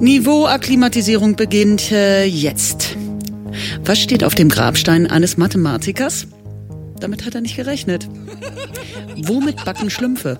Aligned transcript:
Niveau-Akklimatisierung 0.00 1.36
beginnt 1.36 1.92
äh, 1.92 2.24
jetzt. 2.24 2.96
Was 3.84 4.00
steht 4.00 4.24
auf 4.24 4.34
dem 4.34 4.48
Grabstein 4.48 5.06
eines 5.06 5.36
Mathematikers? 5.36 6.26
Damit 7.00 7.26
hat 7.26 7.34
er 7.34 7.40
nicht 7.40 7.56
gerechnet. 7.56 8.08
Womit 9.16 9.64
backen 9.64 9.90
Schlümpfe? 9.90 10.38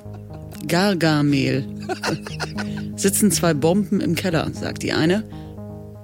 Gargarmehl. 0.67 1.67
Sitzen 2.97 3.31
zwei 3.31 3.53
Bomben 3.55 4.01
im 4.01 4.15
Keller, 4.15 4.51
sagt 4.53 4.83
die 4.83 4.93
eine. 4.93 5.25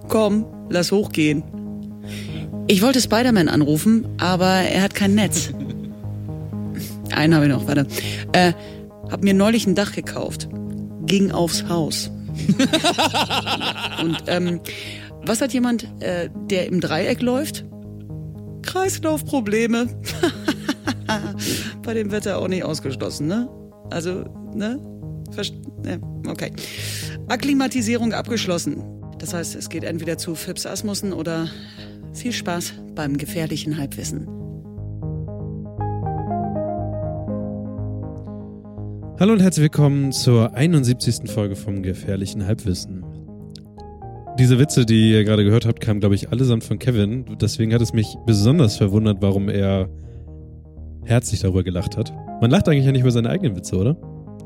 Komm, 0.08 0.46
lass 0.68 0.92
hochgehen. 0.92 1.42
Ich 2.66 2.82
wollte 2.82 3.00
Spider-Man 3.00 3.48
anrufen, 3.48 4.06
aber 4.18 4.46
er 4.46 4.82
hat 4.82 4.94
kein 4.94 5.14
Netz. 5.14 5.50
Einen 7.14 7.34
habe 7.34 7.46
ich 7.46 7.52
noch, 7.52 7.66
warte. 7.66 7.86
Äh, 8.32 8.52
hab 9.10 9.22
mir 9.22 9.34
neulich 9.34 9.66
ein 9.66 9.74
Dach 9.74 9.92
gekauft. 9.92 10.48
Ging 11.06 11.30
aufs 11.30 11.68
Haus. 11.68 12.10
Und 14.02 14.22
ähm, 14.26 14.60
was 15.24 15.40
hat 15.40 15.52
jemand, 15.52 15.84
äh, 16.00 16.30
der 16.50 16.66
im 16.66 16.80
Dreieck 16.80 17.22
läuft? 17.22 17.64
Kreislaufprobleme. 18.62 19.88
Bei 21.82 21.94
dem 21.94 22.10
Wetter 22.10 22.38
auch 22.38 22.48
nicht 22.48 22.64
ausgeschlossen, 22.64 23.26
ne? 23.26 23.48
Also, 23.90 24.24
ne? 24.54 24.78
Verst 25.32 25.54
ne? 25.82 26.00
Okay. 26.26 26.52
Akklimatisierung 27.28 28.12
abgeschlossen. 28.12 28.82
Das 29.18 29.34
heißt, 29.34 29.54
es 29.56 29.68
geht 29.68 29.84
entweder 29.84 30.18
zu 30.18 30.34
Phipps 30.34 30.66
Asmussen 30.66 31.12
oder 31.12 31.48
viel 32.12 32.32
Spaß 32.32 32.74
beim 32.94 33.16
gefährlichen 33.16 33.76
Halbwissen. 33.78 34.28
Hallo 39.20 39.32
und 39.32 39.42
herzlich 39.42 39.64
willkommen 39.64 40.12
zur 40.12 40.54
71. 40.54 41.28
Folge 41.28 41.56
vom 41.56 41.82
gefährlichen 41.82 42.46
Halbwissen. 42.46 43.04
Diese 44.38 44.60
Witze, 44.60 44.86
die 44.86 45.10
ihr 45.10 45.24
gerade 45.24 45.42
gehört 45.42 45.66
habt, 45.66 45.80
kamen, 45.80 45.98
glaube 45.98 46.14
ich, 46.14 46.30
allesamt 46.30 46.62
von 46.62 46.78
Kevin. 46.78 47.24
Deswegen 47.40 47.74
hat 47.74 47.82
es 47.82 47.92
mich 47.92 48.14
besonders 48.26 48.76
verwundert, 48.76 49.16
warum 49.20 49.48
er 49.48 49.88
herzlich 51.04 51.40
darüber 51.40 51.64
gelacht 51.64 51.96
hat. 51.96 52.12
Man 52.40 52.52
lacht 52.52 52.68
eigentlich 52.68 52.84
ja 52.84 52.92
nicht 52.92 53.00
über 53.00 53.10
seine 53.10 53.28
eigenen 53.30 53.56
Witze, 53.56 53.76
oder? 53.76 53.96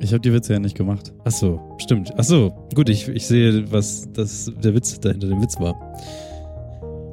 Ich 0.00 0.14
habe 0.14 0.22
die 0.22 0.32
Witze 0.32 0.54
ja 0.54 0.58
nicht 0.58 0.74
gemacht. 0.74 1.12
Ach 1.26 1.32
so, 1.32 1.60
stimmt. 1.76 2.10
Ach 2.16 2.24
so, 2.24 2.66
gut, 2.74 2.88
ich, 2.88 3.08
ich 3.08 3.26
sehe, 3.26 3.70
was 3.70 4.08
das, 4.14 4.50
der 4.64 4.74
Witz 4.74 4.98
dahinter 4.98 5.26
dem 5.26 5.42
Witz 5.42 5.60
war. 5.60 5.74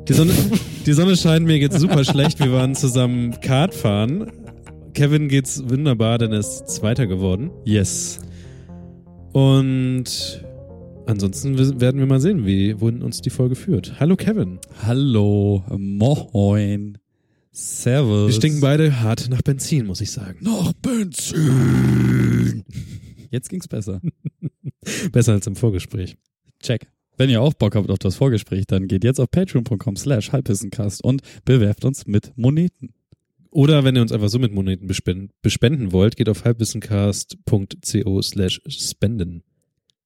Die 0.07 0.13
Sonne, 0.13 0.31
die 0.85 0.93
Sonne 0.93 1.17
scheint, 1.17 1.45
mir 1.45 1.59
geht's 1.59 1.77
super 1.77 2.05
schlecht. 2.05 2.39
Wir 2.39 2.53
waren 2.53 2.73
zusammen 2.73 3.37
Kart 3.41 3.73
fahren. 3.73 4.31
Kevin 4.93 5.27
geht's 5.29 5.67
wunderbar, 5.69 6.17
denn 6.17 6.31
er 6.31 6.39
ist 6.39 6.67
Zweiter 6.67 7.07
geworden. 7.07 7.51
Yes. 7.65 8.19
Und 9.33 10.43
ansonsten 11.05 11.79
werden 11.79 11.99
wir 11.99 12.07
mal 12.07 12.19
sehen, 12.19 12.45
wie, 12.45 12.79
wohin 12.79 13.01
uns 13.01 13.21
die 13.21 13.29
Folge 13.29 13.55
führt. 13.55 13.99
Hallo 13.99 14.15
Kevin. 14.15 14.59
Hallo, 14.83 15.63
moin. 15.77 16.97
Servus. 17.51 18.27
Wir 18.27 18.35
stinken 18.35 18.61
beide 18.61 19.01
hart 19.01 19.27
nach 19.29 19.41
Benzin, 19.41 19.85
muss 19.85 20.01
ich 20.01 20.11
sagen. 20.11 20.39
Nach 20.41 20.73
Benzin. 20.73 22.63
Jetzt 23.31 23.49
ging's 23.49 23.67
besser. 23.67 24.01
Besser 25.11 25.33
als 25.33 25.45
im 25.45 25.55
Vorgespräch. 25.55 26.15
Check. 26.61 26.87
Wenn 27.17 27.29
ihr 27.29 27.41
auch 27.41 27.53
Bock 27.53 27.75
habt 27.75 27.91
auf 27.91 27.99
das 27.99 28.15
Vorgespräch, 28.15 28.65
dann 28.65 28.87
geht 28.87 29.03
jetzt 29.03 29.19
auf 29.19 29.29
patreon.com 29.29 29.97
slash 29.97 30.31
halbwissencast 30.31 31.03
und 31.03 31.21
bewerft 31.43 31.83
uns 31.83 32.07
mit 32.07 32.31
Moneten. 32.37 32.93
Oder 33.51 33.83
wenn 33.83 33.95
ihr 33.95 34.01
uns 34.01 34.11
einfach 34.11 34.29
so 34.29 34.37
mit 34.39 34.53
Moneten 34.53 34.87
bespenden, 34.87 35.31
bespenden 35.41 35.91
wollt, 35.91 36.15
geht 36.15 36.29
auf 36.29 36.45
halbwissencast.co 36.45 38.21
slash 38.21 38.61
spenden. 38.67 39.43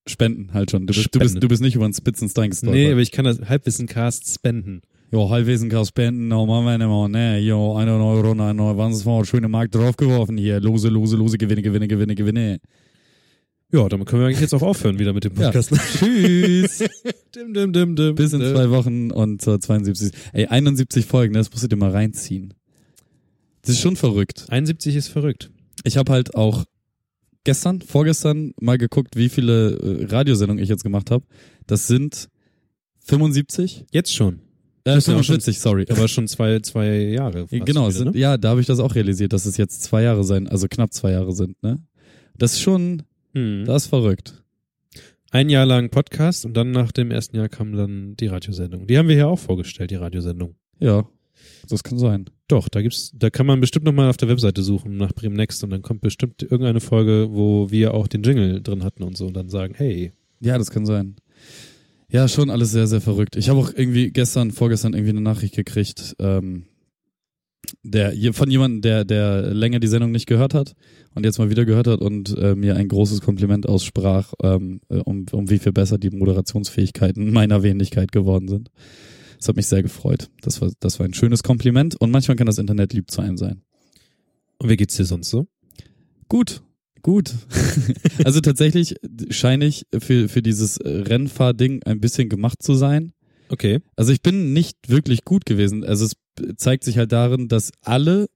Spenden 0.08 0.54
halt 0.54 0.72
schon. 0.72 0.88
Du 0.88 0.94
bist, 0.94 1.14
du 1.14 1.20
bist, 1.20 1.44
du 1.44 1.48
bist 1.48 1.62
nicht 1.62 1.76
über 1.76 1.88
den 1.88 1.94
Spitzenstein 1.94 2.50
gestolpert. 2.50 2.76
Nee, 2.76 2.92
aber 2.92 3.02
ich 3.02 3.12
kann 3.12 3.26
das 3.26 3.42
Halbwissencast 3.42 4.34
spenden. 4.34 4.82
Jo, 5.12 5.30
Halbwissencast 5.30 5.90
spenden, 5.90 6.28
no, 6.28 6.46
machen 6.46 6.66
wir 6.66 6.78
nicht 6.78 6.88
mal, 6.88 7.08
ne, 7.08 7.40
jo, 7.40 7.76
eine 7.76 7.94
Euro, 7.94 8.32
eine 8.32 8.64
Euro, 8.64 8.78
wann 8.78 8.92
ist 8.92 9.06
mal 9.06 9.24
schöne 9.24 9.48
Markt 9.48 9.76
draufgeworfen 9.76 10.38
hier, 10.38 10.60
lose, 10.60 10.90
lose, 10.90 11.16
lose, 11.16 11.38
Gewinne, 11.38 11.62
Gewinne, 11.62 11.88
Gewinne, 11.88 12.16
Gewinne. 12.16 12.60
Ja, 13.72 13.88
damit 13.90 14.08
können 14.08 14.24
wir 14.24 14.28
eigentlich 14.28 14.42
jetzt 14.42 14.56
auch 14.56 14.64
aufhören 14.64 14.98
wieder 14.98 15.14
mit 15.14 15.24
dem 15.24 15.34
Podcast. 15.36 15.70
Ja. 15.70 15.78
Tschüss. 15.78 16.80
dim, 17.36 17.54
dim, 17.54 17.74
dim, 17.74 17.96
dim, 17.96 18.16
Bis 18.16 18.34
in 18.34 18.42
zwei 18.42 18.72
Wochen 18.72 19.12
und 19.12 19.42
zur 19.42 19.60
72. 19.60 20.12
Ey, 20.34 20.48
71 20.48 21.06
Folgen, 21.06 21.34
das 21.36 21.52
musst 21.52 21.64
du 21.64 21.68
dir 21.68 21.76
mal 21.76 21.92
reinziehen. 21.92 22.54
Das 23.64 23.72
ist 23.72 23.80
schon 23.82 23.96
verrückt. 23.96 24.46
71 24.50 24.96
ist 24.96 25.08
verrückt. 25.08 25.50
Ich 25.84 25.98
habe 25.98 26.12
halt 26.12 26.36
auch 26.36 26.66
gestern, 27.44 27.82
vorgestern 27.82 28.54
mal 28.60 28.78
geguckt, 28.78 29.16
wie 29.16 29.30
viele 29.30 29.78
äh, 29.78 30.06
Radiosendungen 30.06 30.62
ich 30.62 30.70
jetzt 30.70 30.84
gemacht 30.84 31.12
habe. 31.12 31.26
Das 31.66 31.88
sind 31.88 32.30
75. 33.00 33.86
Jetzt 33.92 34.14
schon. 34.14 34.40
Äh, 34.86 35.00
45, 35.00 35.60
sorry. 35.60 35.86
Aber 35.90 36.08
schon 36.10 36.28
zwei, 36.28 36.60
zwei 36.60 36.90
Jahre. 36.96 37.48
genau, 37.48 37.84
wieder, 37.84 37.92
sind, 37.92 38.14
ne? 38.16 38.20
ja, 38.20 38.38
da 38.38 38.50
habe 38.50 38.60
ich 38.60 38.68
das 38.68 38.80
auch 38.80 38.96
realisiert, 38.96 39.32
dass 39.32 39.46
es 39.46 39.56
jetzt 39.56 39.82
zwei 39.84 40.04
Jahre 40.04 40.26
sein, 40.26 40.48
also 40.50 40.68
knapp 40.70 40.92
zwei 40.94 41.12
Jahre 41.12 41.32
sind, 41.32 41.62
ne? 41.64 41.78
Das 42.38 42.54
ist 42.54 42.62
schon, 42.62 43.04
Hm. 43.34 43.64
das 43.66 43.84
ist 43.84 43.90
verrückt. 43.90 44.44
Ein 45.32 45.50
Jahr 45.50 45.66
lang 45.66 45.90
Podcast 45.90 46.46
und 46.46 46.56
dann 46.56 46.72
nach 46.72 46.92
dem 46.92 47.12
ersten 47.12 47.38
Jahr 47.38 47.48
kam 47.48 47.74
dann 47.74 48.16
die 48.18 48.28
Radiosendung. 48.28 48.86
Die 48.86 48.98
haben 48.98 49.08
wir 49.08 49.16
hier 49.16 49.28
auch 49.30 49.40
vorgestellt, 49.40 49.92
die 49.92 49.96
Radiosendung. 49.96 50.56
Ja, 50.80 51.08
das 51.68 51.84
kann 51.84 51.98
sein. 51.98 52.26
Doch, 52.48 52.70
da 52.70 52.82
gibt's, 52.82 53.12
da 53.16 53.30
kann 53.30 53.46
man 53.46 53.62
bestimmt 53.62 53.86
nochmal 53.86 54.10
auf 54.10 54.18
der 54.18 54.30
Webseite 54.30 54.64
suchen 54.64 54.98
nach 54.98 55.14
Bremen 55.14 55.36
Next 55.36 55.64
und 55.64 55.70
dann 55.70 55.82
kommt 55.82 56.02
bestimmt 56.02 56.42
irgendeine 56.42 56.80
Folge, 56.80 57.30
wo 57.32 57.72
wir 57.72 57.94
auch 57.94 58.08
den 58.08 58.24
Jingle 58.24 58.62
drin 58.62 58.84
hatten 58.84 59.04
und 59.04 59.18
so 59.18 59.28
und 59.28 59.36
dann 59.36 59.50
sagen, 59.50 59.74
hey, 59.76 60.12
Ja, 60.40 60.58
das 60.58 60.72
kann 60.72 60.86
sein. 60.86 61.16
Ja, 62.12 62.28
schon 62.28 62.50
alles 62.50 62.72
sehr, 62.72 62.86
sehr 62.86 63.02
verrückt. 63.02 63.38
Ich 63.38 63.50
habe 63.50 63.60
auch 63.60 63.72
irgendwie 63.74 64.12
gestern, 64.12 64.52
vorgestern 64.52 64.94
irgendwie 64.94 65.12
eine 65.12 65.22
Nachricht 65.22 65.56
gekriegt, 65.56 66.16
ähm, 66.20 66.66
der 67.82 68.14
von 68.34 68.52
jemandem, 68.52 68.82
der, 68.82 69.06
der 69.06 69.54
länger 69.54 69.80
die 69.80 69.88
Sendung 69.88 70.12
nicht 70.12 70.28
gehört 70.28 70.54
hat 70.54 70.76
und 71.16 71.26
jetzt 71.26 71.40
mal 71.40 71.50
wieder 71.50 71.66
gehört 71.66 71.88
hat 71.88 72.02
und 72.02 72.38
äh, 72.38 72.56
mir 72.56 72.76
ein 72.76 72.90
großes 72.90 73.22
Kompliment 73.22 73.68
aussprach, 73.68 74.34
ähm, 74.44 74.82
äh, 74.90 74.98
um, 74.98 75.26
um 75.32 75.50
wie 75.50 75.60
viel 75.60 75.72
besser 75.72 75.98
die 75.98 76.10
Moderationsfähigkeiten 76.10 77.32
meiner 77.32 77.64
Wenigkeit 77.64 78.12
geworden 78.12 78.50
sind. 78.50 78.70
Das 79.44 79.50
hat 79.50 79.58
mich 79.58 79.68
sehr 79.68 79.84
gefreut. 79.84 80.30
Das 80.40 80.62
war, 80.62 80.72
das 80.80 81.00
war 81.00 81.06
ein 81.06 81.14
schönes 81.14 81.44
Kompliment 81.44 82.00
und 82.00 82.12
manchmal 82.12 82.38
kann 82.38 82.48
das 82.48 82.60
Internet 82.60 82.94
lieb 82.94 83.12
zu 83.12 83.20
einem 83.20 83.36
sein. 83.36 83.62
und 84.58 84.70
wie 84.70 84.78
geht's 84.78 84.96
dir 84.96 85.04
sonst 85.04 85.32
so? 85.32 85.48
Gut, 86.30 86.64
gut. 87.02 87.34
also 88.24 88.40
tatsächlich 88.40 88.96
scheine 89.32 89.66
ich 89.66 89.86
für, 90.00 90.30
für 90.30 90.42
dieses 90.42 90.78
äh, 90.78 90.90
Rennfahrding 90.90 91.84
ein 91.84 92.00
bisschen 92.00 92.30
gemacht 92.30 92.64
zu 92.64 92.76
sein. 92.76 93.12
Okay. 93.50 93.82
Also 93.98 94.14
ich 94.14 94.22
bin 94.22 94.54
nicht 94.54 94.78
wirklich 94.88 95.26
gut 95.26 95.46
gewesen. 95.46 95.84
Also 95.84 96.06
es 96.06 96.14
zeigt 96.56 96.86
sich 96.86 96.98
halt 96.98 97.12
darin, 97.12 97.50
dass 97.50 97.74
alle, 97.82 98.28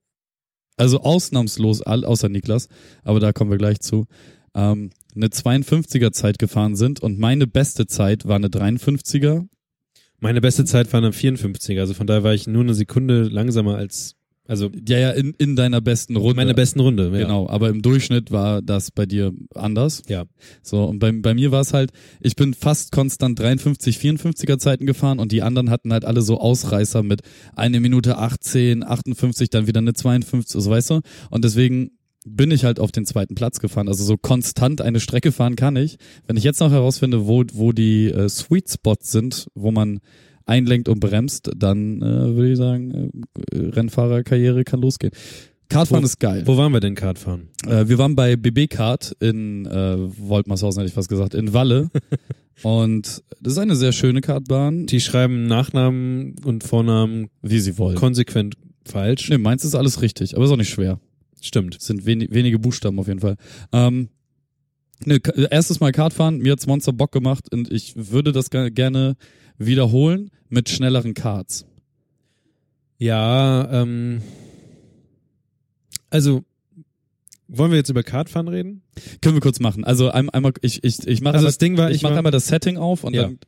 also 0.75 0.99
ausnahmslos 0.99 1.83
alle, 1.83 2.05
außer 2.05 2.27
Niklas, 2.27 2.67
aber 3.05 3.21
da 3.21 3.31
kommen 3.31 3.49
wir 3.49 3.57
gleich 3.57 3.79
zu, 3.79 4.07
ähm, 4.55 4.89
eine 5.15 5.27
52er 5.27 6.11
Zeit 6.11 6.37
gefahren 6.37 6.75
sind 6.75 6.99
und 6.99 7.17
meine 7.17 7.47
beste 7.47 7.87
Zeit 7.87 8.25
war 8.27 8.35
eine 8.35 8.49
53er. 8.49 9.47
Meine 10.19 10.41
beste 10.41 10.65
Zeit 10.65 10.91
war 10.93 10.99
eine 10.99 11.13
54, 11.13 11.79
also 11.79 11.93
von 11.93 12.07
daher 12.07 12.23
war 12.23 12.33
ich 12.33 12.47
nur 12.47 12.63
eine 12.63 12.73
Sekunde 12.73 13.23
langsamer 13.23 13.75
als, 13.75 14.15
also 14.47 14.71
Ja, 14.87 14.97
ja, 14.97 15.11
in, 15.11 15.35
in 15.37 15.55
deiner 15.55 15.79
besten 15.79 16.15
Runde. 16.15 16.35
meine 16.35 16.53
besten 16.55 16.79
Runde. 16.79 17.11
Ja. 17.13 17.19
Genau, 17.23 17.47
aber 17.49 17.69
im 17.69 17.81
Durchschnitt 17.83 18.31
war 18.31 18.61
das 18.63 18.89
bei 18.89 19.05
dir 19.05 19.31
anders. 19.53 20.01
Ja. 20.07 20.25
So, 20.63 20.85
und 20.85 20.97
bei, 20.99 21.11
bei 21.11 21.35
mir 21.35 21.51
war 21.51 21.61
es 21.61 21.73
halt, 21.73 21.91
ich 22.19 22.35
bin 22.35 22.53
fast 22.55 22.91
konstant 22.91 23.37
53, 23.39 23.97
54er 23.97 24.57
Zeiten 24.57 24.85
gefahren 24.87 25.19
und 25.19 25.31
die 25.31 25.43
anderen 25.43 25.69
hatten 25.69 25.93
halt 25.93 26.03
alle 26.05 26.21
so 26.21 26.39
Ausreißer 26.39 27.03
mit 27.03 27.21
eine 27.55 27.79
Minute 27.79 28.17
18, 28.17 28.83
58, 28.83 29.49
dann 29.51 29.67
wieder 29.67 29.79
eine 29.79 29.93
52, 29.93 30.61
so 30.61 30.69
weißt 30.69 30.89
du? 30.89 31.01
Und 31.29 31.43
deswegen 31.43 31.91
bin 32.35 32.51
ich 32.51 32.63
halt 32.65 32.79
auf 32.79 32.91
den 32.91 33.05
zweiten 33.05 33.35
Platz 33.35 33.59
gefahren. 33.59 33.87
Also 33.87 34.03
so 34.03 34.17
konstant 34.17 34.81
eine 34.81 34.99
Strecke 34.99 35.31
fahren 35.31 35.55
kann 35.55 35.75
ich. 35.75 35.97
Wenn 36.27 36.37
ich 36.37 36.43
jetzt 36.43 36.59
noch 36.59 36.71
herausfinde, 36.71 37.27
wo, 37.27 37.43
wo 37.53 37.71
die 37.71 38.07
äh, 38.11 38.27
Sweet 38.29 38.69
Spots 38.69 39.11
sind, 39.11 39.47
wo 39.55 39.71
man 39.71 39.99
einlenkt 40.45 40.87
und 40.89 40.99
bremst, 40.99 41.49
dann 41.57 42.01
äh, 42.01 42.35
würde 42.35 42.51
ich 42.51 42.57
sagen, 42.57 43.11
äh, 43.51 43.57
Rennfahrerkarriere 43.57 44.63
kann 44.63 44.81
losgehen. 44.81 45.11
Kartfahren 45.69 46.03
Wo- 46.03 46.05
ist 46.05 46.19
geil. 46.19 46.43
Wo 46.45 46.55
waren 46.55 46.71
wir 46.71 46.79
denn 46.79 46.95
Kartfahren? 46.95 47.49
Äh, 47.67 47.87
wir 47.89 47.97
waren 47.97 48.15
bei 48.15 48.35
BB 48.37 48.67
Kart 48.69 49.13
in 49.19 49.65
äh, 49.65 49.97
Woltmarshausen, 50.19 50.79
hätte 50.81 50.87
ich 50.89 50.93
fast 50.93 51.09
gesagt, 51.09 51.33
in 51.33 51.51
Walle. 51.53 51.89
und 52.63 53.21
das 53.41 53.53
ist 53.53 53.59
eine 53.59 53.75
sehr 53.75 53.91
schöne 53.91 54.21
Kartbahn, 54.21 54.85
Die 54.85 55.01
schreiben 55.01 55.45
Nachnamen 55.47 56.35
und 56.45 56.63
Vornamen 56.63 57.27
wie 57.41 57.59
sie 57.59 57.77
wollen. 57.77 57.95
konsequent 57.97 58.55
falsch. 58.85 59.29
nee, 59.29 59.37
meins 59.37 59.65
ist 59.65 59.75
alles 59.75 60.01
richtig, 60.01 60.35
aber 60.35 60.45
ist 60.45 60.51
auch 60.51 60.55
nicht 60.57 60.69
schwer. 60.69 60.99
Stimmt. 61.47 61.77
Es 61.77 61.85
sind 61.85 62.05
wenig, 62.05 62.31
wenige 62.31 62.59
Buchstaben 62.59 62.99
auf 62.99 63.07
jeden 63.07 63.19
Fall. 63.21 63.37
Ähm, 63.71 64.09
ne, 65.05 65.19
erstes 65.49 65.79
Mal 65.79 65.91
Kartfahren, 65.91 66.39
mir 66.39 66.51
hat's 66.51 66.67
Monster 66.67 66.93
Bock 66.93 67.11
gemacht 67.11 67.51
und 67.53 67.71
ich 67.71 67.93
würde 67.95 68.31
das 68.31 68.49
ge- 68.49 68.69
gerne 68.69 69.15
wiederholen 69.57 70.29
mit 70.49 70.69
schnelleren 70.69 71.13
Karts. 71.13 71.65
Ja, 72.99 73.69
ähm, 73.81 74.21
also 76.09 76.43
wollen 77.47 77.71
wir 77.71 77.77
jetzt 77.77 77.89
über 77.89 78.03
Kartfahren 78.03 78.47
reden? 78.49 78.81
Können 79.21 79.35
wir 79.35 79.41
kurz 79.41 79.59
machen. 79.59 79.83
Also 79.85 80.09
ein, 80.09 80.29
einmal, 80.29 80.51
ich, 80.61 80.83
ich, 80.83 81.07
ich 81.07 81.21
mache 81.21 81.35
Also 81.35 81.43
einmal, 81.45 81.49
das 81.49 81.57
Ding 81.59 81.77
war, 81.77 81.89
ich 81.89 81.97
ich 81.97 82.03
mache 82.03 82.17
einmal 82.17 82.31
das 82.31 82.47
Setting 82.47 82.77
auf 82.77 83.03
und 83.03 83.13
Ja. 83.15 83.23
dann 83.23 83.39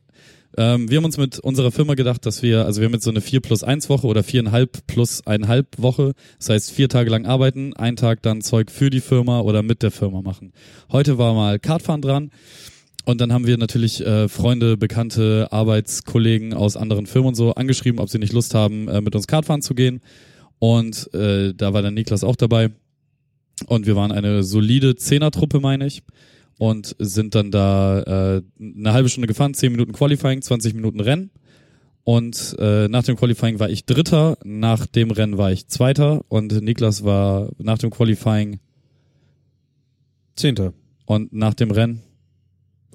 ähm, 0.56 0.90
wir 0.90 0.96
haben 0.96 1.04
uns 1.04 1.16
mit 1.16 1.38
unserer 1.38 1.70
Firma 1.70 1.94
gedacht, 1.94 2.26
dass 2.26 2.42
wir, 2.42 2.64
also 2.66 2.80
wir 2.80 2.86
haben 2.86 2.94
jetzt 2.94 3.04
so 3.04 3.10
eine 3.10 3.20
4 3.20 3.40
plus 3.40 3.62
1 3.62 3.88
Woche 3.88 4.06
oder 4.06 4.22
viereinhalb 4.22 4.86
plus 4.86 5.26
eineinhalb 5.26 5.66
Woche. 5.78 6.12
Das 6.38 6.50
heißt, 6.50 6.70
vier 6.72 6.88
Tage 6.88 7.10
lang 7.10 7.26
arbeiten, 7.26 7.74
einen 7.74 7.96
Tag 7.96 8.22
dann 8.22 8.40
Zeug 8.42 8.70
für 8.70 8.90
die 8.90 9.00
Firma 9.00 9.40
oder 9.40 9.62
mit 9.62 9.82
der 9.82 9.90
Firma 9.90 10.22
machen. 10.22 10.52
Heute 10.90 11.18
war 11.18 11.34
mal 11.34 11.58
Kartfahren 11.58 12.02
dran. 12.02 12.30
Und 13.06 13.20
dann 13.20 13.32
haben 13.32 13.46
wir 13.46 13.56
natürlich 13.56 14.04
äh, 14.04 14.28
Freunde, 14.28 14.76
Bekannte, 14.76 15.48
Arbeitskollegen 15.50 16.52
aus 16.52 16.76
anderen 16.76 17.06
Firmen 17.06 17.28
und 17.28 17.34
so 17.34 17.54
angeschrieben, 17.54 17.98
ob 17.98 18.10
sie 18.10 18.18
nicht 18.18 18.32
Lust 18.32 18.54
haben, 18.54 18.88
äh, 18.88 19.00
mit 19.00 19.14
uns 19.14 19.26
Kartfahren 19.26 19.62
zu 19.62 19.74
gehen. 19.74 20.00
Und 20.58 21.12
äh, 21.14 21.54
da 21.54 21.72
war 21.72 21.82
dann 21.82 21.94
Niklas 21.94 22.22
auch 22.24 22.36
dabei. 22.36 22.70
Und 23.66 23.86
wir 23.86 23.96
waren 23.96 24.12
eine 24.12 24.42
solide 24.42 24.96
Zehnertruppe, 24.96 25.60
meine 25.60 25.86
ich. 25.86 26.02
Und 26.60 26.94
sind 26.98 27.34
dann 27.34 27.50
da 27.50 28.36
äh, 28.36 28.42
eine 28.60 28.92
halbe 28.92 29.08
Stunde 29.08 29.26
gefahren, 29.26 29.54
10 29.54 29.72
Minuten 29.72 29.92
Qualifying, 29.92 30.42
20 30.42 30.74
Minuten 30.74 31.00
Rennen. 31.00 31.30
Und 32.04 32.54
äh, 32.58 32.86
nach 32.88 33.02
dem 33.02 33.16
Qualifying 33.16 33.58
war 33.60 33.70
ich 33.70 33.86
Dritter, 33.86 34.36
nach 34.44 34.84
dem 34.86 35.10
Rennen 35.10 35.38
war 35.38 35.52
ich 35.52 35.68
Zweiter 35.68 36.22
und 36.28 36.52
Niklas 36.60 37.02
war 37.02 37.50
nach 37.58 37.78
dem 37.78 37.90
Qualifying 37.90 38.58
Zehnter. 40.36 40.72
und 41.06 41.32
nach 41.32 41.54
dem 41.54 41.70
Rennen. 41.70 42.02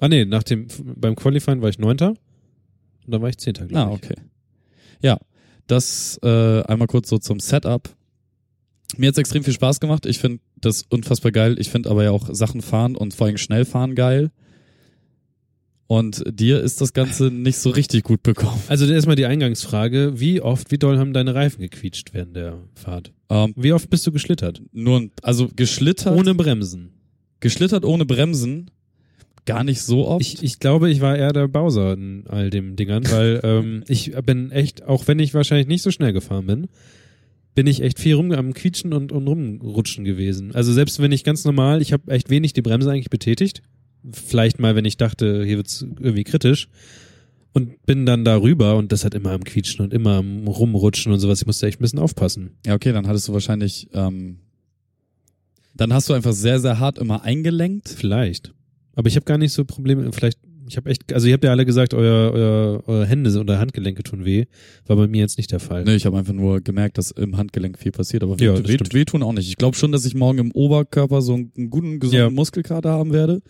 Ah 0.00 0.08
nee, 0.08 0.24
nach 0.24 0.42
dem, 0.42 0.66
beim 0.96 1.16
Qualifying 1.16 1.60
war 1.62 1.68
ich 1.68 1.78
Neunter. 1.78 2.10
Und 2.10 3.12
dann 3.14 3.22
war 3.22 3.28
ich 3.28 3.38
Zehnter, 3.38 3.66
glaube 3.66 3.90
Ah, 3.90 3.94
ich. 3.94 4.04
okay. 4.10 4.20
Ja, 5.00 5.18
das 5.66 6.18
äh, 6.22 6.62
einmal 6.62 6.86
kurz 6.88 7.08
so 7.08 7.18
zum 7.18 7.40
Setup. 7.40 7.88
Mir 8.96 9.08
hat's 9.08 9.18
extrem 9.18 9.42
viel 9.44 9.54
Spaß 9.54 9.80
gemacht. 9.80 10.06
Ich 10.06 10.18
finde 10.18 10.40
das 10.60 10.84
unfassbar 10.88 11.32
geil. 11.32 11.56
Ich 11.58 11.68
finde 11.70 11.90
aber 11.90 12.04
ja 12.04 12.10
auch 12.10 12.28
Sachen 12.34 12.62
fahren 12.62 12.96
und 12.96 13.14
vor 13.14 13.26
allem 13.26 13.36
schnell 13.38 13.64
fahren 13.64 13.94
geil. 13.94 14.30
Und 15.88 16.24
dir 16.28 16.60
ist 16.60 16.80
das 16.80 16.92
Ganze 16.92 17.24
nicht 17.30 17.58
so 17.58 17.70
richtig 17.70 18.02
gut 18.04 18.22
bekommen. 18.22 18.60
Also 18.68 18.86
erstmal 18.92 19.14
die 19.16 19.26
Eingangsfrage. 19.26 20.18
Wie 20.18 20.40
oft, 20.40 20.72
wie 20.72 20.78
doll 20.78 20.98
haben 20.98 21.12
deine 21.12 21.34
Reifen 21.34 21.60
gequietscht 21.60 22.12
während 22.12 22.34
der 22.34 22.58
Fahrt? 22.74 23.12
Ähm, 23.30 23.52
Wie 23.56 23.72
oft 23.72 23.88
bist 23.90 24.06
du 24.06 24.12
geschlittert? 24.12 24.62
nur, 24.72 25.08
also 25.22 25.48
geschlittert, 25.54 26.16
Ohne 26.16 26.34
Bremsen. 26.34 26.90
geschlittert 27.40 27.84
ohne 27.84 28.04
Bremsen, 28.04 28.70
gar 29.46 29.62
nicht 29.62 29.82
so 29.82 30.06
oft. 30.08 30.22
Ich, 30.22 30.42
ich 30.42 30.58
glaube, 30.58 30.90
ich 30.90 31.00
war 31.00 31.16
eher 31.16 31.32
der 31.32 31.46
Bowser 31.48 31.92
in 31.92 32.24
all 32.28 32.50
dem 32.50 32.74
Dingern, 32.76 33.04
weil 33.10 33.40
ähm, 33.44 33.84
ich 33.86 34.12
bin 34.24 34.50
echt, 34.50 34.84
auch 34.84 35.06
wenn 35.06 35.18
ich 35.20 35.34
wahrscheinlich 35.34 35.68
nicht 35.68 35.82
so 35.82 35.90
schnell 35.92 36.12
gefahren 36.12 36.46
bin, 36.46 36.68
bin 37.56 37.66
ich 37.66 37.82
echt 37.82 37.98
viel 37.98 38.14
rum 38.14 38.30
am 38.32 38.52
Quietschen 38.52 38.92
und, 38.92 39.10
und 39.10 39.26
rumrutschen 39.26 40.04
gewesen. 40.04 40.54
Also 40.54 40.74
selbst 40.74 41.00
wenn 41.00 41.10
ich 41.10 41.24
ganz 41.24 41.44
normal, 41.44 41.80
ich 41.80 41.92
habe 41.94 42.12
echt 42.12 42.28
wenig 42.28 42.52
die 42.52 42.60
Bremse 42.60 42.90
eigentlich 42.90 43.10
betätigt. 43.10 43.62
Vielleicht 44.12 44.60
mal, 44.60 44.76
wenn 44.76 44.84
ich 44.84 44.98
dachte, 44.98 45.42
hier 45.42 45.56
wird's 45.56 45.80
irgendwie 45.82 46.22
kritisch. 46.22 46.68
Und 47.54 47.86
bin 47.86 48.04
dann 48.04 48.26
darüber 48.26 48.76
und 48.76 48.92
das 48.92 49.06
hat 49.06 49.14
immer 49.14 49.30
am 49.30 49.42
Quietschen 49.42 49.82
und 49.82 49.94
immer 49.94 50.16
am 50.16 50.46
Rumrutschen 50.46 51.10
und 51.10 51.18
sowas. 51.18 51.40
Ich 51.40 51.46
musste 51.46 51.66
echt 51.66 51.80
ein 51.80 51.82
bisschen 51.82 51.98
aufpassen. 51.98 52.50
ja, 52.66 52.74
okay, 52.74 52.92
dann 52.92 53.08
hattest 53.08 53.26
du 53.28 53.32
wahrscheinlich, 53.32 53.88
ähm, 53.94 54.40
dann 55.72 55.94
hast 55.94 56.10
du 56.10 56.12
einfach 56.12 56.34
sehr, 56.34 56.60
sehr 56.60 56.78
hart 56.78 56.98
immer 56.98 57.22
eingelenkt. 57.22 57.88
Vielleicht. 57.88 58.52
Aber 58.94 59.08
ich 59.08 59.16
habe 59.16 59.24
gar 59.24 59.38
nicht 59.38 59.52
so 59.52 59.64
Probleme. 59.64 60.12
Vielleicht, 60.12 60.38
ich 60.68 60.76
habe 60.76 60.90
echt, 60.90 61.12
also 61.12 61.26
ihr 61.26 61.34
habt 61.34 61.44
ja 61.44 61.50
alle 61.50 61.64
gesagt, 61.66 61.94
euer, 61.94 62.32
euer, 62.32 62.82
eure 62.86 63.06
Hände 63.06 63.38
oder 63.38 63.58
Handgelenke 63.58 64.02
tun 64.02 64.24
weh. 64.24 64.46
War 64.86 64.96
bei 64.96 65.06
mir 65.06 65.20
jetzt 65.20 65.36
nicht 65.38 65.52
der 65.52 65.60
Fall. 65.60 65.84
Nee, 65.84 65.94
ich 65.96 66.06
habe 66.06 66.16
einfach 66.18 66.32
nur 66.32 66.60
gemerkt, 66.60 66.98
dass 66.98 67.10
im 67.10 67.36
Handgelenk 67.36 67.78
viel 67.78 67.92
passiert, 67.92 68.22
aber 68.22 68.36
Ja, 68.38 68.56
weh, 68.58 68.68
weh, 68.68 68.78
wehtun 68.92 69.22
auch 69.22 69.32
nicht. 69.32 69.48
Ich 69.48 69.56
glaube 69.56 69.76
schon, 69.76 69.92
dass 69.92 70.04
ich 70.04 70.14
morgen 70.14 70.38
im 70.38 70.52
Oberkörper 70.52 71.22
so 71.22 71.34
einen, 71.34 71.70
guten, 71.70 72.00
gesunden 72.00 72.20
Ja. 72.26 72.30
Muskelkater 72.30 72.90
haben 72.90 73.12
werde. 73.12 73.42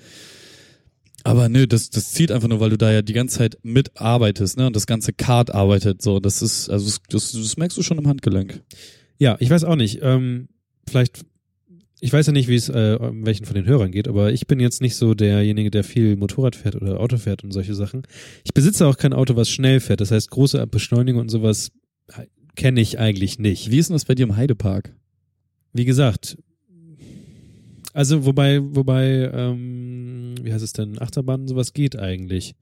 Aber 1.25 1.49
nö, 1.49 1.67
das, 1.67 1.91
das 1.91 2.13
zieht 2.13 2.31
einfach 2.31 2.47
nur, 2.47 2.61
weil 2.61 2.71
du 2.71 2.79
da 2.79 2.93
ja 2.93 3.03
die 3.03 3.13
ganze 3.13 3.39
Zeit 3.39 3.59
mitarbeitest, 3.65 4.57
ne? 4.57 4.69
Und 4.69 4.77
das 4.77 4.87
ganze 4.87 5.13
Kart 5.13 5.53
arbeitet 5.53 6.01
so. 6.01 6.21
Das 6.21 6.41
ist, 6.41 6.71
also 6.71 6.87
das, 6.87 7.01
das, 7.09 7.33
das 7.33 7.57
merkst 7.57 7.77
du 7.77 7.83
schon 7.83 7.99
im 7.99 8.07
Handgelenk. 8.07 8.63
Ja, 9.19 9.37
ich 9.41 9.51
weiß 9.51 9.65
auch 9.65 9.75
nicht. 9.75 9.99
Ähm, 10.03 10.49
vielleicht, 10.89 11.25
ich 12.01 12.13
weiß 12.13 12.27
ja 12.27 12.33
nicht, 12.33 12.49
wie 12.49 12.55
es 12.55 12.69
äh, 12.69 12.99
um 13.01 13.25
welchen 13.25 13.47
von 13.47 13.55
den 13.55 13.67
Hörern 13.67 13.91
geht, 13.91 14.09
aber 14.09 14.33
ich 14.33 14.47
bin 14.47 14.61
jetzt 14.61 14.83
nicht 14.83 14.97
so 14.97 15.15
derjenige, 15.15 15.71
der 15.71 15.85
viel 15.85 16.17
Motorrad 16.17 16.55
fährt 16.55 16.77
oder 16.77 17.01
Auto 17.01 17.17
fährt 17.17 17.43
und 17.43 17.53
solche 17.53 17.75
Sachen. 17.75 18.03
Ich 18.45 18.53
besitze 18.53 18.87
auch 18.87 18.97
kein 18.97 19.13
Auto, 19.13 19.37
was 19.37 19.49
schnell 19.49 19.81
fährt. 19.81 20.01
Das 20.01 20.11
heißt, 20.11 20.31
große 20.31 20.67
Beschleunigung 20.67 21.23
und 21.23 21.31
sowas 21.31 21.71
äh, 22.09 22.27
kenne 22.55 22.81
ich 22.81 22.99
eigentlich 22.99 23.39
nicht. 23.39 23.71
Wie 23.71 23.79
ist 23.79 23.89
denn 23.89 23.95
das 23.95 24.05
bei 24.05 24.15
dir 24.15 24.25
im 24.25 24.37
Heidepark? 24.37 24.95
Wie 25.73 25.85
gesagt, 25.85 26.37
also 27.97 28.27
wobei, 28.27 28.61
wobei, 28.63 29.31
ähm, 29.33 30.35
wie 30.43 30.53
heißt 30.53 30.63
es 30.63 30.75
denn, 30.75 31.01
Achterbahn 31.01 31.49
sowas 31.49 31.73
geht 31.73 31.99
eigentlich. 31.99 32.55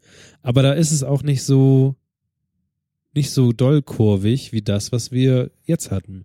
Aber 0.42 0.62
da 0.62 0.74
ist 0.74 0.92
es 0.92 1.02
auch 1.02 1.24
nicht 1.24 1.42
so, 1.42 1.96
nicht 3.14 3.32
so 3.32 3.52
dollkurvig 3.52 4.52
wie 4.52 4.62
das, 4.62 4.92
was 4.92 5.10
wir 5.10 5.50
jetzt 5.64 5.90
hatten. 5.90 6.24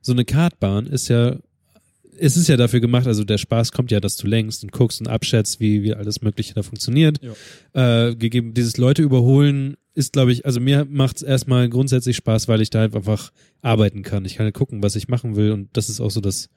So 0.00 0.12
eine 0.12 0.24
Kartbahn 0.24 0.86
ist 0.86 1.08
ja, 1.08 1.40
es 2.18 2.36
ist 2.36 2.48
ja 2.48 2.56
dafür 2.56 2.80
gemacht, 2.80 3.06
also 3.06 3.24
der 3.24 3.38
Spaß 3.38 3.72
kommt 3.72 3.90
ja, 3.90 4.00
dass 4.00 4.16
du 4.16 4.26
lenkst 4.26 4.62
und 4.62 4.72
guckst 4.72 5.00
und 5.00 5.08
abschätzt, 5.08 5.60
wie, 5.60 5.82
wie 5.82 5.94
alles 5.94 6.22
Mögliche 6.22 6.54
da 6.54 6.62
funktioniert. 6.62 7.20
Äh, 7.72 8.14
gegeben, 8.14 8.54
dieses 8.54 8.76
Leute 8.76 9.02
überholen 9.02 9.76
ist, 9.94 10.12
glaube 10.12 10.32
ich, 10.32 10.44
also 10.44 10.60
mir 10.60 10.86
macht 10.88 11.16
es 11.16 11.22
erstmal 11.22 11.68
grundsätzlich 11.68 12.16
Spaß, 12.16 12.48
weil 12.48 12.60
ich 12.60 12.70
da 12.70 12.80
halt 12.80 12.94
einfach 12.94 13.32
arbeiten 13.62 14.02
kann. 14.02 14.24
Ich 14.24 14.36
kann 14.36 14.44
halt 14.44 14.54
gucken, 14.54 14.82
was 14.82 14.96
ich 14.96 15.08
machen 15.08 15.36
will 15.36 15.52
und 15.52 15.68
das 15.72 15.88
ist 15.88 16.00
auch 16.00 16.10
so 16.10 16.20
das 16.20 16.48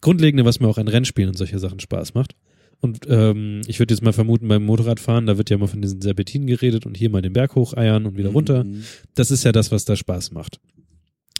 Grundlegende, 0.00 0.44
was 0.44 0.60
mir 0.60 0.68
auch 0.68 0.78
an 0.78 0.88
Rennspielen 0.88 1.30
und 1.30 1.36
solche 1.36 1.58
Sachen 1.58 1.80
Spaß 1.80 2.14
macht. 2.14 2.34
Und 2.80 3.06
ähm, 3.08 3.62
ich 3.66 3.80
würde 3.80 3.92
jetzt 3.92 4.02
mal 4.02 4.12
vermuten, 4.12 4.46
beim 4.46 4.64
Motorradfahren, 4.64 5.26
da 5.26 5.36
wird 5.36 5.50
ja 5.50 5.58
mal 5.58 5.66
von 5.66 5.82
diesen 5.82 6.00
Serpentinen 6.00 6.46
geredet 6.46 6.86
und 6.86 6.96
hier 6.96 7.10
mal 7.10 7.22
den 7.22 7.32
Berg 7.32 7.56
hocheiern 7.56 8.06
und 8.06 8.16
wieder 8.16 8.30
runter. 8.30 8.64
Mhm. 8.64 8.84
Das 9.14 9.30
ist 9.32 9.44
ja 9.44 9.50
das, 9.50 9.72
was 9.72 9.84
da 9.84 9.96
Spaß 9.96 10.30
macht. 10.30 10.60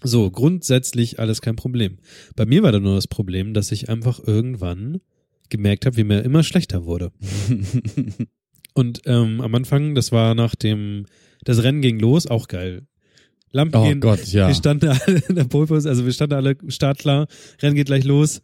So, 0.02 0.30
grundsätzlich 0.30 1.18
alles 1.18 1.40
kein 1.40 1.56
Problem. 1.56 1.98
Bei 2.36 2.46
mir 2.46 2.62
war 2.62 2.72
da 2.72 2.78
nur 2.80 2.94
das 2.94 3.08
Problem, 3.08 3.52
dass 3.54 3.72
ich 3.72 3.88
einfach 3.88 4.20
irgendwann 4.24 5.00
gemerkt 5.48 5.86
habe, 5.86 5.96
wie 5.96 6.04
mir 6.04 6.20
immer 6.20 6.42
schlechter 6.42 6.84
wurde. 6.84 7.10
Und 8.74 9.00
ähm, 9.06 9.40
am 9.40 9.54
Anfang, 9.54 9.94
das 9.94 10.12
war 10.12 10.34
nach 10.34 10.54
dem, 10.54 11.06
das 11.44 11.62
Rennen 11.62 11.80
ging 11.80 11.98
los, 11.98 12.26
auch 12.26 12.46
geil. 12.48 12.86
Lampen 13.50 13.76
Oh 13.80 13.84
gehen, 13.84 14.00
Gott, 14.00 14.24
ja. 14.28 14.46
wir 14.48 14.54
standen 14.54 14.88
alle 14.90 15.22
in 15.28 15.34
der 15.34 15.44
Position, 15.44 15.86
also 15.90 16.04
wir 16.04 16.12
standen 16.12 16.34
alle 16.34 16.56
startklar, 16.68 17.26
Rennen 17.60 17.74
geht 17.76 17.86
gleich 17.86 18.04
los. 18.04 18.40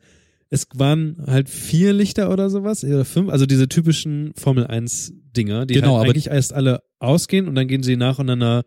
Es 0.51 0.67
waren 0.75 1.23
halt 1.27 1.49
vier 1.51 1.93
Lichter 1.93 2.31
oder 2.33 2.49
sowas, 2.49 2.83
oder 2.85 3.05
fünf, 3.05 3.29
also 3.31 3.45
diese 3.47 3.69
typischen 3.69 4.33
Formel 4.37 4.67
1 4.67 5.13
Dinger, 5.37 5.67
die 5.67 5.75
Genau, 5.75 5.89
halt 5.97 5.97
aber- 5.97 6.05
eigentlich 6.11 6.29
erst 6.29 6.53
alle 6.53 6.81
ausgehen 7.01 7.49
und 7.49 7.55
dann 7.55 7.69
gehen 7.69 7.83
sie 7.83 7.97
nacheinander 7.97 8.65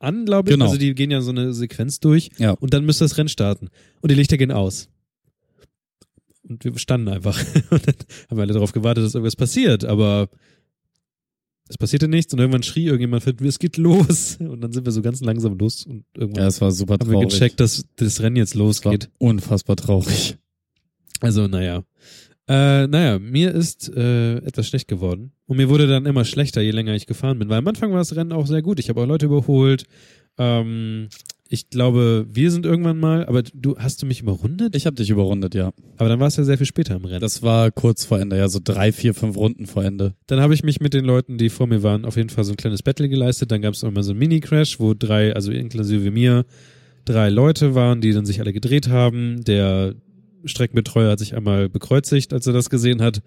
an, 0.00 0.24
glaube 0.26 0.48
ich. 0.50 0.54
Genau. 0.54 0.66
Also 0.66 0.78
die 0.78 0.94
gehen 0.94 1.10
ja 1.12 1.20
so 1.20 1.30
eine 1.30 1.52
Sequenz 1.54 2.00
durch 2.00 2.30
Ja. 2.38 2.52
und 2.52 2.74
dann 2.74 2.84
müsste 2.84 3.04
das 3.04 3.16
Rennen 3.16 3.28
starten. 3.28 3.68
Und 4.00 4.10
die 4.10 4.16
Lichter 4.16 4.36
gehen 4.36 4.50
aus. 4.50 4.88
Und 6.42 6.64
wir 6.64 6.76
standen 6.78 7.08
einfach. 7.08 7.38
Und 7.70 7.86
dann 7.86 7.94
haben 8.28 8.36
wir 8.38 8.42
alle 8.42 8.54
darauf 8.54 8.72
gewartet, 8.72 9.04
dass 9.04 9.14
irgendwas 9.14 9.36
passiert, 9.36 9.84
aber 9.84 10.28
es 11.68 11.78
passierte 11.78 12.08
nichts 12.08 12.32
und 12.32 12.40
irgendwann 12.40 12.64
schrie 12.64 12.86
irgendjemand, 12.86 13.24
es 13.42 13.58
geht 13.60 13.76
los. 13.76 14.38
Und 14.40 14.60
dann 14.60 14.72
sind 14.72 14.84
wir 14.84 14.90
so 14.90 15.02
ganz 15.02 15.20
langsam 15.20 15.56
los 15.56 15.86
und 15.86 16.04
irgendwann 16.16 16.42
Ja, 16.42 16.48
es 16.48 16.60
war 16.60 16.72
super 16.72 16.94
haben 16.94 17.06
wir 17.08 17.12
traurig. 17.12 17.28
gecheckt, 17.30 17.60
dass 17.60 17.84
das 17.94 18.20
Rennen 18.20 18.34
jetzt 18.34 18.54
losgeht. 18.54 19.08
unfassbar 19.18 19.76
traurig. 19.76 20.36
Also, 21.20 21.46
naja. 21.46 21.84
Äh, 22.50 22.88
naja, 22.88 23.20
mir 23.20 23.54
ist 23.54 23.94
äh, 23.94 24.38
etwas 24.38 24.66
schlecht 24.66 24.88
geworden. 24.88 25.30
Und 25.46 25.58
mir 25.58 25.68
wurde 25.68 25.86
dann 25.86 26.04
immer 26.04 26.24
schlechter, 26.24 26.60
je 26.60 26.72
länger 26.72 26.96
ich 26.96 27.06
gefahren 27.06 27.38
bin. 27.38 27.48
Weil 27.48 27.58
am 27.58 27.68
Anfang 27.68 27.92
war 27.92 27.98
das 27.98 28.16
Rennen 28.16 28.32
auch 28.32 28.48
sehr 28.48 28.60
gut. 28.60 28.80
Ich 28.80 28.88
habe 28.88 29.00
auch 29.00 29.06
Leute 29.06 29.26
überholt. 29.26 29.84
Ähm, 30.36 31.06
ich 31.48 31.70
glaube, 31.70 32.26
wir 32.28 32.50
sind 32.50 32.66
irgendwann 32.66 32.98
mal, 32.98 33.24
aber 33.26 33.44
du 33.44 33.76
hast 33.78 34.02
du 34.02 34.06
mich 34.06 34.20
überrundet? 34.20 34.74
Ich 34.74 34.86
habe 34.86 34.96
dich 34.96 35.10
überrundet, 35.10 35.54
ja. 35.54 35.70
aber 35.96 36.08
dann 36.08 36.18
war 36.18 36.26
es 36.26 36.36
ja 36.36 36.42
sehr 36.42 36.58
viel 36.58 36.66
später 36.66 36.96
im 36.96 37.04
Rennen. 37.04 37.20
Das 37.20 37.40
war 37.44 37.70
kurz 37.70 38.04
vor 38.04 38.18
Ende, 38.18 38.36
ja, 38.36 38.48
so 38.48 38.58
drei, 38.62 38.90
vier, 38.90 39.14
fünf 39.14 39.36
Runden 39.36 39.66
vor 39.66 39.84
Ende. 39.84 40.14
Dann 40.26 40.40
habe 40.40 40.54
ich 40.54 40.64
mich 40.64 40.80
mit 40.80 40.92
den 40.92 41.04
Leuten, 41.04 41.38
die 41.38 41.50
vor 41.50 41.68
mir 41.68 41.84
waren, 41.84 42.04
auf 42.04 42.16
jeden 42.16 42.30
Fall 42.30 42.42
so 42.42 42.52
ein 42.52 42.56
kleines 42.56 42.82
Battle 42.82 43.08
geleistet. 43.08 43.52
Dann 43.52 43.62
gab 43.62 43.74
es 43.74 43.82
mal 43.84 44.02
so 44.02 44.10
einen 44.10 44.18
Mini-Crash, 44.18 44.80
wo 44.80 44.94
drei, 44.94 45.34
also 45.36 45.52
inklusive 45.52 46.10
mir, 46.10 46.46
drei 47.04 47.28
Leute 47.30 47.76
waren, 47.76 48.00
die 48.00 48.12
dann 48.12 48.26
sich 48.26 48.40
alle 48.40 48.52
gedreht 48.52 48.88
haben. 48.88 49.44
Der 49.44 49.94
Streckenbetreuer 50.44 51.12
hat 51.12 51.18
sich 51.18 51.34
einmal 51.34 51.68
bekreuzigt, 51.68 52.32
als 52.32 52.46
er 52.46 52.52
das 52.52 52.70
gesehen 52.70 53.02
hat. 53.02 53.22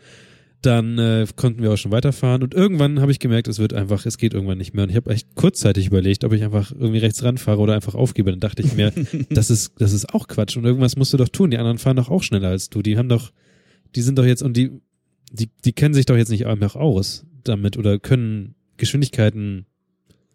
Dann 0.61 0.97
äh, 0.97 1.27
konnten 1.35 1.61
wir 1.61 1.73
auch 1.73 1.77
schon 1.77 1.91
weiterfahren 1.91 2.41
und 2.41 2.53
irgendwann 2.53 3.01
habe 3.01 3.11
ich 3.11 3.19
gemerkt, 3.19 3.49
es 3.49 3.59
wird 3.59 3.73
einfach, 3.73 4.05
es 4.05 4.17
geht 4.17 4.33
irgendwann 4.33 4.57
nicht 4.57 4.73
mehr. 4.73 4.83
Und 4.83 4.89
ich 4.89 4.95
habe 4.95 5.11
echt 5.11 5.35
kurzzeitig 5.35 5.87
überlegt, 5.87 6.23
ob 6.23 6.31
ich 6.31 6.41
einfach 6.41 6.71
irgendwie 6.71 6.99
rechts 6.99 7.21
ranfahre 7.21 7.59
oder 7.59 7.73
einfach 7.75 7.95
aufgebe. 7.95 8.31
Dann 8.31 8.39
dachte 8.39 8.61
ich 8.61 8.73
mir, 8.73 8.93
das 9.29 9.49
ist, 9.49 9.73
das 9.79 9.91
ist 9.91 10.13
auch 10.13 10.27
Quatsch 10.27 10.55
und 10.55 10.63
irgendwas 10.63 10.95
musst 10.95 11.11
du 11.11 11.17
doch 11.17 11.27
tun. 11.27 11.51
Die 11.51 11.57
anderen 11.57 11.79
fahren 11.79 11.97
doch 11.97 12.09
auch 12.09 12.23
schneller 12.23 12.47
als 12.47 12.69
du. 12.69 12.81
Die 12.81 12.97
haben 12.97 13.09
doch, 13.09 13.31
die 13.95 14.01
sind 14.01 14.17
doch 14.17 14.25
jetzt 14.25 14.41
und 14.41 14.55
die, 14.55 14.71
die, 15.33 15.49
die 15.65 15.73
kennen 15.73 15.93
sich 15.93 16.05
doch 16.05 16.15
jetzt 16.15 16.29
nicht 16.29 16.45
einfach 16.45 16.77
aus 16.77 17.25
damit 17.43 17.75
oder 17.77 17.99
können 17.99 18.55
Geschwindigkeiten 18.77 19.65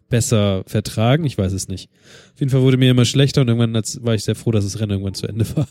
besser 0.09 0.63
vertragen. 0.65 1.23
Ich 1.23 1.37
weiß 1.37 1.53
es 1.53 1.67
nicht. 1.67 1.89
Auf 2.33 2.39
jeden 2.39 2.49
Fall 2.49 2.61
wurde 2.61 2.77
mir 2.77 2.91
immer 2.91 3.05
schlechter 3.05 3.41
und 3.41 3.47
irgendwann 3.47 3.73
war 3.73 4.15
ich 4.15 4.23
sehr 4.23 4.35
froh, 4.35 4.51
dass 4.51 4.65
das 4.65 4.79
Rennen 4.79 4.91
irgendwann 4.91 5.13
zu 5.13 5.27
Ende 5.27 5.45
war. 5.55 5.67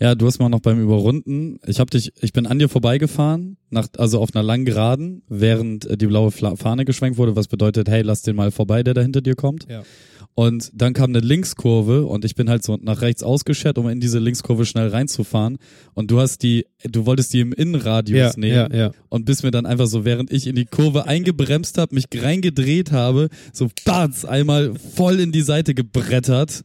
Ja, 0.00 0.14
du 0.14 0.26
hast 0.26 0.40
auch 0.40 0.48
noch 0.48 0.60
beim 0.60 0.80
Überrunden. 0.80 1.58
Ich 1.66 1.80
hab 1.80 1.90
dich, 1.90 2.12
ich 2.20 2.32
bin 2.32 2.46
an 2.46 2.58
dir 2.58 2.68
vorbeigefahren, 2.68 3.56
nach, 3.70 3.88
also 3.98 4.20
auf 4.20 4.34
einer 4.34 4.42
langen 4.42 4.64
Geraden, 4.64 5.22
während 5.28 5.86
äh, 5.86 5.96
die 5.96 6.06
blaue 6.06 6.30
Fahne 6.30 6.84
geschwenkt 6.84 7.18
wurde, 7.18 7.36
was 7.36 7.48
bedeutet, 7.48 7.88
hey, 7.88 8.02
lass 8.02 8.22
den 8.22 8.36
mal 8.36 8.50
vorbei, 8.50 8.82
der 8.82 8.94
da 8.94 9.02
hinter 9.02 9.20
dir 9.20 9.34
kommt. 9.34 9.66
Ja. 9.68 9.82
Und 10.36 10.72
dann 10.74 10.94
kam 10.94 11.10
eine 11.10 11.20
Linkskurve 11.20 12.06
und 12.06 12.24
ich 12.24 12.34
bin 12.34 12.50
halt 12.50 12.64
so 12.64 12.76
nach 12.80 13.02
rechts 13.02 13.22
ausgeschert, 13.22 13.78
um 13.78 13.88
in 13.88 14.00
diese 14.00 14.18
Linkskurve 14.18 14.66
schnell 14.66 14.88
reinzufahren. 14.88 15.58
Und 15.94 16.10
du 16.10 16.20
hast 16.20 16.42
die, 16.42 16.66
du 16.82 17.06
wolltest 17.06 17.32
die 17.32 17.40
im 17.40 17.52
Innenradius 17.52 18.18
Ja, 18.18 18.32
nehmen 18.36 18.72
ja, 18.72 18.76
ja. 18.76 18.92
und 19.10 19.26
bist 19.26 19.44
mir 19.44 19.52
dann 19.52 19.64
einfach 19.64 19.86
so, 19.86 20.04
während 20.04 20.32
ich 20.32 20.48
in 20.48 20.56
die 20.56 20.64
Kurve 20.64 21.06
eingebremst 21.06 21.78
habe, 21.78 21.94
mich 21.94 22.06
reingedreht 22.12 22.90
habe, 22.90 23.28
so 23.52 23.68
batz, 23.84 24.24
einmal 24.24 24.74
voll 24.74 25.20
in 25.20 25.30
die 25.30 25.42
Seite 25.42 25.72
gebrettert. 25.72 26.64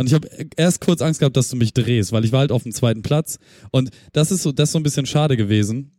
Und 0.00 0.06
ich 0.06 0.14
habe 0.14 0.26
erst 0.56 0.80
kurz 0.80 1.02
Angst 1.02 1.20
gehabt, 1.20 1.36
dass 1.36 1.50
du 1.50 1.56
mich 1.56 1.74
drehst, 1.74 2.10
weil 2.10 2.24
ich 2.24 2.32
war 2.32 2.40
halt 2.40 2.52
auf 2.52 2.62
dem 2.62 2.72
zweiten 2.72 3.02
Platz. 3.02 3.38
Und 3.70 3.90
das 4.14 4.30
ist 4.32 4.42
so, 4.42 4.50
das 4.50 4.70
ist 4.70 4.72
so 4.72 4.78
ein 4.78 4.82
bisschen 4.82 5.04
schade 5.04 5.36
gewesen, 5.36 5.90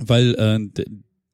weil 0.00 0.34
äh, 0.36 0.84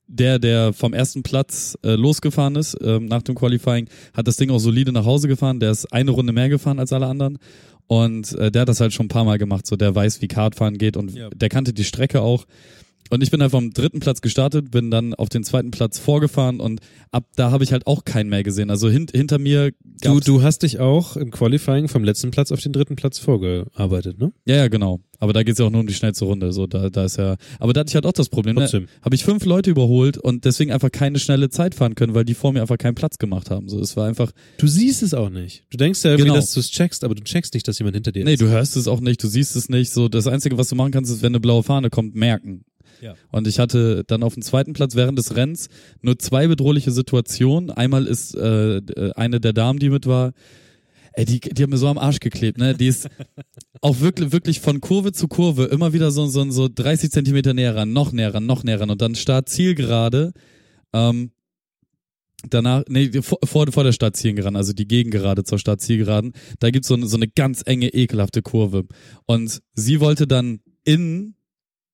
der, 0.06 0.38
der 0.38 0.72
vom 0.72 0.94
ersten 0.94 1.22
Platz 1.22 1.76
äh, 1.84 1.96
losgefahren 1.96 2.56
ist 2.56 2.74
ähm, 2.82 3.04
nach 3.04 3.20
dem 3.20 3.34
Qualifying, 3.34 3.86
hat 4.14 4.26
das 4.26 4.36
Ding 4.38 4.48
auch 4.50 4.58
solide 4.60 4.92
nach 4.92 5.04
Hause 5.04 5.28
gefahren. 5.28 5.60
Der 5.60 5.72
ist 5.72 5.92
eine 5.92 6.10
Runde 6.10 6.32
mehr 6.32 6.48
gefahren 6.48 6.78
als 6.78 6.90
alle 6.94 7.04
anderen. 7.06 7.36
Und 7.86 8.32
äh, 8.32 8.50
der 8.50 8.62
hat 8.62 8.70
das 8.70 8.80
halt 8.80 8.94
schon 8.94 9.04
ein 9.04 9.10
paar 9.10 9.26
Mal 9.26 9.36
gemacht. 9.36 9.66
So, 9.66 9.76
der 9.76 9.94
weiß, 9.94 10.22
wie 10.22 10.28
Kartfahren 10.28 10.78
geht 10.78 10.96
und 10.96 11.12
Ja. 11.14 11.28
der 11.28 11.50
kannte 11.50 11.74
die 11.74 11.84
Strecke 11.84 12.22
auch. 12.22 12.46
Und 13.10 13.22
ich 13.22 13.30
bin 13.30 13.42
halt 13.42 13.50
vom 13.50 13.72
dritten 13.72 14.00
Platz 14.00 14.20
gestartet, 14.20 14.70
bin 14.70 14.90
dann 14.90 15.14
auf 15.14 15.28
den 15.28 15.42
zweiten 15.44 15.70
Platz 15.70 15.98
vorgefahren 15.98 16.60
und 16.60 16.80
ab 17.10 17.24
da 17.36 17.50
habe 17.50 17.64
ich 17.64 17.72
halt 17.72 17.86
auch 17.86 18.04
keinen 18.04 18.30
mehr 18.30 18.42
gesehen. 18.42 18.70
Also 18.70 18.88
hint, 18.88 19.10
hinter 19.12 19.38
mir 19.38 19.72
Du, 20.02 20.14
gab's, 20.14 20.26
du 20.26 20.42
hast 20.42 20.62
dich 20.62 20.78
auch 20.78 21.16
im 21.16 21.30
Qualifying 21.30 21.88
vom 21.88 22.04
letzten 22.04 22.30
Platz 22.30 22.52
auf 22.52 22.60
den 22.60 22.72
dritten 22.72 22.96
Platz 22.96 23.18
vorgearbeitet, 23.18 24.18
ne? 24.18 24.32
Ja, 24.46 24.56
ja, 24.56 24.68
genau. 24.68 25.00
Aber 25.18 25.34
da 25.34 25.42
geht's 25.42 25.58
ja 25.58 25.66
auch 25.66 25.70
nur 25.70 25.80
um 25.82 25.86
die 25.86 25.92
schnellste 25.92 26.24
Runde. 26.24 26.50
So, 26.52 26.66
da, 26.66 26.88
da 26.88 27.04
ist 27.04 27.18
ja. 27.18 27.36
Aber 27.58 27.74
da 27.74 27.80
hatte 27.80 27.90
ich 27.90 27.94
halt 27.94 28.06
auch 28.06 28.12
das 28.12 28.30
Problem. 28.30 28.54
Ne? 28.54 28.62
Trotzdem. 28.62 28.86
Habe 29.02 29.14
ich 29.14 29.22
fünf 29.24 29.44
Leute 29.44 29.70
überholt 29.70 30.16
und 30.16 30.46
deswegen 30.46 30.72
einfach 30.72 30.90
keine 30.90 31.18
schnelle 31.18 31.50
Zeit 31.50 31.74
fahren 31.74 31.94
können, 31.94 32.14
weil 32.14 32.24
die 32.24 32.32
vor 32.32 32.54
mir 32.54 32.62
einfach 32.62 32.78
keinen 32.78 32.94
Platz 32.94 33.18
gemacht 33.18 33.50
haben. 33.50 33.68
So, 33.68 33.78
es 33.80 33.96
war 33.98 34.06
einfach. 34.08 34.32
Du 34.56 34.66
siehst 34.66 35.02
es 35.02 35.12
auch 35.12 35.28
nicht. 35.28 35.64
Du 35.70 35.76
denkst 35.76 36.02
ja 36.04 36.12
irgendwie, 36.12 36.24
Genau. 36.28 36.36
dass 36.36 36.52
du 36.52 36.60
es 36.60 36.70
checkst, 36.70 37.04
aber 37.04 37.14
du 37.14 37.22
checkst 37.22 37.52
nicht, 37.52 37.68
dass 37.68 37.78
jemand 37.78 37.96
hinter 37.96 38.12
dir 38.12 38.24
Nee, 38.24 38.34
ist. 38.34 38.40
du 38.40 38.48
hörst 38.48 38.76
es 38.78 38.88
auch 38.88 39.00
nicht, 39.00 39.22
du 39.22 39.26
siehst 39.28 39.56
es 39.56 39.68
nicht. 39.68 39.90
So, 39.92 40.08
das 40.08 40.26
Einzige, 40.26 40.56
was 40.56 40.68
du 40.68 40.74
machen 40.76 40.92
kannst, 40.92 41.10
ist, 41.12 41.20
wenn 41.20 41.32
eine 41.32 41.40
blaue 41.40 41.64
Fahne 41.64 41.90
kommt, 41.90 42.14
merken. 42.14 42.64
Ja. 43.00 43.14
Und 43.30 43.46
ich 43.46 43.58
hatte 43.58 44.04
dann 44.06 44.22
auf 44.22 44.34
dem 44.34 44.42
zweiten 44.42 44.72
Platz 44.72 44.94
während 44.94 45.18
des 45.18 45.34
Rennens 45.36 45.68
nur 46.02 46.18
zwei 46.18 46.46
bedrohliche 46.46 46.90
Situationen. 46.90 47.70
Einmal 47.70 48.06
ist 48.06 48.34
äh, 48.34 48.76
äh, 48.78 49.12
eine 49.14 49.40
der 49.40 49.52
Damen, 49.52 49.78
die 49.78 49.90
mit 49.90 50.06
war, 50.06 50.32
ey, 51.12 51.24
die, 51.24 51.40
die 51.40 51.62
hat 51.62 51.70
mir 51.70 51.76
so 51.78 51.88
am 51.88 51.98
Arsch 51.98 52.20
geklebt, 52.20 52.58
ne? 52.58 52.74
Die 52.74 52.86
ist 52.86 53.08
auch 53.80 54.00
wirklich, 54.00 54.32
wirklich 54.32 54.60
von 54.60 54.80
Kurve 54.80 55.12
zu 55.12 55.28
Kurve 55.28 55.64
immer 55.64 55.92
wieder 55.92 56.10
so, 56.10 56.26
so, 56.26 56.48
so 56.50 56.68
30 56.72 57.10
Zentimeter 57.10 57.54
näher 57.54 57.74
ran, 57.76 57.92
noch 57.92 58.12
näher 58.12 58.34
ran, 58.34 58.46
noch 58.46 58.64
näher 58.64 58.80
ran 58.80 58.90
und 58.90 59.00
dann 59.02 59.14
Start 59.14 59.48
Zielgerade. 59.48 60.32
Ähm, 60.92 61.30
danach, 62.48 62.84
nee, 62.88 63.10
vor, 63.22 63.38
vor, 63.44 63.84
der 63.84 63.92
Startzielgeraden, 63.92 64.56
also 64.56 64.72
die 64.72 64.88
Gegengerade 64.88 65.44
zur 65.44 65.58
Startzielgeraden, 65.58 66.32
da 66.58 66.70
gibt's 66.70 66.88
so, 66.88 66.94
eine- 66.94 67.06
so 67.06 67.16
eine 67.16 67.28
ganz 67.28 67.62
enge, 67.66 67.88
ekelhafte 67.88 68.42
Kurve. 68.42 68.84
Und 69.26 69.60
sie 69.74 70.00
wollte 70.00 70.26
dann 70.26 70.60
innen 70.84 71.34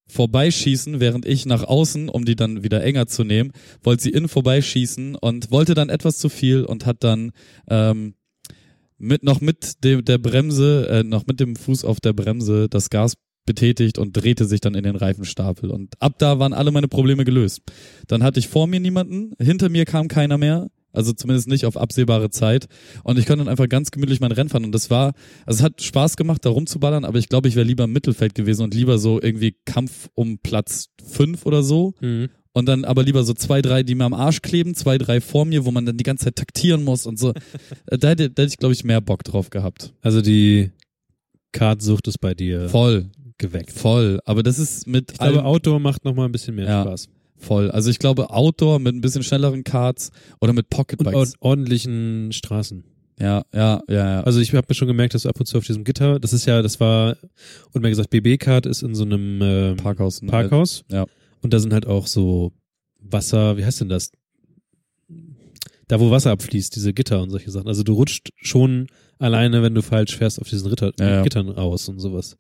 vorbeischießen, 0.09 1.01
während 1.01 1.27
ich 1.27 1.47
nach 1.47 1.65
außen, 1.65 2.09
um 2.09 2.25
die 2.25 2.37
dann 2.37 2.63
wieder 2.63 2.83
enger 2.83 3.07
zu 3.07 3.25
nehmen, 3.25 3.53
wollte 3.83 4.05
sie 4.05 4.11
innen 4.11 4.29
vorbeischießen 4.29 5.17
und 5.17 5.51
wollte 5.51 5.75
dann 5.75 5.89
etwas 5.89 6.19
zu 6.19 6.29
viel 6.29 6.65
und 6.65 6.87
hat 6.87 7.03
dann 7.03 7.33
ähm, 7.69 8.15
mit 8.99 9.23
noch 9.23 9.41
mit 9.41 9.85
dem 9.85 10.05
der 10.05 10.19
Bremse, 10.19 10.89
äh, 10.89 11.03
noch 11.03 11.27
mit 11.27 11.41
dem 11.41 11.57
Fuß 11.57 11.85
auf 11.85 12.01
der 12.01 12.13
Bremse 12.13 12.69
das 12.69 12.91
Gas 12.91 13.15
betätigt 13.47 13.99
und 13.99 14.13
drehte 14.13 14.45
sich 14.45 14.61
dann 14.61 14.75
in 14.75 14.83
den 14.83 14.97
Reifenstapel. 14.97 15.71
Und 15.71 15.95
ab 16.01 16.19
da 16.19 16.39
waren 16.39 16.53
alle 16.53 16.73
meine 16.73 16.89
Probleme 16.89 17.25
gelöst. 17.25 17.63
Dann 18.09 18.23
hatte 18.23 18.41
ich 18.41 18.49
vor 18.49 18.67
mir 18.67 18.81
niemanden, 18.81 19.33
hinter 19.39 19.69
mir 19.69 19.85
kam 19.85 20.09
keiner 20.09 20.37
mehr, 20.37 20.69
also 20.97 21.13
zumindest 21.13 21.49
nicht 21.49 21.65
auf 21.67 21.77
absehbare 21.77 22.31
Zeit. 22.31 22.67
Und 23.05 23.19
ich 23.19 23.27
konnte 23.27 23.45
dann 23.45 23.49
einfach 23.49 23.69
ganz 23.69 23.91
gemütlich 23.91 24.21
mein 24.21 24.33
Rennen 24.33 24.49
fahren. 24.49 24.65
Und 24.65 24.73
das 24.73 24.91
war, 24.91 25.13
also 25.45 25.59
es 25.59 25.63
hat 25.63 25.83
Spaß 25.83 26.17
gemacht, 26.17 26.45
da 26.45 26.51
rumzuballern, 26.51 27.05
aber 27.05 27.19
ich 27.19 27.29
glaube, 27.29 27.49
ich 27.49 27.55
wäre 27.57 27.67
lieber 27.67 27.85
im 27.85 27.93
Mittelfeld 27.93 28.35
gewesen 28.35 28.63
und 28.63 28.75
lieber 28.75 28.99
so 28.99 29.21
irgendwie 29.21 29.55
Kampf 29.65 30.09
um 30.15 30.39
Platz 30.39 30.87
fünf 31.07 31.47
oder 31.47 31.63
so. 31.63 31.95
Mhm. 32.01 32.29
Und 32.53 32.67
dann 32.67 32.87
aber 32.87 33.03
lieber 33.03 33.23
so 33.23 33.35
zwei, 33.35 33.61
drei, 33.61 33.83
die 33.83 33.95
mir 33.95 34.05
am 34.05 34.15
Arsch 34.15 34.41
kleben, 34.41 34.75
zwei, 34.75 34.97
drei 34.97 35.21
vor 35.21 35.45
mir, 35.45 35.67
wo 35.67 35.71
man 35.73 35.85
dann 35.85 35.99
die 35.99 36.05
ganze 36.05 36.25
Zeit 36.25 36.37
taktieren 36.37 36.85
muss 36.85 37.05
und 37.07 37.19
so. 37.19 37.35
Da 37.87 38.09
hätte, 38.09 38.31
da 38.31 38.43
hätte 38.43 38.53
ich, 38.53 38.57
glaube 38.57 38.73
ich, 38.73 38.83
mehr 38.83 39.03
Bock 39.03 39.25
drauf 39.25 39.51
gehabt. 39.51 39.93
Also 40.01 40.23
die 40.23 40.71
Kartsucht 41.53 42.09
ist 42.09 42.19
bei 42.21 42.35
dir 42.35 42.69
Voll, 42.69 43.11
geweckt. 43.39 43.73
voll. 43.73 44.21
Aber 44.25 44.43
das 44.43 44.59
ist 44.59 44.87
mit 44.87 45.13
Ich 45.13 45.19
glaube, 45.19 45.45
Outdoor 45.45 45.81
macht 45.81 46.05
noch 46.05 46.15
mal 46.15 46.25
ein 46.25 46.33
bisschen 46.33 46.55
mehr 46.55 46.67
Ja. 46.67 46.83
Spaß. 46.83 47.09
Voll. 47.39 47.71
Also 47.71 47.91
ich 47.91 47.99
glaube, 47.99 48.31
Outdoor 48.31 48.79
mit 48.79 48.95
ein 48.95 49.01
bisschen 49.01 49.23
schnelleren 49.23 49.65
Karts 49.65 50.11
oder 50.41 50.53
mit 50.53 50.67
Und 50.67 50.71
Pocketbikes. 50.71 51.15
ord 51.15 51.33
ordentlichen 51.41 52.33
Straßen. 52.33 52.85
Ja, 53.19 53.45
ja, 53.55 53.81
ja, 53.89 53.95
ja. 53.97 54.21
Also 54.23 54.41
ich 54.41 54.53
habe 54.55 54.67
mir 54.69 54.75
schon 54.75 54.89
gemerkt, 54.89 55.15
dass 55.15 55.23
du 55.23 55.29
ab 55.31 55.41
und 55.41 55.47
zu 55.47 55.57
auf 55.57 55.65
diesem 55.65 55.85
Gitter, 55.85 56.21
das 56.21 56.33
ist 56.35 56.45
ja, 56.47 56.61
das 56.61 56.81
war, 56.81 57.17
und 57.73 57.81
mir 57.83 57.89
gesagt, 57.89 58.11
BB-Kart 58.11 58.67
ist 58.67 58.83
in 58.83 58.95
so 58.95 59.05
einem 59.05 59.41
ähm, 59.43 59.77
Parkhaus. 59.77 60.21
Parkhaus. 60.27 60.85
Ja. 60.91 61.07
Und 61.41 61.53
da 61.55 61.59
sind 61.59 61.73
halt 61.73 61.87
auch 61.87 62.07
so 62.07 62.53
Wasser, 63.01 63.57
wie 63.57 63.65
heißt 63.65 63.81
denn 63.81 63.89
das? 63.89 64.11
Da, 65.89 66.01
wo 66.01 66.11
Wasser 66.11 66.33
abfließt, 66.33 66.75
diese 66.75 66.93
Gitter 66.93 67.23
und 67.23 67.31
solche 67.31 67.51
Sachen. 67.51 67.69
Also 67.69 67.85
du 67.85 67.93
rutscht 67.95 68.31
schon 68.43 68.89
alleine, 69.19 69.63
wenn 69.63 69.75
du 69.75 69.83
falsch 69.83 70.17
fährst, 70.17 70.41
auf 70.41 70.49
diesen 70.49 70.69
Ritter, 70.69 70.93
Ja, 70.99 71.09
ja. 71.17 71.23
Gittern 71.23 71.49
aus 71.57 71.89
und 71.89 72.01
sowas. 72.01 72.37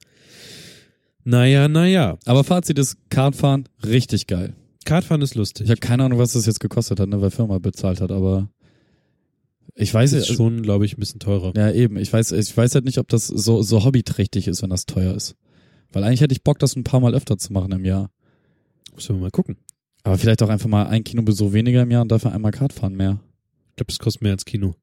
Naja, 1.24 1.68
naja. 1.68 2.18
Aber 2.26 2.44
Fazit 2.44 2.78
ist, 2.78 2.96
Kartfahren, 3.08 3.68
richtig 3.84 4.26
geil. 4.26 4.54
Kartfahren 4.86 5.20
ist 5.20 5.34
lustig. 5.34 5.66
Ich 5.66 5.70
habe 5.70 5.80
keine 5.80 6.04
Ahnung, 6.04 6.18
was 6.18 6.32
das 6.32 6.46
jetzt 6.46 6.60
gekostet 6.60 6.98
hat, 6.98 7.08
ne, 7.08 7.20
weil 7.20 7.30
Firma 7.30 7.58
bezahlt 7.58 8.00
hat, 8.00 8.10
aber 8.10 8.48
ich 9.74 9.92
weiß 9.92 10.14
ist 10.14 10.28
ja, 10.28 10.34
schon, 10.34 10.62
glaube 10.62 10.86
ich, 10.86 10.96
ein 10.96 11.00
bisschen 11.00 11.20
teurer. 11.20 11.52
ja 11.54 11.70
eben, 11.70 11.98
ich 11.98 12.10
weiß, 12.10 12.32
ich 12.32 12.56
weiß 12.56 12.74
halt 12.74 12.86
nicht, 12.86 12.98
ob 12.98 13.08
das 13.08 13.26
so, 13.26 13.60
so 13.62 13.84
hobbyträchtig 13.84 14.48
ist, 14.48 14.62
wenn 14.62 14.70
das 14.70 14.86
teuer 14.86 15.14
ist. 15.14 15.36
Weil 15.92 16.02
eigentlich 16.02 16.22
hätte 16.22 16.32
ich 16.32 16.42
Bock, 16.42 16.58
das 16.58 16.76
ein 16.76 16.84
paar 16.84 17.00
Mal 17.00 17.14
öfter 17.14 17.36
zu 17.36 17.52
machen 17.52 17.72
im 17.72 17.84
Jahr. 17.84 18.10
Müssen 18.94 19.16
wir 19.16 19.20
mal 19.20 19.30
gucken. 19.30 19.58
Aber 20.02 20.16
vielleicht 20.16 20.42
auch 20.42 20.48
einfach 20.48 20.68
mal 20.68 20.86
ein 20.86 21.04
Kinobesuch 21.04 21.52
weniger 21.52 21.82
im 21.82 21.90
Jahr 21.90 22.02
und 22.02 22.10
dafür 22.10 22.32
einmal 22.32 22.52
Kartfahren 22.52 22.96
mehr. 22.96 23.20
Ich 23.70 23.76
glaube, 23.76 23.88
das 23.88 23.98
kostet 23.98 24.22
mehr 24.22 24.32
als 24.32 24.44
Kino. 24.44 24.74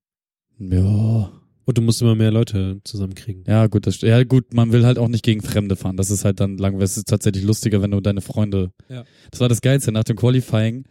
Ja. 0.59 1.31
Und 1.65 1.77
du 1.77 1.81
musst 1.81 2.01
immer 2.01 2.15
mehr 2.15 2.31
Leute 2.31 2.81
zusammenkriegen. 2.83 3.43
Ja, 3.47 3.67
gut, 3.67 3.87
das, 3.87 4.01
ja, 4.01 4.23
gut, 4.23 4.53
man 4.53 4.71
will 4.71 4.85
halt 4.85 4.97
auch 4.97 5.07
nicht 5.07 5.23
gegen 5.23 5.41
Fremde 5.41 5.75
fahren. 5.75 5.95
Das 5.97 6.11
ist 6.11 6.25
halt 6.25 6.39
dann 6.39 6.57
langweilig. 6.57 6.85
Es 6.91 6.97
ist 6.97 7.07
tatsächlich 7.07 7.43
lustiger, 7.43 7.81
wenn 7.81 7.91
du 7.91 8.01
deine 8.01 8.21
Freunde. 8.21 8.71
Ja. 8.89 9.05
Das 9.31 9.39
war 9.39 9.47
das 9.49 9.61
Geilste 9.61 9.91
nach 9.91 10.03
dem 10.03 10.17
Qualifying. 10.17 10.83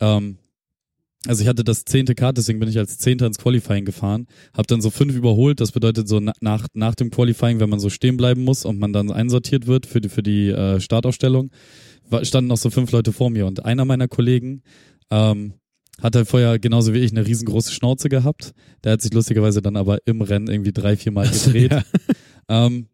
Ähm, 0.00 0.38
also 1.26 1.42
ich 1.42 1.48
hatte 1.48 1.64
das 1.64 1.84
zehnte 1.84 2.14
Kart, 2.14 2.38
deswegen 2.38 2.60
bin 2.60 2.68
ich 2.68 2.78
als 2.78 2.96
Zehnter 2.98 3.26
ins 3.26 3.38
Qualifying 3.38 3.84
gefahren, 3.84 4.26
hab 4.54 4.68
dann 4.68 4.80
so 4.80 4.90
fünf 4.90 5.16
überholt. 5.16 5.60
Das 5.60 5.72
bedeutet 5.72 6.06
so 6.06 6.20
na- 6.20 6.32
nach 6.40 6.68
nach 6.74 6.94
dem 6.94 7.10
Qualifying, 7.10 7.58
wenn 7.58 7.68
man 7.68 7.80
so 7.80 7.90
stehen 7.90 8.16
bleiben 8.16 8.44
muss 8.44 8.64
und 8.64 8.78
man 8.78 8.92
dann 8.92 9.10
einsortiert 9.10 9.66
wird 9.66 9.86
für 9.86 10.00
die 10.00 10.08
für 10.08 10.22
die 10.22 10.50
äh, 10.50 10.80
Startaufstellung, 10.80 11.50
standen 12.22 12.46
noch 12.48 12.56
so 12.56 12.70
fünf 12.70 12.92
Leute 12.92 13.12
vor 13.12 13.30
mir 13.30 13.46
und 13.46 13.64
einer 13.64 13.84
meiner 13.84 14.06
Kollegen 14.06 14.62
ähm, 15.10 15.54
hat 16.02 16.16
halt 16.16 16.28
vorher 16.28 16.58
genauso 16.58 16.94
wie 16.94 16.98
ich 16.98 17.12
eine 17.12 17.26
riesengroße 17.26 17.72
Schnauze 17.72 18.08
gehabt. 18.08 18.52
Der 18.84 18.92
hat 18.92 19.02
sich 19.02 19.12
lustigerweise 19.12 19.62
dann 19.62 19.76
aber 19.76 19.98
im 20.06 20.20
Rennen 20.20 20.48
irgendwie 20.48 20.72
drei, 20.72 20.96
vier 20.96 21.12
Mal 21.12 21.28
gedreht. 21.28 21.72
Ja. 21.72 21.82
Ähm, 22.50 22.86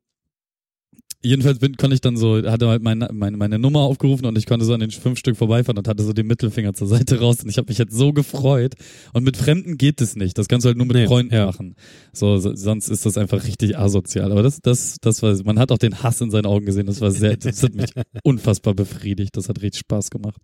jedenfalls 1.25 1.59
bin, 1.59 1.77
konnte 1.77 1.95
ich 1.95 2.01
dann 2.01 2.17
so, 2.17 2.43
hatte 2.43 2.69
halt 2.69 2.83
meine, 2.83 3.09
meine, 3.13 3.37
meine 3.37 3.59
Nummer 3.59 3.81
aufgerufen 3.81 4.27
und 4.27 4.37
ich 4.37 4.47
konnte 4.47 4.65
so 4.65 4.75
an 4.75 4.81
den 4.81 4.91
fünf 4.91 5.19
Stück 5.19 5.37
vorbeifahren 5.37 5.79
und 5.79 5.87
hatte 5.87 6.03
so 6.03 6.13
den 6.13 6.27
Mittelfinger 6.27 6.75
zur 6.75 6.87
Seite 6.87 7.21
raus 7.21 7.43
und 7.43 7.49
ich 7.49 7.57
habe 7.57 7.69
mich 7.69 7.79
jetzt 7.79 7.97
so 7.97 8.13
gefreut. 8.13 8.75
Und 9.13 9.23
mit 9.23 9.37
Fremden 9.37 9.79
geht 9.79 10.01
es 10.01 10.17
nicht. 10.17 10.37
Das 10.39 10.49
kannst 10.49 10.65
du 10.65 10.69
halt 10.69 10.77
nur 10.77 10.87
mit 10.87 10.97
Nee, 10.97 11.07
Freunden 11.07 11.33
ja. 11.33 11.47
machen. 11.47 11.77
So, 12.13 12.39
so, 12.39 12.57
sonst 12.57 12.89
ist 12.89 13.07
das 13.07 13.17
einfach 13.17 13.45
richtig 13.45 13.79
asozial. 13.79 14.33
Aber 14.33 14.43
das, 14.43 14.59
das, 14.61 14.97
das 15.01 15.23
war, 15.23 15.35
man 15.45 15.61
hat 15.61 15.71
auch 15.71 15.79
den 15.79 16.03
Hass 16.03 16.21
in 16.21 16.33
seinen 16.33 16.47
Augen 16.47 16.67
gesehen. 16.67 16.87
Das 16.87 17.01
war 17.01 17.13
sehr, 17.13 17.37
das 17.37 17.63
hat 17.63 17.77
mich 17.77 17.91
unfassbar 18.25 18.75
befriedigt. 18.75 19.37
Das 19.37 19.49
hat 19.49 19.63
richtig 19.63 19.81
Spaß 19.81 20.11
gemacht. 20.11 20.41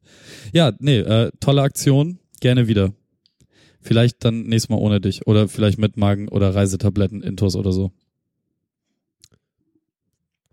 Ja, 0.53 0.73
nee, 0.79 0.99
äh, 0.99 1.33
tolle 1.41 1.63
Aktion. 1.63 2.20
Gerne 2.41 2.69
wieder. 2.69 2.93
Vielleicht 3.81 4.25
dann 4.25 4.43
nächstes 4.43 4.69
Mal 4.69 4.77
ohne 4.77 5.01
dich. 5.01 5.27
Oder 5.27 5.49
vielleicht 5.49 5.79
mit 5.79 5.97
Magen 5.97 6.29
oder 6.29 6.55
Reisetabletten, 6.55 7.23
Intos 7.23 7.57
oder 7.57 7.73
so. 7.73 7.93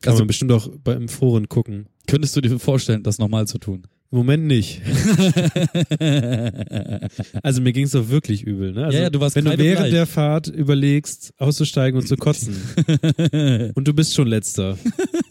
Kann 0.01 0.12
Also- 0.12 0.20
man 0.22 0.27
bestimmt 0.27 0.51
auch 0.51 0.70
beim 0.84 1.08
Foren 1.10 1.50
gucken. 1.50 1.88
Könntest 2.08 2.36
du 2.36 2.41
dir 2.41 2.58
vorstellen, 2.60 3.03
das 3.03 3.17
nochmal 3.20 3.48
zu 3.48 3.58
tun? 3.58 3.84
Im 4.12 4.20
Moment 4.20 4.46
nicht. 4.46 4.82
Also 7.44 7.62
mir 7.62 7.74
ging 7.74 7.86
es 7.86 7.91
doch 7.91 8.10
wirklich 8.10 8.44
übel. 8.44 8.72
Ne? 8.74 8.86
Also 8.86 8.98
Ja, 8.98 9.03
ja, 9.06 9.10
du 9.10 9.20
warst 9.20 9.36
wenn 9.36 9.46
du 9.46 9.58
während 9.58 9.91
der 9.91 10.06
Fahrt 10.06 10.48
überlegst, 10.48 11.34
auszusteigen 11.38 12.00
und 12.00 12.08
zu 12.08 12.15
kotzen 12.15 12.56
und 13.75 13.88
du 13.88 13.94
bist 13.94 14.13
schon 14.15 14.27
letzter. 14.27 14.77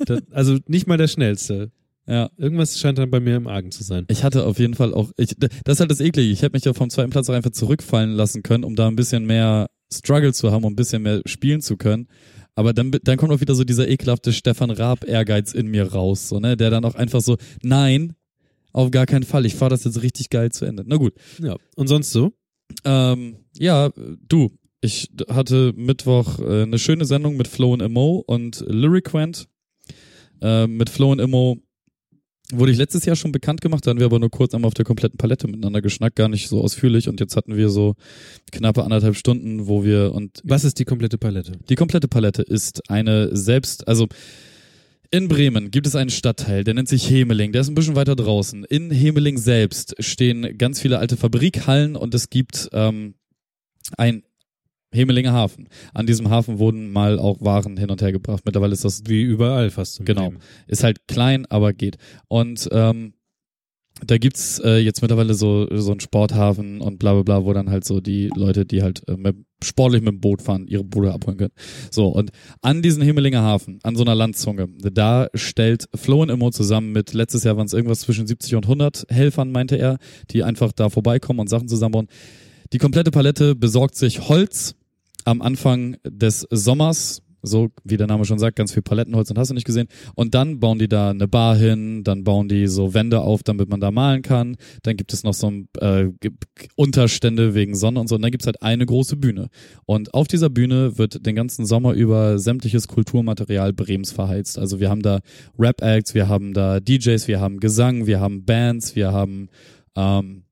Das, 0.07 0.21
also 0.31 0.59
nicht 0.69 0.87
mal 0.87 0.99
der 0.99 1.09
schnellste. 1.09 1.73
Ja. 2.07 2.31
Irgendwas 2.37 2.79
scheint 2.79 2.99
dann 2.99 3.11
bei 3.11 3.21
mir 3.21 3.37
im 3.37 3.47
Argen 3.47 3.71
zu 3.71 3.83
sein. 3.83 4.05
Ich 4.09 4.25
hatte 4.25 4.47
auf 4.47 4.59
jeden 4.59 4.75
Fall 4.75 4.95
auch, 4.95 5.11
ich, 5.17 5.35
das 5.39 5.51
ist 5.67 5.81
halt 5.81 5.91
das 5.91 6.01
Eklige. 6.01 6.31
Ich 6.33 6.43
hätte 6.43 6.55
mich 6.57 6.65
ja 6.65 6.73
vom 6.73 6.91
zweiten 6.91 7.11
Platz 7.11 7.29
auch 7.29 7.35
einfach 7.35 7.51
zurückfallen 7.51 8.13
lassen 8.13 8.43
können, 8.43 8.65
um 8.65 8.77
da 8.77 8.89
ein 8.89 8.97
bisschen 8.97 9.27
mehr 9.27 9.69
Struggle 9.93 10.33
zu 10.33 10.53
haben, 10.53 10.65
um 10.65 10.73
ein 10.73 10.77
bisschen 10.77 11.03
mehr 11.03 11.23
spielen 11.27 11.61
zu 11.61 11.77
können. 11.77 12.09
Aber 12.55 12.73
dann, 12.73 12.91
dann 13.03 13.19
kommt 13.19 13.33
auch 13.33 13.41
wieder 13.41 13.55
so 13.55 13.65
dieser 13.65 13.89
ekelhafte 13.89 14.33
Stefan 14.33 14.71
Raab-Ehrgeiz 14.71 15.53
in 15.53 15.67
mir 15.67 15.93
raus, 15.93 16.29
so, 16.29 16.41
ne? 16.41 16.57
Der 16.57 16.71
dann 16.71 16.85
auch 16.85 16.95
einfach 16.95 17.21
so, 17.21 17.37
nein, 17.63 18.15
auf 18.73 18.91
gar 18.91 19.07
keinen 19.07 19.25
Fall, 19.25 19.45
ich 19.45 19.55
fahre 19.55 19.71
das 19.71 19.85
jetzt 19.85 20.03
richtig 20.03 20.31
geil 20.31 20.51
zu 20.53 20.65
Ende. 20.65 20.85
Na 20.87 20.97
gut. 20.97 21.15
Ja. 21.39 21.57
Und 21.77 21.89
sonst 21.89 22.13
so? 22.13 22.33
Ähm, 22.85 23.37
ja, 23.59 23.91
du, 24.29 24.51
ich 24.81 25.11
hatte 25.29 25.73
Mittwoch 25.77 26.39
äh, 26.39 26.63
eine 26.63 26.79
schöne 26.79 27.05
Sendung 27.05 27.37
mit 27.37 27.49
Flo 27.49 27.73
und 27.73 27.83
Imo 27.83 28.25
und 28.27 28.65
Lyriquent. 28.67 29.49
Äh, 30.41 30.67
mit 30.67 30.91
Flo 30.91 31.13
und 31.13 31.21
Imo 31.21 31.59
wurde 32.53 32.73
ich 32.73 32.79
letztes 32.79 33.05
Jahr 33.05 33.17
schon 33.17 33.33
bekannt 33.33 33.61
gemacht, 33.61 33.87
da 33.87 33.91
haben 33.91 33.99
wir 33.99 34.07
aber 34.07 34.19
nur 34.19 34.31
kurz 34.31 34.55
einmal 34.55 34.69
auf 34.69 34.75
der 34.75 34.85
kompletten 34.85 35.19
Palette 35.19 35.47
miteinander 35.47 35.83
geschnackt, 35.83 36.17
gar 36.17 36.29
nicht 36.29 36.49
so 36.49 36.63
ausführlich 36.63 37.09
und 37.09 37.21
jetzt 37.21 37.37
hatten 37.37 37.57
wir 37.57 37.71
so 37.71 37.95
knappe 38.53 38.85
anderthalb 38.85 39.17
Stunden, 39.17 39.67
wo 39.67 39.85
wir 39.85 40.13
und 40.13 40.41
Was 40.45 40.65
ist 40.65 40.79
die 40.79 40.85
komplette 40.85 41.19
Palette? 41.19 41.53
die 41.69 41.75
komplette 41.75 42.09
Palette 42.09 42.43
ist 42.43 42.91
eine 42.91 43.35
selbst, 43.37 43.89
also 43.89 44.07
in 45.11 45.29
Bremen 45.29 45.71
gibt 45.71 45.87
es 45.87 45.97
einen 45.97 46.11
Stadtteil, 46.11 46.65
der 46.65 46.75
nennt 46.75 46.89
sich 46.89 47.09
Hemeling, 47.09 47.53
der 47.53 47.61
ist 47.61 47.69
ein 47.69 47.75
bisschen 47.75 47.97
weiter 47.97 48.17
draußen. 48.17 48.65
In 48.65 48.91
Hemeling 48.91 49.39
selbst 49.39 49.95
stehen 50.01 50.59
ganz 50.59 50.81
viele 50.81 50.99
alte 50.99 51.17
Fabrikhallen 51.17 51.97
und 51.97 52.15
es 52.15 52.29
gibt 52.29 52.69
ähm, 52.73 53.15
ein 53.97 54.25
Hemelinger 54.97 55.33
Hafen. 55.33 55.69
An 55.95 56.07
diesem 56.07 56.31
Hafen 56.31 56.59
wurden 56.59 56.91
mal 56.91 57.19
auch 57.19 57.41
Waren 57.41 57.77
hin 57.77 57.91
und 57.91 58.03
her 58.03 58.13
gebracht. 58.13 58.43
Mittlerweile 58.45 58.73
ist 58.73 58.85
das 58.85 59.03
Wie 59.07 59.23
überall 59.23 59.71
fast. 59.71 60.05
Genau. 60.05 60.25
Leben. 60.25 60.39
ist 60.67 60.85
halt 60.85 61.07
klein, 61.07 61.47
aber 61.47 61.73
geht. 61.73 61.97
Und 62.29 62.69
ähm, 62.73 63.13
da 64.05 64.19
gibt's 64.19 64.59
äh, 64.59 64.77
jetzt 64.77 65.01
mittlerweile 65.01 65.33
so 65.33 65.67
so 65.75 65.91
einen 65.91 66.01
Sporthafen 66.01 66.83
und 66.83 66.99
bla 66.99 67.15
bla 67.15 67.23
bla, 67.23 67.45
wo 67.45 67.53
dann 67.55 67.71
halt 67.71 67.85
so 67.85 68.01
die 68.01 68.31
Leute, 68.35 68.67
die 68.67 68.83
halt 68.83 69.03
äh, 69.09 69.17
mit, 69.17 69.37
sportlich 69.65 70.03
mit 70.03 70.13
dem 70.13 70.21
Boot 70.21 70.43
fahren, 70.43 70.67
ihre 70.67 70.85
Boote 70.85 71.13
abholen 71.13 71.39
können. 71.39 71.53
So, 71.91 72.09
und 72.09 72.31
an 72.61 72.83
diesen 72.83 73.03
Himmelinger 73.03 73.41
Hafen, 73.41 73.79
an 73.85 73.97
so 73.97 74.03
einer 74.03 74.15
Landzunge, 74.15 74.69
da 74.93 75.29
stellt 75.35 75.89
Flo 75.95 76.21
und 76.21 76.29
Immo 76.29 76.51
zusammen 76.51 76.93
mit, 76.93 77.15
letztes 77.15 77.45
Jahr 77.45 77.57
waren 77.57 77.67
es 77.67 77.73
irgendwas 77.73 78.01
zwischen 78.01 78.27
70 78.27 78.57
und 78.57 78.65
100 78.65 79.07
Helfern, 79.09 79.51
meinte 79.51 79.77
er, 79.77 79.97
die 80.31 80.45
einfach 80.45 80.73
da 80.73 80.91
vorbeikommen 80.91 81.41
und 81.41 81.49
Sachen 81.49 81.69
zusammenbauen. 81.69 82.09
Die 82.73 82.79
komplette 82.79 83.11
Palette 83.11 83.55
besorgt 83.55 83.95
sich 83.95 84.29
Holz 84.29 84.75
am 85.27 85.43
Anfang 85.43 85.97
des 86.05 86.47
Sommers, 86.51 87.23
so 87.43 87.69
wie 87.85 87.97
der 87.97 88.07
Name 88.07 88.25
schon 88.25 88.39
sagt, 88.39 88.57
ganz 88.57 88.73
viel 88.73 88.83
Palettenholz 88.83 89.31
und 89.31 89.39
hast 89.39 89.49
du 89.51 89.55
nicht 89.55 89.67
gesehen. 89.67 89.89
Und 90.15 90.35
dann 90.35 90.61
bauen 90.61 90.79
die 90.79 90.89
da 90.89 91.11
eine 91.11 91.29
Bar 91.29 91.57
hin, 91.57 92.03
dann 92.05 92.25
bauen 92.25 92.49
die 92.49 92.67
so 92.67 92.95
Wände 92.95 93.21
auf, 93.21 93.43
damit 93.43 93.69
man 93.69 93.81
da 93.81 93.91
malen 93.91 94.23
kann. 94.23 94.57
Dann 94.83 94.97
gibt 94.97 95.13
es 95.13 95.25
noch 95.25 95.35
so 95.35 95.51
ein, 95.51 95.69
äh, 95.81 96.09
Unterstände 96.75 97.55
wegen 97.55 97.75
Sonne 97.75 98.01
und 98.01 98.09
so. 98.09 98.15
Und 98.15 98.23
dann 98.23 98.31
gibt's 98.31 98.47
halt 98.47 98.63
eine 98.63 98.87
große 98.87 99.17
Bühne. 99.17 99.49
Und 99.85 100.15
auf 100.15 100.29
dieser 100.29 100.51
Bühne 100.51 100.99
wird 100.99 101.25
den 101.27 101.37
ganzen 101.37 101.67
Sommer 101.67 101.93
über 101.93 102.39
sämtliches 102.39 102.89
Kulturmaterial 102.89 103.73
Brems 103.73 104.13
verheizt. 104.13 104.59
Also 104.59 104.81
wir 104.81 104.91
haben 104.91 105.03
da 105.03 105.21
Rap-Acts, 105.59 106.15
wir 106.15 106.29
haben 106.29 106.55
da 106.55 106.81
DJs, 106.81 107.29
wir 107.29 107.41
haben 107.41 107.61
Gesang, 107.61 108.07
wir 108.07 108.21
haben 108.21 108.45
Bands, 108.45 108.97
wir 108.97 109.13
haben 109.13 109.49
ähm, 109.97 110.45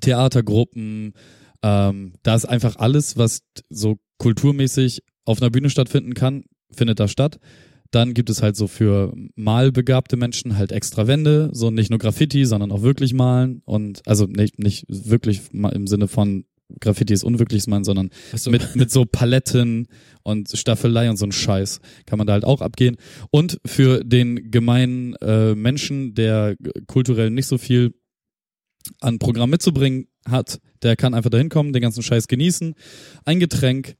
Theatergruppen. 0.00 1.14
Ähm, 1.64 2.12
da 2.22 2.34
ist 2.34 2.44
einfach 2.44 2.76
alles, 2.76 3.16
was 3.16 3.40
so 3.70 3.96
kulturmäßig 4.18 5.02
auf 5.24 5.40
einer 5.40 5.50
Bühne 5.50 5.70
stattfinden 5.70 6.12
kann, 6.12 6.44
findet 6.70 7.00
da 7.00 7.08
statt. 7.08 7.40
Dann 7.90 8.12
gibt 8.12 8.28
es 8.28 8.42
halt 8.42 8.54
so 8.54 8.66
für 8.66 9.14
malbegabte 9.34 10.16
Menschen 10.16 10.58
halt 10.58 10.72
extra 10.72 11.06
Wände, 11.06 11.48
so 11.52 11.70
nicht 11.70 11.88
nur 11.88 11.98
Graffiti, 11.98 12.44
sondern 12.44 12.70
auch 12.70 12.82
wirklich 12.82 13.14
malen 13.14 13.62
und 13.64 14.02
also 14.06 14.26
nicht, 14.26 14.58
nicht 14.58 14.84
wirklich 14.88 15.40
im 15.52 15.86
Sinne 15.86 16.06
von 16.06 16.44
Graffiti 16.80 17.14
ist 17.14 17.24
unwirkliches 17.24 17.66
Malen, 17.66 17.84
sondern 17.84 18.10
Achso. 18.32 18.50
mit, 18.50 18.74
mit 18.76 18.90
so 18.90 19.06
Paletten 19.06 19.86
und 20.22 20.50
Staffelei 20.52 21.08
und 21.08 21.16
so 21.16 21.24
ein 21.24 21.32
Scheiß 21.32 21.80
kann 22.04 22.18
man 22.18 22.26
da 22.26 22.34
halt 22.34 22.44
auch 22.44 22.60
abgehen. 22.60 22.96
Und 23.30 23.58
für 23.64 24.04
den 24.04 24.50
gemeinen 24.50 25.14
äh, 25.16 25.54
Menschen, 25.54 26.14
der 26.14 26.56
kulturell 26.86 27.30
nicht 27.30 27.46
so 27.46 27.58
viel 27.58 27.94
an 29.00 29.18
Programm 29.18 29.50
mitzubringen 29.50 30.08
hat, 30.26 30.58
der 30.84 30.96
kann 30.96 31.14
einfach 31.14 31.30
dahin 31.30 31.48
kommen, 31.48 31.72
den 31.72 31.82
ganzen 31.82 32.02
Scheiß 32.02 32.28
genießen, 32.28 32.74
ein 33.24 33.40
Getränk 33.40 33.96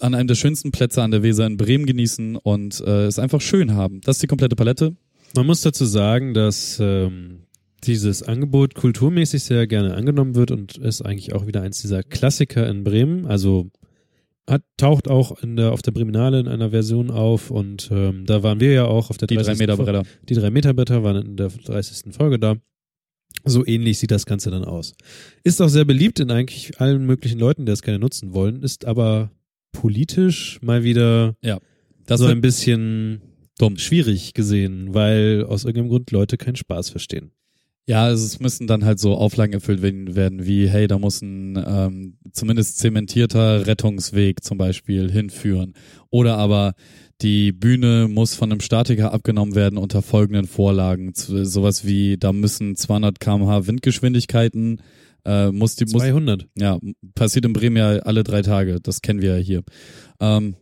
an 0.00 0.14
einem 0.14 0.28
der 0.28 0.34
schönsten 0.34 0.72
Plätze 0.72 1.02
an 1.02 1.10
der 1.10 1.22
Weser 1.22 1.46
in 1.46 1.56
Bremen 1.56 1.86
genießen 1.86 2.36
und 2.36 2.80
äh, 2.80 3.06
es 3.06 3.18
einfach 3.18 3.40
schön 3.40 3.74
haben. 3.74 4.00
Das 4.02 4.16
ist 4.16 4.22
die 4.22 4.26
komplette 4.26 4.56
Palette. 4.56 4.94
Man 5.34 5.46
muss 5.46 5.62
dazu 5.62 5.84
sagen, 5.84 6.34
dass 6.34 6.78
ähm, 6.80 7.46
dieses 7.84 8.22
Angebot 8.22 8.74
kulturmäßig 8.74 9.42
sehr 9.42 9.66
gerne 9.66 9.94
angenommen 9.94 10.34
wird 10.34 10.50
und 10.50 10.76
ist 10.76 11.02
eigentlich 11.02 11.34
auch 11.34 11.46
wieder 11.46 11.62
eins 11.62 11.80
dieser 11.80 12.02
Klassiker 12.02 12.68
in 12.68 12.84
Bremen. 12.84 13.26
Also 13.26 13.70
hat, 14.48 14.62
taucht 14.76 15.08
auch 15.08 15.42
in 15.42 15.56
der, 15.56 15.72
auf 15.72 15.82
der 15.82 15.92
Breminale 15.92 16.40
in 16.40 16.48
einer 16.48 16.70
Version 16.70 17.10
auf 17.10 17.50
und 17.50 17.88
ähm, 17.92 18.26
da 18.26 18.42
waren 18.42 18.60
wir 18.60 18.72
ja 18.72 18.84
auch 18.84 19.10
auf 19.10 19.16
der 19.16 19.26
Die 19.26 19.34
drei 19.34 19.42
30. 19.42 19.58
Meter 19.58 19.76
Bretter. 19.76 20.02
Die 20.28 20.34
drei 20.34 20.50
Meter 20.50 20.74
Bretter 20.74 21.02
waren 21.02 21.24
in 21.24 21.36
der 21.36 21.48
30. 21.48 22.14
Folge 22.14 22.38
da. 22.38 22.56
So 23.46 23.64
ähnlich 23.64 23.98
sieht 23.98 24.10
das 24.10 24.26
Ganze 24.26 24.50
dann 24.50 24.64
aus. 24.64 24.94
Ist 25.44 25.62
auch 25.62 25.68
sehr 25.68 25.84
beliebt 25.84 26.20
in 26.20 26.30
eigentlich 26.30 26.80
allen 26.80 27.06
möglichen 27.06 27.38
Leuten, 27.38 27.64
die 27.64 27.70
das 27.70 27.82
gerne 27.82 27.98
nutzen 27.98 28.34
wollen, 28.34 28.62
ist 28.62 28.84
aber 28.84 29.30
politisch 29.72 30.58
mal 30.62 30.82
wieder 30.82 31.36
Das 32.06 32.20
so 32.20 32.26
ein 32.26 32.40
bisschen 32.40 33.22
dumm. 33.58 33.76
schwierig 33.76 34.34
gesehen, 34.34 34.94
weil 34.94 35.44
aus 35.48 35.64
irgendeinem 35.64 35.90
Grund 35.90 36.10
Leute 36.10 36.36
keinen 36.36 36.56
Spaß 36.56 36.90
verstehen. 36.90 37.30
Ja, 37.88 38.02
also 38.02 38.24
es 38.24 38.40
müssen 38.40 38.66
dann 38.66 38.84
halt 38.84 38.98
so 38.98 39.14
Auflagen 39.14 39.52
erfüllt 39.52 39.80
werden, 39.80 40.16
werden 40.16 40.44
wie, 40.44 40.68
hey, 40.68 40.88
da 40.88 40.98
muss 40.98 41.22
ein 41.22 41.56
ähm, 41.64 42.18
zumindest 42.32 42.78
zementierter 42.78 43.68
Rettungsweg 43.68 44.42
zum 44.42 44.58
Beispiel 44.58 45.10
hinführen. 45.10 45.74
Oder 46.10 46.36
aber 46.36 46.74
die 47.22 47.52
Bühne 47.52 48.08
muss 48.08 48.34
von 48.34 48.50
einem 48.50 48.60
Statiker 48.60 49.12
abgenommen 49.12 49.54
werden 49.54 49.78
unter 49.78 50.02
folgenden 50.02 50.46
Vorlagen. 50.46 51.12
Sowas 51.14 51.86
wie, 51.86 52.16
da 52.18 52.32
müssen 52.32 52.76
200 52.76 53.20
kmh 53.20 53.66
Windgeschwindigkeiten, 53.66 54.82
äh, 55.24 55.50
muss 55.50 55.76
die, 55.76 55.84
muss, 55.84 56.02
200. 56.02 56.46
ja, 56.56 56.78
passiert 57.14 57.44
in 57.46 57.52
Bremen 57.52 57.76
ja 57.76 57.88
alle 58.00 58.22
drei 58.22 58.42
Tage, 58.42 58.80
das 58.80 59.00
kennen 59.00 59.22
wir 59.22 59.38
ja 59.38 59.42
hier. 59.42 59.62
Ähm, 60.20 60.56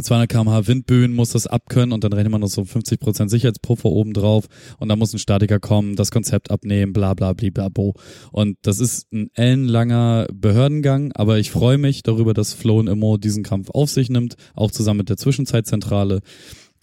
200 0.00 0.28
kmh 0.28 0.66
Windböen 0.68 1.12
muss 1.12 1.30
das 1.30 1.46
abkönnen 1.46 1.92
und 1.92 2.04
dann 2.04 2.12
rechnet 2.12 2.30
man 2.30 2.40
noch 2.40 2.48
so 2.48 2.62
50% 2.62 3.28
Sicherheitspuffer 3.28 3.88
oben 3.88 4.12
drauf 4.12 4.46
und 4.78 4.88
dann 4.88 4.98
muss 4.98 5.12
ein 5.12 5.18
Statiker 5.18 5.58
kommen, 5.58 5.96
das 5.96 6.10
Konzept 6.10 6.50
abnehmen, 6.50 6.92
bla 6.92 7.14
bla 7.14 7.32
bla 7.32 7.50
bla 7.50 7.68
bo. 7.68 7.94
Und 8.30 8.58
das 8.62 8.78
ist 8.78 9.12
ein 9.12 9.30
ellenlanger 9.34 10.28
Behördengang, 10.32 11.12
aber 11.14 11.38
ich 11.38 11.50
freue 11.50 11.78
mich 11.78 12.02
darüber, 12.02 12.32
dass 12.34 12.54
Flo 12.54 12.78
und 12.78 12.86
Immo 12.86 13.16
diesen 13.16 13.42
Kampf 13.42 13.70
auf 13.70 13.90
sich 13.90 14.08
nimmt, 14.08 14.36
auch 14.54 14.70
zusammen 14.70 14.98
mit 14.98 15.08
der 15.08 15.16
Zwischenzeitzentrale, 15.16 16.20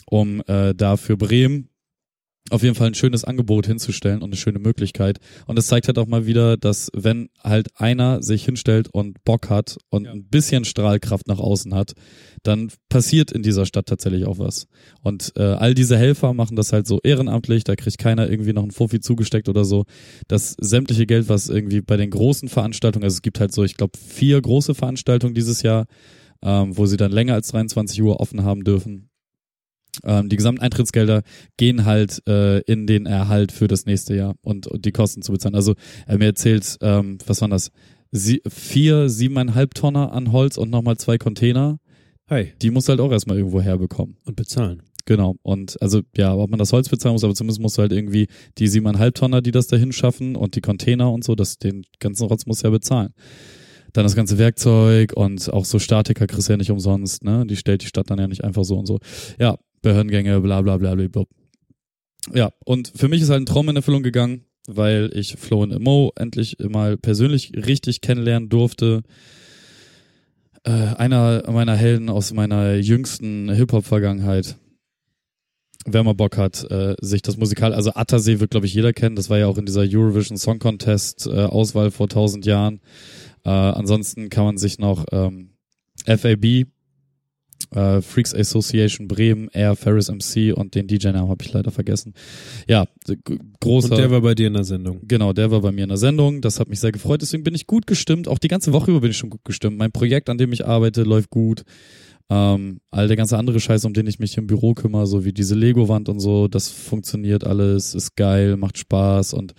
um 0.05 0.41
äh, 0.47 0.73
da 0.75 0.97
für 0.97 1.15
Bremen 1.17 1.69
auf 2.51 2.61
jeden 2.61 2.75
Fall 2.75 2.87
ein 2.87 2.93
schönes 2.93 3.23
Angebot 3.23 3.65
hinzustellen 3.65 4.21
und 4.21 4.29
eine 4.29 4.35
schöne 4.35 4.59
Möglichkeit. 4.59 5.17
Und 5.47 5.57
es 5.57 5.67
zeigt 5.67 5.87
halt 5.87 5.97
auch 5.97 6.05
mal 6.05 6.27
wieder, 6.27 6.57
dass 6.57 6.89
wenn 6.93 7.29
halt 7.43 7.69
einer 7.75 8.21
sich 8.21 8.45
hinstellt 8.45 8.87
und 8.91 9.23
Bock 9.23 9.49
hat 9.49 9.77
und 9.89 10.05
Ja. 10.05 10.11
ein 10.11 10.25
bisschen 10.25 10.63
Strahlkraft 10.63 11.27
nach 11.27 11.39
außen 11.39 11.73
hat, 11.73 11.93
dann 12.43 12.69
passiert 12.89 13.31
in 13.31 13.41
dieser 13.41 13.65
Stadt 13.65 13.87
tatsächlich 13.87 14.25
auch 14.25 14.37
was. 14.37 14.67
Und 15.01 15.33
äh, 15.37 15.41
all 15.41 15.73
diese 15.73 15.97
Helfer 15.97 16.33
machen 16.33 16.55
das 16.55 16.71
halt 16.71 16.85
so 16.85 16.99
ehrenamtlich, 17.03 17.63
da 17.63 17.75
kriegt 17.75 17.97
keiner 17.97 18.29
irgendwie 18.29 18.53
noch 18.53 18.61
einen 18.61 18.71
Fuffi 18.71 18.99
zugesteckt 18.99 19.49
oder 19.49 19.65
so. 19.65 19.85
Das 20.27 20.55
sämtliche 20.59 21.07
Geld, 21.07 21.29
was 21.29 21.49
irgendwie 21.49 21.81
bei 21.81 21.97
den 21.97 22.11
großen 22.11 22.47
Veranstaltungen, 22.49 23.05
also 23.05 23.15
es 23.15 23.21
gibt 23.23 23.39
halt 23.39 23.53
so, 23.53 23.63
ich 23.63 23.75
glaube, 23.75 23.97
vier 23.97 24.39
große 24.39 24.75
Veranstaltungen 24.75 25.33
dieses 25.33 25.63
Jahr, 25.63 25.85
ähm, 26.43 26.77
wo 26.77 26.85
sie 26.85 26.97
dann 26.97 27.11
länger 27.11 27.33
als 27.33 27.47
23 27.47 28.03
Uhr 28.03 28.19
offen 28.19 28.43
haben 28.43 28.63
dürfen. 28.63 29.09
Ähm, 30.03 30.29
die 30.29 30.35
gesamten 30.35 30.61
Eintrittsgelder 30.61 31.23
gehen 31.57 31.85
halt 31.85 32.21
äh, 32.27 32.59
in 32.61 32.87
den 32.87 33.05
Erhalt 33.05 33.51
für 33.51 33.67
das 33.67 33.85
nächste 33.85 34.15
Jahr 34.15 34.35
und, 34.41 34.67
und 34.67 34.85
die 34.85 34.91
Kosten 34.91 35.21
zu 35.21 35.31
bezahlen. 35.31 35.55
Also 35.55 35.75
er 36.07 36.17
mir 36.17 36.25
erzählt, 36.25 36.77
ähm, 36.81 37.17
was 37.25 37.41
waren 37.41 37.51
das? 37.51 37.71
Sie, 38.11 38.41
vier, 38.47 39.09
siebeneinhalb 39.09 39.73
Tonner 39.73 40.13
an 40.13 40.31
Holz 40.31 40.57
und 40.57 40.69
nochmal 40.69 40.97
zwei 40.97 41.17
Container. 41.17 41.79
Hi. 42.29 42.53
Die 42.61 42.71
muss 42.71 42.89
halt 42.89 42.99
auch 42.99 43.11
erstmal 43.11 43.37
irgendwo 43.37 43.61
herbekommen. 43.61 44.17
Und 44.25 44.35
bezahlen. 44.35 44.81
Genau. 45.05 45.35
Und 45.43 45.79
also 45.81 46.01
ja, 46.15 46.35
ob 46.35 46.49
man 46.49 46.59
das 46.59 46.73
Holz 46.73 46.89
bezahlen 46.89 47.13
muss, 47.13 47.23
aber 47.23 47.35
zumindest 47.35 47.61
musst 47.61 47.77
du 47.77 47.83
halt 47.83 47.91
irgendwie 47.91 48.27
die 48.57 48.67
siebeneinhalb 48.67 49.13
Tonner, 49.13 49.41
die 49.41 49.51
das 49.51 49.67
dahin 49.67 49.91
schaffen 49.91 50.35
und 50.35 50.55
die 50.55 50.61
Container 50.61 51.11
und 51.11 51.23
so, 51.23 51.35
das 51.35 51.57
den 51.57 51.85
ganzen 51.99 52.25
Rotz 52.25 52.45
muss 52.47 52.63
ja 52.63 52.71
bezahlen. 52.71 53.13
Dann 53.93 54.03
das 54.03 54.15
ganze 54.15 54.37
Werkzeug 54.37 55.13
und 55.15 55.53
auch 55.53 55.63
so 55.63 55.79
Statiker 55.79 56.27
kriegst 56.27 56.49
du 56.49 56.53
ja 56.53 56.57
nicht 56.57 56.71
umsonst, 56.71 57.23
ne? 57.23 57.45
Die 57.45 57.55
stellt 57.55 57.81
die 57.81 57.87
Stadt 57.87 58.09
dann 58.09 58.19
ja 58.19 58.27
nicht 58.27 58.43
einfach 58.43 58.65
so 58.65 58.77
und 58.77 58.87
so. 58.87 58.99
Ja, 59.39 59.57
Behördengänge, 59.85 60.41
bla 60.41 60.61
bla 60.63 60.77
bla 60.77 60.95
bla. 60.95 61.23
Ja, 62.33 62.49
und 62.65 62.91
für 62.95 63.07
mich 63.07 63.21
ist 63.21 63.29
halt 63.29 63.43
ein 63.43 63.45
Traum 63.45 63.69
in 63.69 63.75
Erfüllung 63.75 64.01
gegangen, 64.01 64.45
weil 64.67 65.11
ich 65.13 65.35
Flo 65.37 65.61
und 65.61 65.79
Mo 65.79 66.11
endlich 66.15 66.57
mal 66.59 66.97
persönlich 66.97 67.51
richtig 67.55 68.01
kennenlernen 68.01 68.49
durfte. 68.49 69.03
Äh, 70.63 70.71
einer 70.71 71.43
meiner 71.51 71.75
Helden 71.75 72.09
aus 72.09 72.33
meiner 72.33 72.77
jüngsten 72.77 73.51
Hip-Hop-Vergangenheit. 73.51 74.55
Wer 75.85 76.03
mal 76.03 76.15
Bock 76.15 76.37
hat, 76.37 76.63
äh, 76.71 76.95
sich 76.99 77.21
das 77.21 77.37
Musikal, 77.37 77.71
also 77.71 77.91
Attersee 77.93 78.39
wird, 78.39 78.49
glaube 78.49 78.65
ich, 78.65 78.73
jeder 78.73 78.91
kennen. 78.91 79.15
Das 79.15 79.29
war 79.29 79.37
ja 79.37 79.45
auch 79.45 79.59
in 79.59 79.67
dieser 79.67 79.81
Eurovision 79.81 80.39
Song 80.39 80.57
Contest 80.57 81.27
äh, 81.27 81.43
Auswahl 81.43 81.91
vor 81.91 82.09
tausend 82.09 82.47
Jahren. 82.47 82.79
Äh, 83.43 83.49
ansonsten 83.49 84.29
kann 84.29 84.45
man 84.45 84.57
sich 84.57 84.79
noch 84.79 85.05
ähm, 85.11 85.51
FAB 86.07 86.65
Äh, 87.75 88.01
Freaks 88.01 88.33
Association 88.33 89.07
Bremen, 89.07 89.49
Air, 89.51 89.75
Ferris 89.75 90.09
MC 90.09 90.53
und 90.55 90.75
den 90.75 90.87
DJ-Namen 90.87 91.29
habe 91.29 91.43
ich 91.43 91.51
leider 91.51 91.71
vergessen. 91.71 92.13
Ja, 92.67 92.85
großer. 93.59 93.91
Und 93.91 93.97
der 93.97 94.09
war 94.09 94.21
bei 94.21 94.33
dir 94.33 94.47
in 94.47 94.53
der 94.53 94.63
Sendung. 94.63 95.01
Genau, 95.03 95.33
der 95.33 95.51
war 95.51 95.61
bei 95.61 95.71
mir 95.71 95.83
in 95.83 95.89
der 95.89 95.97
Sendung. 95.97 96.41
Das 96.41 96.59
hat 96.59 96.69
mich 96.69 96.79
sehr 96.79 96.93
gefreut. 96.93 97.21
Deswegen 97.21 97.43
bin 97.43 97.53
ich 97.53 97.67
gut 97.67 97.85
gestimmt. 97.85 98.27
Auch 98.29 98.39
die 98.39 98.47
ganze 98.47 98.71
Woche 98.71 98.91
über 98.91 99.01
bin 99.01 99.11
ich 99.11 99.17
schon 99.17 99.29
gut 99.29 99.43
gestimmt. 99.43 99.77
Mein 99.77 99.91
Projekt, 99.91 100.29
an 100.29 100.37
dem 100.37 100.53
ich 100.53 100.65
arbeite, 100.65 101.03
läuft 101.03 101.29
gut. 101.29 101.63
Ähm, 102.29 102.79
all 102.89 103.07
der 103.07 103.17
ganze 103.17 103.37
andere 103.37 103.59
Scheiß, 103.59 103.85
um 103.85 103.93
den 103.93 104.07
ich 104.07 104.19
mich 104.19 104.37
im 104.37 104.47
Büro 104.47 104.73
kümmere, 104.73 105.05
so 105.05 105.25
wie 105.25 105.33
diese 105.33 105.53
Lego-Wand 105.53 106.09
und 106.09 106.19
so, 106.19 106.47
das 106.47 106.69
funktioniert 106.69 107.45
alles, 107.45 107.93
ist 107.93 108.15
geil, 108.15 108.57
macht 108.57 108.79
Spaß 108.79 109.33
und 109.33 109.53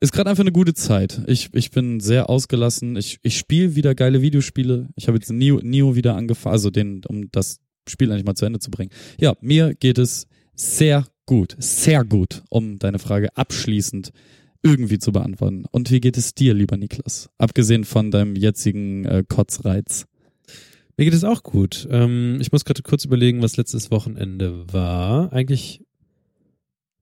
ist 0.00 0.12
gerade 0.12 0.30
einfach 0.30 0.42
eine 0.42 0.52
gute 0.52 0.74
Zeit. 0.74 1.22
Ich, 1.26 1.50
ich 1.52 1.70
bin 1.70 2.00
sehr 2.00 2.28
ausgelassen. 2.28 2.96
Ich, 2.96 3.18
ich 3.22 3.38
spiele 3.38 3.74
wieder 3.76 3.94
geile 3.94 4.22
Videospiele. 4.22 4.88
Ich 4.96 5.08
habe 5.08 5.18
jetzt 5.18 5.30
Neo, 5.30 5.60
Neo 5.62 5.96
wieder 5.96 6.16
angefangen, 6.16 6.52
also 6.52 6.70
den, 6.70 7.02
um 7.06 7.30
das 7.30 7.58
Spiel 7.88 8.10
eigentlich 8.10 8.24
mal 8.24 8.34
zu 8.34 8.46
Ende 8.46 8.58
zu 8.58 8.70
bringen. 8.70 8.90
Ja, 9.18 9.34
mir 9.40 9.74
geht 9.74 9.98
es 9.98 10.26
sehr 10.54 11.06
gut, 11.24 11.56
sehr 11.58 12.04
gut, 12.04 12.42
um 12.50 12.78
deine 12.78 12.98
Frage 12.98 13.36
abschließend 13.36 14.12
irgendwie 14.62 14.98
zu 14.98 15.12
beantworten. 15.12 15.64
Und 15.70 15.90
wie 15.90 16.00
geht 16.00 16.16
es 16.16 16.34
dir, 16.34 16.54
lieber 16.54 16.76
Niklas? 16.76 17.30
Abgesehen 17.38 17.84
von 17.84 18.10
deinem 18.10 18.34
jetzigen 18.36 19.04
äh, 19.04 19.24
Kotzreiz. 19.26 20.06
Mir 20.96 21.04
geht 21.04 21.14
es 21.14 21.24
auch 21.24 21.42
gut. 21.42 21.86
Ähm, 21.90 22.38
ich 22.40 22.52
muss 22.52 22.64
gerade 22.64 22.82
kurz 22.82 23.04
überlegen, 23.04 23.42
was 23.42 23.56
letztes 23.56 23.90
Wochenende 23.90 24.72
war. 24.72 25.32
Eigentlich 25.32 25.82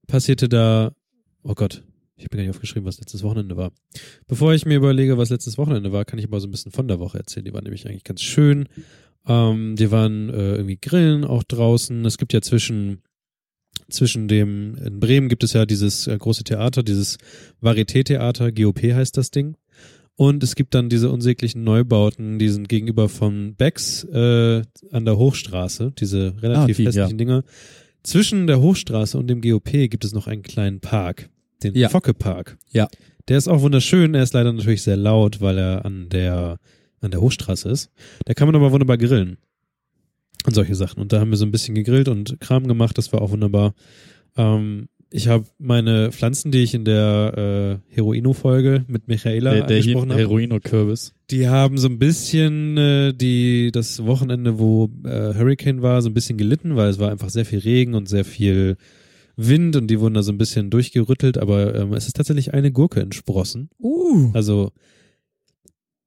passierte 0.07 0.49
da, 0.49 0.93
oh 1.43 1.55
Gott, 1.55 1.85
ich 2.17 2.25
habe 2.25 2.37
mir 2.37 2.43
gar 2.43 2.49
nicht 2.49 2.57
aufgeschrieben, 2.57 2.87
was 2.87 2.99
letztes 2.99 3.23
Wochenende 3.23 3.57
war. 3.57 3.73
Bevor 4.27 4.55
ich 4.55 4.67
mir 4.67 4.77
überlege, 4.77 5.19
was 5.19 5.31
letztes 5.31 5.59
Wochenende 5.59 5.93
war, 5.93 6.05
kann 6.05 6.19
ich 6.19 6.27
aber 6.27 6.41
so 6.41 6.47
ein 6.47 6.51
bisschen 6.51 6.73
von 6.73 6.89
der 6.89 7.01
Woche 7.01 7.19
erzählen. 7.19 7.45
Die 7.45 7.53
war 7.53 7.63
nämlich 7.63 7.87
eigentlich 7.87 8.05
ganz 8.05 8.23
schön. 8.23 8.69
Ähm, 9.27 9.79
wir 9.79 9.91
waren 9.91 10.31
äh, 10.31 10.55
irgendwie 10.55 10.79
grillen 10.81 11.25
auch 11.25 11.43
draußen. 11.43 12.05
Es 12.05 12.19
gibt 12.19 12.33
ja 12.33 12.41
zwischen 12.41 13.03
zwischen 13.89 14.29
dem, 14.29 14.77
in 14.77 15.01
Bremen 15.01 15.29
gibt 15.29 15.45
es 15.45 15.53
ja 15.53 15.67
dieses 15.67 16.07
äh, 16.07 16.17
große 16.17 16.45
Theater, 16.45 16.83
dieses 16.83 17.19
Varieté-Theater, 17.61 18.53
GOP 18.53 18.83
heißt 18.83 19.17
das 19.17 19.31
Ding. 19.31 19.57
Und 20.17 20.45
es 20.45 20.55
gibt 20.55 20.75
dann 20.75 20.89
diese 20.89 21.11
unsäglichen 21.11 21.65
Neubauten, 21.65 22.39
die 22.39 22.49
sind 22.49 22.69
gegenüber 22.69 23.09
von 23.09 23.57
Becks 23.57 24.05
äh, 24.05 24.63
an 24.93 25.05
der 25.05 25.19
Hochstraße, 25.19 25.93
diese 25.99 26.41
relativ 26.41 26.77
Ah, 26.77 26.83
die, 26.83 26.87
hässlichen 26.87 27.19
Dinger. 27.19 27.43
Zwischen 28.05 28.47
der 28.47 28.61
Hochstraße 28.61 29.19
und 29.19 29.27
dem 29.27 29.41
GOP 29.41 29.73
gibt 29.91 30.05
es 30.05 30.13
noch 30.13 30.29
einen 30.29 30.43
kleinen 30.43 30.81
Park, 30.81 31.31
den 31.65 31.75
Ja. 31.75 31.89
Focke 31.89 32.15
Park. 32.15 32.57
Ja. 32.71 32.89
Der 33.29 33.39
ist 33.39 33.49
auch 33.49 33.63
wunderschön, 33.63 34.15
er 34.15 34.23
ist 34.23 34.35
leider 34.35 34.53
natürlich 34.53 34.83
sehr 34.83 34.97
laut, 34.99 35.41
weil 35.41 35.59
er 35.59 35.85
an 35.85 36.09
der 36.11 36.59
an 37.01 37.11
der 37.11 37.21
Hochstraße 37.21 37.69
ist. 37.71 37.91
Da 38.25 38.33
kann 38.35 38.49
man 38.49 38.55
aber 38.55 38.73
wunderbar 38.73 38.97
grillen. 38.99 39.37
Und 40.47 40.55
solche 40.55 40.75
Sachen. 40.75 41.01
Und 41.01 41.13
da 41.13 41.21
haben 41.21 41.31
wir 41.31 41.37
so 41.37 41.45
ein 41.47 41.51
bisschen 41.51 41.75
gegrillt 41.75 42.09
und 42.09 42.39
Kram 42.41 42.67
gemacht, 42.67 42.97
das 42.99 43.13
war 43.13 43.23
auch 43.23 43.31
wunderbar. 43.31 43.75
Ähm, 44.37 44.89
ich 45.11 45.29
habe 45.29 45.45
meine 45.59 46.13
Pflanzen, 46.13 46.51
die 46.51 46.63
ich 46.63 46.75
in 46.75 46.85
der 46.85 47.81
äh, 47.91 47.95
Heroino-Folge 47.95 48.85
mit 48.89 49.07
Michaela 49.07 49.53
Der, 49.53 49.67
der 49.67 49.77
angesprochen 49.79 50.11
habe, 50.11 50.21
Heroino-Kürbis. 50.21 51.15
die 51.31 51.49
haben 51.49 51.79
so 51.79 51.89
ein 51.89 51.99
bisschen 51.99 52.77
äh, 52.77 53.13
die 53.15 53.71
das 53.73 54.05
Wochenende, 54.05 54.59
wo 54.59 54.91
äh, 55.05 55.35
Hurricane 55.35 55.83
war, 55.83 56.03
so 56.03 56.09
ein 56.11 56.15
bisschen 56.15 56.37
gelitten, 56.37 56.75
weil 56.77 56.89
es 56.91 56.99
war 56.99 57.11
einfach 57.11 57.31
sehr 57.31 57.45
viel 57.45 57.61
Regen 57.61 57.95
und 57.95 58.09
sehr 58.09 58.25
viel 58.25 58.77
Wind 59.37 59.77
und 59.77 59.89
die 59.89 60.01
wurden 60.01 60.15
da 60.15 60.23
so 60.23 60.33
ein 60.33 60.39
bisschen 60.39 60.71
durchgerüttelt, 60.71 61.39
aber 61.39 61.75
ähm, 61.75 61.93
es 61.93 62.07
ist 62.07 62.17
tatsächlich 62.17 62.55
eine 62.55 62.73
Gurke 62.73 63.01
entsprossen. 63.01 63.71
Uh. 63.79 64.31
Also 64.33 64.71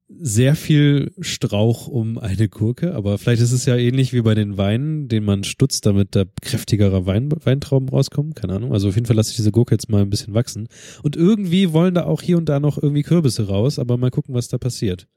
sehr 0.10 0.56
viel 0.56 1.12
Strauch 1.20 1.88
um 1.88 2.18
eine 2.18 2.48
Gurke, 2.48 2.96
aber 2.96 3.18
vielleicht 3.18 3.42
ist 3.42 3.52
es 3.52 3.66
ja 3.66 3.76
ähnlich 3.76 4.13
wie 4.13 4.22
bei 4.22 4.36
den 4.36 4.58
Weinen, 4.58 5.10
den 5.10 5.26
man 5.26 5.44
stutzt, 5.44 5.86
damit 5.86 6.16
da 6.16 6.24
kräftigerer 6.42 7.06
Wein, 7.06 7.30
Weintrauben 7.44 7.90
rauskommen. 7.90 8.34
Keine 8.34 8.54
Ahnung. 8.54 8.72
Also 8.72 8.88
auf 8.88 8.96
jeden 8.96 9.06
Fall 9.06 9.18
lasse 9.18 9.32
ich 9.32 9.36
diese 9.36 9.52
Gurke 9.52 9.76
jetzt 9.76 9.90
mal 9.90 10.02
ein 10.02 10.10
bisschen 10.10 10.34
wachsen. 10.34 10.70
Und 11.04 11.18
irgendwie 11.18 11.74
wollen 11.74 11.94
da 11.94 12.06
auch 12.06 12.22
hier 12.22 12.38
und 12.38 12.48
da 12.48 12.60
noch 12.60 12.82
irgendwie 12.82 13.04
Kürbisse 13.04 13.48
raus, 13.48 13.80
aber 13.80 13.98
mal 13.98 14.12
gucken, 14.12 14.34
was 14.34 14.48
da 14.48 14.58
passiert. 14.58 15.08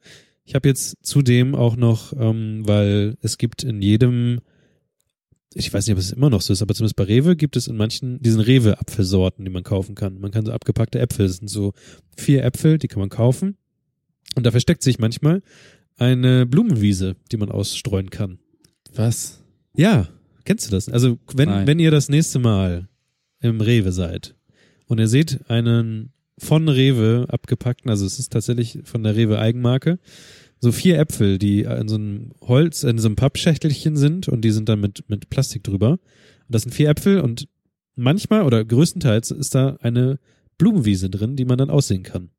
Ich 0.45 0.57
habe 0.57 0.69
jetzt 0.69 0.97
zudem 1.03 1.55
auch 1.55 1.77
noch, 1.77 2.13
ähm, 2.19 2.67
weil 2.67 3.17
es 3.23 3.39
gibt 3.39 3.63
in 3.63 3.81
jedem, 3.81 4.41
ich 5.55 5.73
weiß 5.73 5.87
nicht, 5.87 5.95
ob 5.95 5.99
es 5.99 6.13
immer 6.13 6.31
noch 6.31 6.43
so 6.43 6.53
ist, 6.53 6.63
aber 6.63 6.75
zumindest 6.75 6.97
bei 6.97 7.05
Rewe 7.05 7.35
gibt 7.35 7.57
es 7.57 7.67
in 7.67 7.77
manchen 7.77 8.21
diesen 8.23 8.41
Rewe-Apfelsorten, 8.41 9.45
die 9.45 9.51
man 9.51 9.65
kaufen 9.65 9.95
kann. 9.95 10.21
Man 10.21 10.31
kann 10.31 10.47
so 10.47 10.53
abgepackte 10.53 11.01
Äpfel, 11.01 11.27
das 11.27 11.39
sind 11.39 11.49
so 11.49 11.73
vier 12.17 12.45
Äpfel, 12.45 12.79
die 12.79 12.89
kann 12.89 13.01
man 13.01 13.09
kaufen. 13.09 13.57
Und 14.37 14.47
da 14.47 14.53
versteckt 14.53 14.83
sich 14.83 14.99
manchmal 15.01 15.43
eine 15.97 16.47
Blumenwiese, 16.47 17.17
die 17.33 17.37
man 17.37 17.51
ausstreuen 17.51 18.11
kann. 18.11 18.39
Was? 18.95 19.43
Ja, 19.75 20.09
kennst 20.45 20.67
du 20.67 20.71
das? 20.71 20.89
Also, 20.89 21.19
wenn, 21.35 21.49
Nein. 21.49 21.67
wenn 21.67 21.79
ihr 21.81 21.91
das 21.91 22.09
nächste 22.09 22.39
Mal 22.39 22.89
im 23.41 23.61
Rewe 23.61 23.93
seid 23.93 24.37
und 24.87 24.99
ihr 24.99 25.09
seht 25.09 25.51
einen 25.51 26.13
von 26.39 26.69
Rewe 26.69 27.27
abgepackten, 27.29 27.91
also 27.91 28.07
es 28.07 28.19
ist 28.19 28.33
tatsächlich 28.33 28.81
von 28.85 29.03
der 29.03 29.17
Rewe 29.17 29.39
Eigenmarke, 29.39 29.99
so 30.61 30.73
vier 30.73 30.99
Äpfel, 30.99 31.39
die 31.39 31.63
in 31.63 31.89
so 31.89 31.95
einem 31.97 32.33
Holz, 32.43 32.83
in 32.83 32.99
so 32.99 33.09
einem 33.09 33.17
Pappschächtelchen 33.17 33.97
sind 33.97 34.29
und 34.29 34.43
die 34.43 34.51
sind 34.51 34.69
dann 34.69 34.81
mit, 34.81 35.09
mit 35.09 35.31
Plastik 35.31 35.65
drüber. 35.65 35.93
Und 35.93 35.99
das 36.49 36.63
sind 36.63 36.73
vier 36.73 36.89
Äpfel 36.91 37.21
und 37.21 37.49
manchmal 37.97 38.43
oder 38.43 38.65
größtenteils 38.65 39.31
ist 39.31 39.55
da 39.55 39.77
eine 39.81 40.19
Blumenwiese 40.59 41.09
drin, 41.11 41.37
die 41.37 41.45
man 41.47 41.57
dann 41.59 41.71
aussehen 41.71 42.03
kann. 42.03 42.31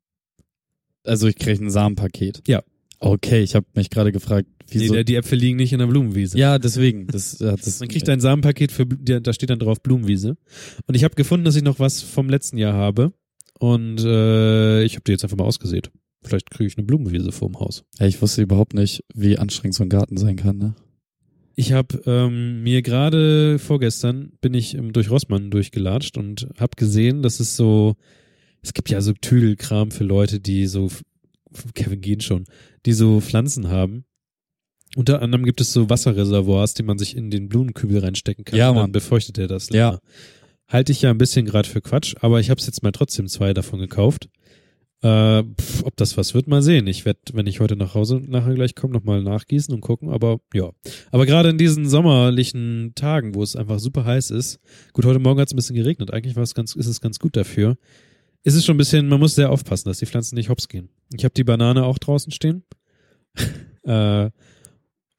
Also 1.04 1.26
ich 1.26 1.36
kriege 1.36 1.64
ein 1.64 1.70
Samenpaket. 1.70 2.42
Ja. 2.46 2.62
Okay, 3.00 3.42
ich 3.42 3.56
habe 3.56 3.66
mich 3.74 3.90
gerade 3.90 4.12
gefragt, 4.12 4.46
wieso. 4.68 4.94
der- 4.94 5.02
die 5.02 5.16
Äpfel 5.16 5.36
liegen 5.36 5.56
nicht 5.56 5.72
in 5.72 5.80
der 5.80 5.88
Blumenwiese. 5.88 6.38
ja, 6.38 6.60
deswegen. 6.60 7.08
Das, 7.08 7.36
das, 7.38 7.80
Man 7.80 7.88
kriegt 7.88 8.08
ein 8.08 8.20
Samenpaket 8.20 8.70
für, 8.70 8.86
da 8.86 9.32
steht 9.32 9.50
dann 9.50 9.58
drauf 9.58 9.82
Blumenwiese. 9.82 10.36
Und 10.86 10.94
ich 10.94 11.02
habe 11.02 11.16
gefunden, 11.16 11.44
dass 11.44 11.56
ich 11.56 11.64
noch 11.64 11.80
was 11.80 12.00
vom 12.02 12.28
letzten 12.30 12.58
Jahr 12.58 12.74
habe. 12.74 13.12
Und 13.58 13.98
äh, 14.04 14.84
ich 14.84 14.94
habe 14.94 15.02
die 15.04 15.10
jetzt 15.12 15.24
einfach 15.24 15.36
mal 15.36 15.44
ausgesät. 15.44 15.90
Vielleicht 16.24 16.50
kriege 16.50 16.68
ich 16.68 16.76
eine 16.76 16.86
Blumenwiese 16.86 17.32
vorm 17.32 17.58
Haus. 17.58 17.84
Ja, 17.98 18.06
ich 18.06 18.20
wusste 18.22 18.42
überhaupt 18.42 18.74
nicht, 18.74 19.04
wie 19.14 19.38
anstrengend 19.38 19.74
so 19.74 19.82
ein 19.82 19.88
Garten 19.88 20.16
sein 20.16 20.36
kann, 20.36 20.58
ne? 20.58 20.74
Ich 21.54 21.72
habe 21.72 22.02
ähm, 22.06 22.62
mir 22.62 22.80
gerade 22.82 23.58
vorgestern 23.58 24.32
bin 24.40 24.54
ich 24.54 24.74
ähm, 24.74 24.92
durch 24.92 25.10
Rossmann 25.10 25.50
durchgelatscht 25.50 26.16
und 26.16 26.48
habe 26.58 26.76
gesehen, 26.76 27.22
dass 27.22 27.40
es 27.40 27.56
so, 27.56 27.94
es 28.62 28.72
gibt 28.72 28.88
ja 28.88 29.00
so 29.00 29.12
Tüdelkram 29.12 29.90
für 29.90 30.04
Leute, 30.04 30.40
die 30.40 30.66
so, 30.66 30.88
Kevin 31.74 32.00
Gehen 32.00 32.20
schon, 32.20 32.44
die 32.86 32.94
so 32.94 33.20
Pflanzen 33.20 33.68
haben. 33.68 34.04
Unter 34.96 35.22
anderem 35.22 35.44
gibt 35.44 35.60
es 35.60 35.72
so 35.72 35.88
Wasserreservoirs, 35.88 36.74
die 36.74 36.82
man 36.82 36.98
sich 36.98 37.16
in 37.16 37.30
den 37.30 37.48
Blumenkübel 37.48 37.98
reinstecken 37.98 38.44
kann. 38.44 38.58
Ja, 38.58 38.72
Mann. 38.72 38.92
befeuchtet 38.92 39.38
er 39.38 39.48
das. 39.48 39.68
Ja. 39.70 39.98
Halte 40.68 40.92
ich 40.92 41.02
ja 41.02 41.10
ein 41.10 41.18
bisschen 41.18 41.44
gerade 41.44 41.68
für 41.68 41.82
Quatsch, 41.82 42.14
aber 42.20 42.40
ich 42.40 42.48
habe 42.48 42.60
es 42.60 42.66
jetzt 42.66 42.82
mal 42.82 42.92
trotzdem 42.92 43.28
zwei 43.28 43.52
davon 43.52 43.78
gekauft. 43.78 44.28
Äh, 45.02 45.42
pf, 45.42 45.82
ob 45.84 45.96
das 45.96 46.16
was 46.16 46.32
wird, 46.32 46.46
mal 46.46 46.62
sehen. 46.62 46.86
Ich 46.86 47.04
werde, 47.04 47.20
wenn 47.32 47.48
ich 47.48 47.58
heute 47.58 47.74
nach 47.74 47.94
Hause 47.94 48.22
nachher 48.24 48.54
gleich 48.54 48.76
komme, 48.76 48.92
nochmal 48.92 49.20
nachgießen 49.20 49.74
und 49.74 49.80
gucken, 49.80 50.10
aber 50.10 50.38
ja. 50.54 50.70
Aber 51.10 51.26
gerade 51.26 51.48
in 51.48 51.58
diesen 51.58 51.88
sommerlichen 51.88 52.92
Tagen, 52.94 53.34
wo 53.34 53.42
es 53.42 53.56
einfach 53.56 53.80
super 53.80 54.04
heiß 54.04 54.30
ist, 54.30 54.60
gut, 54.92 55.04
heute 55.04 55.18
Morgen 55.18 55.40
hat 55.40 55.48
es 55.48 55.54
ein 55.54 55.56
bisschen 55.56 55.74
geregnet, 55.74 56.12
eigentlich 56.12 56.36
war 56.36 56.44
es 56.44 56.54
ganz, 56.54 56.76
ist 56.76 56.86
es 56.86 57.00
ganz 57.00 57.18
gut 57.18 57.36
dafür. 57.36 57.76
Ist 58.44 58.54
es 58.54 58.64
schon 58.64 58.76
ein 58.76 58.78
bisschen, 58.78 59.08
man 59.08 59.18
muss 59.18 59.34
sehr 59.34 59.50
aufpassen, 59.50 59.88
dass 59.88 59.98
die 59.98 60.06
Pflanzen 60.06 60.36
nicht 60.36 60.48
hops 60.48 60.68
gehen. 60.68 60.88
Ich 61.12 61.24
habe 61.24 61.34
die 61.34 61.44
Banane 61.44 61.84
auch 61.84 61.98
draußen 61.98 62.32
stehen. 62.32 62.62
äh, 63.82 64.30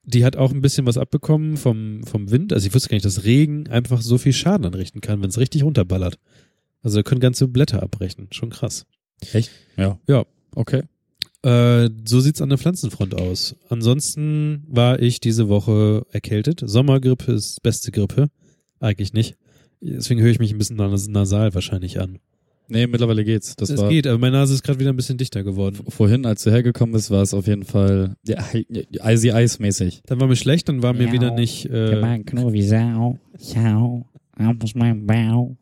die 0.06 0.24
hat 0.24 0.36
auch 0.36 0.52
ein 0.52 0.62
bisschen 0.62 0.86
was 0.86 0.98
abbekommen 0.98 1.56
vom, 1.58 2.04
vom 2.04 2.30
Wind. 2.30 2.54
Also 2.54 2.66
ich 2.66 2.74
wusste 2.74 2.88
gar 2.88 2.96
nicht, 2.96 3.06
dass 3.06 3.24
Regen 3.24 3.68
einfach 3.68 4.00
so 4.00 4.16
viel 4.16 4.32
Schaden 4.32 4.66
anrichten 4.66 5.00
kann, 5.00 5.22
wenn 5.22 5.30
es 5.30 5.38
richtig 5.38 5.62
runterballert. 5.62 6.18
Also 6.82 6.98
da 6.98 7.02
können 7.02 7.20
ganze 7.20 7.48
Blätter 7.48 7.82
abbrechen. 7.82 8.28
Schon 8.30 8.50
krass. 8.50 8.86
Echt? 9.32 9.50
Ja. 9.76 9.98
Ja. 10.08 10.24
Okay. 10.54 10.82
Äh, 11.42 11.90
so 12.06 12.20
sieht's 12.20 12.40
an 12.40 12.48
der 12.48 12.58
Pflanzenfront 12.58 13.14
aus. 13.14 13.54
Ansonsten 13.68 14.64
war 14.66 15.00
ich 15.00 15.20
diese 15.20 15.48
Woche 15.48 16.06
erkältet. 16.10 16.62
Sommergrippe 16.64 17.32
ist 17.32 17.62
beste 17.62 17.90
Grippe. 17.92 18.28
Eigentlich 18.80 19.12
nicht. 19.12 19.36
Deswegen 19.80 20.20
höre 20.20 20.30
ich 20.30 20.38
mich 20.38 20.52
ein 20.52 20.58
bisschen 20.58 20.76
nas- 20.76 21.08
nasal 21.08 21.52
wahrscheinlich 21.54 22.00
an. 22.00 22.18
Nee, 22.68 22.86
mittlerweile 22.86 23.24
geht's. 23.24 23.56
Das 23.56 23.68
Es 23.68 23.78
war 23.78 23.90
geht, 23.90 24.06
aber 24.06 24.16
meine 24.16 24.38
Nase 24.38 24.54
ist 24.54 24.62
gerade 24.62 24.80
wieder 24.80 24.88
ein 24.90 24.96
bisschen 24.96 25.18
dichter 25.18 25.44
geworden. 25.44 25.76
vorhin, 25.88 26.24
als 26.24 26.44
du 26.44 26.50
hergekommen 26.50 26.94
bist, 26.94 27.10
war 27.10 27.20
es 27.20 27.34
auf 27.34 27.46
jeden 27.46 27.64
Fall 27.64 28.16
ja, 28.26 28.42
Icy 29.04 29.28
Ice 29.28 29.60
mäßig. 29.60 30.00
Dann 30.06 30.18
war 30.20 30.28
mir 30.28 30.36
schlecht, 30.36 30.70
dann 30.70 30.82
war 30.82 30.94
mir 30.94 31.08
Ja. 31.08 31.12
wieder 31.12 31.30
nicht. 31.32 31.66
Äh, 31.66 32.00
wie 32.52 32.62
Sau. 32.62 33.18
Sau. 33.36 34.06
Auf 34.38 34.74
meinem 34.74 35.06
Bau. 35.06 35.58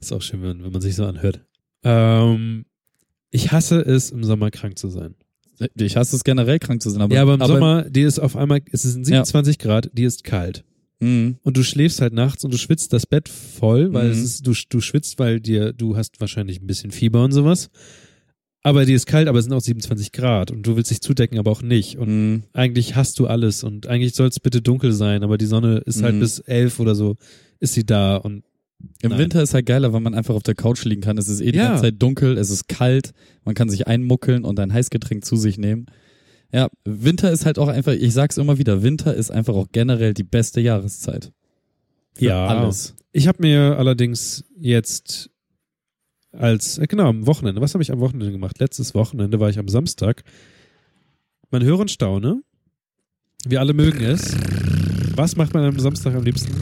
ist 0.00 0.12
auch 0.12 0.22
schön, 0.22 0.42
wenn, 0.42 0.64
wenn 0.64 0.72
man 0.72 0.80
sich 0.80 0.96
so 0.96 1.04
anhört. 1.06 1.40
Ähm, 1.84 2.64
ich 3.30 3.52
hasse 3.52 3.80
es, 3.80 4.10
im 4.10 4.24
Sommer 4.24 4.50
krank 4.50 4.78
zu 4.78 4.88
sein. 4.88 5.14
Ich 5.76 5.96
hasse 5.96 6.16
es 6.16 6.24
generell 6.24 6.58
krank 6.58 6.80
zu 6.82 6.90
sein, 6.90 7.02
aber 7.02 7.14
ja, 7.14 7.22
aber 7.22 7.34
im 7.34 7.40
Sommer, 7.44 7.82
die 7.88 8.00
ist 8.02 8.18
auf 8.18 8.34
einmal, 8.36 8.60
es 8.72 8.82
sind 8.82 9.00
Ja. 9.06 9.24
27 9.24 9.58
Grad, 9.58 9.90
die 9.92 10.04
ist 10.04 10.24
kalt. 10.24 10.64
Mhm. 11.00 11.36
Und 11.42 11.56
du 11.56 11.62
schläfst 11.62 12.00
halt 12.00 12.12
nachts 12.14 12.44
und 12.44 12.52
du 12.52 12.58
schwitzt 12.58 12.92
das 12.92 13.06
Bett 13.06 13.28
voll, 13.28 13.92
weil 13.92 14.06
Mhm. 14.06 14.12
es 14.12 14.18
ist, 14.24 14.46
du, 14.46 14.52
du 14.68 14.80
schwitzt, 14.80 15.18
weil 15.18 15.40
dir, 15.40 15.72
du 15.72 15.96
hast 15.96 16.20
wahrscheinlich 16.20 16.60
ein 16.60 16.66
bisschen 16.66 16.90
Fieber 16.90 17.24
und 17.24 17.32
sowas. 17.32 17.70
aber 18.62 18.84
die 18.84 18.92
ist 18.92 19.06
kalt, 19.06 19.26
aber 19.26 19.38
es 19.38 19.46
sind 19.46 19.54
auch 19.54 19.62
27 19.62 20.12
Grad 20.12 20.50
und 20.50 20.66
du 20.66 20.76
willst 20.76 20.90
dich 20.90 21.00
zudecken, 21.00 21.38
aber 21.38 21.50
auch 21.50 21.62
nicht. 21.62 21.96
Und 21.96 22.08
Mhm. 22.08 22.42
eigentlich 22.52 22.94
hast 22.94 23.18
du 23.18 23.26
alles 23.26 23.64
und 23.64 23.86
eigentlich 23.86 24.14
soll 24.14 24.28
es 24.28 24.38
bitte 24.38 24.60
dunkel 24.60 24.92
sein, 24.92 25.22
aber 25.22 25.38
die 25.38 25.46
Sonne 25.46 25.78
ist 25.86 26.02
halt 26.02 26.16
Mhm. 26.16 26.20
bis 26.20 26.40
elf 26.40 26.78
oder 26.78 26.94
so, 26.94 27.16
ist 27.58 27.72
sie 27.72 27.86
da 27.86 28.16
und 28.16 28.44
Im 29.02 29.10
Nein. 29.10 29.18
Winter 29.18 29.42
ist 29.42 29.54
halt 29.54 29.66
geiler, 29.66 29.92
weil 29.92 30.00
man 30.00 30.14
einfach 30.14 30.34
auf 30.34 30.42
der 30.42 30.54
Couch 30.54 30.84
liegen 30.84 31.00
kann. 31.00 31.16
Es 31.18 31.28
ist 31.28 31.40
eh 31.40 31.52
die 31.52 31.58
Ja. 31.58 31.68
ganze 31.68 31.82
Zeit 31.84 31.94
dunkel, 32.02 32.36
es 32.38 32.50
ist 32.50 32.68
kalt, 32.68 33.12
man 33.44 33.54
kann 33.54 33.68
sich 33.70 33.86
einmuckeln 33.86 34.44
und 34.44 34.58
ein 34.60 34.72
Heißgetränk 34.72 35.24
zu 35.24 35.36
sich 35.36 35.58
nehmen. 35.58 35.86
Ja, 36.52 36.68
Winter 36.84 37.30
ist 37.30 37.46
halt 37.46 37.58
auch 37.58 37.68
einfach, 37.68 37.92
ich 37.92 38.12
sag's 38.12 38.36
immer 38.36 38.58
wieder, 38.58 38.82
Winter 38.82 39.14
ist 39.14 39.30
einfach 39.30 39.54
auch 39.54 39.68
generell 39.72 40.14
die 40.14 40.24
beste 40.24 40.60
Jahreszeit. 40.60 41.32
Für 42.14 42.24
Ja. 42.24 42.46
alles. 42.46 42.94
Ich 43.12 43.26
habe 43.28 43.38
mir 43.42 43.76
allerdings 43.78 44.44
jetzt 44.58 45.30
als, 46.32 46.78
äh, 46.78 46.86
genau, 46.86 47.08
am 47.08 47.26
Wochenende, 47.26 47.60
was 47.60 47.74
habe 47.74 47.82
ich 47.82 47.90
am 47.92 48.00
Wochenende 48.00 48.32
gemacht? 48.32 48.58
Letztes 48.60 48.94
Wochenende 48.94 49.40
war 49.40 49.48
ich 49.50 49.58
am 49.58 49.68
Samstag. 49.68 50.22
Man 51.50 51.62
höre 51.64 51.78
und 51.80 51.90
staune. 51.90 52.42
Wir 53.46 53.60
alle 53.60 53.72
mögen 53.72 54.02
es. 54.04 54.36
Was 55.16 55.36
macht 55.36 55.54
man 55.54 55.64
am 55.64 55.78
Samstag 55.78 56.14
am 56.14 56.22
liebsten? 56.24 56.52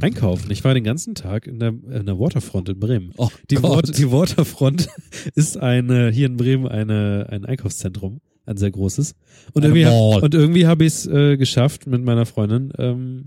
Einkaufen. 0.00 0.50
Ich 0.50 0.64
war 0.64 0.74
den 0.74 0.84
ganzen 0.84 1.14
Tag 1.14 1.46
in 1.46 1.58
der, 1.58 1.68
in 1.68 2.06
der 2.06 2.18
Waterfront 2.18 2.68
in 2.68 2.78
Bremen. 2.78 3.12
Oh 3.16 3.28
Die, 3.50 3.56
Gott. 3.56 3.96
Die 3.96 4.10
Waterfront 4.10 4.88
ist 5.34 5.56
eine, 5.56 6.10
hier 6.10 6.26
in 6.26 6.36
Bremen 6.36 6.66
eine, 6.68 7.26
ein 7.30 7.44
Einkaufszentrum, 7.44 8.20
ein 8.46 8.56
sehr 8.56 8.70
großes. 8.70 9.14
Und 9.52 9.64
Eine 9.64 9.78
irgendwie, 9.78 10.24
und 10.24 10.34
irgendwie 10.34 10.66
habe 10.66 10.84
ich 10.84 10.92
es 10.94 11.06
äh, 11.06 11.36
geschafft 11.36 11.86
mit 11.86 12.02
meiner 12.02 12.26
Freundin, 12.26 12.72
ähm, 12.78 13.24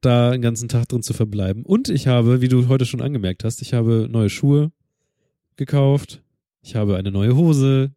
da 0.00 0.30
den 0.30 0.42
ganzen 0.42 0.68
Tag 0.68 0.88
drin 0.88 1.02
zu 1.02 1.12
verbleiben. 1.12 1.64
Und 1.64 1.88
ich 1.88 2.06
habe, 2.06 2.40
wie 2.40 2.48
du 2.48 2.68
heute 2.68 2.86
schon 2.86 3.02
angemerkt 3.02 3.44
hast, 3.44 3.60
ich 3.62 3.74
habe 3.74 4.08
neue 4.10 4.30
Schuhe 4.30 4.70
gekauft. 5.56 6.22
Ich 6.62 6.76
habe 6.76 6.96
eine 6.96 7.10
neue 7.10 7.36
Hose. 7.36 7.92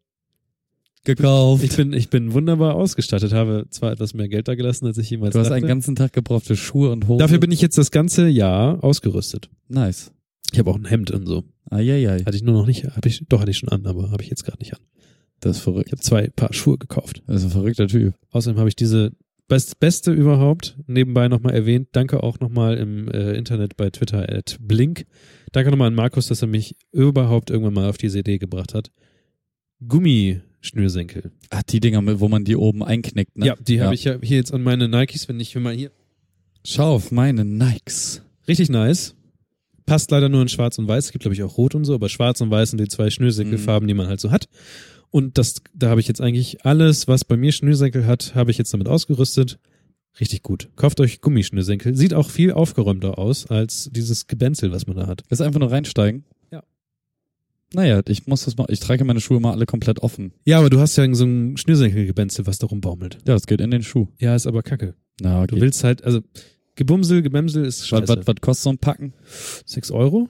Gekauft. 1.04 1.62
Ich 1.64 1.76
bin, 1.76 1.92
ich 1.92 2.10
bin 2.10 2.32
wunderbar 2.32 2.74
ausgestattet, 2.74 3.32
habe 3.32 3.66
zwar 3.70 3.92
etwas 3.92 4.14
mehr 4.14 4.28
Geld 4.28 4.48
da 4.48 4.54
gelassen, 4.54 4.86
als 4.86 4.98
ich 4.98 5.10
jemals 5.10 5.32
du 5.32 5.38
hast 5.40 5.46
dachte. 5.46 5.56
einen 5.56 5.66
ganzen 5.66 5.96
Tag 5.96 6.12
gebrauchte 6.12 6.56
Schuhe 6.56 6.90
und 6.90 7.08
Hosen. 7.08 7.18
Dafür 7.18 7.38
bin 7.38 7.52
ich 7.52 7.60
jetzt 7.60 7.78
das 7.78 7.90
ganze 7.90 8.28
Jahr 8.28 8.82
ausgerüstet. 8.84 9.48
nice. 9.68 10.12
Ich 10.52 10.58
habe 10.58 10.68
auch 10.70 10.76
ein 10.76 10.84
Hemd 10.86 11.12
und 11.12 11.26
so. 11.26 11.44
Eieiei. 11.70 12.24
Hatte 12.24 12.36
ich 12.36 12.42
nur 12.42 12.54
noch 12.54 12.66
nicht, 12.66 12.84
habe 12.84 13.06
ich, 13.08 13.24
doch 13.28 13.40
hatte 13.40 13.52
ich 13.52 13.58
schon 13.58 13.68
an, 13.68 13.86
aber 13.86 14.10
habe 14.10 14.22
ich 14.24 14.30
jetzt 14.30 14.44
gerade 14.44 14.58
nicht 14.58 14.74
an. 14.74 14.80
Das 15.38 15.52
ist 15.52 15.58
Ich 15.58 15.62
verrückt. 15.62 15.92
habe 15.92 16.00
zwei 16.00 16.26
Paar 16.28 16.52
Schuhe 16.52 16.76
gekauft. 16.76 17.22
Das 17.28 17.36
ist 17.36 17.44
ein 17.44 17.50
verrückter 17.50 17.86
Typ. 17.86 18.14
Außerdem 18.30 18.58
habe 18.58 18.68
ich 18.68 18.74
diese 18.74 19.12
best, 19.46 19.78
beste 19.78 20.12
überhaupt 20.12 20.76
nebenbei 20.88 21.28
nochmal 21.28 21.54
erwähnt. 21.54 21.90
Danke 21.92 22.24
auch 22.24 22.40
nochmal 22.40 22.78
im 22.78 23.06
äh, 23.08 23.34
Internet 23.34 23.76
bei 23.76 23.90
Twitter 23.90 24.28
at 24.28 24.58
Blink. 24.60 25.06
Danke 25.52 25.70
nochmal 25.70 25.86
an 25.88 25.94
Markus, 25.94 26.26
dass 26.26 26.42
er 26.42 26.48
mich 26.48 26.74
überhaupt 26.90 27.50
irgendwann 27.50 27.74
mal 27.74 27.88
auf 27.88 27.96
diese 27.96 28.18
Idee 28.18 28.38
gebracht 28.38 28.74
hat. 28.74 28.90
Gummischnürsenkel. 30.60 31.30
Ach, 31.50 31.62
die 31.62 31.80
Dinger, 31.80 32.02
mit- 32.02 32.20
wo 32.20 32.28
man 32.28 32.44
die 32.44 32.56
oben 32.56 32.82
einknickt, 32.82 33.36
ne? 33.38 33.46
Ja, 33.46 33.56
die 33.56 33.80
habe 33.80 33.94
ich 33.94 34.04
ja 34.04 34.16
hier 34.22 34.36
jetzt 34.36 34.52
an 34.52 34.62
meine 34.62 34.88
Nikes, 34.88 35.28
wenn 35.28 35.40
ich 35.40 35.52
hier 35.52 35.60
mal 35.60 35.74
hier. 35.74 35.90
Schau 36.64 36.94
auf 36.94 37.10
meine 37.10 37.44
Nikes. 37.44 38.22
Richtig 38.46 38.68
nice. 38.68 39.14
Passt 39.86 40.10
leider 40.10 40.28
nur 40.28 40.42
in 40.42 40.48
schwarz 40.48 40.78
und 40.78 40.86
weiß. 40.86 41.06
Es 41.06 41.12
gibt, 41.12 41.22
glaube 41.22 41.34
ich, 41.34 41.42
auch 41.42 41.56
rot 41.56 41.74
und 41.74 41.84
so, 41.84 41.94
aber 41.94 42.08
schwarz 42.08 42.40
und 42.40 42.50
weiß 42.50 42.70
sind 42.70 42.80
die 42.80 42.88
zwei 42.88 43.10
Schnürsenkelfarben, 43.10 43.88
die 43.88 43.94
man 43.94 44.06
halt 44.06 44.20
so 44.20 44.30
hat. 44.30 44.48
Und 45.10 45.38
das, 45.38 45.62
da 45.74 45.88
habe 45.88 46.00
ich 46.00 46.06
jetzt 46.06 46.20
eigentlich 46.20 46.64
alles, 46.64 47.08
was 47.08 47.24
bei 47.24 47.36
mir 47.36 47.50
Schnürsenkel 47.52 48.06
hat, 48.06 48.34
habe 48.34 48.50
ich 48.50 48.58
jetzt 48.58 48.72
damit 48.72 48.86
ausgerüstet. 48.86 49.58
Richtig 50.20 50.42
gut. 50.42 50.68
Kauft 50.76 51.00
euch 51.00 51.20
Gummischnürsenkel. 51.20 51.96
Sieht 51.96 52.14
auch 52.14 52.28
viel 52.30 52.52
aufgeräumter 52.52 53.18
aus 53.18 53.46
als 53.46 53.88
dieses 53.92 54.26
Gebenzel, 54.26 54.70
was 54.72 54.86
man 54.86 54.96
da 54.96 55.06
hat. 55.06 55.22
Ist 55.30 55.40
einfach 55.40 55.60
nur 55.60 55.70
reinsteigen. 55.72 56.24
Ja. 57.74 57.80
Naja, 57.82 58.00
ich 58.08 58.26
muss 58.26 58.44
das 58.44 58.56
mal, 58.56 58.66
ich 58.68 58.80
trage 58.80 59.04
meine 59.04 59.20
Schuhe 59.20 59.40
mal 59.40 59.52
alle 59.52 59.66
komplett 59.66 60.00
offen. 60.00 60.32
Ja, 60.44 60.58
aber 60.58 60.70
du 60.70 60.80
hast 60.80 60.96
ja 60.96 61.12
so 61.14 61.24
ein 61.24 61.56
Schnürsenkelgebenzel, 61.56 62.46
was 62.46 62.58
da 62.58 62.66
rumbaumelt. 62.66 63.18
Ja, 63.26 63.34
das 63.34 63.46
geht 63.46 63.60
in 63.60 63.70
den 63.70 63.82
Schuh. 63.82 64.08
Ja, 64.18 64.34
ist 64.34 64.46
aber 64.46 64.62
kacke. 64.62 64.94
Na, 65.20 65.46
Du 65.46 65.54
okay. 65.54 65.62
willst 65.62 65.84
halt, 65.84 66.02
also 66.04 66.20
Gebumsel, 66.74 67.22
Gebämsel 67.22 67.64
ist 67.64 67.80
Was, 67.80 67.88
scheiße. 67.88 68.08
was, 68.08 68.26
was 68.26 68.34
kostet 68.40 68.64
so 68.64 68.70
ein 68.70 68.78
Packen? 68.78 69.12
Sechs 69.66 69.90
Euro? 69.90 70.28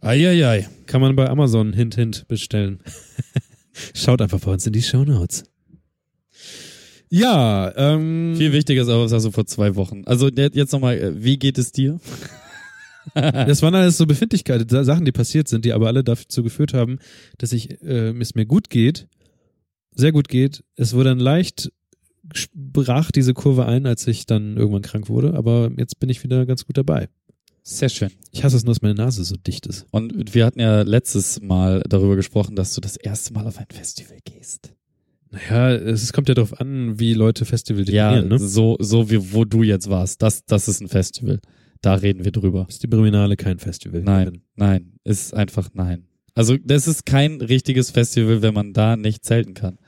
Eieiei. 0.00 0.68
Kann 0.86 1.00
man 1.00 1.16
bei 1.16 1.28
Amazon 1.28 1.72
hint 1.72 1.96
hint 1.96 2.26
bestellen. 2.28 2.80
Schaut 3.94 4.22
einfach 4.22 4.40
bei 4.40 4.52
uns 4.52 4.66
in 4.66 4.72
die 4.72 4.82
Shownotes. 4.82 5.44
Ja, 7.10 7.72
ähm, 7.76 8.34
Viel 8.36 8.52
wichtiger 8.52 8.82
ist 8.82 8.88
aber, 8.88 9.04
was 9.04 9.12
hast 9.12 9.24
du 9.24 9.30
vor 9.30 9.46
zwei 9.46 9.74
Wochen? 9.76 10.02
Also 10.06 10.28
jetzt 10.28 10.72
nochmal, 10.72 11.14
wie 11.22 11.38
geht 11.38 11.58
es 11.58 11.72
dir? 11.72 11.98
Das 13.14 13.62
waren 13.62 13.74
alles 13.74 13.96
so 13.98 14.06
Befindlichkeiten, 14.06 14.68
Sa- 14.68 14.84
Sachen, 14.84 15.04
die 15.04 15.12
passiert 15.12 15.48
sind, 15.48 15.64
die 15.64 15.72
aber 15.72 15.86
alle 15.86 16.04
dazu 16.04 16.42
geführt 16.42 16.74
haben, 16.74 16.98
dass 17.38 17.52
ich, 17.52 17.80
äh, 17.82 18.10
es 18.18 18.34
mir 18.34 18.46
gut 18.46 18.70
geht, 18.70 19.06
sehr 19.94 20.12
gut 20.12 20.28
geht. 20.28 20.62
Es 20.76 20.94
wurde 20.94 21.10
dann 21.10 21.18
leicht, 21.20 21.70
brach 22.54 23.10
diese 23.10 23.34
Kurve 23.34 23.66
ein, 23.66 23.86
als 23.86 24.06
ich 24.06 24.26
dann 24.26 24.56
irgendwann 24.56 24.82
krank 24.82 25.08
wurde, 25.08 25.34
aber 25.34 25.70
jetzt 25.76 25.98
bin 25.98 26.08
ich 26.08 26.22
wieder 26.24 26.46
ganz 26.46 26.66
gut 26.66 26.76
dabei. 26.76 27.08
Sehr 27.62 27.88
schön. 27.90 28.10
Ich 28.32 28.44
hasse 28.44 28.56
es 28.56 28.64
nur, 28.64 28.72
dass 28.74 28.80
meine 28.82 28.94
Nase 28.94 29.24
so 29.24 29.36
dicht 29.36 29.66
ist. 29.66 29.86
Und 29.90 30.34
wir 30.34 30.46
hatten 30.46 30.60
ja 30.60 30.82
letztes 30.82 31.40
Mal 31.42 31.82
darüber 31.88 32.16
gesprochen, 32.16 32.56
dass 32.56 32.74
du 32.74 32.80
das 32.80 32.96
erste 32.96 33.34
Mal 33.34 33.46
auf 33.46 33.58
ein 33.58 33.66
Festival 33.70 34.16
gehst. 34.24 34.72
Naja, 35.30 35.72
es 35.74 36.10
kommt 36.14 36.28
ja 36.30 36.34
darauf 36.34 36.58
an, 36.58 36.98
wie 36.98 37.12
Leute 37.12 37.44
Festival 37.44 37.86
Ja, 37.90 38.12
definieren, 38.12 38.40
ne? 38.40 38.48
so, 38.48 38.78
so 38.80 39.10
wie 39.10 39.34
wo 39.34 39.44
du 39.44 39.62
jetzt 39.62 39.90
warst. 39.90 40.22
Das, 40.22 40.46
das 40.46 40.68
ist 40.68 40.80
ein 40.80 40.88
Festival. 40.88 41.40
Da 41.80 41.94
reden 41.94 42.24
wir 42.24 42.32
drüber. 42.32 42.66
Ist 42.68 42.82
die 42.82 42.88
Briminale 42.88 43.36
kein 43.36 43.58
Festival? 43.58 44.02
Nein, 44.02 44.42
nein, 44.56 44.92
ist 45.04 45.34
einfach 45.34 45.70
nein. 45.74 46.04
Also 46.34 46.56
das 46.56 46.86
ist 46.86 47.06
kein 47.06 47.40
richtiges 47.40 47.90
Festival, 47.90 48.42
wenn 48.42 48.54
man 48.54 48.72
da 48.72 48.96
nicht 48.96 49.24
zelten 49.24 49.54
kann. 49.54 49.78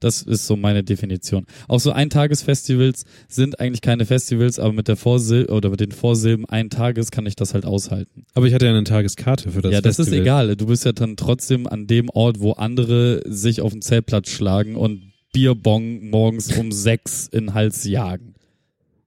Das 0.00 0.22
ist 0.22 0.46
so 0.46 0.56
meine 0.56 0.82
Definition. 0.82 1.44
Auch 1.68 1.78
so 1.78 1.92
Eintagesfestivals 1.92 3.04
sind 3.28 3.60
eigentlich 3.60 3.82
keine 3.82 4.06
Festivals, 4.06 4.58
aber 4.58 4.72
mit 4.72 4.88
der 4.88 4.96
Vorsil 4.96 5.44
oder 5.46 5.68
mit 5.68 5.80
den 5.80 5.92
Vorsilben 5.92 6.46
ein 6.46 6.70
Tages 6.70 7.10
kann 7.10 7.26
ich 7.26 7.36
das 7.36 7.52
halt 7.52 7.66
aushalten. 7.66 8.24
Aber 8.34 8.46
ich 8.46 8.54
hatte 8.54 8.64
ja 8.64 8.72
eine 8.72 8.84
Tageskarte 8.84 9.50
für 9.50 9.60
das 9.60 9.72
ja, 9.72 9.82
das 9.82 9.96
Festival. 9.96 10.18
ist 10.18 10.22
egal. 10.22 10.56
Du 10.56 10.66
bist 10.66 10.86
ja 10.86 10.92
dann 10.92 11.16
trotzdem 11.16 11.66
an 11.66 11.86
dem 11.86 12.08
Ort, 12.08 12.40
wo 12.40 12.52
andere 12.52 13.22
sich 13.26 13.60
auf 13.60 13.72
den 13.72 13.82
Zeltplatz 13.82 14.30
schlagen 14.30 14.74
und 14.74 15.12
Bierbong 15.32 16.08
morgens 16.08 16.56
um 16.56 16.72
sechs 16.72 17.28
in 17.28 17.46
den 17.46 17.54
Hals 17.54 17.84
jagen. 17.84 18.29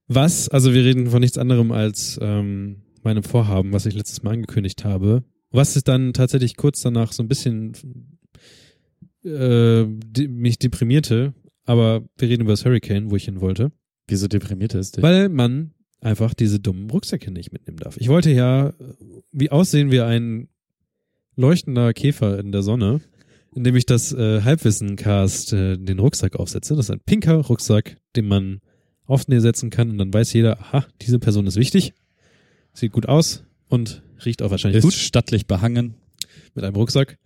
Was, 0.07 0.49
also 0.49 0.73
wir 0.73 0.83
reden 0.83 1.07
von 1.07 1.21
nichts 1.21 1.37
anderem 1.37 1.71
als 1.71 2.19
ähm, 2.21 2.83
meinem 3.03 3.23
Vorhaben, 3.23 3.73
was 3.73 3.85
ich 3.85 3.95
letztes 3.95 4.23
Mal 4.23 4.31
angekündigt 4.33 4.83
habe. 4.83 5.23
Was 5.51 5.75
ist 5.75 5.87
dann 5.87 6.13
tatsächlich 6.13 6.57
kurz 6.57 6.81
danach 6.81 7.11
so 7.13 7.23
ein 7.23 7.27
bisschen 7.27 7.73
äh, 9.23 9.85
die, 9.87 10.27
mich 10.27 10.59
deprimierte, 10.59 11.33
aber 11.65 12.03
wir 12.17 12.29
reden 12.29 12.41
über 12.41 12.53
das 12.53 12.65
Hurricane, 12.65 13.11
wo 13.11 13.15
ich 13.15 13.25
hin 13.25 13.41
wollte, 13.41 13.71
Wieso 14.07 14.27
deprimiert 14.27 14.73
ist 14.73 14.97
dich? 14.97 15.03
weil 15.03 15.29
man 15.29 15.71
einfach 16.01 16.33
diese 16.33 16.59
dummen 16.59 16.89
Rucksäcke 16.89 17.31
nicht 17.31 17.53
mitnehmen 17.53 17.77
darf. 17.77 17.95
Ich 17.97 18.09
wollte 18.09 18.31
ja, 18.31 18.73
wie 19.31 19.51
aussehen 19.51 19.91
wir 19.91 20.05
ein 20.05 20.49
leuchtender 21.35 21.93
Käfer 21.93 22.39
in 22.39 22.51
der 22.51 22.61
Sonne, 22.61 22.99
indem 23.55 23.75
ich 23.75 23.85
das 23.85 24.11
äh, 24.11 24.41
Halbwissen-Cast 24.41 25.53
äh, 25.53 25.77
den 25.77 25.99
Rucksack 25.99 26.35
aufsetze. 26.35 26.75
Das 26.75 26.85
ist 26.85 26.91
ein 26.91 26.99
pinker 26.99 27.35
Rucksack, 27.35 27.97
den 28.15 28.27
man 28.27 28.59
auf 29.05 29.25
den 29.25 29.39
setzen 29.41 29.69
kann 29.69 29.89
und 29.89 29.97
dann 29.97 30.13
weiß 30.13 30.33
jeder, 30.33 30.59
aha, 30.59 30.85
diese 31.01 31.19
Person 31.19 31.47
ist 31.47 31.57
wichtig, 31.57 31.93
sieht 32.73 32.91
gut 32.91 33.07
aus 33.07 33.43
und 33.69 34.01
riecht 34.25 34.41
auch 34.41 34.51
wahrscheinlich 34.51 34.79
ist 34.79 34.83
gut 34.83 34.93
stattlich 34.93 35.47
behangen. 35.47 35.95
mit 36.55 36.63
einem 36.63 36.75
Rucksack. 36.75 37.17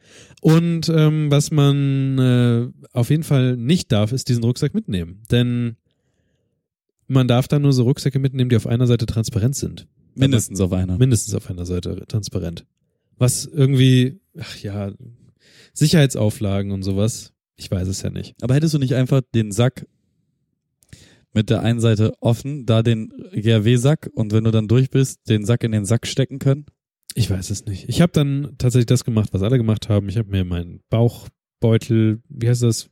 Und 0.42 0.90
ähm, 0.90 1.30
was 1.30 1.52
man 1.52 2.18
äh, 2.18 2.68
auf 2.94 3.10
jeden 3.10 3.24
Fall 3.24 3.58
nicht 3.58 3.92
darf, 3.92 4.12
ist 4.12 4.30
diesen 4.30 4.44
Rucksack 4.44 4.74
mitnehmen. 4.74 5.22
Denn 5.32 5.76
man 7.08 7.28
darf 7.28 7.48
da 7.48 7.60
nur 7.60 7.74
so 7.74 7.84
Rucksäcke 7.84 8.20
mitnehmen, 8.20 8.50
die 8.50 8.56
auf 8.56 8.68
einer 8.68 8.88
Seite 8.88 9.06
transparent 9.06 9.56
sind. 9.56 9.88
Mindestens 10.16 10.60
auf 10.62 10.74
einer. 10.74 10.98
Mindestens 10.98 11.34
auf 11.36 11.50
einer 11.50 11.66
Seite 11.66 12.06
transparent. 12.08 12.66
Was 13.18 13.46
irgendwie, 13.46 14.20
ach 14.40 14.58
ja, 14.58 14.92
Sicherheitsauflagen 15.74 16.72
und 16.72 16.84
sowas, 16.84 17.34
ich 17.56 17.70
weiß 17.70 17.88
es 17.88 18.02
ja 18.02 18.10
nicht. 18.10 18.36
Aber 18.42 18.56
hättest 18.56 18.74
du 18.74 18.80
nicht 18.80 18.96
einfach 18.96 19.22
den 19.34 19.52
Sack 19.52 19.88
mit 21.34 21.50
der 21.50 21.62
einen 21.62 21.80
Seite 21.80 22.14
offen, 22.20 22.66
da 22.66 22.84
den 22.84 23.10
GRW-Sack 23.34 24.10
und 24.14 24.34
wenn 24.34 24.44
du 24.44 24.52
dann 24.52 24.68
durch 24.68 24.90
bist, 24.90 25.30
den 25.30 25.46
Sack 25.46 25.64
in 25.64 25.72
den 25.72 25.86
Sack 25.86 26.08
stecken 26.08 26.40
können? 26.40 26.66
Ich 27.16 27.30
weiß 27.30 27.50
es 27.50 27.66
nicht. 27.66 27.90
Ich 27.90 28.02
habe 28.02 28.12
dann 28.12 28.56
tatsächlich 28.58 28.86
das 28.86 29.04
gemacht, 29.04 29.30
was 29.32 29.42
alle 29.42 29.58
gemacht 29.58 29.90
haben. 29.90 30.10
Ich 30.10 30.18
habe 30.18 30.30
mir 30.30 30.46
meinen 30.46 30.82
Bauchbeutel, 30.90 32.22
wie 32.30 32.50
heißt 32.50 32.64
das? 32.64 32.90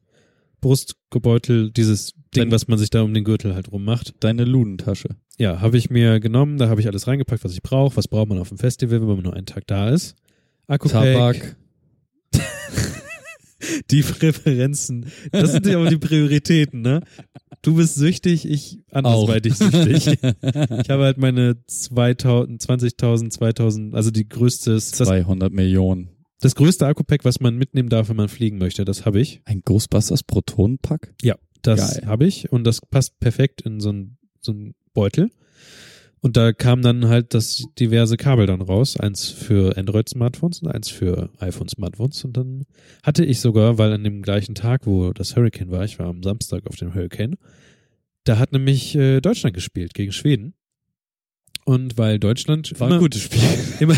Brustbeutel, 0.61 1.71
dieses 1.71 2.13
Ding, 2.35 2.49
was 2.49 2.67
man 2.67 2.79
sich 2.79 2.89
da 2.89 3.03
um 3.03 3.13
den 3.13 3.23
Gürtel 3.23 3.53
halt 3.53 3.71
rummacht. 3.71 4.15
Deine 4.19 4.45
Ludentasche. 4.45 5.09
Ja, 5.37 5.61
habe 5.61 5.77
ich 5.77 5.91
mir 5.91 6.19
genommen, 6.19 6.57
da 6.57 6.69
habe 6.69 6.81
ich 6.81 6.87
alles 6.87 7.07
reingepackt, 7.07 7.43
was 7.43 7.53
ich 7.53 7.61
brauche. 7.61 7.97
Was 7.97 8.07
braucht 8.07 8.29
man 8.29 8.39
auf 8.39 8.49
dem 8.49 8.57
Festival, 8.57 8.99
wenn 9.01 9.07
man 9.07 9.19
nur 9.19 9.35
einen 9.35 9.45
Tag 9.45 9.67
da 9.67 9.89
ist? 9.89 10.15
Akkupack, 10.65 11.13
Tabak. 11.13 11.55
die 13.91 14.01
Präferenzen. 14.01 15.11
Das 15.31 15.51
sind 15.51 15.67
ja 15.67 15.77
aber 15.77 15.89
die 15.89 15.97
Prioritäten, 15.97 16.81
ne? 16.81 17.01
Du 17.65 17.73
bist 17.73 17.95
süchtig, 17.95 18.47
ich 18.47 18.83
andersweitig 18.91 19.55
süchtig. 19.55 20.19
Ich 20.21 20.89
habe 20.91 21.03
halt 21.03 21.17
meine 21.17 21.57
2000, 21.65 22.61
20.000, 22.61 23.31
2000, 23.31 23.95
also 23.95 24.11
die 24.11 24.29
größte, 24.29 24.73
das 24.73 24.91
200 24.91 25.51
Millionen. 25.51 26.11
Das 26.41 26.53
größte 26.53 26.85
Akku-Pack, 26.85 27.25
was 27.25 27.39
man 27.39 27.57
mitnehmen 27.57 27.89
darf, 27.89 28.09
wenn 28.09 28.17
man 28.17 28.29
fliegen 28.29 28.59
möchte, 28.59 28.85
das 28.85 29.07
habe 29.07 29.19
ich. 29.19 29.41
Ein 29.45 29.63
Ghostbusters 29.65 30.21
Protonenpack? 30.21 31.15
Ja, 31.23 31.37
das 31.63 32.05
habe 32.05 32.27
ich 32.27 32.51
und 32.51 32.65
das 32.65 32.81
passt 32.81 33.19
perfekt 33.19 33.61
in 33.61 33.79
so 33.79 33.89
einen 33.89 34.19
so 34.41 34.51
einen 34.51 34.75
Beutel. 34.93 35.31
Und 36.25 36.37
da 36.37 36.53
kam 36.53 36.81
dann 36.81 37.07
halt 37.07 37.35
das 37.35 37.65
diverse 37.77 38.17
Kabel 38.17 38.47
dann 38.47 38.59
raus, 38.59 38.97
eins 38.97 39.29
für 39.29 39.77
Android-Smartphones 39.77 40.63
und 40.63 40.69
eins 40.69 40.89
für 40.89 41.29
iPhone-Smartphones. 41.37 42.25
Und 42.25 42.35
dann 42.35 42.65
hatte 43.03 43.23
ich 43.23 43.39
sogar, 43.39 43.77
weil 43.77 43.93
an 43.93 44.03
dem 44.03 44.23
gleichen 44.23 44.55
Tag, 44.55 44.87
wo 44.87 45.13
das 45.13 45.35
Hurricane 45.35 45.69
war, 45.69 45.85
ich 45.85 45.99
war 45.99 46.07
am 46.07 46.23
Samstag 46.23 46.65
auf 46.65 46.77
dem 46.77 46.95
Hurricane, 46.95 47.35
da 48.23 48.39
hat 48.39 48.53
nämlich 48.53 48.95
äh, 48.95 49.21
Deutschland 49.21 49.53
gespielt 49.53 49.93
gegen 49.93 50.11
Schweden. 50.11 50.55
Und 51.63 51.99
weil 51.99 52.17
Deutschland 52.17 52.73
War 52.79 52.87
immer, 52.87 52.95
ein 52.95 53.01
gutes 53.01 53.21
Spiel. 53.21 53.41
immer, 53.79 53.97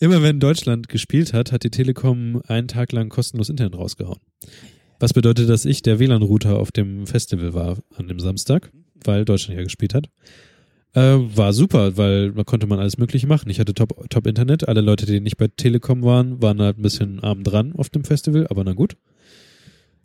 immer 0.00 0.22
wenn 0.22 0.40
Deutschland 0.40 0.90
gespielt 0.90 1.32
hat, 1.32 1.52
hat 1.52 1.64
die 1.64 1.70
Telekom 1.70 2.42
einen 2.48 2.68
Tag 2.68 2.92
lang 2.92 3.08
kostenlos 3.08 3.48
Internet 3.48 3.78
rausgehauen. 3.78 4.20
Was 5.00 5.14
bedeutet, 5.14 5.48
dass 5.48 5.64
ich 5.64 5.80
der 5.80 6.00
WLAN-Router 6.00 6.58
auf 6.58 6.70
dem 6.70 7.06
Festival 7.06 7.54
war 7.54 7.78
an 7.96 8.08
dem 8.08 8.20
Samstag, 8.20 8.70
weil 9.06 9.24
Deutschland 9.24 9.56
ja 9.56 9.64
gespielt 9.64 9.94
hat. 9.94 10.10
Äh, 10.94 11.00
war 11.36 11.52
super, 11.52 11.96
weil 11.96 12.32
da 12.32 12.44
konnte 12.44 12.66
man 12.66 12.78
alles 12.78 12.98
Mögliche 12.98 13.26
machen. 13.26 13.50
Ich 13.50 13.60
hatte 13.60 13.74
Top, 13.74 14.08
Top 14.10 14.26
Internet. 14.26 14.66
Alle 14.68 14.80
Leute, 14.80 15.06
die 15.06 15.20
nicht 15.20 15.36
bei 15.36 15.48
Telekom 15.48 16.02
waren, 16.02 16.40
waren 16.42 16.60
halt 16.60 16.78
ein 16.78 16.82
bisschen 16.82 17.20
arm 17.20 17.44
dran 17.44 17.74
auf 17.76 17.90
dem 17.90 18.04
Festival, 18.04 18.46
aber 18.48 18.64
na 18.64 18.72
gut. 18.72 18.96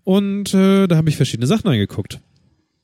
Und 0.03 0.53
äh, 0.53 0.87
da 0.87 0.97
habe 0.97 1.09
ich 1.09 1.15
verschiedene 1.15 1.47
Sachen 1.47 1.67
angeguckt. 1.69 2.19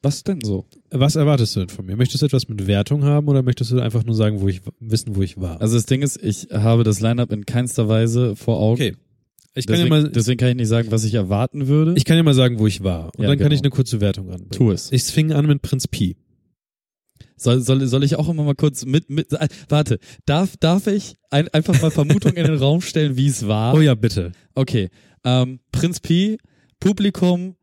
Was 0.01 0.23
denn 0.23 0.39
so? 0.41 0.65
Was 0.91 1.17
erwartest 1.17 1.55
du 1.57 1.59
denn 1.59 1.69
von 1.69 1.85
mir? 1.85 1.97
Möchtest 1.97 2.21
du 2.21 2.25
etwas 2.25 2.47
mit 2.47 2.67
Wertung 2.67 3.03
haben 3.03 3.27
oder 3.27 3.43
möchtest 3.43 3.71
du 3.71 3.81
einfach 3.81 4.05
nur 4.05 4.15
sagen, 4.15 4.39
wo 4.39 4.47
ich 4.47 4.61
wissen, 4.79 5.17
wo 5.17 5.21
ich 5.21 5.39
war? 5.41 5.59
Also 5.59 5.75
das 5.75 5.85
Ding 5.85 6.01
ist, 6.01 6.17
ich 6.23 6.47
habe 6.53 6.83
das 6.85 7.01
Lineup 7.01 7.33
in 7.33 7.45
keinster 7.45 7.89
Weise 7.89 8.37
vor 8.37 8.59
Augen. 8.59 8.81
okay. 8.81 8.95
Ich 9.55 9.65
kann, 9.65 9.75
Deswegen, 9.77 9.93
ja 9.95 10.01
mal, 10.03 10.09
deswegen 10.09 10.37
kann 10.37 10.49
ich 10.49 10.55
nicht 10.55 10.67
sagen, 10.69 10.89
was 10.91 11.03
ich 11.03 11.15
erwarten 11.15 11.67
würde. 11.67 11.95
ich 11.97 12.05
kann 12.05 12.15
ja 12.15 12.23
mal 12.23 12.35
sagen, 12.35 12.59
wo 12.59 12.67
ich 12.67 12.83
war. 12.83 13.07
Und 13.17 13.23
Ja, 13.23 13.27
dann 13.29 13.37
kann 13.39 13.45
genau. 13.49 13.55
ich 13.55 13.61
eine 13.61 13.71
kurze 13.71 13.99
Wertung 13.99 14.27
anbringen. 14.29 14.51
Tu 14.51 14.71
es. 14.71 14.91
Ich 14.91 15.03
fing 15.03 15.33
an 15.33 15.47
mit 15.47 15.61
Prinz 15.63 15.87
Pi. 15.87 16.15
Soll, 17.39 17.61
soll, 17.61 17.85
soll 17.87 18.03
ich 18.03 18.15
auch 18.15 18.29
immer 18.29 18.43
mal 18.43 18.55
kurz 18.55 18.85
mit, 18.85 19.09
mit, 19.09 19.31
äh, 19.33 19.47
warte, 19.69 19.99
darf, 20.25 20.57
darf 20.57 20.87
ich 20.87 21.15
ein, 21.29 21.47
einfach 21.49 21.81
mal 21.81 21.91
Vermutung 21.91 22.33
in 22.33 22.45
den 22.45 22.57
Raum 22.57 22.81
stellen, 22.81 23.15
wie 23.17 23.27
es 23.27 23.47
war? 23.47 23.73
Oh 23.73 23.81
ja, 23.81 23.95
bitte. 23.95 24.31
Okay, 24.55 24.89
ähm, 25.23 25.59
Prinz 25.71 25.99
Pi, 25.99 26.37
Publikum, 26.79 27.55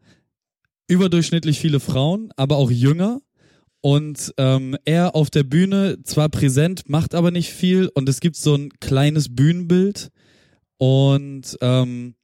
überdurchschnittlich 0.88 1.58
viele 1.58 1.80
Frauen, 1.80 2.30
aber 2.36 2.56
auch 2.56 2.70
jünger. 2.70 3.20
Und 3.80 4.34
ähm, 4.36 4.76
er 4.84 5.14
auf 5.14 5.30
der 5.30 5.44
Bühne 5.44 5.98
zwar 6.02 6.28
präsent, 6.28 6.88
macht 6.88 7.14
aber 7.14 7.30
nicht 7.30 7.52
viel. 7.52 7.88
Und 7.94 8.08
es 8.08 8.20
gibt 8.20 8.36
so 8.36 8.54
ein 8.54 8.70
kleines 8.80 9.34
Bühnenbild. 9.34 10.10
Und 10.78 11.56
ähm, 11.60 12.14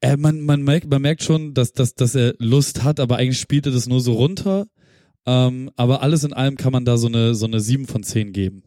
er, 0.00 0.16
man, 0.16 0.40
man, 0.40 0.62
merkt, 0.62 0.90
man 0.90 1.02
merkt 1.02 1.22
schon, 1.22 1.54
dass, 1.54 1.72
dass, 1.72 1.94
dass 1.94 2.14
er 2.14 2.34
Lust 2.38 2.82
hat, 2.82 3.00
aber 3.00 3.16
eigentlich 3.16 3.40
spielt 3.40 3.66
er 3.66 3.72
das 3.72 3.86
nur 3.86 4.00
so 4.00 4.14
runter. 4.14 4.66
Ähm, 5.26 5.70
aber 5.76 6.02
alles 6.02 6.24
in 6.24 6.32
allem 6.32 6.56
kann 6.56 6.72
man 6.72 6.84
da 6.84 6.96
so 6.96 7.06
eine, 7.06 7.34
so 7.34 7.46
eine 7.46 7.60
7 7.60 7.86
von 7.86 8.02
10 8.02 8.32
geben. 8.32 8.62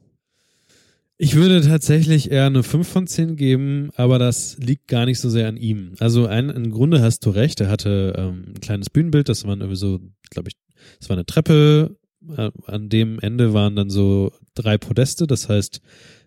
Ich 1.20 1.36
würde 1.36 1.62
tatsächlich 1.62 2.30
eher 2.30 2.46
eine 2.46 2.62
5 2.62 2.88
von 2.88 3.08
10 3.08 3.38
geben, 3.38 3.89
aber 3.96 4.20
das 4.20 4.58
liegt 4.60 4.88
gar 4.88 5.06
nicht 5.06 5.20
so 5.20 5.30
sehr 5.30 5.48
an 5.48 5.58
ihm. 5.58 5.93
Also 6.00 6.28
ein, 6.28 6.50
im 6.50 6.72
Grunde 6.72 7.02
hast 7.02 7.26
du 7.26 7.32
recht, 7.32 7.60
er 7.60 7.70
hatte 7.70 8.13
ähm, 8.15 8.46
ein 8.50 8.62
kleines 8.62 8.91
Bühnenbild, 8.91 9.28
das 9.28 9.46
waren 9.46 9.62
irgendwie 9.62 9.78
so, 9.78 10.00
glaube 10.30 10.50
ich, 10.50 10.56
es 11.02 11.10
war 11.10 11.15
eine 11.15 11.26
Treppe, 11.26 11.98
äh, 12.36 12.52
an 12.65 12.89
dem 12.89 13.20
Ende 13.20 13.54
waren 13.54 13.76
dann 13.76 13.89
so 13.89 14.32
drei 14.54 14.78
Podeste, 14.78 15.26
das 15.26 15.50
heißt, 15.50 15.82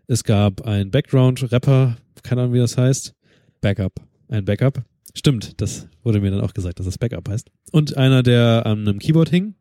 es 0.08 0.24
gab 0.24 0.62
ein 0.62 0.90
Background-Rapper, 0.90 1.96
keine 2.24 2.40
Ahnung, 2.42 2.54
wie 2.54 2.58
das 2.58 2.76
heißt, 2.76 3.14
Backup. 3.60 3.92
ein 4.28 4.44
Backup. 4.44 4.82
Stimmt, 5.14 5.60
das 5.60 5.88
wurde 6.02 6.20
mir 6.20 6.32
dann 6.32 6.40
auch 6.40 6.54
gesagt, 6.54 6.80
dass 6.80 6.86
das 6.86 6.98
Backup 6.98 7.28
heißt. 7.28 7.48
Und 7.70 7.96
einer, 7.96 8.24
der 8.24 8.66
an 8.66 8.80
einem 8.80 8.98
Keyboard 8.98 9.28
hing, 9.28 9.54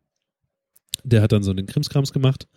der 1.04 1.22
hat 1.22 1.32
dann 1.32 1.44
so 1.44 1.54
den 1.54 1.68
Krimskrams 1.68 2.14
gemacht. 2.14 2.48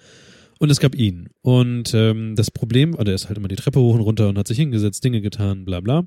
Und 0.59 0.71
es 0.71 0.79
gab 0.79 0.95
ihn. 0.95 1.29
Und 1.41 1.93
ähm, 1.93 2.37
das 2.37 2.51
Problem, 2.51 2.95
oder 2.95 3.11
er 3.11 3.17
ist 3.17 3.29
halt 3.29 3.37
immer 3.37 3.49
die 3.49 3.57
Treppe 3.57 3.81
hoch 3.81 3.95
und 3.95 4.01
runter 4.01 4.29
und 4.29 4.39
hat 4.39 4.47
sich 4.47 4.59
hingesetzt, 4.59 5.03
Dinge 5.03 5.21
getan, 5.21 5.65
bla 5.65 5.81
bla. 5.81 6.07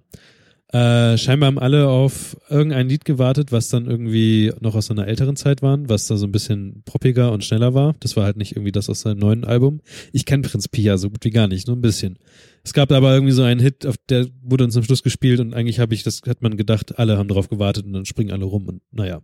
Äh, 0.69 1.17
scheinbar 1.17 1.47
haben 1.47 1.59
alle 1.59 1.87
auf 1.87 2.35
irgendein 2.49 2.89
Lied 2.89 3.05
gewartet, 3.05 3.51
was 3.51 3.69
dann 3.69 3.85
irgendwie 3.85 4.51
noch 4.61 4.73
aus 4.73 4.87
seiner 4.87 5.07
älteren 5.07 5.35
Zeit 5.35 5.61
waren, 5.61 5.89
was 5.89 6.07
da 6.07 6.17
so 6.17 6.25
ein 6.25 6.31
bisschen 6.31 6.81
poppiger 6.85 7.31
und 7.31 7.43
schneller 7.43 7.73
war. 7.73 7.95
Das 7.99 8.17
war 8.17 8.23
halt 8.23 8.37
nicht 8.37 8.53
irgendwie 8.53 8.71
das 8.71 8.89
aus 8.89 9.01
seinem 9.01 9.19
neuen 9.19 9.43
Album. 9.43 9.81
Ich 10.11 10.25
kenne 10.25 10.41
Prinz 10.41 10.67
Pia 10.67 10.97
so 10.97 11.09
gut 11.09 11.23
wie 11.23 11.29
gar 11.29 11.47
nicht, 11.47 11.67
nur 11.67 11.75
ein 11.75 11.81
bisschen. 11.81 12.17
Es 12.63 12.73
gab 12.73 12.91
aber 12.91 13.13
irgendwie 13.13 13.33
so 13.33 13.43
einen 13.43 13.59
Hit, 13.59 13.85
auf 13.85 13.95
der 14.09 14.25
wurde 14.41 14.63
dann 14.63 14.71
zum 14.71 14.83
Schluss 14.83 15.03
gespielt 15.03 15.39
und 15.39 15.53
eigentlich 15.53 15.79
habe 15.79 15.93
ich, 15.93 16.01
das 16.01 16.21
hat 16.27 16.41
man 16.41 16.57
gedacht, 16.57 16.97
alle 16.97 17.17
haben 17.17 17.27
drauf 17.27 17.47
gewartet 17.47 17.85
und 17.85 17.93
dann 17.93 18.05
springen 18.05 18.31
alle 18.31 18.45
rum 18.45 18.67
und 18.67 18.81
naja. 18.91 19.21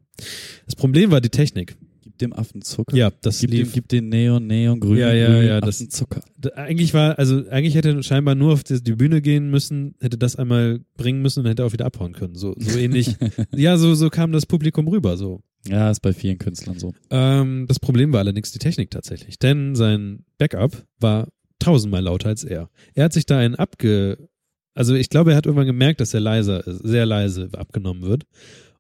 Das 0.66 0.76
Problem 0.76 1.10
war 1.10 1.22
die 1.22 1.30
Technik. 1.30 1.76
Dem 2.22 2.34
Affen 2.34 2.62
Zucker. 2.62 2.96
Ja, 2.96 3.12
das 3.22 3.40
Gib, 3.42 3.50
dem, 3.52 3.60
lief. 3.60 3.74
gib 3.74 3.88
den 3.90 4.10
Neon, 4.10 4.46
Neon, 4.48 4.80
grün, 4.80 4.98
Ja, 4.98 5.12
ja, 5.14 5.28
grün, 5.28 5.46
ja, 5.48 5.60
das- 5.62 5.78
Affenzucker. 5.78 6.22
D- 6.38 6.52
Eigentlich 6.54 6.94
war, 6.94 7.18
also 7.20 7.44
eigentlich 7.50 7.76
hätte 7.76 8.02
scheinbar 8.04 8.36
nur 8.36 8.54
auf 8.54 8.64
die, 8.64 8.82
die 8.82 8.94
Bühne 8.94 9.22
gehen 9.22 9.50
müssen, 9.50 9.96
hätte 10.00 10.18
das 10.18 10.36
einmal 10.36 10.80
bringen 10.98 11.22
müssen 11.22 11.42
und 11.42 11.48
hätte 11.48 11.66
auch 11.66 11.74
wieder 11.74 11.86
abhauen 11.86 12.14
können. 12.14 12.36
So, 12.36 12.54
so 12.58 12.78
ähnlich. 12.80 13.16
ja, 13.56 13.78
so, 13.78 13.94
so 13.96 14.10
kam 14.10 14.32
das 14.32 14.46
Publikum 14.46 14.88
rüber. 14.88 15.18
So. 15.18 15.42
Ja, 15.68 15.92
ist 15.92 16.02
bei 16.02 16.14
vielen 16.14 16.38
Künstlern 16.38 16.80
so. 16.80 16.94
Ähm, 17.10 17.66
das 17.68 17.80
Problem 17.80 18.14
war 18.14 18.20
allerdings 18.22 18.52
die 18.52 18.60
Technik 18.60 18.90
tatsächlich, 18.92 19.38
denn 19.40 19.76
sein 19.76 20.24
Backup 20.38 20.86
war 21.00 21.28
tausendmal 21.60 22.02
lauter 22.02 22.30
als 22.30 22.44
er. 22.44 22.70
Er 22.96 23.04
hat 23.06 23.14
sich 23.14 23.26
da 23.28 23.38
einen 23.38 23.54
abge, 23.56 24.18
also 24.74 24.96
ich 24.96 25.10
glaube, 25.10 25.32
er 25.32 25.38
hat 25.38 25.46
irgendwann 25.46 25.68
gemerkt, 25.68 26.02
dass 26.02 26.14
er 26.14 26.20
leiser, 26.20 26.66
ist, 26.66 26.80
sehr 26.80 27.06
leise 27.06 27.50
abgenommen 27.56 28.02
wird. 28.04 28.24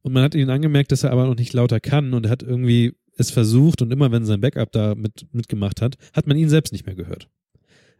Und 0.03 0.13
man 0.13 0.23
hat 0.23 0.33
ihn 0.33 0.49
angemerkt, 0.49 0.91
dass 0.91 1.03
er 1.03 1.11
aber 1.11 1.27
noch 1.27 1.35
nicht 1.35 1.53
lauter 1.53 1.79
kann 1.79 2.15
und 2.15 2.25
er 2.25 2.31
hat 2.31 2.41
irgendwie 2.41 2.93
es 3.21 3.31
versucht 3.31 3.81
und 3.81 3.91
immer 3.91 4.11
wenn 4.11 4.25
sein 4.25 4.41
Backup 4.41 4.71
da 4.73 4.95
mit, 4.95 5.25
mitgemacht 5.31 5.81
hat, 5.81 5.95
hat 6.13 6.27
man 6.27 6.35
ihn 6.37 6.49
selbst 6.49 6.73
nicht 6.73 6.85
mehr 6.85 6.95
gehört. 6.95 7.29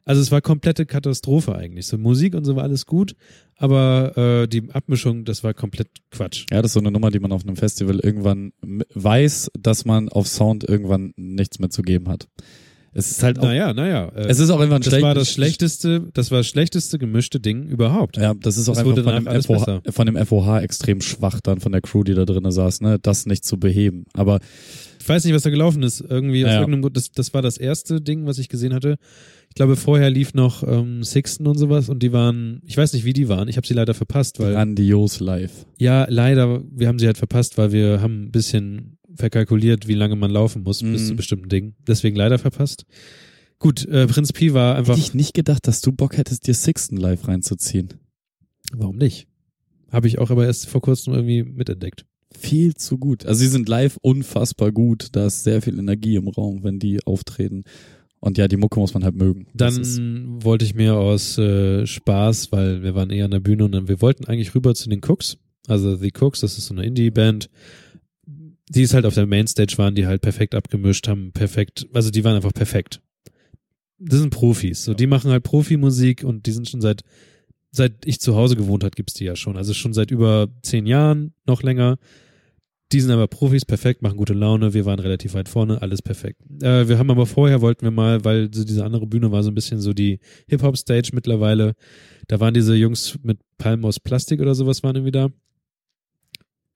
Also 0.04 0.20
es 0.20 0.32
war 0.32 0.42
komplette 0.42 0.88
Katastrophe 0.88 1.56
eigentlich. 1.56 1.86
So 1.86 1.98
Musik 1.98 2.34
und 2.34 2.44
so 2.44 2.56
war 2.56 2.64
alles 2.64 2.88
gut, 2.88 3.14
aber 3.56 4.18
äh, 4.18 4.48
die 4.48 4.70
Abmischung, 4.72 5.26
das 5.26 5.44
war 5.44 5.54
komplett 5.54 5.90
Quatsch. 6.10 6.46
Ja, 6.52 6.62
das 6.64 6.72
ist 6.72 6.74
so 6.74 6.80
eine 6.80 6.90
Nummer, 6.92 7.12
die 7.12 7.20
man 7.20 7.32
auf 7.32 7.44
einem 7.46 7.56
Festival 7.56 8.00
irgendwann 8.00 8.52
weiß, 8.96 9.52
dass 9.60 9.86
man 9.86 10.10
auf 10.10 10.28
Sound 10.28 10.64
irgendwann 10.68 11.14
nichts 11.18 11.60
mehr 11.60 11.70
zu 11.70 11.84
geben 11.84 12.10
hat. 12.10 12.28
Es 12.94 13.10
ist 13.12 13.24
halt 13.24 13.40
auch, 13.40 13.44
Naja, 13.44 13.74
naja. 13.74 14.10
Äh, 14.16 14.26
es 14.28 14.40
ist 14.40 14.50
auch 14.50 14.60
einfach 14.60 14.76
ein 14.78 14.82
das 14.82 14.90
schlecht- 14.90 15.04
war 15.04 15.14
das 15.14 15.32
schlechteste, 15.32 16.10
das 16.14 16.32
war 16.32 16.40
das 16.40 16.48
schlechteste 16.48 16.98
gemischte 16.98 17.40
Ding 17.40 17.68
überhaupt. 17.68 18.18
ja, 18.18 18.34
das 18.34 18.58
ist 18.58 18.68
auch 18.70 18.74
Das 18.74 18.86
einfach 18.86 19.04
von 19.04 19.24
dem, 19.24 19.42
FOH, 19.44 19.82
von 19.92 20.06
dem 20.08 20.18
FOH 20.26 20.60
extrem 20.62 21.00
schwach 21.00 21.40
dann 21.42 21.60
von 21.62 21.72
der 21.72 21.82
Crew, 21.82 22.04
die 22.04 22.16
da 22.16 22.26
drinnen 22.26 22.52
saß, 22.52 22.82
ne, 22.82 22.98
das 23.00 23.28
nicht 23.28 23.46
zu 23.46 23.60
beheben. 23.60 24.06
Aber 24.14 24.40
Ich 25.02 25.10
weiß 25.10 25.26
nicht, 25.26 25.34
was 25.34 25.44
da 25.44 25.50
gelaufen 25.50 25.84
ist. 25.84 26.02
Irgendwie 26.02 26.44
aus 26.46 26.52
Ja, 26.52 26.60
irgendeinem 26.60 26.82
Grund, 26.84 26.98
das, 26.98 27.12
das 27.12 27.34
war 27.34 27.42
das 27.42 27.58
erste 27.58 28.02
Ding, 28.02 28.26
was 28.26 28.38
ich 28.38 28.50
gesehen 28.50 28.74
hatte. 28.74 28.98
Ich 29.50 29.56
glaube, 29.56 29.76
vorher 29.76 30.10
lief 30.10 30.34
noch 30.34 30.64
ähm, 30.64 31.04
Sixten 31.04 31.46
und 31.48 31.58
sowas 31.58 31.90
und 31.90 32.02
die 32.04 32.14
waren, 32.14 32.62
ich 32.66 32.78
weiß 32.78 32.94
nicht, 32.94 33.04
wie 33.04 33.14
die 33.14 33.28
waren. 33.28 33.48
Ich 33.50 33.58
habe 33.58 33.68
sie 33.68 33.74
leider 33.74 33.94
verpasst, 33.94 34.40
weil 34.40 34.54
grandios 34.54 35.20
live. 35.20 35.66
ja, 35.78 36.06
leider, 36.10 36.64
wir 36.72 36.88
haben 36.88 37.00
sie 37.00 37.06
halt 37.08 37.18
verpasst, 37.18 37.58
weil 37.58 37.72
wir 37.72 38.02
haben 38.02 38.24
ein 38.24 38.32
bisschen 38.32 38.98
verkalkuliert, 39.14 39.88
wie 39.90 39.94
lange 39.94 40.16
man 40.16 40.32
laufen 40.32 40.64
muss 40.64 40.82
bis 40.82 41.02
Mhm. 41.04 41.06
zu 41.08 41.16
bestimmten 41.16 41.50
Dingen. 41.50 41.76
Deswegen 41.86 42.16
leider 42.16 42.40
verpasst. 42.40 42.86
Gut, 43.60 43.86
äh, 43.88 44.08
Prinz 44.08 44.32
Pi 44.32 44.54
war 44.54 44.76
einfach. 44.76 44.96
Hätte 44.96 45.06
ich 45.06 45.14
nicht 45.14 45.34
gedacht, 45.34 45.68
dass 45.68 45.82
du 45.82 45.92
Bock 45.92 46.18
hättest, 46.18 46.48
dir 46.48 46.54
Sixten 46.54 46.96
live 46.98 47.28
reinzuziehen. 47.28 47.90
Warum 48.74 48.96
nicht? 48.98 49.28
Habe 49.92 50.08
ich 50.08 50.18
auch 50.20 50.30
aber 50.32 50.46
erst 50.46 50.68
vor 50.70 50.80
kurzem 50.82 51.14
irgendwie 51.14 51.44
mitentdeckt. 51.44 52.06
Viel 52.38 52.74
zu 52.76 52.98
gut. 52.98 53.26
Also 53.26 53.40
sie 53.40 53.48
sind 53.48 53.68
live 53.68 53.98
unfassbar 54.02 54.72
gut. 54.72 55.10
Da 55.12 55.28
ist 55.28 55.44
sehr 55.44 55.62
viel 55.62 55.78
Energie 55.78 56.16
im 56.16 56.28
Raum, 56.28 56.64
wenn 56.64 56.80
die 56.80 57.06
auftreten. 57.06 57.64
Und 58.20 58.38
ja, 58.38 58.48
die 58.48 58.58
Mucke 58.58 58.80
muss 58.80 58.94
man 58.94 59.04
halt 59.04 59.16
mögen. 59.16 59.48
Dann 59.54 60.44
wollte 60.44 60.64
ich 60.64 60.76
mir 60.76 60.96
aus 60.96 61.38
äh, 61.38 61.86
Spaß, 61.88 62.52
weil 62.52 62.84
wir 62.84 62.94
waren 62.94 63.10
eher 63.10 63.26
an 63.26 63.32
der 63.32 63.40
Bühne 63.40 63.66
und 63.66 63.72
dann, 63.72 63.88
wir 63.88 64.02
wollten 64.02 64.26
eigentlich 64.26 64.54
rüber 64.54 64.76
zu 64.76 64.90
den 64.90 65.02
Cooks. 65.04 65.38
Also 65.68 65.96
The 65.96 66.12
Cooks, 66.20 66.42
das 66.42 66.58
ist 66.58 66.68
so 66.68 66.74
eine 66.74 66.86
Indie-Band. 66.86 67.50
Die 68.70 68.82
ist 68.84 68.94
halt 68.94 69.06
auf 69.06 69.16
der 69.16 69.26
Mainstage 69.26 69.78
waren, 69.78 69.96
die 69.96 70.08
halt 70.08 70.22
perfekt 70.22 70.56
abgemischt 70.56 71.08
haben, 71.08 71.32
perfekt, 71.34 71.88
also 71.94 72.10
die 72.10 72.24
waren 72.24 72.36
einfach 72.36 72.54
perfekt. 72.54 73.02
Das 74.00 74.20
sind 74.20 74.30
Profis, 74.30 74.84
so 74.84 74.94
die 74.94 75.08
machen 75.08 75.30
halt 75.30 75.44
Profimusik 75.44 76.24
und 76.24 76.46
die 76.46 76.52
sind 76.52 76.70
schon 76.70 76.82
seit 76.82 77.04
seit 77.72 78.06
ich 78.06 78.20
zu 78.20 78.36
Hause 78.36 78.56
gewohnt 78.56 78.84
hat, 78.84 78.96
gibt's 78.96 79.14
die 79.14 79.26
ja 79.26 79.36
schon. 79.36 79.58
Also 79.58 79.74
schon 79.74 79.94
seit 79.94 80.12
über 80.12 80.50
zehn 80.62 80.86
Jahren, 80.86 81.34
noch 81.46 81.64
länger. 81.64 81.98
Die 82.92 83.00
sind 83.00 83.12
aber 83.12 83.28
Profis, 83.28 83.64
perfekt, 83.64 84.02
machen 84.02 84.18
gute 84.18 84.34
Laune. 84.34 84.74
Wir 84.74 84.86
waren 84.86 85.00
relativ 85.00 85.34
weit 85.34 85.48
vorne, 85.48 85.82
alles 85.82 86.02
perfekt. 86.02 86.42
Äh, 86.62 86.88
wir 86.90 86.98
haben 86.98 87.10
aber 87.10 87.26
vorher 87.26 87.62
wollten 87.62 87.84
wir 87.84 87.92
mal, 87.92 88.26
weil 88.26 88.54
so 88.54 88.66
diese 88.66 88.84
andere 88.84 89.08
Bühne 89.08 89.32
war 89.32 89.44
so 89.44 89.52
ein 89.52 89.56
bisschen 89.56 89.80
so 89.80 89.94
die 89.94 90.20
Hip-Hop-Stage 90.48 91.12
mittlerweile. 91.14 91.74
Da 92.28 92.40
waren 92.40 92.54
diese 92.54 92.76
Jungs 92.76 93.18
mit 93.24 93.40
Palmen 93.58 93.86
aus 93.86 94.00
Plastik 94.00 94.42
oder 94.42 94.56
sowas 94.56 94.84
waren 94.84 94.96
irgendwie 94.96 95.12
da. 95.12 95.30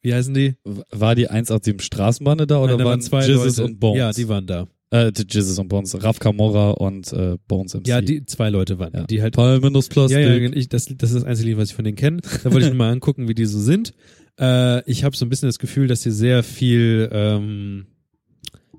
Wie 0.01 0.13
heißen 0.13 0.33
die? 0.33 0.55
war 0.63 1.15
die 1.15 1.27
187 1.27 1.81
Straßenbahn 1.81 2.37
da 2.37 2.59
oder 2.59 2.73
Nein, 2.73 2.77
da 2.77 2.85
waren 2.85 3.01
zwei 3.01 3.25
Jizzes 3.25 3.57
Leute. 3.57 3.71
und 3.71 3.79
Bones? 3.79 3.97
Ja, 3.97 4.11
die 4.11 4.29
waren 4.29 4.45
da. 4.45 4.67
Äh, 4.95 5.11
Jesus 5.29 5.57
und 5.59 5.67
Bones, 5.67 6.01
Raf 6.03 6.19
Camorra 6.19 6.71
und 6.71 7.11
äh, 7.13 7.37
Bones 7.47 7.73
MC. 7.73 7.87
Ja, 7.87 8.01
die 8.01 8.25
zwei 8.25 8.49
Leute 8.49 8.79
waren, 8.79 8.93
Ja. 8.93 9.03
die 9.05 9.21
halt 9.21 9.35
Palmen 9.35 9.75
aus 9.75 9.89
Plastik. 9.89 10.17
Ja, 10.19 10.33
ja, 10.35 10.49
ich, 10.53 10.69
das, 10.69 10.85
das 10.85 11.09
ist 11.11 11.15
das 11.15 11.23
einzige 11.23 11.49
Lied, 11.49 11.57
was 11.57 11.69
ich 11.69 11.75
von 11.75 11.85
denen 11.85 11.97
kenne. 11.97 12.21
Da 12.43 12.51
wollte 12.51 12.67
ich 12.67 12.71
mir 12.73 12.77
mal 12.77 12.91
angucken, 12.91 13.27
wie 13.27 13.33
die 13.35 13.45
so 13.45 13.59
sind. 13.59 13.93
Äh, 14.39 14.89
ich 14.89 15.03
habe 15.03 15.15
so 15.15 15.25
ein 15.25 15.29
bisschen 15.29 15.47
das 15.49 15.59
Gefühl, 15.59 15.87
dass 15.87 16.01
sie 16.01 16.11
sehr 16.11 16.43
viel, 16.43 17.09
ähm, 17.11 17.85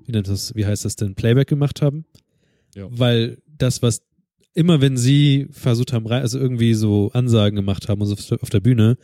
wie 0.05 0.11
nennt 0.11 0.27
das, 0.27 0.55
wie 0.55 0.65
heißt 0.65 0.85
das 0.85 0.95
denn, 0.95 1.15
Playback 1.15 1.47
gemacht 1.47 1.81
haben. 1.81 2.05
Ja. 2.75 2.87
Weil 2.89 3.37
das, 3.57 3.81
was 3.81 4.01
immer 4.53 4.81
wenn 4.81 4.97
sie 4.97 5.47
versucht 5.51 5.93
haben, 5.93 6.07
also 6.07 6.39
irgendwie 6.39 6.73
so 6.73 7.11
Ansagen 7.13 7.55
gemacht 7.55 7.89
haben 7.89 8.01
und 8.01 8.07
so 8.07 8.35
auf 8.37 8.49
der 8.49 8.59
Bühne, 8.59 8.97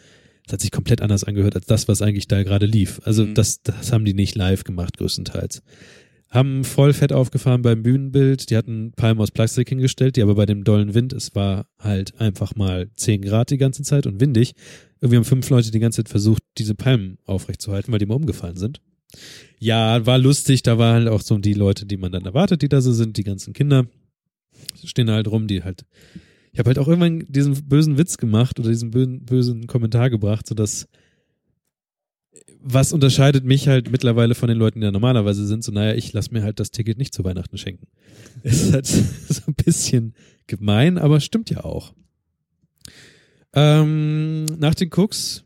das 0.46 0.54
hat 0.54 0.62
sich 0.62 0.72
komplett 0.72 1.02
anders 1.02 1.24
angehört 1.24 1.56
als 1.56 1.66
das, 1.68 1.88
was 1.88 2.02
eigentlich 2.02 2.28
da 2.28 2.44
gerade 2.44 2.66
lief. 2.66 3.00
Also 3.04 3.26
Mhm. 3.26 3.34
das, 3.36 3.62
das 3.62 3.92
haben 3.92 4.04
die 4.06 4.14
nicht 4.14 4.36
live 4.36 4.64
gemacht, 4.64 4.98
größtenteils. 4.98 5.62
Haben 6.34 6.64
voll 6.64 6.94
fett 6.94 7.14
aufgefahren 7.14 7.62
beim 7.62 7.84
Bühnenbild. 7.84 8.50
Die 8.50 8.58
hatten 8.58 8.92
Palmen 8.96 9.22
aus 9.22 9.30
Plastik 9.30 9.70
hingestellt, 9.70 10.16
die 10.16 10.24
aber 10.24 10.34
bei 10.34 10.48
dem 10.48 10.64
dollen 10.64 10.96
Wind, 10.96 11.14
es 11.14 11.36
war 11.36 11.68
halt 11.78 12.20
einfach 12.20 12.56
mal 12.56 12.90
10 12.96 13.22
Grad 13.22 13.52
die 13.52 13.60
ganze 13.60 13.84
Zeit 13.84 14.08
und 14.08 14.20
windig. 14.20 14.56
Irgendwie 15.00 15.18
haben 15.18 15.26
fünf 15.26 15.48
Leute 15.52 15.70
die 15.70 15.80
ganze 15.80 15.98
Zeit 15.98 16.10
versucht, 16.10 16.42
diese 16.58 16.74
Palmen 16.74 17.20
aufrechtzuerhalten, 17.26 17.92
weil 17.92 18.00
die 18.00 18.08
mal 18.08 18.16
umgefallen 18.16 18.58
sind. 18.58 18.82
Ja, 19.60 20.04
war 20.08 20.18
lustig. 20.18 20.64
Da 20.64 20.80
waren 20.80 21.04
halt 21.04 21.08
auch 21.08 21.22
so 21.22 21.38
die 21.38 21.54
Leute, 21.54 21.86
die 21.86 21.98
man 21.98 22.12
dann 22.12 22.26
erwartet, 22.26 22.64
die 22.64 22.70
da 22.70 22.82
so 22.82 22.92
sind, 22.94 23.18
die 23.18 23.24
ganzen 23.24 23.54
Kinder 23.54 23.86
stehen 24.84 25.12
halt 25.12 25.28
rum, 25.28 25.46
die 25.46 25.64
halt. 25.64 25.86
Ich 26.52 26.58
habe 26.58 26.70
halt 26.70 26.80
auch 26.80 26.88
irgendwann 26.88 27.26
diesen 27.30 27.54
bösen 27.70 28.00
Witz 28.00 28.18
gemacht 28.18 28.60
oder 28.60 28.70
diesen 28.70 28.90
bösen, 28.90 29.24
bösen 29.24 29.68
Kommentar 29.68 30.10
gebracht, 30.10 30.48
so 30.48 30.56
dass 30.56 30.88
was 32.64 32.94
unterscheidet 32.94 33.44
mich 33.44 33.68
halt 33.68 33.92
mittlerweile 33.92 34.36
von 34.36 34.48
den 34.48 34.58
Leuten, 34.58 34.80
die 34.80 34.86
da 34.86 34.92
normalerweise 34.92 35.46
sind, 35.46 35.64
so 35.64 35.72
naja, 35.72 35.94
ich 35.96 36.14
lass 36.14 36.32
mir 36.32 36.44
halt 36.44 36.60
das 36.60 36.72
Ticket 36.72 36.98
nicht 36.98 37.14
zu 37.14 37.24
Weihnachten 37.24 37.58
schenken. 37.58 37.88
Ist 38.44 38.74
halt 38.74 38.86
so 38.88 39.42
ein 39.48 39.56
bisschen 39.56 40.14
gemein, 40.48 40.98
aber 40.98 41.20
stimmt 41.20 41.50
ja 41.50 41.64
auch. 41.64 41.94
Ähm, 43.54 44.46
nach 44.46 44.74
den 44.76 44.90
Cooks 44.92 45.44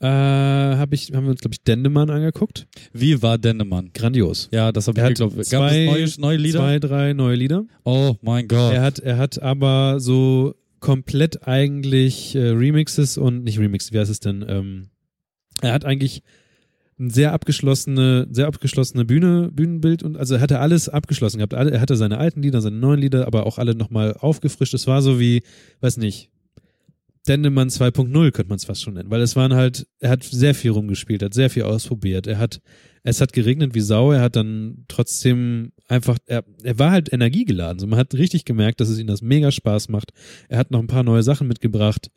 äh, 0.00 0.06
hab 0.06 0.92
ich, 0.92 1.12
haben 1.12 1.24
wir 1.24 1.30
uns, 1.32 1.40
glaube 1.40 1.54
ich, 1.54 1.62
Dendemann 1.62 2.08
angeguckt. 2.10 2.66
Wie 2.92 3.20
war 3.22 3.36
Dennemann? 3.38 3.90
Grandios. 3.92 4.48
Ja, 4.52 4.72
das 4.72 4.86
habe 4.88 4.98
ich 5.00 5.06
geglaubt. 5.08 5.36
Gab 5.36 5.44
zwei- 5.46 6.00
es 6.00 6.16
neue, 6.16 6.28
neue 6.28 6.36
Lieder? 6.38 6.58
Zwei, 6.60 6.78
drei 6.78 7.12
neue 7.12 7.36
Lieder. 7.36 7.64
Oh 7.84 8.16
mein 8.22 8.48
Gott. 8.48 8.72
Er 8.72 8.82
hat, 8.82 8.98
er 8.98 9.18
hat 9.18 9.42
aber 9.42 10.00
so 10.00 10.54
komplett 10.78 11.46
eigentlich 11.46 12.34
äh, 12.34 12.48
Remixes 12.48 13.18
und 13.18 13.44
nicht 13.44 13.58
Remix, 13.58 13.92
wie 13.92 13.98
heißt 13.98 14.10
es 14.10 14.20
denn? 14.20 14.44
Ähm, 14.48 14.88
er 15.60 15.72
hat 15.74 15.84
eigentlich 15.84 16.22
ein 17.00 17.10
sehr 17.10 17.32
abgeschlossene, 17.32 18.28
sehr 18.30 18.46
abgeschlossene 18.46 19.04
Bühne, 19.04 19.50
Bühnenbild 19.52 20.02
und 20.02 20.16
also 20.16 20.34
er 20.34 20.40
hatte 20.40 20.60
alles 20.60 20.88
abgeschlossen 20.88 21.38
gehabt. 21.38 21.54
Er 21.54 21.80
hatte 21.80 21.96
seine 21.96 22.18
alten 22.18 22.42
Lieder, 22.42 22.60
seine 22.60 22.76
neuen 22.76 23.00
Lieder, 23.00 23.26
aber 23.26 23.46
auch 23.46 23.58
alle 23.58 23.74
nochmal 23.74 24.14
aufgefrischt. 24.18 24.74
Es 24.74 24.86
war 24.86 25.00
so 25.00 25.18
wie, 25.18 25.42
weiß 25.80 25.96
nicht, 25.96 26.30
Dendemann 27.26 27.68
2.0 27.68 28.30
könnte 28.30 28.48
man 28.48 28.56
es 28.56 28.64
fast 28.64 28.82
schon 28.82 28.94
nennen, 28.94 29.10
weil 29.10 29.20
es 29.20 29.36
waren 29.36 29.54
halt, 29.54 29.86
er 29.98 30.10
hat 30.10 30.24
sehr 30.24 30.54
viel 30.54 30.70
rumgespielt, 30.70 31.22
hat 31.22 31.34
sehr 31.34 31.50
viel 31.50 31.64
ausprobiert. 31.64 32.26
Er 32.26 32.38
hat, 32.38 32.60
es 33.02 33.20
hat 33.20 33.32
geregnet 33.32 33.74
wie 33.74 33.80
Sau, 33.80 34.12
er 34.12 34.22
hat 34.22 34.36
dann 34.36 34.84
trotzdem 34.88 35.72
einfach, 35.86 36.18
er, 36.26 36.44
er 36.62 36.78
war 36.78 36.90
halt 36.90 37.12
energiegeladen. 37.12 37.78
So, 37.78 37.86
man 37.86 37.98
hat 37.98 38.14
richtig 38.14 38.44
gemerkt, 38.44 38.80
dass 38.80 38.88
es 38.88 38.98
ihm 38.98 39.06
das 39.06 39.22
mega 39.22 39.50
Spaß 39.50 39.90
macht. 39.90 40.12
Er 40.48 40.58
hat 40.58 40.70
noch 40.70 40.80
ein 40.80 40.86
paar 40.86 41.02
neue 41.02 41.22
Sachen 41.22 41.46
mitgebracht. 41.46 42.10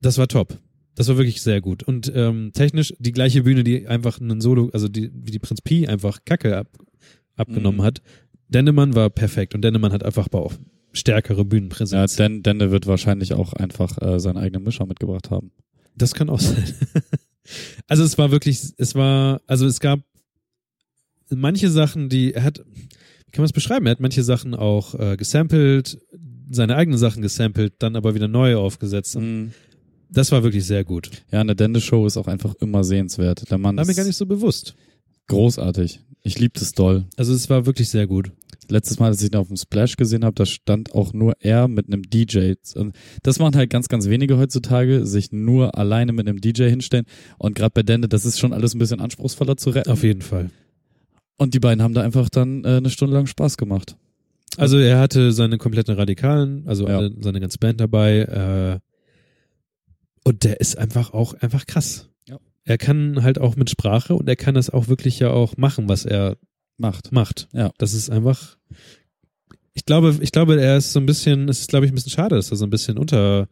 Das 0.00 0.16
war 0.18 0.26
top. 0.26 0.58
Das 0.94 1.08
war 1.08 1.16
wirklich 1.16 1.42
sehr 1.42 1.60
gut. 1.60 1.82
Und 1.82 2.12
ähm, 2.14 2.52
technisch 2.52 2.92
die 2.98 3.12
gleiche 3.12 3.44
Bühne, 3.44 3.64
die 3.64 3.86
einfach 3.86 4.20
einen 4.20 4.40
Solo, 4.40 4.70
also 4.72 4.88
die, 4.88 5.10
wie 5.14 5.30
die 5.30 5.38
Prinz 5.38 5.62
Pi 5.62 5.86
einfach 5.86 6.20
Kacke 6.24 6.56
ab, 6.56 6.68
abgenommen 7.34 7.80
Mhm. 7.80 7.84
hat. 7.84 8.02
Dennemann 8.48 8.94
war 8.94 9.08
perfekt 9.08 9.54
und 9.54 9.62
Dennemann 9.62 9.92
hat 9.92 10.04
einfach 10.04 10.28
auch 10.32 10.52
stärkere 10.92 11.38
ja, 11.38 11.44
Bühnenpräsenz. 11.44 12.16
Den, 12.16 12.42
Denne 12.42 12.70
wird 12.70 12.86
wahrscheinlich 12.86 13.32
auch 13.32 13.54
einfach 13.54 14.00
äh, 14.02 14.20
seinen 14.20 14.36
eigenen 14.36 14.64
Mischer 14.64 14.84
mitgebracht 14.86 15.30
haben. 15.30 15.50
Das 15.96 16.12
kann 16.14 16.28
auch 16.28 16.40
sein. 16.40 16.62
also 17.86 18.02
es 18.04 18.18
war 18.18 18.30
wirklich, 18.30 18.60
es 18.76 18.94
war, 18.94 19.40
also 19.46 19.66
es 19.66 19.80
gab 19.80 20.00
manche 21.30 21.70
Sachen, 21.70 22.10
die 22.10 22.34
er 22.34 22.44
hat, 22.44 22.62
wie 22.74 23.30
kann 23.32 23.42
man 23.42 23.46
es 23.46 23.52
beschreiben? 23.52 23.86
Er 23.86 23.92
hat 23.92 24.00
manche 24.00 24.22
Sachen 24.22 24.54
auch 24.54 24.94
äh, 24.98 25.16
gesampelt, 25.16 25.98
seine 26.50 26.76
eigenen 26.76 26.98
Sachen 26.98 27.22
gesampelt, 27.22 27.74
dann 27.78 27.96
aber 27.96 28.14
wieder 28.14 28.28
neu 28.28 28.56
aufgesetzt. 28.56 29.16
Mhm. 29.18 29.52
Das 30.12 30.30
war 30.32 30.42
wirklich 30.42 30.64
sehr 30.66 30.84
gut. 30.84 31.10
Ja, 31.30 31.40
eine 31.40 31.56
Dende-Show 31.56 32.06
ist 32.06 32.16
auch 32.16 32.28
einfach 32.28 32.54
immer 32.56 32.84
sehenswert. 32.84 33.50
Der 33.50 33.58
Mann 33.58 33.76
War 33.76 33.86
mir 33.86 33.94
gar 33.94 34.04
nicht 34.04 34.16
so 34.16 34.26
bewusst. 34.26 34.74
großartig. 35.28 36.00
Ich 36.22 36.38
lieb 36.38 36.54
das 36.54 36.72
doll. 36.72 37.04
Also 37.16 37.32
es 37.34 37.50
war 37.50 37.66
wirklich 37.66 37.88
sehr 37.88 38.06
gut. 38.06 38.30
Letztes 38.68 39.00
Mal, 39.00 39.06
als 39.06 39.20
ich 39.22 39.32
ihn 39.32 39.36
auf 39.36 39.48
dem 39.48 39.56
Splash 39.56 39.96
gesehen 39.96 40.24
habe, 40.24 40.34
da 40.36 40.46
stand 40.46 40.94
auch 40.94 41.12
nur 41.12 41.34
er 41.40 41.66
mit 41.66 41.88
einem 41.88 42.02
DJ. 42.02 42.52
Und 42.76 42.94
Das 43.22 43.38
machen 43.40 43.56
halt 43.56 43.70
ganz, 43.70 43.88
ganz 43.88 44.06
wenige 44.08 44.38
heutzutage, 44.38 45.04
sich 45.04 45.32
nur 45.32 45.76
alleine 45.76 46.12
mit 46.12 46.28
einem 46.28 46.40
DJ 46.40 46.68
hinstellen. 46.68 47.06
Und 47.38 47.56
gerade 47.56 47.72
bei 47.74 47.82
Dende, 47.82 48.08
das 48.08 48.24
ist 48.24 48.38
schon 48.38 48.52
alles 48.52 48.74
ein 48.74 48.78
bisschen 48.78 49.00
anspruchsvoller 49.00 49.56
zu 49.56 49.70
retten. 49.70 49.90
Auf 49.90 50.04
jeden 50.04 50.22
Fall. 50.22 50.50
Und 51.38 51.54
die 51.54 51.60
beiden 51.60 51.82
haben 51.82 51.94
da 51.94 52.02
einfach 52.02 52.28
dann 52.28 52.64
äh, 52.64 52.68
eine 52.76 52.90
Stunde 52.90 53.14
lang 53.14 53.26
Spaß 53.26 53.56
gemacht. 53.56 53.96
Also 54.58 54.78
er 54.78 55.00
hatte 55.00 55.32
seine 55.32 55.58
kompletten 55.58 55.96
Radikalen, 55.96 56.62
also 56.68 56.86
Ja. 56.86 56.98
alle, 56.98 57.12
seine 57.20 57.40
ganze 57.40 57.58
Band 57.58 57.80
dabei. 57.80 58.18
Äh, 58.80 58.91
und 60.24 60.44
der 60.44 60.60
ist 60.60 60.78
einfach 60.78 61.12
auch 61.12 61.34
einfach 61.34 61.66
krass. 61.66 62.08
Ja. 62.28 62.38
Er 62.64 62.78
kann 62.78 63.22
halt 63.22 63.38
auch 63.38 63.56
mit 63.56 63.70
Sprache 63.70 64.14
und 64.14 64.28
er 64.28 64.36
kann 64.36 64.54
das 64.54 64.70
auch 64.70 64.88
wirklich 64.88 65.18
ja 65.18 65.30
auch 65.30 65.56
machen, 65.56 65.88
was 65.88 66.04
er 66.04 66.36
Macht. 66.78 67.12
macht. 67.12 67.48
Ja. 67.52 67.72
Das 67.78 67.94
ist 67.94 68.10
einfach. 68.10 68.56
Ich 69.74 69.86
glaube, 69.86 70.18
ich 70.20 70.32
glaube, 70.32 70.60
er 70.60 70.76
ist 70.76 70.92
so 70.92 71.00
ein 71.00 71.06
bisschen, 71.06 71.48
es 71.48 71.60
ist, 71.60 71.68
glaube 71.68 71.86
ich, 71.86 71.92
ein 71.92 71.94
bisschen 71.94 72.12
schade, 72.12 72.36
dass 72.36 72.50
er 72.50 72.56
so 72.56 72.66
ein 72.66 72.70
bisschen 72.70 72.98
unter 72.98 73.48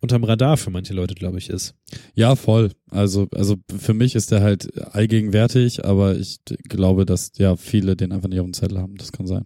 unterm 0.00 0.24
Radar 0.24 0.56
für 0.56 0.70
manche 0.70 0.94
Leute, 0.94 1.14
glaube 1.14 1.36
ich, 1.36 1.50
ist. 1.50 1.74
Ja, 2.14 2.34
voll. 2.34 2.72
Also, 2.90 3.28
also 3.34 3.56
für 3.78 3.92
mich 3.92 4.14
ist 4.14 4.30
der 4.30 4.40
halt 4.40 4.82
allgegenwärtig, 4.94 5.84
aber 5.84 6.16
ich 6.16 6.38
glaube, 6.68 7.04
dass 7.04 7.32
ja 7.36 7.54
viele 7.56 7.96
den 7.96 8.10
einfach 8.12 8.30
nicht 8.30 8.40
auf 8.40 8.46
dem 8.46 8.54
Zettel 8.54 8.78
haben. 8.78 8.96
Das 8.96 9.12
kann 9.12 9.26
sein. 9.26 9.44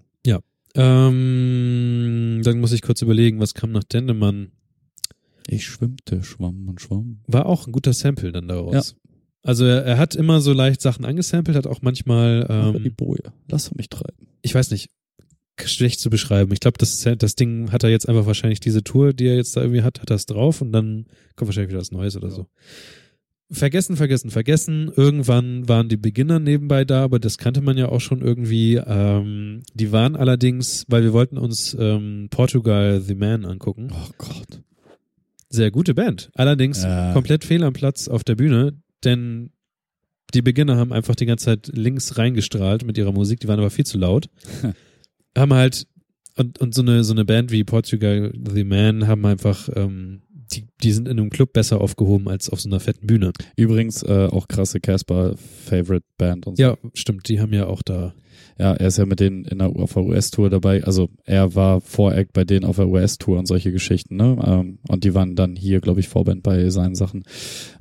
Ähm, 0.75 2.41
dann 2.43 2.61
muss 2.61 2.72
ich 2.72 2.83
kurz 2.83 3.01
überlegen, 3.03 3.41
was 3.41 3.55
kam 3.55 3.72
nach 3.72 3.85
Dendemann. 3.85 4.51
Ich 5.49 5.66
schwimmte, 5.66 6.22
schwamm 6.22 6.68
und 6.68 6.80
schwamm. 6.80 7.20
War 7.26 7.47
auch 7.47 7.66
ein 7.66 7.72
guter 7.72 7.92
Sample 7.92 8.32
dann 8.32 8.49
daraus. 8.49 8.97
Also 9.42 9.64
er, 9.66 9.84
er 9.84 9.99
hat 9.99 10.14
immer 10.14 10.40
so 10.40 10.53
leicht 10.53 10.80
Sachen 10.80 11.05
angesampelt, 11.05 11.57
hat 11.57 11.66
auch 11.66 11.82
manchmal, 11.82 12.47
Aber 12.47 12.78
die 12.78 12.88
ähm, 12.88 12.95
Boje, 12.95 13.32
lass 13.49 13.74
mich 13.74 13.90
treiben. 13.90 14.26
ich 14.40 14.55
weiß 14.55 14.70
nicht, 14.70 14.88
schlecht 15.62 16.01
zu 16.01 16.11
beschreiben. 16.11 16.53
Ich 16.53 16.61
glaube, 16.61 16.78
das, 16.78 17.07
das 17.18 17.34
Ding 17.36 17.70
hat 17.70 17.84
er 17.84 17.90
jetzt 17.90 18.09
einfach 18.09 18.26
wahrscheinlich 18.26 18.61
diese 18.61 18.82
Tour, 18.82 19.12
die 19.12 19.26
er 19.26 19.36
jetzt 19.36 19.57
da 19.57 19.61
irgendwie 19.61 19.82
hat, 19.82 20.01
hat 20.01 20.11
das 20.11 20.26
drauf 20.26 20.61
und 20.61 20.72
dann 20.72 21.07
kommt 21.36 21.49
wahrscheinlich 21.49 21.70
wieder 21.70 21.80
was 21.80 21.92
Neues 21.92 22.16
oder 22.16 22.30
so. 22.30 22.47
Vergessen, 23.51 23.97
vergessen, 23.97 24.30
vergessen. 24.30 24.90
Irgendwann 24.97 25.68
waren 25.68 25.88
die 25.88 25.99
Beginner 25.99 26.40
nebenbei 26.40 26.84
da, 26.84 27.05
aber 27.05 27.18
das 27.18 27.36
kannte 27.38 27.61
man 27.61 27.76
ja 27.76 27.90
auch 27.90 28.01
schon 28.01 28.22
irgendwie. 28.22 28.76
Ähm, 28.76 29.62
die 29.74 29.92
waren 29.92 30.16
allerdings, 30.16 30.86
weil 30.88 31.03
wir 31.03 31.12
wollten 31.12 31.36
uns 31.36 31.76
ähm, 31.78 32.28
Portugal 32.30 33.01
The 33.03 33.14
Man 33.14 33.45
angucken. 33.45 33.90
Oh 33.92 34.11
Gott. 34.16 34.62
Sehr 35.55 35.71
gute 35.71 35.95
Band. 35.95 36.31
Allerdings 36.35 36.83
Ja. 36.83 37.13
komplett 37.13 37.45
fehl 37.45 37.63
am 37.63 37.73
Platz 37.73 38.09
auf 38.09 38.25
der 38.25 38.35
Bühne, 38.35 38.73
denn 39.05 39.51
die 40.35 40.43
Beginner 40.43 40.77
haben 40.77 40.93
einfach 40.93 41.15
die 41.15 41.27
ganze 41.27 41.45
Zeit 41.45 41.69
links 41.73 42.19
reingestrahlt 42.19 42.85
mit 42.85 42.99
ihrer 42.99 43.13
Musik, 43.13 43.39
die 43.41 43.47
waren 43.49 43.61
aber 43.61 43.71
viel 43.71 43.87
zu 43.87 43.99
laut. 43.99 44.29
haben 45.39 45.53
halt, 45.55 45.87
und, 46.37 46.59
und 46.61 46.75
so 46.75 46.83
eine, 46.83 47.05
so 47.05 47.13
eine 47.13 47.25
Band 47.25 47.53
wie 47.53 47.63
Portugal 47.63 48.33
The 48.53 48.65
Man 48.65 49.07
haben 49.07 49.25
einfach, 49.27 49.69
ähm, 49.77 50.23
die, 50.31 50.67
die 50.83 50.93
sind 50.93 51.07
in 51.09 51.19
einem 51.19 51.31
Club 51.31 51.53
besser 51.53 51.81
aufgehoben 51.81 52.29
als 52.29 52.51
auf 52.51 52.61
so 52.61 52.69
einer 52.69 52.81
fetten 52.81 53.07
Bühne. 53.07 53.33
Übrigens 53.57 54.03
äh, 54.03 54.29
auch 54.31 54.49
krasse 54.49 54.81
Casper 54.81 55.37
Favorite 55.65 56.05
Band 56.19 56.47
und 56.49 56.57
so. 56.57 56.63
Ja, 56.63 56.77
stimmt, 56.95 57.29
die 57.29 57.41
haben 57.41 57.53
ja 57.53 57.67
auch 57.67 57.83
da. 57.83 58.15
Ja, 58.59 58.73
er 58.75 58.87
ist 58.87 58.99
ja 58.99 59.07
mit 59.07 59.19
denen 59.21 59.45
in 59.45 59.59
der, 59.59 59.69
auf 59.69 59.95
der 59.95 60.05
US-Tour 60.05 60.49
dabei. 60.49 60.85
Also 60.85 61.09
er 61.25 61.55
war 61.55 61.81
Voract 61.81 62.33
bei 62.33 62.45
denen 62.45 62.65
auf 62.65 62.77
der 62.77 62.89
US-Tour 62.89 63.39
und 63.39 63.47
solche 63.47 63.73
Geschichten, 63.73 64.17
ne? 64.17 64.39
Ähm, 64.47 64.79
und 64.89 65.03
die 65.05 65.15
waren 65.15 65.35
dann 65.35 65.57
hier, 65.57 65.81
glaube 65.81 66.01
ich, 66.01 66.09
Vorband 66.09 66.43
bei 66.43 66.71
seinen 66.71 66.95
Sachen. 66.95 67.25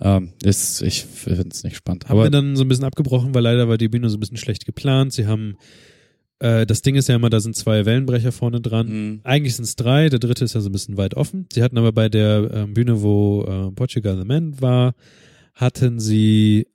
Ähm, 0.01 0.33
ist, 0.43 0.81
ich 0.81 1.03
finde 1.05 1.49
es 1.51 1.63
nicht 1.63 1.75
spannend. 1.75 2.05
Haben 2.05 2.11
Aber 2.17 2.23
wir 2.23 2.31
dann 2.31 2.55
so 2.55 2.63
ein 2.63 2.67
bisschen 2.67 2.85
abgebrochen, 2.85 3.35
weil 3.35 3.43
leider 3.43 3.67
war 3.69 3.77
die 3.77 3.87
Bühne 3.89 4.09
so 4.09 4.17
ein 4.17 4.19
bisschen 4.19 4.37
schlecht 4.37 4.65
geplant. 4.65 5.13
Sie 5.13 5.27
haben, 5.27 5.57
äh, 6.39 6.65
das 6.65 6.81
Ding 6.81 6.95
ist 6.95 7.07
ja 7.07 7.15
immer, 7.15 7.29
da 7.29 7.39
sind 7.39 7.55
zwei 7.55 7.85
Wellenbrecher 7.85 8.31
vorne 8.31 8.59
dran. 8.59 8.87
mh, 8.87 9.19
Eigentlich 9.23 9.55
sind 9.55 9.65
es 9.65 9.75
drei, 9.75 10.09
der 10.09 10.19
dritte 10.19 10.43
ist 10.43 10.55
ja 10.55 10.61
so 10.61 10.69
ein 10.69 10.73
bisschen 10.73 10.97
weit 10.97 11.13
offen. 11.15 11.47
Sie 11.53 11.61
hatten 11.61 11.77
aber 11.77 11.91
bei 11.91 12.09
der 12.09 12.49
ähm, 12.51 12.73
Bühne, 12.73 13.03
wo 13.03 13.43
äh, 13.43 13.71
Portugal 13.75 14.17
the 14.17 14.25
Man 14.25 14.59
war, 14.59 14.95
hatten 15.53 15.99
sie 15.99 16.67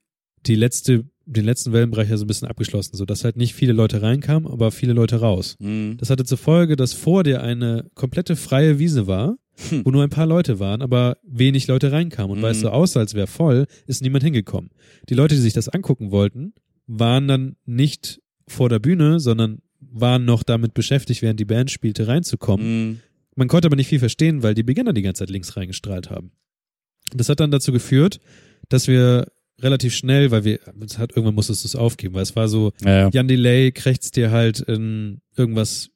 die 0.46 0.54
letzte, 0.54 1.04
den 1.30 1.44
letzten 1.44 1.72
Wellenbrecher 1.72 2.16
so 2.16 2.24
ein 2.24 2.26
bisschen 2.28 2.48
abgeschlossen, 2.48 2.96
sodass 2.96 3.24
halt 3.24 3.36
nicht 3.36 3.54
viele 3.54 3.72
Leute 3.72 4.00
reinkamen, 4.02 4.50
aber 4.50 4.70
viele 4.70 4.92
Leute 4.94 5.16
raus. 5.20 5.56
mh. 5.60 5.94
Das 5.98 6.10
hatte 6.10 6.24
zur 6.24 6.38
Folge, 6.38 6.74
dass 6.76 6.92
vor 6.94 7.22
dir 7.24 7.42
eine 7.42 7.84
komplette 7.94 8.34
freie 8.36 8.78
Wiese 8.78 9.06
war, 9.06 9.36
Hm. 9.70 9.84
wo 9.84 9.90
nur 9.90 10.04
ein 10.04 10.10
paar 10.10 10.26
Leute 10.26 10.60
waren, 10.60 10.82
aber 10.82 11.16
wenig 11.24 11.66
Leute 11.66 11.90
reinkamen. 11.90 12.30
Und 12.30 12.38
Mhm. 12.38 12.42
weil 12.42 12.52
es 12.52 12.60
so 12.60 12.70
aussah, 12.70 13.00
als 13.00 13.14
wäre 13.14 13.26
voll, 13.26 13.66
ist 13.86 14.02
niemand 14.02 14.22
hingekommen. 14.24 14.70
Die 15.08 15.14
Leute, 15.14 15.34
die 15.34 15.40
sich 15.40 15.52
das 15.52 15.68
angucken 15.68 16.10
wollten, 16.12 16.54
waren 16.86 17.26
dann 17.28 17.56
nicht 17.66 18.20
vor 18.46 18.68
der 18.68 18.78
Bühne, 18.78 19.18
sondern 19.20 19.58
waren 19.80 20.24
noch 20.24 20.42
damit 20.44 20.74
beschäftigt, 20.74 21.22
während 21.22 21.40
die 21.40 21.44
Band 21.44 21.70
spielte, 21.72 22.06
reinzukommen. 22.06 22.66
Mhm. 22.88 23.00
Man 23.34 23.48
konnte 23.48 23.66
aber 23.66 23.76
nicht 23.76 23.88
viel 23.88 23.98
verstehen, 23.98 24.42
weil 24.44 24.54
die 24.54 24.62
Beginner 24.62 24.92
die 24.92 25.02
ganze 25.02 25.20
Zeit 25.20 25.30
links 25.30 25.56
reingestrahlt 25.56 26.08
haben. 26.08 26.30
Das 27.14 27.28
hat 27.28 27.40
dann 27.40 27.50
dazu 27.50 27.72
geführt, 27.72 28.20
dass 28.68 28.86
wir 28.88 29.26
relativ 29.60 29.94
schnell, 29.94 30.30
weil 30.30 30.44
wir, 30.44 30.60
es 30.84 30.98
hat, 30.98 31.10
irgendwann 31.10 31.34
musstest 31.34 31.64
du 31.64 31.68
es 31.68 31.76
aufgeben, 31.76 32.14
weil 32.14 32.22
es 32.22 32.36
war 32.36 32.48
so, 32.48 32.72
Ja, 32.82 33.00
ja. 33.00 33.10
Jan 33.12 33.28
Delay 33.28 33.72
krächzt 33.72 34.16
dir 34.16 34.30
halt 34.30 34.60
in 34.60 35.20
irgendwas. 35.36 35.90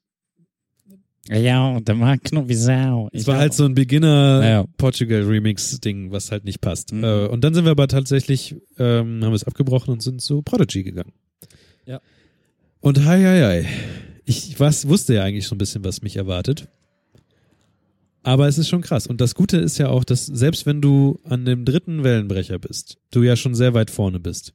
Ja, 1.29 1.79
der 1.79 1.95
mag 1.95 2.19
wie 2.31 2.53
Sau. 2.53 3.07
Es 3.13 3.27
war 3.27 3.37
halt 3.37 3.53
so 3.53 3.63
ein 3.63 3.75
Beginner 3.75 4.41
Ja. 4.45 4.65
Portugal 4.77 5.21
Remix 5.21 5.79
Ding, 5.79 6.11
was 6.11 6.31
halt 6.31 6.43
nicht 6.43 6.59
passt. 6.59 6.91
Mhm. 6.91 7.03
Äh, 7.03 7.25
und 7.27 7.43
dann 7.45 7.53
sind 7.53 7.63
wir 7.63 7.71
aber 7.71 7.87
tatsächlich, 7.87 8.55
ähm, 8.77 9.23
haben 9.23 9.31
wir 9.31 9.35
es 9.35 9.45
abgebrochen 9.45 9.93
und 9.93 10.03
sind 10.03 10.21
zu 10.21 10.41
Prodigy 10.41 10.83
gegangen. 10.83 11.13
Ja. 11.85 12.01
Und 12.81 13.05
hi, 13.05 13.23
hi, 13.23 13.41
hi. 13.41 13.65
Ich 14.25 14.59
was, 14.59 14.87
wusste 14.89 15.13
ja 15.13 15.23
eigentlich 15.23 15.47
schon 15.47 15.55
ein 15.55 15.59
bisschen, 15.59 15.85
was 15.85 16.01
mich 16.01 16.17
erwartet. 16.17 16.67
Aber 18.23 18.47
es 18.47 18.57
ist 18.57 18.69
schon 18.69 18.81
krass. 18.81 19.05
Und 19.05 19.19
das 19.21 19.35
Gute 19.35 19.57
ist 19.57 19.77
ja 19.77 19.89
auch, 19.89 20.03
dass 20.03 20.25
selbst 20.25 20.65
wenn 20.65 20.81
du 20.81 21.19
an 21.25 21.45
dem 21.45 21.65
dritten 21.65 22.03
Wellenbrecher 22.03 22.57
bist, 22.57 22.97
du 23.11 23.21
ja 23.23 23.35
schon 23.35 23.53
sehr 23.53 23.73
weit 23.73 23.91
vorne 23.91 24.19
bist. 24.19 24.53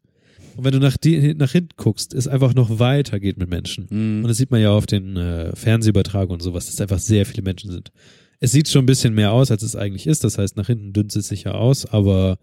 Und 0.56 0.64
wenn 0.64 0.72
du 0.72 0.80
nach, 0.80 0.96
die, 0.96 1.34
nach 1.34 1.52
hinten 1.52 1.76
guckst, 1.76 2.14
es 2.14 2.26
einfach 2.26 2.54
noch 2.54 2.78
weiter 2.78 3.20
geht 3.20 3.36
mit 3.36 3.48
Menschen. 3.48 3.86
Mhm. 3.90 4.22
Und 4.24 4.28
das 4.28 4.38
sieht 4.38 4.50
man 4.50 4.60
ja 4.60 4.70
auf 4.72 4.86
den 4.86 5.16
äh, 5.16 5.54
Fernsehübertragungen 5.54 6.40
und 6.40 6.42
sowas, 6.42 6.66
dass 6.66 6.80
einfach 6.80 6.98
sehr 6.98 7.26
viele 7.26 7.42
Menschen 7.42 7.70
sind. 7.70 7.92
Es 8.40 8.52
sieht 8.52 8.68
schon 8.68 8.82
ein 8.84 8.86
bisschen 8.86 9.14
mehr 9.14 9.32
aus, 9.32 9.50
als 9.50 9.62
es 9.62 9.76
eigentlich 9.76 10.06
ist. 10.06 10.24
Das 10.24 10.38
heißt, 10.38 10.56
nach 10.56 10.66
hinten 10.66 10.92
dünnt 10.92 11.14
es 11.14 11.28
sich 11.28 11.44
ja 11.44 11.52
aus, 11.52 11.86
aber 11.86 12.38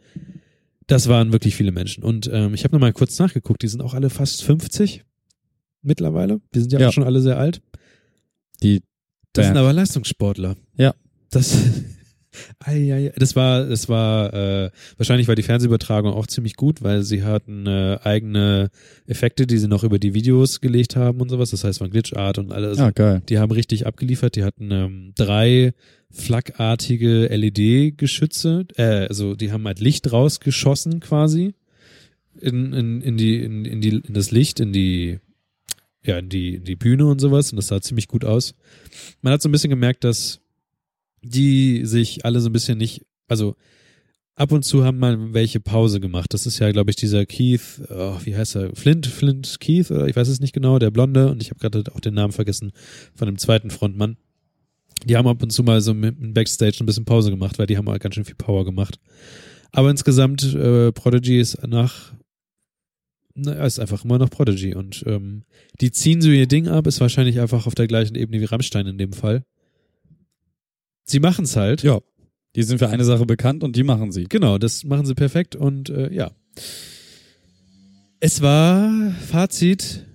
das 0.87 1.07
waren 1.07 1.31
wirklich 1.33 1.55
viele 1.55 1.71
Menschen. 1.71 2.03
Und 2.03 2.29
ähm, 2.31 2.53
ich 2.53 2.63
habe 2.63 2.75
nochmal 2.75 2.93
kurz 2.93 3.17
nachgeguckt, 3.17 3.63
die 3.63 3.67
sind 3.67 3.81
auch 3.81 3.93
alle 3.93 4.09
fast 4.09 4.43
50 4.43 5.03
mittlerweile. 5.81 6.39
Wir 6.51 6.61
sind 6.61 6.71
ja, 6.71 6.79
Ja. 6.79 6.89
auch 6.89 6.93
schon 6.93 7.03
alle 7.03 7.21
sehr 7.21 7.37
alt. 7.39 7.61
Die 8.61 8.81
Das 9.33 9.47
sind 9.47 9.57
aber 9.57 9.73
Leistungssportler. 9.73 10.55
Ja. 10.77 10.93
Das, 11.35 11.57
das 13.15 13.35
war, 13.35 13.65
das 13.65 13.89
war, 13.89 14.33
äh, 14.33 14.71
wahrscheinlich 14.97 15.27
war 15.27 15.35
die 15.35 15.43
Fernsehübertragung 15.43 16.13
auch 16.13 16.27
ziemlich 16.27 16.55
gut, 16.55 16.81
weil 16.81 17.03
sie 17.03 17.23
hatten 17.23 17.67
äh, 17.67 17.99
eigene 18.03 18.69
Effekte, 19.05 19.47
die 19.47 19.57
sie 19.57 19.67
noch 19.67 19.83
über 19.83 19.99
die 19.99 20.13
Videos 20.13 20.61
gelegt 20.61 20.95
haben 20.95 21.21
und 21.21 21.29
sowas. 21.29 21.51
Das 21.51 21.63
heißt, 21.63 21.79
von 21.79 21.89
Glitchart 21.89 22.37
und 22.37 22.51
alles. 22.51 22.79
Ah, 22.79 22.91
geil. 22.91 23.21
Die 23.29 23.39
haben 23.39 23.51
richtig 23.51 23.85
abgeliefert. 23.85 24.35
Die 24.35 24.43
hatten 24.43 24.71
ähm, 24.71 25.11
drei 25.15 25.73
flakartige 26.11 27.27
LED-Geschütze. 27.27 28.65
Äh, 28.75 29.07
also 29.07 29.35
die 29.35 29.51
haben 29.51 29.65
halt 29.65 29.79
Licht 29.79 30.11
rausgeschossen 30.11 30.99
quasi 30.99 31.53
in, 32.39 32.73
in, 32.73 33.01
in 33.01 33.17
die 33.17 33.41
in, 33.43 33.65
in 33.65 33.81
die 33.81 33.89
in 33.89 34.13
das 34.13 34.31
Licht, 34.31 34.59
in 34.59 34.73
die 34.73 35.19
ja 36.03 36.17
in 36.19 36.29
die 36.29 36.55
in 36.55 36.63
die 36.63 36.75
Bühne 36.75 37.05
und 37.05 37.19
sowas. 37.19 37.51
Und 37.51 37.57
das 37.57 37.67
sah 37.67 37.81
ziemlich 37.81 38.07
gut 38.07 38.25
aus. 38.25 38.55
Man 39.21 39.33
hat 39.33 39.41
so 39.41 39.49
ein 39.49 39.51
bisschen 39.51 39.69
gemerkt, 39.69 40.03
dass 40.03 40.41
die 41.25 41.85
sich 41.85 42.25
alle 42.25 42.39
so 42.39 42.49
ein 42.49 42.53
bisschen 42.53 42.77
nicht, 42.77 43.05
also 43.27 43.55
ab 44.35 44.51
und 44.51 44.63
zu 44.63 44.83
haben 44.83 44.99
mal 44.99 45.33
welche 45.33 45.59
Pause 45.59 45.99
gemacht. 45.99 46.33
Das 46.33 46.45
ist 46.45 46.59
ja, 46.59 46.71
glaube 46.71 46.91
ich, 46.91 46.95
dieser 46.95 47.25
Keith, 47.25 47.81
oh, 47.89 48.17
wie 48.23 48.35
heißt 48.35 48.55
er? 48.55 48.75
Flint, 48.75 49.07
Flint 49.07 49.59
Keith, 49.59 49.91
oder 49.91 50.07
ich 50.07 50.15
weiß 50.15 50.27
es 50.27 50.39
nicht 50.39 50.53
genau, 50.53 50.77
der 50.79 50.91
Blonde, 50.91 51.31
und 51.31 51.41
ich 51.41 51.49
habe 51.49 51.59
gerade 51.59 51.83
auch 51.93 51.99
den 51.99 52.13
Namen 52.13 52.33
vergessen 52.33 52.71
von 53.15 53.27
dem 53.27 53.37
zweiten 53.37 53.69
Frontmann. 53.69 54.17
Die 55.05 55.17
haben 55.17 55.27
ab 55.27 55.41
und 55.41 55.51
zu 55.51 55.63
mal 55.63 55.81
so 55.81 55.93
dem 55.93 56.33
Backstage 56.33 56.77
ein 56.79 56.85
bisschen 56.85 57.05
Pause 57.05 57.29
gemacht, 57.29 57.59
weil 57.59 57.67
die 57.67 57.77
haben 57.77 57.89
halt 57.89 58.01
ganz 58.01 58.15
schön 58.15 58.25
viel 58.25 58.35
Power 58.35 58.65
gemacht. 58.65 58.99
Aber 59.71 59.89
insgesamt, 59.89 60.43
äh, 60.53 60.91
Prodigy 60.91 61.39
ist 61.39 61.65
nach, 61.67 62.13
na, 63.33 63.53
ist 63.65 63.79
einfach 63.79 64.05
immer 64.05 64.17
noch 64.17 64.29
Prodigy 64.29 64.73
und 64.73 65.03
ähm, 65.05 65.43
die 65.81 65.91
ziehen 65.91 66.21
so 66.21 66.29
ihr 66.29 66.47
Ding 66.47 66.67
ab, 66.69 66.87
ist 66.87 67.01
wahrscheinlich 67.01 67.41
einfach 67.41 67.67
auf 67.67 67.75
der 67.75 67.87
gleichen 67.87 68.15
Ebene 68.15 68.39
wie 68.39 68.45
Rammstein 68.45 68.87
in 68.87 68.97
dem 68.97 69.11
Fall. 69.11 69.43
Sie 71.05 71.19
machen 71.19 71.45
es 71.45 71.55
halt. 71.55 71.83
Ja. 71.83 72.01
Die 72.55 72.63
sind 72.63 72.79
für 72.79 72.89
eine 72.89 73.03
Sache 73.03 73.25
bekannt 73.25 73.63
und 73.63 73.75
die 73.75 73.83
machen 73.83 74.11
sie. 74.11 74.25
Genau, 74.25 74.57
das 74.57 74.83
machen 74.83 75.05
sie 75.05 75.13
perfekt 75.13 75.55
und 75.55 75.89
äh, 75.89 76.11
ja. 76.13 76.31
Es 78.19 78.41
war 78.41 79.11
Fazit, 79.27 80.05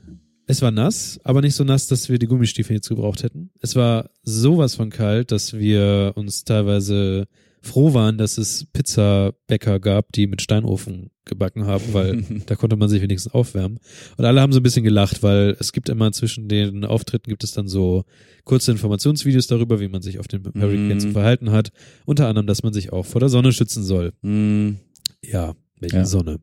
es 0.46 0.62
war 0.62 0.70
nass, 0.70 1.20
aber 1.22 1.42
nicht 1.42 1.54
so 1.54 1.64
nass, 1.64 1.86
dass 1.86 2.08
wir 2.08 2.18
die 2.18 2.26
Gummistiefel 2.26 2.74
jetzt 2.74 2.88
gebraucht 2.88 3.22
hätten. 3.22 3.50
Es 3.60 3.76
war 3.76 4.10
sowas 4.22 4.74
von 4.74 4.90
kalt, 4.90 5.30
dass 5.32 5.52
wir 5.52 6.12
uns 6.16 6.44
teilweise 6.44 7.26
froh 7.62 7.92
waren, 7.94 8.16
dass 8.18 8.38
es 8.38 8.66
Pizzabäcker 8.72 9.80
gab, 9.80 10.12
die 10.12 10.26
mit 10.26 10.40
Steinofen 10.42 11.10
gebacken 11.24 11.66
haben, 11.66 11.84
weil 11.92 12.22
da 12.46 12.56
konnte 12.56 12.76
man 12.76 12.88
sich 12.88 13.02
wenigstens 13.02 13.32
aufwärmen. 13.34 13.78
Und 14.16 14.24
alle 14.24 14.40
haben 14.40 14.52
so 14.52 14.60
ein 14.60 14.62
bisschen 14.62 14.84
gelacht, 14.84 15.22
weil 15.22 15.56
es 15.60 15.72
gibt 15.72 15.88
immer 15.88 16.10
zwischen 16.12 16.48
den 16.48 16.84
Auftritten 16.84 17.28
gibt 17.30 17.44
es 17.44 17.52
dann 17.52 17.68
so 17.68 18.04
kurze 18.44 18.72
Informationsvideos 18.72 19.46
darüber, 19.46 19.78
wie 19.80 19.88
man 19.88 20.02
sich 20.02 20.18
auf 20.18 20.26
den 20.28 20.42
Hurricane 20.44 20.98
zu 21.00 21.08
Mhm. 21.08 21.12
verhalten 21.12 21.50
hat. 21.52 21.70
Unter 22.06 22.28
anderem, 22.28 22.46
dass 22.46 22.62
man 22.62 22.72
sich 22.72 22.92
auch 22.92 23.04
vor 23.06 23.20
der 23.20 23.28
Sonne 23.28 23.52
schützen 23.52 23.84
soll. 23.84 24.12
Mhm. 24.22 24.78
Ja, 25.22 25.54
welche 25.78 25.96
Ja. 25.98 26.04
Sonne. 26.06 26.40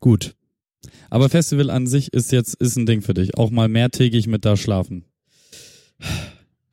Gut. 0.00 0.34
Aber 1.10 1.28
Festival 1.28 1.70
an 1.70 1.86
sich 1.86 2.12
ist 2.12 2.32
jetzt 2.32 2.54
ist 2.54 2.76
ein 2.76 2.86
Ding 2.86 3.00
für 3.00 3.14
dich. 3.14 3.38
Auch 3.38 3.50
mal 3.50 3.68
mehrtägig 3.68 4.26
mit 4.26 4.44
da 4.44 4.56
schlafen. 4.56 5.04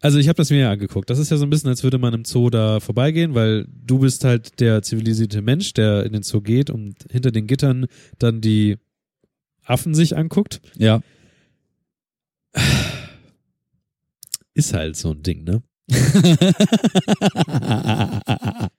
Also 0.01 0.17
ich 0.17 0.27
habe 0.27 0.37
das 0.37 0.49
mir 0.49 0.57
ja 0.59 0.71
angeguckt. 0.71 1.09
Das 1.11 1.19
ist 1.19 1.29
ja 1.29 1.37
so 1.37 1.45
ein 1.45 1.49
bisschen, 1.51 1.69
als 1.69 1.83
würde 1.83 1.99
man 1.99 2.13
im 2.13 2.25
Zoo 2.25 2.49
da 2.49 2.79
vorbeigehen, 2.79 3.35
weil 3.35 3.67
du 3.69 3.99
bist 3.99 4.23
halt 4.23 4.59
der 4.59 4.81
zivilisierte 4.81 5.41
Mensch, 5.43 5.73
der 5.73 6.03
in 6.05 6.13
den 6.13 6.23
Zoo 6.23 6.41
geht 6.41 6.69
und 6.71 6.95
hinter 7.11 7.31
den 7.31 7.45
Gittern 7.47 7.85
dann 8.17 8.41
die 8.41 8.77
Affen 9.63 9.93
sich 9.93 10.17
anguckt. 10.17 10.59
Ja. 10.75 11.01
Ist 14.55 14.73
halt 14.73 14.97
so 14.97 15.11
ein 15.11 15.21
Ding, 15.23 15.43
ne? 15.43 15.61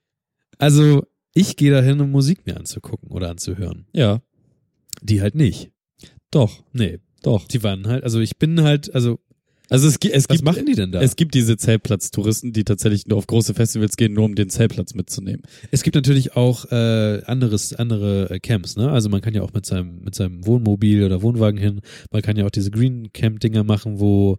Also 0.59 1.03
ich 1.33 1.55
gehe 1.57 1.71
dahin, 1.71 1.99
um 1.99 2.11
Musik 2.11 2.45
mir 2.45 2.57
anzugucken 2.57 3.09
oder 3.11 3.29
anzuhören. 3.29 3.85
ja, 3.91 4.21
Die 5.01 5.21
halt 5.21 5.35
nicht. 5.35 5.71
doch, 6.31 6.63
Nee, 6.73 6.99
doch. 7.21 7.47
die 7.47 7.63
waren 7.63 7.87
halt, 7.87 8.03
also 8.03 8.19
ich 8.19 8.37
bin 8.37 8.61
halt, 8.61 8.93
also 8.93 9.19
Also 9.73 9.87
es, 9.87 9.97
es 10.03 10.29
was 10.29 10.37
gibt 10.37 10.43
machen 10.43 10.67
die 10.67 10.75
denn 10.75 10.91
da? 10.91 11.01
Es 11.01 11.15
gibt 11.15 11.33
diese 11.33 11.57
Zeltplatztouristen, 11.57 12.53
die 12.53 12.63
tatsächlich 12.63 13.07
nur 13.07 13.17
auf 13.17 13.25
große 13.25 13.55
Festivals 13.55 13.97
gehen, 13.97 14.13
nur 14.13 14.25
um 14.25 14.35
den 14.35 14.51
Zeltplatz 14.51 14.93
mitzunehmen. 14.93 15.41
Es 15.71 15.81
gibt 15.81 15.95
natürlich 15.95 16.35
auch 16.35 16.71
äh, 16.71 17.23
anderes, 17.25 17.73
andere 17.73 18.29
äh, 18.29 18.39
Camps, 18.39 18.75
ne? 18.75 18.91
Also 18.91 19.09
man 19.09 19.21
kann 19.21 19.33
ja 19.33 19.41
auch 19.41 19.51
mit 19.51 19.65
seinem, 19.65 20.01
mit 20.01 20.13
seinem 20.13 20.45
Wohnmobil 20.45 21.03
oder 21.03 21.23
Wohnwagen 21.23 21.59
hin, 21.59 21.81
man 22.11 22.21
kann 22.21 22.37
ja 22.37 22.45
auch 22.45 22.51
diese 22.51 22.69
Green 22.69 23.11
Camp-Dinger 23.13 23.63
machen, 23.63 23.99
wo 23.99 24.37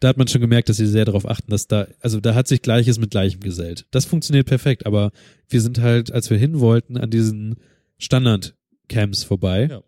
da 0.00 0.08
hat 0.08 0.16
man 0.16 0.26
schon 0.26 0.40
gemerkt, 0.40 0.68
dass 0.68 0.78
sie 0.78 0.86
sehr 0.88 1.04
darauf 1.04 1.28
achten, 1.30 1.48
dass 1.52 1.68
da, 1.68 1.86
also 2.00 2.18
da 2.18 2.34
hat 2.34 2.48
sich 2.48 2.60
Gleiches 2.60 2.98
mit 2.98 3.12
Gleichem 3.12 3.38
gesellt. 3.38 3.86
Das 3.92 4.04
funktioniert 4.04 4.48
perfekt, 4.48 4.84
aber 4.84 5.12
wir 5.48 5.60
sind 5.60 5.80
halt, 5.80 6.10
als 6.10 6.28
wir 6.28 6.38
hin 6.38 6.58
wollten, 6.58 6.96
an 6.96 7.08
diesen 7.08 7.54
Standard-Camps 7.98 9.22
vorbei. 9.22 9.68
Ja. 9.70 9.82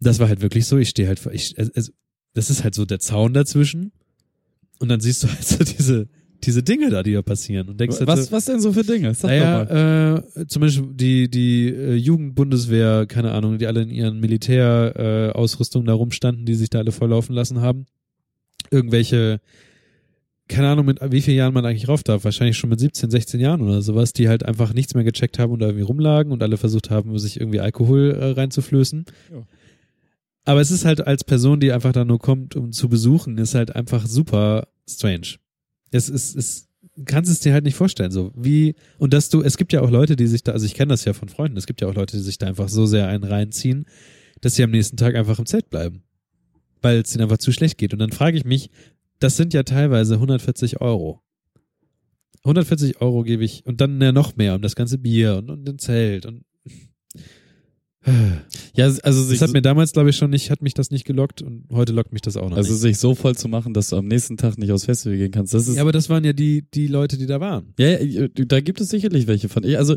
Das 0.00 0.18
war 0.18 0.28
halt 0.28 0.42
wirklich 0.42 0.66
so, 0.66 0.76
ich 0.76 0.90
stehe 0.90 1.08
halt, 1.08 1.18
vor- 1.18 1.32
ich, 1.32 1.54
es, 1.56 1.94
das 2.34 2.50
ist 2.50 2.64
halt 2.64 2.74
so 2.74 2.84
der 2.84 2.98
Zaun 2.98 3.32
dazwischen 3.32 3.92
und 4.80 4.88
dann 4.88 5.00
siehst 5.00 5.22
du 5.22 5.28
halt 5.28 5.44
so 5.44 5.64
diese, 5.64 6.08
diese 6.42 6.62
Dinge 6.62 6.90
da, 6.90 7.02
die 7.02 7.12
da 7.12 7.22
passieren 7.22 7.68
und 7.68 7.80
denkst 7.80 7.98
halt 7.98 8.08
so, 8.08 8.12
Was, 8.12 8.32
was 8.32 8.44
denn 8.44 8.60
so 8.60 8.72
für 8.72 8.82
Dinge? 8.82 9.14
Sag 9.14 9.30
doch 9.30 9.44
mal. 9.46 9.64
naja, 9.64 10.16
äh, 10.16 10.46
zum 10.46 10.60
Beispiel 10.60 10.88
die, 10.92 11.30
die 11.30 11.68
äh, 11.68 11.94
Jugendbundeswehr, 11.94 13.06
keine 13.06 13.32
Ahnung, 13.32 13.58
die 13.58 13.66
alle 13.66 13.82
in 13.82 13.90
ihren 13.90 14.20
Militärausrüstungen 14.20 15.86
äh, 15.86 15.90
da 15.90 15.94
rumstanden, 15.94 16.44
die 16.44 16.54
sich 16.54 16.70
da 16.70 16.80
alle 16.80 16.92
volllaufen 16.92 17.34
lassen 17.34 17.60
haben. 17.60 17.86
Irgendwelche, 18.70 19.40
keine 20.48 20.68
Ahnung, 20.68 20.86
mit 20.86 20.98
wie 21.10 21.20
vielen 21.22 21.36
Jahren 21.36 21.54
man 21.54 21.64
eigentlich 21.64 21.88
rauf 21.88 22.02
darf, 22.02 22.24
wahrscheinlich 22.24 22.58
schon 22.58 22.70
mit 22.70 22.80
17, 22.80 23.10
16 23.10 23.40
Jahren 23.40 23.62
oder 23.62 23.80
sowas, 23.80 24.12
die 24.12 24.28
halt 24.28 24.44
einfach 24.44 24.74
nichts 24.74 24.94
mehr 24.94 25.04
gecheckt 25.04 25.38
haben 25.38 25.52
und 25.52 25.60
da 25.60 25.66
irgendwie 25.66 25.84
rumlagen 25.84 26.32
und 26.32 26.42
alle 26.42 26.56
versucht 26.56 26.90
haben, 26.90 27.16
sich 27.18 27.40
irgendwie 27.40 27.60
Alkohol 27.60 28.10
äh, 28.10 28.30
reinzuflößen. 28.32 29.04
Ja. 29.32 29.46
Aber 30.44 30.60
es 30.60 30.70
ist 30.70 30.84
halt 30.84 31.06
als 31.06 31.24
Person, 31.24 31.60
die 31.60 31.72
einfach 31.72 31.92
da 31.92 32.04
nur 32.04 32.18
kommt, 32.18 32.54
um 32.54 32.72
zu 32.72 32.88
besuchen, 32.88 33.38
ist 33.38 33.54
halt 33.54 33.74
einfach 33.74 34.06
super 34.06 34.68
strange. 34.88 35.38
Es 35.90 36.08
ist, 36.08 36.36
es, 36.36 36.68
kannst 37.06 37.30
es 37.30 37.40
dir 37.40 37.52
halt 37.52 37.64
nicht 37.64 37.76
vorstellen, 37.76 38.10
so 38.10 38.30
wie, 38.36 38.74
und 38.98 39.14
dass 39.14 39.30
du, 39.30 39.42
es 39.42 39.56
gibt 39.56 39.72
ja 39.72 39.80
auch 39.80 39.90
Leute, 39.90 40.16
die 40.16 40.26
sich 40.26 40.42
da, 40.42 40.52
also 40.52 40.66
ich 40.66 40.74
kenne 40.74 40.90
das 40.90 41.04
ja 41.04 41.14
von 41.14 41.28
Freunden, 41.28 41.56
es 41.56 41.66
gibt 41.66 41.80
ja 41.80 41.88
auch 41.88 41.94
Leute, 41.94 42.16
die 42.16 42.22
sich 42.22 42.38
da 42.38 42.46
einfach 42.46 42.68
so 42.68 42.84
sehr 42.84 43.08
einen 43.08 43.24
reinziehen, 43.24 43.86
dass 44.42 44.54
sie 44.54 44.62
am 44.62 44.70
nächsten 44.70 44.98
Tag 44.98 45.14
einfach 45.14 45.38
im 45.38 45.46
Zelt 45.46 45.70
bleiben. 45.70 46.02
Weil 46.82 46.98
es 46.98 47.14
ihnen 47.14 47.22
einfach 47.22 47.38
zu 47.38 47.50
schlecht 47.50 47.78
geht. 47.78 47.94
Und 47.94 47.98
dann 48.00 48.12
frage 48.12 48.36
ich 48.36 48.44
mich, 48.44 48.70
das 49.18 49.38
sind 49.38 49.54
ja 49.54 49.62
teilweise 49.62 50.14
140 50.14 50.82
Euro. 50.82 51.22
140 52.42 53.00
Euro 53.00 53.22
gebe 53.22 53.42
ich 53.42 53.64
und 53.64 53.80
dann 53.80 53.98
ja 54.02 54.12
noch 54.12 54.36
mehr 54.36 54.54
um 54.54 54.60
das 54.60 54.76
ganze 54.76 54.98
Bier 54.98 55.36
und, 55.38 55.48
und 55.48 55.64
den 55.64 55.78
Zelt 55.78 56.26
und 56.26 56.44
ja, 58.74 58.86
also 58.86 59.30
das 59.30 59.40
hat 59.40 59.52
mir 59.52 59.62
damals, 59.62 59.92
glaube 59.92 60.10
ich, 60.10 60.16
schon 60.16 60.30
nicht, 60.30 60.50
hat 60.50 60.62
mich 60.62 60.74
das 60.74 60.90
nicht 60.90 61.04
gelockt 61.04 61.42
und 61.42 61.64
heute 61.70 61.92
lockt 61.92 62.12
mich 62.12 62.22
das 62.22 62.36
auch 62.36 62.50
noch 62.50 62.56
also 62.56 62.72
nicht. 62.72 62.80
sich 62.80 62.98
so 62.98 63.14
voll 63.14 63.34
zu 63.34 63.48
machen, 63.48 63.74
dass 63.74 63.90
du 63.90 63.96
am 63.96 64.06
nächsten 64.06 64.36
Tag 64.36 64.58
nicht 64.58 64.72
aufs 64.72 64.84
Festival 64.84 65.16
gehen 65.18 65.30
kannst. 65.30 65.54
Das 65.54 65.68
ist 65.68 65.76
Ja, 65.76 65.82
aber 65.82 65.92
das 65.92 66.08
waren 66.10 66.24
ja 66.24 66.32
die, 66.32 66.62
die 66.74 66.86
Leute, 66.86 67.16
die 67.16 67.26
da 67.26 67.40
waren. 67.40 67.74
Ja, 67.78 68.00
ja, 68.00 68.28
da 68.28 68.60
gibt 68.60 68.80
es 68.80 68.88
sicherlich 68.90 69.26
welche 69.26 69.48
von. 69.48 69.64
Also, 69.64 69.96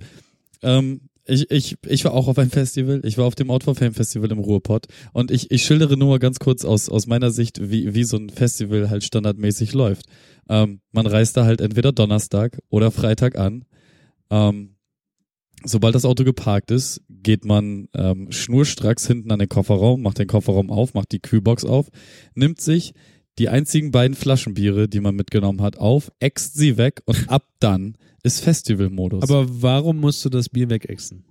ähm, 0.61 1.01
Ich, 1.29 1.51
ich, 1.51 1.75
ich 1.85 2.05
war 2.05 2.13
auch 2.13 2.29
auf 2.29 2.39
einem 2.39 2.51
Festival. 2.51 3.01
Ich 3.03 3.17
war 3.17 3.25
auf 3.25 3.35
dem 3.35 3.51
Outdoor 3.51 3.75
Fame 3.75 3.93
Festival 3.93 4.31
im 4.31 4.39
Ruhrpott. 4.39 4.85
Und 5.11 5.29
ich, 5.29 5.51
ich 5.51 5.63
schildere 5.65 5.97
nur 5.97 6.07
mal 6.07 6.19
ganz 6.19 6.39
kurz 6.39 6.63
aus, 6.63 6.87
aus 6.87 7.05
meiner 7.05 7.31
Sicht, 7.31 7.69
wie, 7.69 7.93
wie 7.93 8.05
so 8.05 8.15
ein 8.15 8.29
Festival 8.29 8.89
halt 8.89 9.03
standardmäßig 9.03 9.73
läuft. 9.73 10.05
Ähm, 10.47 10.79
man 10.93 11.05
reist 11.05 11.35
da 11.35 11.43
halt 11.43 11.59
entweder 11.59 11.91
Donnerstag 11.91 12.59
oder 12.69 12.91
Freitag 12.91 13.37
an. 13.37 13.65
Ähm, 14.29 14.75
sobald 15.65 15.95
das 15.95 16.05
Auto 16.05 16.23
geparkt 16.23 16.71
ist, 16.71 17.01
geht 17.27 17.43
man 17.43 17.89
ähm, 17.93 18.31
schnurstracks 18.31 19.05
hinten 19.05 19.31
an 19.31 19.39
den 19.39 19.49
Kofferraum, 19.49 20.01
macht 20.01 20.17
den 20.17 20.27
Kofferraum 20.27 20.69
auf, 20.71 20.93
macht 20.93 21.11
die 21.11 21.19
Kühlbox 21.19 21.65
auf, 21.65 21.89
nimmt 22.35 22.61
sich 22.61 22.93
die 23.37 23.49
einzigen 23.49 23.91
beiden 23.91 24.15
Flaschenbiere, 24.15 24.87
die 24.87 25.01
man 25.01 25.13
mitgenommen 25.13 25.61
hat, 25.61 25.77
auf, 25.77 26.09
äxt 26.21 26.55
sie 26.55 26.77
weg 26.77 27.01
und 27.05 27.27
ab 27.29 27.43
dann 27.59 27.97
ist 28.23 28.39
Festivalmodus. 28.39 29.23
Aber 29.23 29.45
warum 29.49 29.97
musst 29.97 30.23
du 30.23 30.29
das 30.29 30.47
Bier 30.47 30.69
wegexen? 30.69 31.25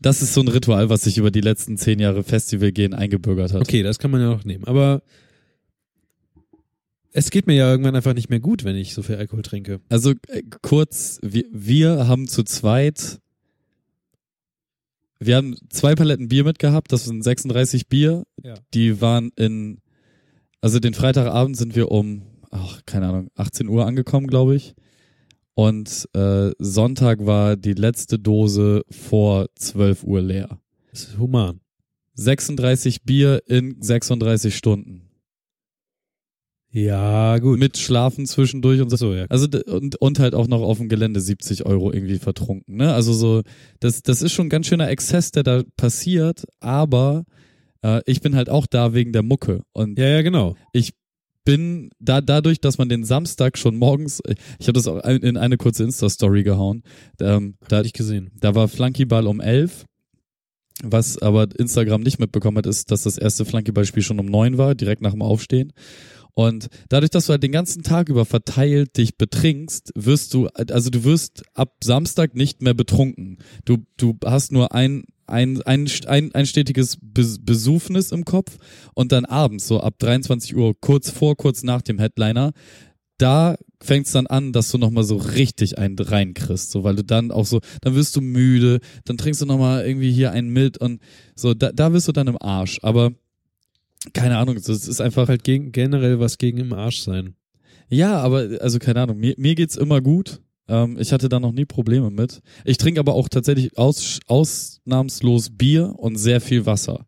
Das 0.00 0.22
ist 0.22 0.34
so 0.34 0.40
ein 0.40 0.48
Ritual, 0.48 0.90
was 0.90 1.02
sich 1.02 1.18
über 1.18 1.30
die 1.30 1.40
letzten 1.40 1.76
zehn 1.76 2.00
Jahre 2.00 2.24
Festival 2.24 2.72
gehen 2.72 2.92
eingebürgert 2.92 3.52
hat. 3.52 3.60
Okay, 3.60 3.84
das 3.84 4.00
kann 4.00 4.10
man 4.10 4.20
ja 4.20 4.30
noch 4.30 4.44
nehmen. 4.44 4.64
Aber 4.64 5.02
es 7.12 7.30
geht 7.30 7.46
mir 7.46 7.54
ja 7.54 7.70
irgendwann 7.70 7.94
einfach 7.94 8.14
nicht 8.14 8.28
mehr 8.28 8.40
gut, 8.40 8.64
wenn 8.64 8.74
ich 8.74 8.92
so 8.92 9.02
viel 9.02 9.14
Alkohol 9.14 9.42
trinke. 9.42 9.80
Also 9.88 10.14
äh, 10.26 10.42
kurz, 10.62 11.20
wir, 11.22 11.44
wir 11.52 12.08
haben 12.08 12.26
zu 12.26 12.42
zweit, 12.42 13.20
wir 15.20 15.36
haben 15.36 15.56
zwei 15.70 15.94
Paletten 15.94 16.28
Bier 16.28 16.44
mitgehabt, 16.44 16.92
das 16.92 17.04
sind 17.04 17.22
36 17.22 17.88
Bier. 17.88 18.24
Ja. 18.42 18.54
Die 18.74 19.00
waren 19.00 19.30
in, 19.36 19.80
also 20.60 20.78
den 20.78 20.94
Freitagabend 20.94 21.56
sind 21.56 21.74
wir 21.74 21.90
um, 21.90 22.22
ach, 22.50 22.80
keine 22.86 23.08
Ahnung, 23.08 23.28
18 23.34 23.68
Uhr 23.68 23.86
angekommen, 23.86 24.26
glaube 24.26 24.56
ich. 24.56 24.74
Und 25.54 26.08
äh, 26.14 26.52
Sonntag 26.58 27.26
war 27.26 27.56
die 27.56 27.72
letzte 27.72 28.18
Dose 28.18 28.84
vor 28.90 29.46
12 29.56 30.04
Uhr 30.04 30.20
leer. 30.20 30.60
Das 30.92 31.00
ist 31.00 31.18
human. 31.18 31.60
36 32.14 33.02
Bier 33.02 33.42
in 33.46 33.80
36 33.80 34.56
Stunden. 34.56 35.07
Ja, 36.84 37.38
gut. 37.38 37.58
Mit 37.58 37.76
Schlafen 37.78 38.26
zwischendurch 38.26 38.80
und 38.80 38.90
so. 38.96 39.14
ja. 39.14 39.26
Also 39.28 39.48
und, 39.66 39.96
und 39.96 40.18
halt 40.18 40.34
auch 40.34 40.46
noch 40.48 40.62
auf 40.62 40.78
dem 40.78 40.88
Gelände 40.88 41.20
70 41.20 41.66
Euro 41.66 41.92
irgendwie 41.92 42.18
vertrunken. 42.18 42.76
Ne? 42.76 42.92
Also 42.92 43.12
so, 43.12 43.42
das, 43.80 44.02
das 44.02 44.22
ist 44.22 44.32
schon 44.32 44.46
ein 44.46 44.50
ganz 44.50 44.66
schöner 44.66 44.88
Exzess, 44.88 45.30
der 45.30 45.42
da 45.42 45.62
passiert, 45.76 46.44
aber 46.60 47.24
äh, 47.82 48.00
ich 48.06 48.20
bin 48.20 48.36
halt 48.36 48.48
auch 48.48 48.66
da 48.66 48.94
wegen 48.94 49.12
der 49.12 49.22
Mucke. 49.22 49.62
Und 49.72 49.98
Ja, 49.98 50.08
ja, 50.08 50.22
genau. 50.22 50.56
ich 50.72 50.92
bin 51.44 51.90
da 51.98 52.20
dadurch, 52.20 52.60
dass 52.60 52.76
man 52.76 52.88
den 52.90 53.04
Samstag 53.04 53.56
schon 53.56 53.76
morgens, 53.76 54.20
ich 54.58 54.66
habe 54.68 54.74
das 54.74 54.86
auch 54.86 55.02
in 55.04 55.36
eine 55.38 55.56
kurze 55.56 55.82
Insta-Story 55.84 56.42
gehauen, 56.42 56.82
ähm, 57.20 57.54
da, 57.68 57.78
Hatte 57.78 57.86
ich 57.86 57.94
gesehen. 57.94 58.30
da 58.38 58.54
war 58.54 58.68
Flunkyball 58.68 59.26
um 59.26 59.40
11. 59.40 59.86
Was 60.84 61.18
aber 61.18 61.48
Instagram 61.58 62.02
nicht 62.02 62.20
mitbekommen 62.20 62.58
hat, 62.58 62.66
ist, 62.66 62.90
dass 62.92 63.02
das 63.02 63.18
erste 63.18 63.44
Flunkyball-Spiel 63.44 64.02
schon 64.02 64.20
um 64.20 64.26
9 64.26 64.58
war, 64.58 64.74
direkt 64.76 65.02
nach 65.02 65.10
dem 65.12 65.22
Aufstehen. 65.22 65.72
Und 66.38 66.68
dadurch, 66.88 67.10
dass 67.10 67.26
du 67.26 67.32
halt 67.32 67.42
den 67.42 67.50
ganzen 67.50 67.82
Tag 67.82 68.08
über 68.08 68.24
verteilt 68.24 68.96
dich 68.96 69.18
betrinkst, 69.18 69.90
wirst 69.96 70.34
du, 70.34 70.46
also 70.46 70.88
du 70.88 71.02
wirst 71.02 71.42
ab 71.54 71.74
Samstag 71.82 72.36
nicht 72.36 72.62
mehr 72.62 72.74
betrunken. 72.74 73.38
Du, 73.64 73.78
du 73.96 74.16
hast 74.24 74.52
nur 74.52 74.72
ein, 74.72 75.02
ein, 75.26 75.60
ein, 75.62 75.90
ein, 76.06 76.32
ein 76.32 76.46
stetiges 76.46 76.96
Bes- 77.00 77.40
Besufnis 77.42 78.12
im 78.12 78.24
Kopf 78.24 78.56
und 78.94 79.10
dann 79.10 79.24
abends, 79.24 79.66
so 79.66 79.80
ab 79.80 79.94
23 79.98 80.54
Uhr, 80.54 80.80
kurz 80.80 81.10
vor, 81.10 81.36
kurz 81.36 81.64
nach 81.64 81.82
dem 81.82 81.98
Headliner, 81.98 82.52
da 83.18 83.56
fängt's 83.82 84.12
dann 84.12 84.28
an, 84.28 84.52
dass 84.52 84.70
du 84.70 84.78
nochmal 84.78 85.02
so 85.02 85.16
richtig 85.16 85.76
einen 85.76 85.98
reinkriegst, 85.98 86.70
so, 86.70 86.84
weil 86.84 86.94
du 86.94 87.02
dann 87.02 87.32
auch 87.32 87.46
so, 87.46 87.58
dann 87.80 87.96
wirst 87.96 88.14
du 88.14 88.20
müde, 88.20 88.78
dann 89.06 89.18
trinkst 89.18 89.40
du 89.40 89.46
nochmal 89.46 89.84
irgendwie 89.84 90.12
hier 90.12 90.30
einen 90.30 90.50
mit 90.50 90.78
und 90.78 91.00
so, 91.34 91.52
da, 91.52 91.72
da 91.72 91.92
wirst 91.92 92.06
du 92.06 92.12
dann 92.12 92.28
im 92.28 92.40
Arsch, 92.40 92.78
aber 92.82 93.10
keine 94.12 94.38
Ahnung, 94.38 94.54
das 94.56 94.68
ist 94.68 95.00
einfach 95.00 95.28
Halt 95.28 95.44
gegen, 95.44 95.72
generell 95.72 96.20
was 96.20 96.38
gegen 96.38 96.58
im 96.58 96.72
Arsch 96.72 97.00
sein. 97.00 97.34
ja, 97.88 98.18
aber 98.18 98.58
also 98.60 98.78
keine 98.78 99.02
Ahnung, 99.02 99.18
mir, 99.18 99.34
mir 99.36 99.54
geht's 99.54 99.76
immer 99.76 100.00
gut. 100.00 100.40
Ähm, 100.68 100.96
ich 101.00 101.12
hatte 101.12 101.28
da 101.28 101.40
noch 101.40 101.52
nie 101.52 101.64
Probleme 101.64 102.10
mit. 102.10 102.40
Ich 102.64 102.76
trinke 102.76 103.00
aber 103.00 103.14
auch 103.14 103.28
tatsächlich 103.28 103.76
aus, 103.78 104.20
ausnahmslos 104.26 105.50
Bier 105.50 105.94
und 105.96 106.16
sehr 106.16 106.40
viel 106.40 106.66
Wasser. 106.66 107.06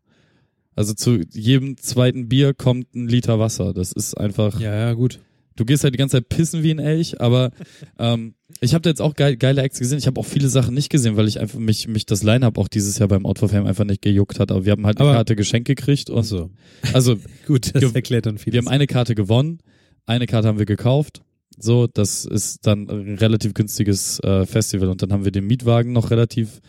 Also 0.75 0.93
zu 0.93 1.19
jedem 1.31 1.77
zweiten 1.77 2.27
Bier 2.29 2.53
kommt 2.53 2.95
ein 2.95 3.07
Liter 3.07 3.39
Wasser. 3.39 3.73
Das 3.73 3.91
ist 3.91 4.15
einfach. 4.15 4.59
Ja, 4.59 4.73
ja, 4.75 4.93
gut. 4.93 5.19
Du 5.61 5.65
gehst 5.65 5.83
halt 5.83 5.93
die 5.93 5.99
ganze 5.99 6.17
Zeit 6.17 6.27
pissen 6.29 6.63
wie 6.63 6.71
ein 6.71 6.79
Elch, 6.79 7.21
aber 7.21 7.51
ähm, 7.99 8.33
ich 8.61 8.73
habe 8.73 8.81
da 8.81 8.89
jetzt 8.89 9.01
auch 9.01 9.13
geil, 9.13 9.37
geile 9.37 9.61
Acts 9.61 9.77
gesehen. 9.77 9.99
Ich 9.99 10.07
habe 10.07 10.19
auch 10.19 10.25
viele 10.25 10.49
Sachen 10.49 10.73
nicht 10.73 10.89
gesehen, 10.89 11.17
weil 11.17 11.27
ich 11.27 11.39
einfach 11.39 11.59
mich 11.59 11.87
mich 11.87 12.07
das 12.07 12.23
Line-Up 12.23 12.57
auch 12.57 12.67
dieses 12.67 12.97
Jahr 12.97 13.07
beim 13.09 13.27
Out 13.27 13.37
for 13.37 13.47
Fame 13.49 13.67
einfach 13.67 13.85
nicht 13.85 14.01
gejuckt 14.01 14.39
hat. 14.39 14.51
Aber 14.51 14.65
wir 14.65 14.71
haben 14.71 14.85
halt 14.87 14.97
eine 14.99 15.07
Aber- 15.09 15.17
Karte 15.17 15.35
geschenkt 15.35 15.67
gekriegt 15.67 16.09
und 16.09 16.23
so. 16.23 16.49
also 16.93 17.17
Gut, 17.45 17.75
das 17.75 17.93
erklärt 17.93 18.25
dann 18.25 18.39
vieles. 18.39 18.53
wir 18.53 18.57
haben 18.59 18.67
eine 18.67 18.87
Karte 18.87 19.13
gewonnen, 19.13 19.59
eine 20.07 20.25
Karte 20.25 20.47
haben 20.47 20.57
wir 20.57 20.65
gekauft. 20.65 21.21
So, 21.59 21.85
das 21.85 22.25
ist 22.25 22.65
dann 22.65 22.89
ein 22.89 23.17
relativ 23.19 23.53
günstiges 23.53 24.19
äh, 24.23 24.47
Festival 24.47 24.89
und 24.89 25.03
dann 25.03 25.13
haben 25.13 25.25
wir 25.25 25.31
den 25.31 25.45
Mietwagen 25.45 25.91
noch 25.93 26.09
relativ 26.09 26.59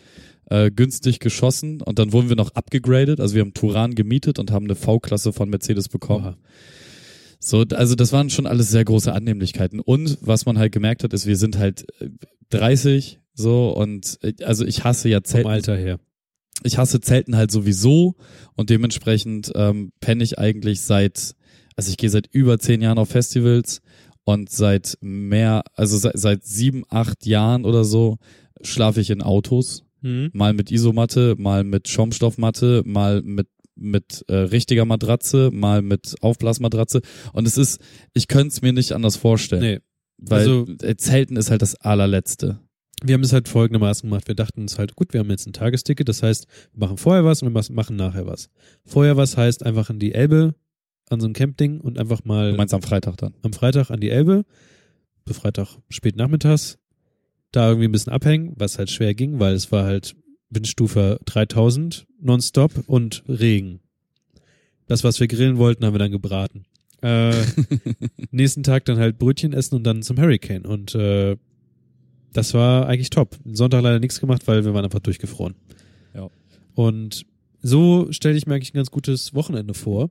äh, 0.51 0.71
günstig 0.71 1.19
geschossen 1.19 1.81
und 1.81 1.99
dann 1.99 2.13
wurden 2.13 2.29
wir 2.29 2.37
noch 2.37 2.51
abgegradet. 2.55 3.21
Also 3.21 3.35
wir 3.37 3.41
haben 3.43 3.55
Turan 3.55 3.95
gemietet 3.95 4.39
und 4.39 4.51
haben 4.51 4.67
eine 4.67 4.75
V-Klasse 4.75 5.33
von 5.33 5.49
Mercedes 5.49 5.89
bekommen. 5.89 6.25
Oha. 6.27 6.37
So, 7.45 7.65
also 7.73 7.95
das 7.97 8.13
waren 8.13 8.31
schon 8.31 8.47
alles 8.47 8.71
sehr 8.71 8.85
große 8.85 9.13
Annehmlichkeiten. 9.13 9.81
Und 9.81 10.17
was 10.21 10.47
man 10.47 10.59
halt 10.59 10.73
gemerkt 10.73 11.03
hat, 11.03 11.13
ist, 11.13 11.27
wir 11.27 11.37
sind 11.37 11.59
halt 11.59 11.87
äh, 12.01 12.09
30 12.51 13.19
so 13.35 13.71
und 13.71 14.19
äh, 14.23 14.33
also 14.45 14.65
ich 14.65 14.85
hasse 14.85 15.09
ja 15.09 15.19
vom 15.19 15.25
Zelten 15.25 15.51
Alter 15.51 15.77
her. 15.77 15.99
ich 16.63 16.79
hasse 16.79 17.01
Zelten 17.01 17.35
halt 17.37 17.51
sowieso 17.51 18.15
und 18.55 18.71
dementsprechend 18.71 19.51
ähm, 19.57 19.91
penne 20.01 20.23
ich 20.23 20.39
eigentlich 20.39 20.83
seit, 20.83 21.35
also 21.77 21.91
ich 21.91 21.97
gehe 21.97 22.11
seit 22.11 22.29
über 22.31 22.59
zehn 22.59 22.81
Jahren 22.81 22.99
auf 22.99 23.09
Festivals 23.09 23.81
und 24.25 24.49
seit 24.51 24.97
mehr, 25.01 25.65
also 25.75 25.97
seit, 25.97 26.19
seit 26.19 26.45
sieben, 26.45 26.85
acht 26.91 27.27
Jahren 27.27 27.65
oder 27.65 27.83
so 27.85 28.19
schlafe 28.63 29.01
ich 29.01 29.11
in 29.11 29.21
Autos, 29.23 29.85
Hm? 30.03 30.31
mal 30.33 30.53
mit 30.53 30.71
Isomatte, 30.71 31.37
mal 31.39 31.65
mit 31.65 31.89
Schaumstoffmatte, 31.89 32.83
mal 32.85 33.23
mit 33.23 33.47
mit 33.75 34.25
äh, 34.29 34.35
richtiger 34.35 34.85
Matratze, 34.85 35.51
mal 35.53 35.83
mit 35.83 36.15
Aufblasmatratze 36.21 37.01
und 37.33 37.47
es 37.47 37.57
ist, 37.57 37.81
ich 38.15 38.29
könnte 38.29 38.49
es 38.49 38.63
mir 38.63 38.73
nicht 38.73 38.93
anders 38.93 39.17
vorstellen, 39.17 39.63
Nee. 39.63 39.79
weil 40.19 40.41
also- 40.41 40.67
äh, 40.83 40.97
Zelten 40.97 41.37
ist 41.37 41.51
halt 41.51 41.63
das 41.63 41.75
allerletzte. 41.77 42.59
Wir 43.05 43.15
haben 43.15 43.23
es 43.25 43.33
halt 43.33 43.49
folgendermaßen 43.49 44.09
gemacht. 44.09 44.29
Wir 44.29 44.37
dachten 44.37 44.61
uns 44.61 44.79
halt, 44.79 44.95
gut, 44.95 45.13
wir 45.13 45.19
haben 45.21 45.31
jetzt 45.31 45.49
ein 45.49 45.53
Tagesticket, 45.53 46.09
das 46.09 46.23
heißt, 46.23 46.47
wir 46.73 46.87
machen 46.87 46.99
vorher 46.99 47.25
was 47.25 47.43
und 47.43 47.53
wir 47.53 47.65
machen 47.75 47.97
nachher 47.97 48.27
was. 48.27 48.49
Vorher 48.85 49.17
was 49.17 49.37
heißt 49.37 49.67
einfach 49.67 49.91
in 49.91 49.99
die 49.99 50.15
Elbe 50.15 50.55
an 51.11 51.19
so 51.21 51.27
ein 51.27 51.33
Campding 51.33 51.81
und 51.81 51.99
einfach 51.99 52.25
mal 52.25 52.53
Du 52.53 52.57
meinst 52.57 52.73
am 52.75 52.83
Freitag 52.83 53.17
dann? 53.17 53.35
am 53.43 53.53
Freitag 53.53 53.91
an 53.91 53.99
die 54.01 54.11
Elbe, 54.11 54.45
Freitag 55.27 55.79
spät 55.89 56.17
nachmittags, 56.17 56.79
da 57.51 57.69
irgendwie 57.69 57.89
ein 57.89 57.93
bisschen 57.93 58.13
abhängen, 58.13 58.53
was 58.57 58.79
halt 58.79 58.91
schwer 58.91 59.15
ging, 59.15 59.41
weil 59.41 59.55
es 59.55 59.73
war 59.73 59.85
halt 59.85 60.15
Windstufe 60.55 61.19
3000 61.25 62.07
nonstop 62.21 62.73
und 62.87 63.25
Regen. 63.29 63.81
Das, 64.87 65.05
was 65.05 65.21
wir 65.21 65.29
grillen 65.29 65.59
wollten, 65.59 65.85
haben 65.85 65.95
wir 65.95 65.99
dann 65.99 66.11
gebraten. 66.11 66.65
Äh, 67.03 67.33
nächsten 68.31 68.63
Tag 68.63 68.85
dann 68.85 68.99
halt 68.99 69.19
Brötchen 69.19 69.53
essen 69.53 69.77
und 69.77 69.85
dann 69.85 70.03
zum 70.03 70.19
Hurricane. 70.19 70.67
Und 70.67 70.95
äh, 70.95 71.37
das 72.33 72.55
war 72.55 72.87
eigentlich 72.87 73.11
top. 73.11 73.37
Sonntag 73.45 73.83
leider 73.83 74.01
nichts 74.01 74.21
gemacht, 74.21 74.47
weil 74.47 74.65
wir 74.65 74.75
waren 74.75 74.85
einfach 74.85 75.01
durchgefroren. 75.01 75.55
Ja. 76.15 76.31
Und 76.75 77.27
so 77.61 78.11
stelle 78.11 78.37
ich 78.37 78.47
mir 78.47 78.55
eigentlich 78.55 78.75
ein 78.75 78.79
ganz 78.79 78.91
gutes 78.91 79.35
Wochenende 79.35 79.75
vor. 79.75 80.11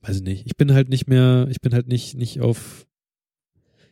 Weiß 0.00 0.16
ich 0.16 0.22
nicht. 0.22 0.46
Ich 0.46 0.56
bin 0.56 0.72
halt 0.72 0.88
nicht 0.88 1.06
mehr, 1.06 1.48
ich 1.50 1.60
bin 1.60 1.74
halt 1.74 1.88
nicht, 1.88 2.14
nicht 2.16 2.40
auf. 2.40 2.86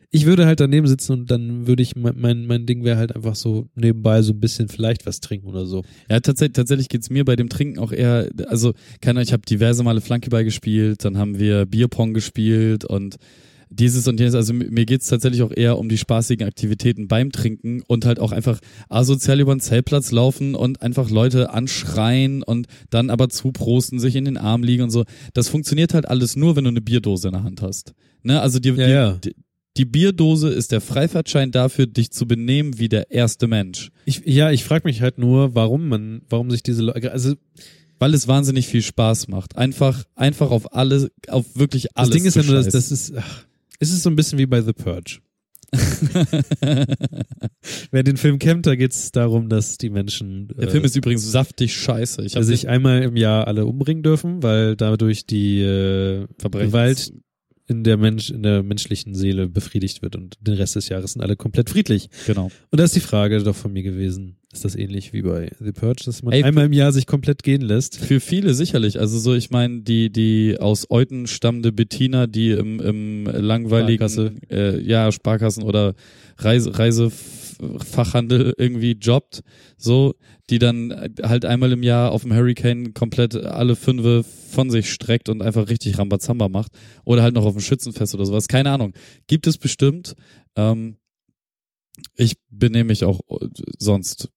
Ich 0.09 0.25
würde 0.25 0.45
halt 0.45 0.61
daneben 0.61 0.87
sitzen 0.87 1.11
und 1.11 1.31
dann 1.31 1.67
würde 1.67 1.83
ich, 1.83 1.95
mein, 1.97 2.45
mein, 2.45 2.65
Ding 2.65 2.85
wäre 2.85 2.97
halt 2.97 3.13
einfach 3.13 3.35
so 3.35 3.67
nebenbei 3.75 4.21
so 4.21 4.31
ein 4.31 4.39
bisschen 4.39 4.69
vielleicht 4.69 5.05
was 5.05 5.19
trinken 5.19 5.47
oder 5.47 5.65
so. 5.65 5.83
Ja, 6.09 6.21
tatsächlich, 6.21 6.53
tatsächlich 6.53 6.87
geht's 6.87 7.09
mir 7.09 7.25
bei 7.25 7.35
dem 7.35 7.49
Trinken 7.49 7.79
auch 7.79 7.91
eher, 7.91 8.29
also, 8.47 8.73
keine 9.01 9.19
Ahnung, 9.19 9.23
ich 9.23 9.33
habe 9.33 9.43
diverse 9.43 9.83
Male 9.83 9.99
Flankeball 9.99 10.45
gespielt, 10.45 11.03
dann 11.03 11.17
haben 11.17 11.39
wir 11.39 11.65
Bierpong 11.65 12.13
gespielt 12.13 12.85
und 12.85 13.17
dieses 13.69 14.07
und 14.07 14.19
jenes, 14.19 14.35
also 14.35 14.53
mir 14.53 14.71
mir 14.71 14.85
geht's 14.85 15.07
tatsächlich 15.07 15.41
auch 15.41 15.51
eher 15.53 15.77
um 15.77 15.89
die 15.89 15.97
spaßigen 15.97 16.47
Aktivitäten 16.47 17.07
beim 17.07 17.31
Trinken 17.31 17.81
und 17.87 18.05
halt 18.05 18.19
auch 18.19 18.31
einfach 18.31 18.59
asozial 18.89 19.39
über 19.39 19.53
den 19.53 19.59
Zeltplatz 19.59 20.11
laufen 20.11 20.55
und 20.55 20.81
einfach 20.81 21.09
Leute 21.09 21.53
anschreien 21.53 22.43
und 22.43 22.67
dann 22.89 23.09
aber 23.09 23.29
zuprosten, 23.29 23.99
sich 23.99 24.15
in 24.15 24.25
den 24.25 24.37
Arm 24.37 24.63
liegen 24.63 24.83
und 24.83 24.89
so. 24.89 25.03
Das 25.33 25.49
funktioniert 25.49 25.93
halt 25.93 26.07
alles 26.07 26.35
nur, 26.35 26.55
wenn 26.55 26.63
du 26.63 26.69
eine 26.69 26.81
Bierdose 26.81 27.27
in 27.27 27.33
der 27.33 27.43
Hand 27.43 27.61
hast. 27.61 27.93
Ne, 28.23 28.41
also 28.41 28.59
die, 28.59 28.69
Ja, 28.69 28.75
die, 28.75 28.91
ja. 28.91 29.11
die, 29.23 29.35
die 29.77 29.85
Bierdose 29.85 30.49
ist 30.49 30.71
der 30.71 30.81
Freifahrtschein 30.81 31.51
dafür, 31.51 31.85
dich 31.87 32.11
zu 32.11 32.27
benehmen 32.27 32.79
wie 32.79 32.89
der 32.89 33.11
erste 33.11 33.47
Mensch. 33.47 33.91
Ich, 34.05 34.23
ja, 34.25 34.51
ich 34.51 34.63
frage 34.63 34.87
mich 34.87 35.01
halt 35.01 35.17
nur, 35.17 35.55
warum 35.55 35.87
man, 35.87 36.21
warum 36.29 36.49
sich 36.49 36.63
diese 36.63 36.83
Leute, 36.83 37.11
also 37.11 37.35
Weil 37.99 38.13
es 38.13 38.27
wahnsinnig 38.27 38.67
viel 38.67 38.81
Spaß 38.81 39.27
macht. 39.27 39.57
Einfach, 39.57 40.03
einfach 40.15 40.51
auf 40.51 40.75
alles, 40.75 41.09
auf 41.27 41.45
wirklich 41.55 41.97
alles. 41.97 42.09
das 42.09 42.17
Ding 42.17 42.25
ist 42.25 42.35
ja 42.35 42.43
nur, 42.43 42.55
dass 42.55 42.69
das 42.69 42.91
ist, 42.91 43.13
ach, 43.15 43.45
es 43.79 43.91
ist 43.91 44.03
so 44.03 44.09
ein 44.09 44.15
bisschen 44.15 44.39
wie 44.39 44.45
bei 44.45 44.61
The 44.61 44.73
Purge. 44.73 45.19
Wer 47.91 48.03
den 48.03 48.15
Film 48.15 48.39
kennt, 48.39 48.65
da 48.65 48.75
geht's 48.75 49.11
darum, 49.11 49.49
dass 49.49 49.77
die 49.77 49.89
Menschen 49.89 50.47
Der 50.57 50.69
äh, 50.69 50.71
Film 50.71 50.85
ist 50.85 50.95
übrigens 50.95 51.29
saftig 51.29 51.75
scheiße. 51.75 52.23
Ich 52.23 52.33
sich 52.33 52.69
einmal 52.69 53.03
im 53.03 53.17
Jahr 53.17 53.47
alle 53.47 53.65
umbringen 53.65 54.01
dürfen, 54.01 54.43
weil 54.43 54.77
dadurch 54.77 55.25
die 55.25 55.59
äh, 55.59 56.25
Gewalt 56.41 57.11
in 57.67 57.83
der 57.83 57.97
Mensch 57.97 58.29
in 58.29 58.43
der 58.43 58.63
menschlichen 58.63 59.13
Seele 59.13 59.47
befriedigt 59.47 60.01
wird 60.01 60.15
und 60.15 60.37
den 60.39 60.55
Rest 60.55 60.75
des 60.75 60.89
Jahres 60.89 61.13
sind 61.13 61.21
alle 61.21 61.35
komplett 61.35 61.69
friedlich. 61.69 62.09
Genau. 62.25 62.49
Und 62.71 62.79
da 62.79 62.85
ist 62.85 62.95
die 62.95 63.01
Frage 63.01 63.43
doch 63.43 63.55
von 63.55 63.73
mir 63.73 63.83
gewesen, 63.83 64.37
ist 64.53 64.63
das 64.63 64.75
ähnlich 64.75 65.11
wie 65.11 65.21
bei 65.21 65.51
The 65.59 65.73
Purge, 65.73 66.03
dass 66.05 66.23
man 66.23 66.33
Ey, 66.33 66.43
einmal 66.43 66.65
im 66.65 66.73
Jahr 66.73 66.93
sich 66.93 67.05
komplett 67.05 67.43
gehen 67.43 67.61
lässt? 67.61 67.97
Für 67.97 68.21
viele 68.21 68.53
sicherlich. 68.53 68.99
Also 68.99 69.19
so, 69.19 69.35
ich 69.35 69.51
meine, 69.51 69.81
die, 69.81 70.09
die 70.09 70.57
aus 70.57 70.89
Euten 70.89 71.27
stammende 71.27 71.73
Bettina, 71.73 72.25
die 72.25 72.51
im, 72.51 72.79
im 72.79 73.25
langweiligen 73.25 74.09
Sparkasse. 74.09 74.33
Äh, 74.49 74.81
ja, 74.81 75.11
Sparkassen 75.11 75.63
oder 75.63 75.93
Reise, 76.37 76.77
Reisefachhandel 76.79 78.53
irgendwie 78.57 78.93
jobbt, 78.93 79.43
so, 79.77 80.15
die 80.49 80.59
dann 80.59 81.13
halt 81.23 81.45
einmal 81.45 81.71
im 81.73 81.83
Jahr 81.83 82.11
auf 82.11 82.21
dem 82.21 82.33
Hurricane 82.33 82.93
komplett 82.93 83.35
alle 83.35 83.75
Fünfe 83.75 84.23
von 84.23 84.69
sich 84.69 84.91
streckt 84.91 85.29
und 85.29 85.41
einfach 85.41 85.69
richtig 85.69 85.97
Rambazamba 85.97 86.47
macht. 86.47 86.71
Oder 87.03 87.21
halt 87.21 87.35
noch 87.35 87.45
auf 87.45 87.53
dem 87.53 87.61
Schützenfest 87.61 88.15
oder 88.15 88.25
sowas. 88.25 88.47
Keine 88.47 88.71
Ahnung. 88.71 88.93
Gibt 89.27 89.47
es 89.47 89.57
bestimmt. 89.57 90.15
Ähm, 90.55 90.97
ich 92.15 92.37
benehme 92.49 92.85
mich 92.85 93.03
auch 93.03 93.19
äh, 93.29 93.47
sonst 93.77 94.29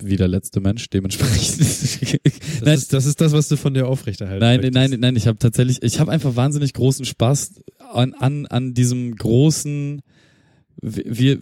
wie 0.00 0.16
der 0.16 0.28
letzte 0.28 0.60
Mensch, 0.60 0.88
dementsprechend. 0.90 1.60
Das, 1.60 2.62
Nein. 2.62 2.74
ist, 2.74 2.92
das 2.92 3.06
ist 3.06 3.20
das, 3.20 3.32
was 3.32 3.48
du 3.48 3.56
von 3.56 3.74
dir 3.74 3.86
aufrechterhalten 3.86 4.40
Nein, 4.40 4.60
möchtest. 4.60 4.74
nein, 4.74 5.00
nein, 5.00 5.16
ich 5.16 5.26
habe 5.26 5.38
tatsächlich, 5.38 5.82
ich 5.82 6.00
habe 6.00 6.10
einfach 6.10 6.36
wahnsinnig 6.36 6.72
großen 6.72 7.04
Spaß 7.04 7.62
an, 7.92 8.14
an, 8.14 8.46
an 8.46 8.74
diesem 8.74 9.14
großen, 9.14 10.02
wir, 10.80 11.38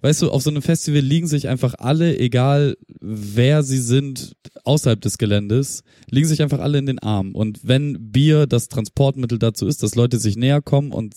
weißt 0.00 0.22
du, 0.22 0.30
auf 0.30 0.42
so 0.42 0.50
einem 0.50 0.62
Festival 0.62 1.00
liegen 1.00 1.26
sich 1.26 1.48
einfach 1.48 1.74
alle, 1.78 2.18
egal 2.18 2.76
wer 3.00 3.62
sie 3.62 3.78
sind, 3.78 4.36
außerhalb 4.64 5.00
des 5.00 5.16
Geländes, 5.18 5.82
liegen 6.10 6.26
sich 6.26 6.42
einfach 6.42 6.58
alle 6.58 6.78
in 6.78 6.86
den 6.86 6.98
Armen. 6.98 7.34
Und 7.34 7.60
wenn 7.62 8.10
Bier 8.10 8.46
das 8.46 8.68
Transportmittel 8.68 9.38
dazu 9.38 9.66
ist, 9.66 9.82
dass 9.82 9.94
Leute 9.94 10.18
sich 10.18 10.36
näher 10.36 10.60
kommen 10.60 10.92
und 10.92 11.14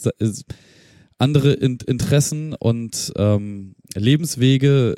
andere 1.17 1.53
in 1.53 1.77
Interessen 1.87 2.53
und 2.53 3.11
ähm, 3.17 3.75
Lebenswege 3.95 4.95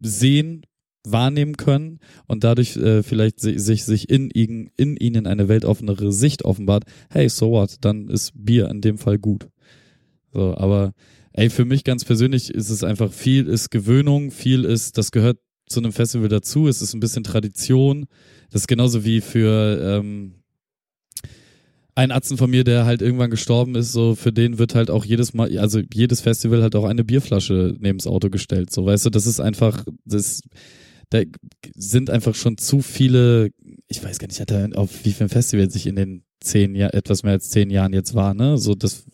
sehen, 0.00 0.62
wahrnehmen 1.04 1.56
können 1.56 2.00
und 2.26 2.44
dadurch 2.44 2.76
äh, 2.76 3.02
vielleicht 3.02 3.40
si- 3.40 3.58
sich 3.58 3.84
sich 3.84 4.10
in 4.10 4.30
in 4.30 4.96
ihnen 4.96 5.26
eine 5.26 5.48
weltoffenere 5.48 6.12
Sicht 6.12 6.44
offenbart. 6.44 6.84
Hey, 7.08 7.28
so 7.28 7.50
what? 7.52 7.76
Dann 7.80 8.08
ist 8.08 8.32
Bier 8.34 8.68
in 8.68 8.82
dem 8.82 8.98
Fall 8.98 9.18
gut. 9.18 9.48
So, 10.32 10.56
aber 10.56 10.92
ey, 11.32 11.50
für 11.50 11.64
mich 11.64 11.84
ganz 11.84 12.04
persönlich 12.04 12.50
ist 12.50 12.70
es 12.70 12.84
einfach 12.84 13.12
viel 13.12 13.46
ist 13.46 13.70
Gewöhnung, 13.70 14.30
viel 14.30 14.64
ist, 14.64 14.98
das 14.98 15.10
gehört 15.10 15.38
zu 15.68 15.80
einem 15.80 15.92
Festival 15.92 16.28
dazu. 16.28 16.66
Es 16.68 16.82
ist 16.82 16.94
ein 16.94 17.00
bisschen 17.00 17.24
Tradition. 17.24 18.06
Das 18.50 18.62
ist 18.62 18.68
genauso 18.68 19.04
wie 19.04 19.20
für 19.20 19.78
ähm, 19.82 20.34
ein 21.94 22.12
Atzen 22.12 22.36
von 22.36 22.48
mir, 22.48 22.64
der 22.64 22.84
halt 22.84 23.02
irgendwann 23.02 23.30
gestorben 23.30 23.74
ist, 23.74 23.92
so 23.92 24.14
für 24.14 24.32
den 24.32 24.58
wird 24.58 24.74
halt 24.74 24.88
auch 24.88 25.04
jedes 25.04 25.34
Mal, 25.34 25.58
also 25.58 25.80
jedes 25.92 26.20
Festival 26.20 26.62
halt 26.62 26.76
auch 26.76 26.84
eine 26.84 27.04
Bierflasche 27.04 27.74
neben's 27.80 28.06
Auto 28.06 28.30
gestellt. 28.30 28.72
So, 28.72 28.86
weißt 28.86 29.06
du, 29.06 29.10
das 29.10 29.26
ist 29.26 29.40
einfach, 29.40 29.84
das, 30.04 30.42
da 31.10 31.22
sind 31.74 32.08
einfach 32.08 32.36
schon 32.36 32.56
zu 32.56 32.82
viele, 32.82 33.50
ich 33.88 34.02
weiß 34.02 34.20
gar 34.20 34.28
nicht, 34.28 34.76
auf 34.76 35.04
wie 35.04 35.12
vielen 35.12 35.28
Festivals 35.28 35.74
ich 35.74 35.86
in 35.86 35.96
den 35.96 36.22
zehn 36.40 36.76
Jahren, 36.76 36.92
etwas 36.92 37.24
mehr 37.24 37.32
als 37.32 37.50
zehn 37.50 37.68
Jahren 37.68 37.92
jetzt 37.92 38.14
war, 38.14 38.32
ne? 38.32 38.58
So 38.58 38.76
das 38.76 39.04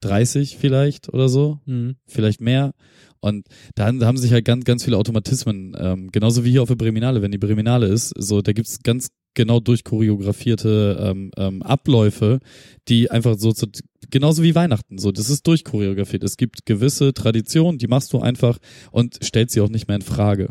30 0.00 0.56
vielleicht 0.58 1.08
oder 1.12 1.28
so 1.28 1.60
Mhm. 1.66 1.96
vielleicht 2.06 2.40
mehr. 2.40 2.72
Und 3.20 3.46
da 3.74 3.86
haben- 3.86 4.16
sich 4.16 4.32
halt 4.32 4.44
ganz, 4.46 4.64
ganz 4.64 4.82
viele 4.84 4.96
Automatismen, 4.96 5.76
ähm, 5.78 6.08
genauso 6.10 6.44
wie 6.44 6.50
hier 6.52 6.62
auf 6.62 6.68
der 6.68 6.76
Breminale, 6.76 7.20
wenn 7.20 7.30
die 7.32 7.38
Breminale 7.38 7.86
ist, 7.86 8.14
so, 8.16 8.40
da 8.40 8.52
gibt's 8.52 8.82
ganz 8.82 9.08
genau 9.34 9.60
durchchoreografierte 9.60 10.96
ähm, 11.00 11.30
ähm, 11.36 11.62
Abläufe, 11.62 12.40
die 12.88 13.10
einfach 13.10 13.36
so, 13.38 13.52
so, 13.52 13.66
genauso 14.10 14.42
wie 14.42 14.54
Weihnachten, 14.54 14.98
so, 14.98 15.12
das 15.12 15.30
ist 15.30 15.46
durchchoreografiert. 15.46 16.24
Es 16.24 16.36
gibt 16.36 16.66
gewisse 16.66 17.12
Traditionen, 17.14 17.78
die 17.78 17.86
machst 17.86 18.12
du 18.12 18.20
einfach 18.20 18.58
und 18.90 19.22
stellst 19.22 19.54
sie 19.54 19.60
auch 19.60 19.68
nicht 19.68 19.86
mehr 19.88 19.96
in 19.96 20.02
Frage. 20.02 20.48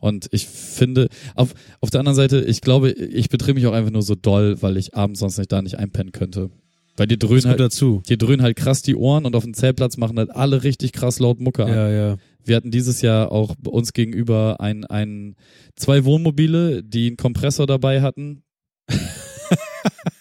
Und 0.00 0.28
ich 0.32 0.46
finde, 0.46 1.08
auf, 1.34 1.54
auf 1.80 1.90
der 1.90 2.00
anderen 2.00 2.16
Seite, 2.16 2.40
ich 2.40 2.60
glaube, 2.60 2.90
ich 2.92 3.28
betrieb 3.28 3.56
mich 3.56 3.66
auch 3.66 3.72
einfach 3.72 3.90
nur 3.90 4.02
so 4.02 4.14
doll, 4.14 4.62
weil 4.62 4.76
ich 4.76 4.94
abends 4.94 5.20
sonst 5.20 5.38
nicht 5.38 5.50
da 5.52 5.60
nicht 5.60 5.78
einpennen 5.78 6.12
könnte. 6.12 6.50
Weil 6.98 7.06
die 7.06 7.18
Das 7.18 7.28
dröhnen 7.28 7.46
halt, 7.46 7.60
dazu. 7.60 8.02
die 8.08 8.18
dröhnen 8.18 8.42
halt 8.42 8.56
krass 8.56 8.82
die 8.82 8.96
Ohren 8.96 9.24
und 9.24 9.36
auf 9.36 9.44
dem 9.44 9.54
Zeltplatz 9.54 9.96
machen 9.96 10.18
halt 10.18 10.30
alle 10.30 10.64
richtig 10.64 10.92
krass 10.92 11.20
laut 11.20 11.40
Mucke 11.40 11.64
an. 11.64 11.72
Ja, 11.72 11.90
ja. 11.90 12.16
Wir 12.44 12.56
hatten 12.56 12.70
dieses 12.70 13.02
Jahr 13.02 13.30
auch 13.30 13.54
uns 13.66 13.92
gegenüber 13.92 14.56
ein, 14.60 14.84
ein, 14.84 15.36
zwei 15.76 16.04
Wohnmobile, 16.04 16.82
die 16.82 17.06
einen 17.06 17.16
Kompressor 17.16 17.66
dabei 17.66 18.00
hatten, 18.02 18.42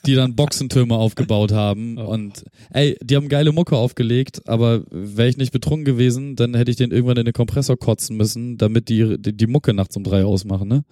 die 0.06 0.14
dann 0.14 0.36
Boxentürme 0.36 0.96
aufgebaut 0.96 1.52
haben. 1.52 1.98
Oh. 1.98 2.06
Und 2.06 2.44
ey, 2.70 2.98
die 3.02 3.16
haben 3.16 3.30
geile 3.30 3.54
Mucke 3.54 3.76
aufgelegt, 3.76 4.48
aber 4.48 4.84
wäre 4.92 5.30
ich 5.30 5.38
nicht 5.38 5.54
betrunken 5.54 5.86
gewesen, 5.86 6.36
dann 6.36 6.54
hätte 6.54 6.70
ich 6.70 6.78
den 6.78 6.92
irgendwann 6.92 7.18
in 7.18 7.26
den 7.26 7.34
Kompressor 7.34 7.78
kotzen 7.78 8.18
müssen, 8.18 8.58
damit 8.58 8.90
die, 8.90 9.18
die, 9.20 9.36
die 9.36 9.48
Mucke 9.48 9.74
nachts 9.74 9.98
um 9.98 10.04
drei 10.04 10.26
ausmachen, 10.26 10.68
ne? 10.68 10.84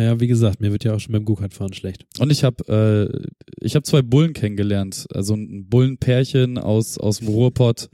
Naja, 0.00 0.18
wie 0.18 0.28
gesagt, 0.28 0.62
mir 0.62 0.72
wird 0.72 0.82
ja 0.82 0.94
auch 0.94 0.98
schon 0.98 1.12
beim 1.12 1.26
Go-Kart-Fahren 1.26 1.74
schlecht. 1.74 2.06
Und 2.18 2.32
ich 2.32 2.42
habe 2.42 3.12
äh, 3.12 3.28
ich 3.60 3.74
habe 3.74 3.82
zwei 3.82 4.00
Bullen 4.00 4.32
kennengelernt, 4.32 5.06
also 5.12 5.34
ein 5.34 5.68
Bullenpärchen 5.68 6.56
aus 6.56 6.96
aus 6.96 7.18
dem 7.18 7.28
Ruhrpott. 7.28 7.90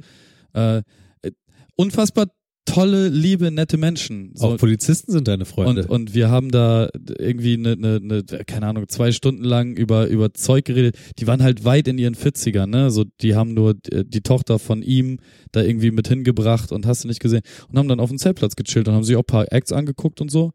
Äh, 0.55 0.83
äh, 1.23 1.33
unfassbar 1.75 2.27
tolle, 2.65 3.09
liebe, 3.09 3.51
nette 3.51 3.77
Menschen. 3.77 4.31
So, 4.35 4.47
Auch 4.47 4.57
Polizisten 4.57 5.11
sind 5.11 5.27
deine 5.27 5.47
Freunde. 5.47 5.83
und, 5.83 5.91
und 5.91 6.15
wir 6.15 6.31
haben 6.31 6.53
da 6.53 6.89
irgendwie 7.19 7.55
eine, 7.55 7.73
eine, 7.73 7.97
eine, 7.97 8.23
keine 8.23 8.69
Ahnung, 8.69 8.87
zwei 8.89 9.11
Stunden 9.11 9.43
lang 9.43 9.77
über, 9.77 10.07
über 10.07 10.33
Zeug 10.33 10.65
geredet. 10.65 10.97
Die 11.19 11.27
waren 11.27 11.43
halt 11.43 11.65
weit 11.65 11.89
in 11.89 11.99
ihren 11.99 12.15
40ern, 12.15 12.67
ne? 12.67 12.93
So, 12.93 13.05
die 13.21 13.35
haben 13.35 13.53
nur 13.53 13.75
äh, 13.91 14.05
die 14.07 14.21
Tochter 14.21 14.61
von 14.61 14.83
ihm 14.83 15.19
da 15.51 15.63
irgendwie 15.63 15.91
mit 15.91 16.07
hingebracht 16.07 16.71
und 16.71 16.87
hast 16.87 17.03
du 17.03 17.09
nicht 17.09 17.21
gesehen. 17.21 17.43
Und 17.69 17.79
haben 17.79 17.89
dann 17.89 17.99
auf 17.99 18.11
dem 18.11 18.19
Zeltplatz 18.19 18.55
gechillt 18.55 18.87
und 18.87 18.95
haben 18.95 19.03
sich 19.03 19.17
auch 19.17 19.23
ein 19.23 19.27
paar 19.27 19.53
Acts 19.53 19.73
angeguckt 19.73 20.21
und 20.21 20.31
so. 20.31 20.53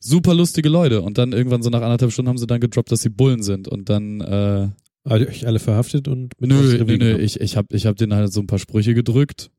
Super 0.00 0.34
lustige 0.34 0.68
Leute. 0.68 1.02
Und 1.02 1.18
dann 1.18 1.32
irgendwann 1.32 1.62
so 1.62 1.70
nach 1.70 1.82
anderthalb 1.82 2.12
Stunden 2.12 2.28
haben 2.28 2.38
sie 2.38 2.46
dann 2.46 2.60
gedroppt, 2.60 2.90
dass 2.90 3.02
sie 3.02 3.10
Bullen 3.10 3.42
sind. 3.42 3.68
Und 3.68 3.88
dann, 3.90 4.20
äh, 4.20 4.68
ihr 5.18 5.28
euch 5.28 5.46
alle 5.46 5.58
verhaftet 5.58 6.08
und 6.08 6.32
mit 6.40 6.50
Nö, 6.50 6.56
nö, 6.56 6.78
nö, 6.78 6.98
genommen? 6.98 7.20
ich, 7.20 7.40
ich 7.40 7.56
hab, 7.56 7.72
ich 7.72 7.86
hab 7.86 7.96
denen 7.96 8.14
halt 8.14 8.32
so 8.32 8.40
ein 8.40 8.46
paar 8.46 8.58
Sprüche 8.58 8.94
gedrückt. 8.94 9.50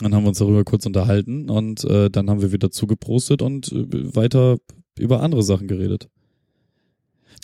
Dann 0.00 0.14
haben 0.14 0.24
wir 0.24 0.28
uns 0.28 0.38
darüber 0.38 0.64
kurz 0.64 0.84
unterhalten 0.84 1.48
und 1.48 1.84
äh, 1.84 2.10
dann 2.10 2.28
haben 2.28 2.42
wir 2.42 2.52
wieder 2.52 2.70
zugeprostet 2.70 3.40
und 3.40 3.70
äh, 3.72 4.14
weiter 4.16 4.58
über 4.98 5.22
andere 5.22 5.42
Sachen 5.42 5.68
geredet. 5.68 6.08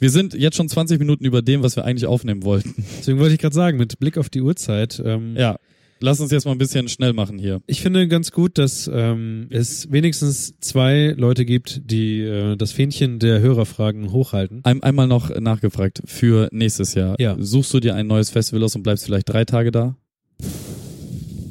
Wir 0.00 0.10
sind 0.10 0.34
jetzt 0.34 0.56
schon 0.56 0.68
20 0.68 0.98
Minuten 0.98 1.24
über 1.24 1.42
dem, 1.42 1.62
was 1.62 1.76
wir 1.76 1.84
eigentlich 1.84 2.06
aufnehmen 2.06 2.42
wollten. 2.42 2.74
Deswegen 2.98 3.20
wollte 3.20 3.34
ich 3.34 3.40
gerade 3.40 3.54
sagen, 3.54 3.78
mit 3.78 3.98
Blick 4.00 4.18
auf 4.18 4.28
die 4.28 4.40
Uhrzeit, 4.40 5.00
ähm, 5.04 5.36
Ja, 5.36 5.56
lass 6.02 6.20
uns 6.20 6.30
jetzt 6.30 6.44
mal 6.44 6.52
ein 6.52 6.58
bisschen 6.58 6.88
schnell 6.88 7.12
machen 7.12 7.38
hier. 7.38 7.62
ich 7.66 7.80
finde 7.80 8.06
ganz 8.08 8.32
gut, 8.32 8.58
dass 8.58 8.90
ähm, 8.92 9.46
es 9.50 9.90
wenigstens 9.90 10.54
zwei 10.60 11.14
Leute 11.16 11.44
gibt, 11.44 11.90
die 11.90 12.20
äh, 12.20 12.56
das 12.56 12.72
Fähnchen 12.72 13.18
der 13.18 13.40
Hörerfragen 13.40 14.12
hochhalten. 14.12 14.60
Ein, 14.64 14.82
einmal 14.82 15.06
noch 15.06 15.30
nachgefragt 15.40 16.02
für 16.04 16.48
nächstes 16.52 16.94
Jahr. 16.94 17.18
Ja. 17.18 17.36
Suchst 17.38 17.72
du 17.72 17.80
dir 17.80 17.94
ein 17.94 18.06
neues 18.06 18.30
Festival 18.30 18.62
aus 18.64 18.74
und 18.76 18.82
bleibst 18.82 19.04
vielleicht 19.06 19.28
drei 19.28 19.44
Tage 19.44 19.70
da? 19.70 19.96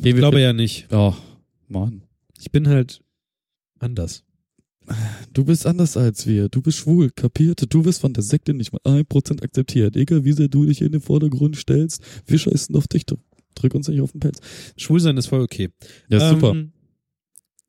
Ich 0.04 0.16
glaube 0.16 0.42
ja 0.42 0.54
nicht. 0.54 0.88
Oh, 0.92 1.14
Mann. 1.68 2.04
Ich 2.40 2.52
bin 2.52 2.68
halt 2.68 3.02
anders. 3.80 4.24
Du 5.32 5.46
bist 5.46 5.66
anders 5.66 5.96
als 5.96 6.28
wir. 6.28 6.50
Du 6.50 6.62
bist 6.62 6.80
schwul, 6.80 7.12
kapiert? 7.12 7.64
Du 7.70 7.86
wirst 7.86 8.02
von 8.02 8.14
der 8.14 8.24
Sekte 8.24 8.54
nicht 8.54 8.74
mal 8.74 8.80
ein 8.84 9.06
Prozent 9.06 9.44
akzeptiert. 9.44 9.96
Egal 9.96 10.26
wie 10.26 10.34
sehr 10.34 10.48
du 10.48 10.66
dich 10.66 10.82
in 10.82 10.92
den 10.92 11.02
Vordergrund 11.02 11.56
stellst, 11.56 12.02
wir 12.26 12.38
scheißen 12.38 12.76
auf 12.76 12.88
dich. 12.88 13.06
Drück 13.56 13.74
uns 13.74 13.88
nicht 13.88 14.02
auf 14.02 14.12
den 14.12 14.20
Pelz. 14.20 14.40
Schwul 14.78 15.00
sein 15.00 15.18
ist 15.18 15.28
voll 15.28 15.42
okay. 15.42 15.70
Ja, 16.10 16.30
super. 16.30 16.52
Ähm, 16.52 16.72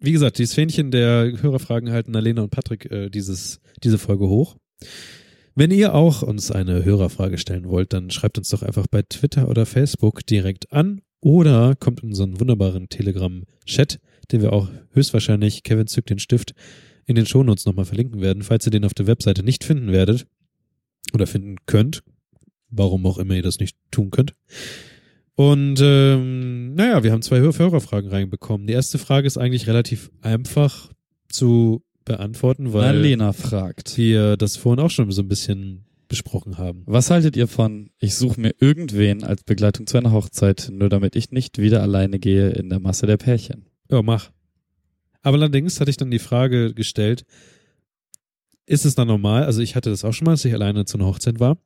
wie 0.01 0.13
gesagt, 0.13 0.39
dieses 0.39 0.55
Fähnchen 0.55 0.91
der 0.91 1.33
Hörerfragen 1.41 1.91
halten 1.91 2.17
Alena 2.17 2.43
und 2.43 2.51
Patrick 2.51 2.91
äh, 2.91 3.09
dieses, 3.09 3.61
diese 3.85 3.99
Folge 3.99 4.29
hoch. 4.29 4.57
Wenn 5.55 5.71
ihr 5.71 5.95
auch 5.95 6.23
uns 6.23 6.51
eine 6.51 6.85
Hörerfrage 6.85 7.39
stellen 7.39 7.69
wollt, 7.69 7.93
dann 7.93 8.11
schreibt 8.11 8.39
uns 8.39 8.49
doch 8.49 8.63
einfach 8.63 8.87
bei 8.91 9.03
Twitter 9.03 9.49
oder 9.49 9.67
Facebook 9.67 10.27
direkt 10.27 10.73
an 10.73 11.03
oder 11.21 11.77
kommt 11.77 12.03
in 12.03 12.09
unseren 12.09 12.41
wunderbaren 12.41 12.89
Telegram-Chat, 12.89 14.01
den 14.33 14.43
wir 14.43 14.53
auch 14.53 14.69
höchstwahrscheinlich, 14.93 15.63
Kevin 15.63 15.87
zückt 15.87 16.11
den 16.11 16.19
Stift, 16.19 16.55
in 17.07 17.15
den 17.15 17.27
Shownotes 17.27 17.67
nochmal 17.67 17.85
verlinken 17.85 18.21
werden, 18.21 18.43
falls 18.43 18.67
ihr 18.67 18.71
den 18.71 18.85
auf 18.85 18.95
der 18.95 19.07
Webseite 19.07 19.43
nicht 19.43 19.63
finden 19.63 19.93
werdet 19.93 20.27
oder 21.13 21.27
finden 21.27 21.57
könnt. 21.67 22.03
Warum 22.71 23.05
auch 23.07 23.19
immer 23.19 23.35
ihr 23.35 23.43
das 23.43 23.59
nicht 23.59 23.77
tun 23.91 24.11
könnt. 24.11 24.35
Und 25.43 25.81
ähm, 25.83 26.75
naja, 26.75 27.03
wir 27.03 27.11
haben 27.11 27.23
zwei 27.23 27.41
Hör- 27.41 27.59
Hörerfragen 27.59 28.11
reinbekommen. 28.11 28.67
Die 28.69 28.73
erste 28.75 28.99
Frage 28.99 29.27
ist 29.27 29.39
eigentlich 29.39 29.67
relativ 29.67 30.11
einfach 30.21 30.93
zu 31.29 31.83
beantworten, 32.05 32.73
weil 32.73 32.85
Alena 32.85 33.33
fragt. 33.33 33.97
wir 33.97 34.37
das 34.37 34.57
vorhin 34.57 34.85
auch 34.85 34.91
schon 34.91 35.11
so 35.11 35.23
ein 35.23 35.29
bisschen 35.29 35.85
besprochen 36.07 36.59
haben. 36.59 36.83
Was 36.87 37.11
haltet 37.11 37.37
ihr 37.37 37.49
von, 37.49 37.91
ich 37.99 38.15
suche 38.15 38.41
mir 38.41 38.55
irgendwen 38.61 39.25
als 39.25 39.43
Begleitung 39.45 39.87
zu 39.87 39.97
einer 39.99 40.13
Hochzeit, 40.13 40.69
nur 40.71 40.89
damit 40.89 41.17
ich 41.17 41.31
nicht 41.33 41.59
wieder 41.59 41.83
alleine 41.83 42.19
gehe 42.19 42.51
in 42.51 42.69
der 42.69 42.81
Masse 42.81 43.07
der 43.07 43.17
Pärchen? 43.17 43.67
Ja, 43.91 44.03
mach. 44.03 44.31
Aber 45.23 45.37
allerdings 45.39 45.81
hatte 45.81 45.91
ich 45.91 45.97
dann 45.97 46.11
die 46.11 46.19
Frage 46.19 46.75
gestellt, 46.75 47.25
ist 48.67 48.85
es 48.85 48.95
dann 48.95 49.09
normal, 49.09 49.45
also 49.45 49.61
ich 49.61 49.75
hatte 49.75 49.91
das 49.91 50.05
auch 50.05 50.13
schon 50.13 50.27
mal, 50.27 50.33
als 50.33 50.45
ich 50.45 50.53
alleine 50.55 50.85
zu 50.85 50.99
einer 50.99 51.07
Hochzeit 51.07 51.41
war, 51.41 51.59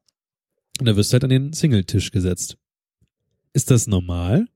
und 0.78 0.86
da 0.86 0.96
wirst 0.96 1.12
du 1.12 1.14
halt 1.14 1.24
an 1.24 1.30
den 1.30 1.52
Singletisch 1.52 2.10
gesetzt. 2.10 2.56
Ist 3.56 3.70
das 3.70 3.86
normal? 3.86 4.46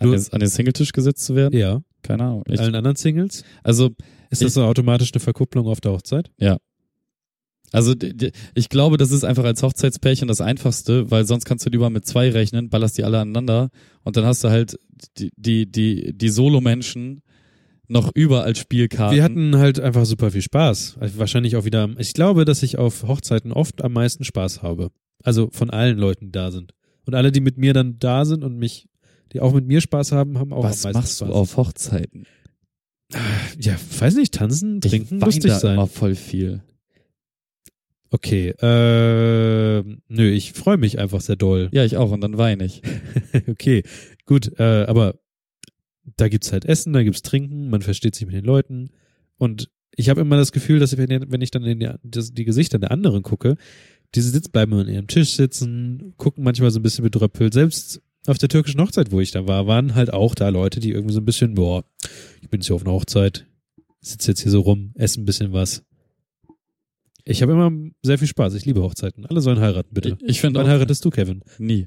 An 0.00 0.10
den, 0.10 0.26
an 0.32 0.40
den 0.40 0.48
Singletisch 0.48 0.90
gesetzt 0.92 1.24
zu 1.24 1.36
werden? 1.36 1.56
Ja. 1.56 1.82
Keine 2.02 2.24
Ahnung. 2.24 2.44
Ich, 2.48 2.58
allen 2.60 2.74
anderen 2.74 2.96
Singles? 2.96 3.44
also, 3.62 3.90
Ist 4.30 4.42
das 4.42 4.48
Ich- 4.48 4.52
so 4.54 4.64
automatisch 4.64 5.12
eine 5.12 5.20
Verkupplung 5.20 5.66
auf 5.68 5.80
der 5.80 5.92
Hochzeit? 5.92 6.30
also 7.72 7.94
d- 7.94 8.12
d- 8.12 8.32
ich 8.54 8.68
glaube, 8.68 8.96
das 8.98 9.10
ist 9.12 9.24
einfach 9.24 9.44
als 9.44 9.62
Hochzeitspärchen 9.62 10.28
das 10.28 10.40
Einfachste, 10.40 11.10
weil 11.10 11.24
sonst 11.26 11.44
kannst 11.44 11.64
du 11.66 11.70
lieber 11.70 11.90
mit 11.90 12.04
zwei 12.06 12.30
rechnen, 12.30 12.68
ballerst 12.70 12.98
die 12.98 13.04
alle 13.04 13.18
aneinander 13.20 13.70
und 14.04 14.16
dann 14.16 14.24
hast 14.24 14.42
du 14.44 14.48
halt 14.48 14.76
die, 15.18 15.30
die, 15.36 15.70
die, 15.70 16.12
die 16.16 16.28
Solo-Menschen 16.28 17.22
noch 17.88 18.10
über 18.14 18.44
als 18.44 18.58
Spielkarten. 18.58 19.14
Wir 19.16 19.22
hatten 19.24 19.56
halt 19.56 19.78
einfach 19.80 20.06
super 20.06 20.30
viel 20.30 20.42
Spaß. 20.42 20.96
Also 21.00 21.18
wahrscheinlich 21.18 21.56
auch 21.56 21.64
wieder, 21.64 21.82
am- 21.82 21.98
ich 21.98 22.14
glaube, 22.14 22.44
dass 22.44 22.62
ich 22.62 22.78
auf 22.78 23.04
Hochzeiten 23.08 23.52
oft 23.52 23.82
am 23.82 23.92
meisten 23.92 24.24
Spaß 24.24 24.62
habe. 24.62 24.90
Also 25.22 25.48
von 25.52 25.70
allen 25.70 25.98
Leuten, 25.98 26.26
die 26.26 26.32
da 26.32 26.50
sind. 26.50 26.72
Und 27.06 27.14
alle, 27.14 27.32
die 27.32 27.40
mit 27.40 27.58
mir 27.58 27.72
dann 27.72 27.98
da 27.98 28.24
sind 28.24 28.44
und 28.44 28.58
mich, 28.58 28.88
die 29.32 29.40
auch 29.40 29.52
mit 29.52 29.66
mir 29.66 29.80
Spaß 29.80 30.12
haben, 30.12 30.38
haben 30.38 30.52
auch 30.52 30.64
Was 30.64 30.84
am 30.84 30.92
meisten 30.92 30.98
machst 30.98 31.18
Spaß. 31.18 31.28
du 31.28 31.34
auf 31.34 31.56
Hochzeiten? 31.56 32.26
Ja, 33.60 33.76
weiß 33.98 34.16
nicht, 34.16 34.34
tanzen, 34.34 34.80
trinken, 34.80 35.18
ich 35.18 35.24
lustig 35.24 35.52
da 35.52 35.58
sein. 35.58 35.74
immer 35.74 35.86
voll 35.86 36.14
viel. 36.14 36.62
Okay, 38.10 38.50
äh, 38.50 39.82
nö, 40.08 40.30
ich 40.30 40.52
freue 40.52 40.76
mich 40.76 40.98
einfach 40.98 41.20
sehr 41.20 41.36
doll. 41.36 41.68
Ja, 41.72 41.84
ich 41.84 41.96
auch 41.96 42.12
und 42.12 42.20
dann 42.20 42.38
weine 42.38 42.64
ich. 42.64 42.82
okay, 43.48 43.82
gut, 44.24 44.58
äh, 44.58 44.84
aber 44.86 45.18
da 46.16 46.28
gibt's 46.28 46.52
halt 46.52 46.64
Essen, 46.64 46.92
da 46.92 47.02
gibt's 47.02 47.22
Trinken, 47.22 47.70
man 47.70 47.82
versteht 47.82 48.14
sich 48.14 48.26
mit 48.26 48.34
den 48.34 48.44
Leuten 48.44 48.90
und 49.36 49.70
ich 49.96 50.08
habe 50.08 50.20
immer 50.20 50.36
das 50.36 50.52
Gefühl, 50.52 50.78
dass 50.78 50.92
ich, 50.92 50.98
wenn, 50.98 51.30
wenn 51.30 51.40
ich 51.40 51.50
dann 51.50 51.64
in 51.64 51.80
die, 51.80 51.90
das, 52.02 52.32
die 52.32 52.44
Gesichter 52.44 52.78
der 52.78 52.90
anderen 52.90 53.22
gucke, 53.22 53.56
diese 54.14 54.30
sitzt 54.30 54.52
bleiben 54.52 54.72
an 54.74 54.88
ihrem 54.88 55.06
Tisch 55.06 55.34
sitzen, 55.34 56.14
gucken 56.16 56.44
manchmal 56.44 56.70
so 56.70 56.78
ein 56.78 56.82
bisschen 56.82 57.04
bedröppelt. 57.04 57.54
Selbst 57.54 58.00
auf 58.26 58.38
der 58.38 58.48
türkischen 58.48 58.80
Hochzeit, 58.80 59.12
wo 59.12 59.20
ich 59.20 59.32
da 59.32 59.46
war, 59.46 59.66
waren 59.66 59.94
halt 59.94 60.12
auch 60.12 60.34
da 60.34 60.48
Leute, 60.48 60.80
die 60.80 60.92
irgendwie 60.92 61.14
so 61.14 61.20
ein 61.20 61.24
bisschen, 61.24 61.54
boah, 61.54 61.84
ich 62.40 62.48
bin 62.48 62.60
jetzt 62.60 62.66
hier 62.66 62.76
auf 62.76 62.82
einer 62.82 62.92
Hochzeit, 62.92 63.46
sitze 64.00 64.30
jetzt 64.30 64.40
hier 64.40 64.52
so 64.52 64.60
rum, 64.60 64.92
esse 64.94 65.20
ein 65.20 65.24
bisschen 65.24 65.52
was. 65.52 65.82
Ich 67.26 67.42
habe 67.42 67.52
immer 67.52 67.72
sehr 68.02 68.18
viel 68.18 68.28
Spaß. 68.28 68.52
Ich 68.54 68.66
liebe 68.66 68.82
Hochzeiten. 68.82 69.24
Alle 69.24 69.40
sollen 69.40 69.58
heiraten, 69.58 69.94
bitte. 69.94 70.18
Ich, 70.20 70.28
ich 70.28 70.40
finde 70.42 70.60
Wann 70.60 70.66
auch 70.66 70.70
heiratest 70.70 71.02
du, 71.04 71.10
Kevin? 71.10 71.42
nie. 71.58 71.86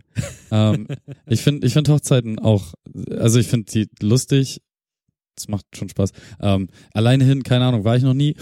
ähm, 0.52 0.88
ich 1.28 1.42
finde 1.42 1.68
ich 1.68 1.74
finde 1.74 1.94
Hochzeiten 1.94 2.40
auch, 2.40 2.74
also 3.12 3.40
ich 3.40 3.48
finde 3.48 3.72
die 3.72 3.88
lustig. 4.02 4.62
Es 5.38 5.48
macht 5.48 5.66
schon 5.76 5.90
Spaß. 5.90 6.12
Ähm, 6.42 6.70
alleine 6.92 7.24
hin, 7.24 7.44
keine 7.44 7.66
Ahnung, 7.66 7.84
war 7.84 7.96
ich 7.96 8.02
noch 8.02 8.16
nie. 8.16 8.36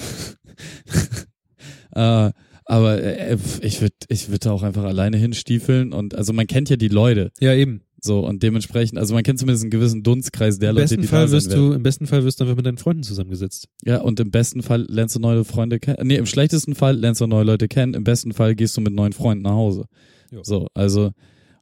äh, 1.92 2.32
aber 2.66 3.01
äh, 3.01 3.38
ich 3.61 3.82
würde 3.82 3.95
ich 4.09 4.30
würde 4.30 4.51
auch 4.51 4.63
einfach 4.63 4.84
alleine 4.84 5.18
hinstiefeln 5.18 5.93
und 5.93 6.16
also 6.16 6.34
man 6.34 6.47
kennt 6.47 6.70
ja 6.70 6.76
die 6.76 6.88
Leute 6.88 7.32
Ja, 7.39 7.53
eben. 7.53 7.82
so 8.01 8.20
und 8.26 8.41
dementsprechend, 8.43 8.97
also 8.99 9.13
man 9.13 9.24
kennt 9.24 9.39
zumindest 9.39 9.63
einen 9.63 9.72
gewissen 9.72 10.03
Dunstkreis 10.03 10.59
der 10.59 10.72
Im 10.72 10.78
Leute, 10.78 10.97
die 10.97 11.07
Fall 11.07 11.28
da 11.28 11.32
wirst 11.32 11.49
werden. 11.49 11.70
du, 11.70 11.74
im 11.74 11.84
besten 11.84 12.07
Fall 12.07 12.24
wirst 12.24 12.39
du 12.39 12.43
einfach 12.43 12.55
mit 12.57 12.66
deinen 12.66 12.78
Freunden 12.78 13.03
zusammengesetzt. 13.03 13.68
Ja, 13.84 14.01
und 14.01 14.20
im 14.20 14.32
besten 14.32 14.63
Fall 14.63 14.86
lernst 14.89 15.16
du 15.16 15.20
neue 15.20 15.43
Freunde 15.43 15.80
kennen. 15.80 15.97
Nee, 16.07 16.16
im 16.18 16.26
schlechtesten 16.26 16.76
Fall 16.76 16.97
lernst 16.97 17.22
du 17.22 17.28
neue 17.28 17.43
Leute 17.45 17.68
kennen. 17.68 17.93
Im 17.93 18.03
besten 18.03 18.34
Fall 18.34 18.55
gehst 18.55 18.76
du 18.78 18.82
mit 18.82 18.93
neuen 18.93 19.13
Freunden 19.13 19.43
nach 19.43 19.51
Hause. 19.53 19.86
Ja. 20.32 20.39
So, 20.43 20.68
also 20.74 21.11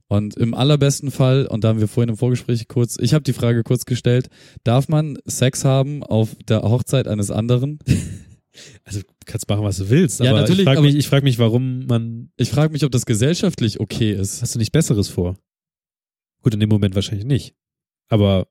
und 0.10 0.38
im 0.38 0.54
allerbesten 0.54 1.10
Fall, 1.10 1.48
und 1.48 1.64
da 1.64 1.70
haben 1.70 1.80
wir 1.80 1.88
vorhin 1.88 2.10
im 2.10 2.18
Vorgespräch 2.18 2.68
kurz, 2.68 2.98
ich 3.02 3.14
habe 3.16 3.24
die 3.24 3.34
Frage 3.34 3.64
kurz 3.64 3.86
gestellt, 3.86 4.28
darf 4.64 4.88
man 4.88 5.18
Sex 5.26 5.66
haben 5.66 6.04
auf 6.04 6.36
der 6.48 6.62
Hochzeit 6.62 7.08
eines 7.08 7.32
anderen? 7.32 7.80
Also 8.84 9.02
du 9.02 9.08
kannst 9.26 9.50
machen, 9.50 9.64
was 9.64 9.78
du 9.78 9.90
willst. 9.90 10.20
Ja, 10.20 10.32
aber 10.32 10.42
natürlich, 10.42 10.60
Ich 10.60 10.66
frage 10.66 10.82
mich, 10.82 10.96
ich 10.96 11.08
frag 11.08 11.24
mich, 11.24 11.40
warum 11.40 11.86
man. 11.86 12.32
Ich 12.38 12.50
frage 12.50 12.72
mich, 12.72 12.84
ob 12.84 12.92
das 12.92 13.06
gesellschaftlich 13.06 13.80
okay 13.80 14.14
ist. 14.14 14.42
Hast 14.42 14.56
du 14.56 14.60
nichts 14.60 14.72
Besseres 14.72 15.08
vor? 15.10 15.38
Gut, 16.42 16.54
in 16.54 16.60
dem 16.60 16.70
Moment 16.70 16.94
wahrscheinlich 16.96 17.26
nicht. 17.26 17.56
Aber 18.10 18.48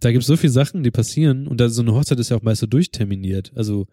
da 0.00 0.10
gibt 0.10 0.22
es 0.22 0.26
so 0.26 0.36
viele 0.36 0.52
Sachen, 0.52 0.82
die 0.82 0.90
passieren 0.90 1.46
und 1.46 1.60
da 1.60 1.68
so 1.68 1.82
eine 1.82 1.94
Hochzeit 1.94 2.18
ist 2.18 2.30
ja 2.30 2.36
auch 2.36 2.42
meist 2.42 2.60
so 2.60 2.66
durchterminiert. 2.66 3.52
Also 3.54 3.86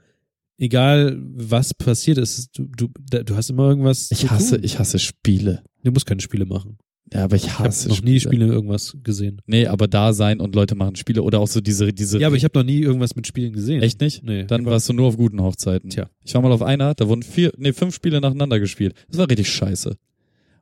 egal 0.58 1.18
was 1.20 1.74
passiert 1.74 2.18
ist, 2.18 2.58
du, 2.58 2.66
du, 2.66 2.90
du 3.24 3.36
hast 3.36 3.50
immer 3.50 3.70
irgendwas. 3.70 4.10
Ich 4.12 4.30
hasse, 4.30 4.56
tun. 4.56 4.64
ich 4.64 4.80
hasse 4.80 4.98
Spiele. 4.98 5.64
Du 5.84 5.92
musst 5.92 6.06
keine 6.06 6.22
Spiele 6.22 6.46
machen. 6.46 6.78
Ja, 7.12 7.24
aber 7.24 7.36
ich 7.38 7.46
Ich 7.46 7.54
habe 7.54 7.70
hasse 7.70 7.90
noch 7.90 8.02
nie 8.04 8.20
Spiele 8.20 8.46
irgendwas 8.46 8.96
gesehen. 9.04 9.42
Nee, 9.48 9.66
aber 9.66 9.88
da 9.88 10.14
sein 10.14 10.40
und 10.40 10.54
Leute 10.54 10.76
machen 10.76 10.96
Spiele 10.96 11.24
oder 11.24 11.40
auch 11.40 11.48
so 11.48 11.60
diese, 11.60 11.92
diese. 11.92 12.20
Ja, 12.20 12.28
aber 12.28 12.36
ich 12.36 12.44
habe 12.44 12.58
noch 12.60 12.64
nie 12.66 12.80
irgendwas 12.82 13.16
mit 13.16 13.26
Spielen 13.26 13.52
gesehen. 13.54 13.82
Echt 13.82 14.00
nicht? 14.00 14.24
Nee. 14.24 14.44
Dann 14.46 14.64
warst 14.66 14.88
du 14.90 14.94
nur 14.94 15.08
auf 15.08 15.18
guten 15.18 15.42
Hochzeiten. 15.42 15.90
Tja. 15.90 16.08
Ich 16.24 16.36
war 16.36 16.42
mal 16.44 16.52
auf 16.52 16.62
einer, 16.62 16.94
da 16.94 17.08
wurden 17.08 17.24
vier, 17.24 17.52
nee, 17.58 17.74
fünf 17.74 17.96
Spiele 17.96 18.22
nacheinander 18.22 18.60
gespielt. 18.60 18.94
Das 19.10 19.18
war 19.18 19.28
richtig 19.30 19.50
scheiße. 19.50 19.98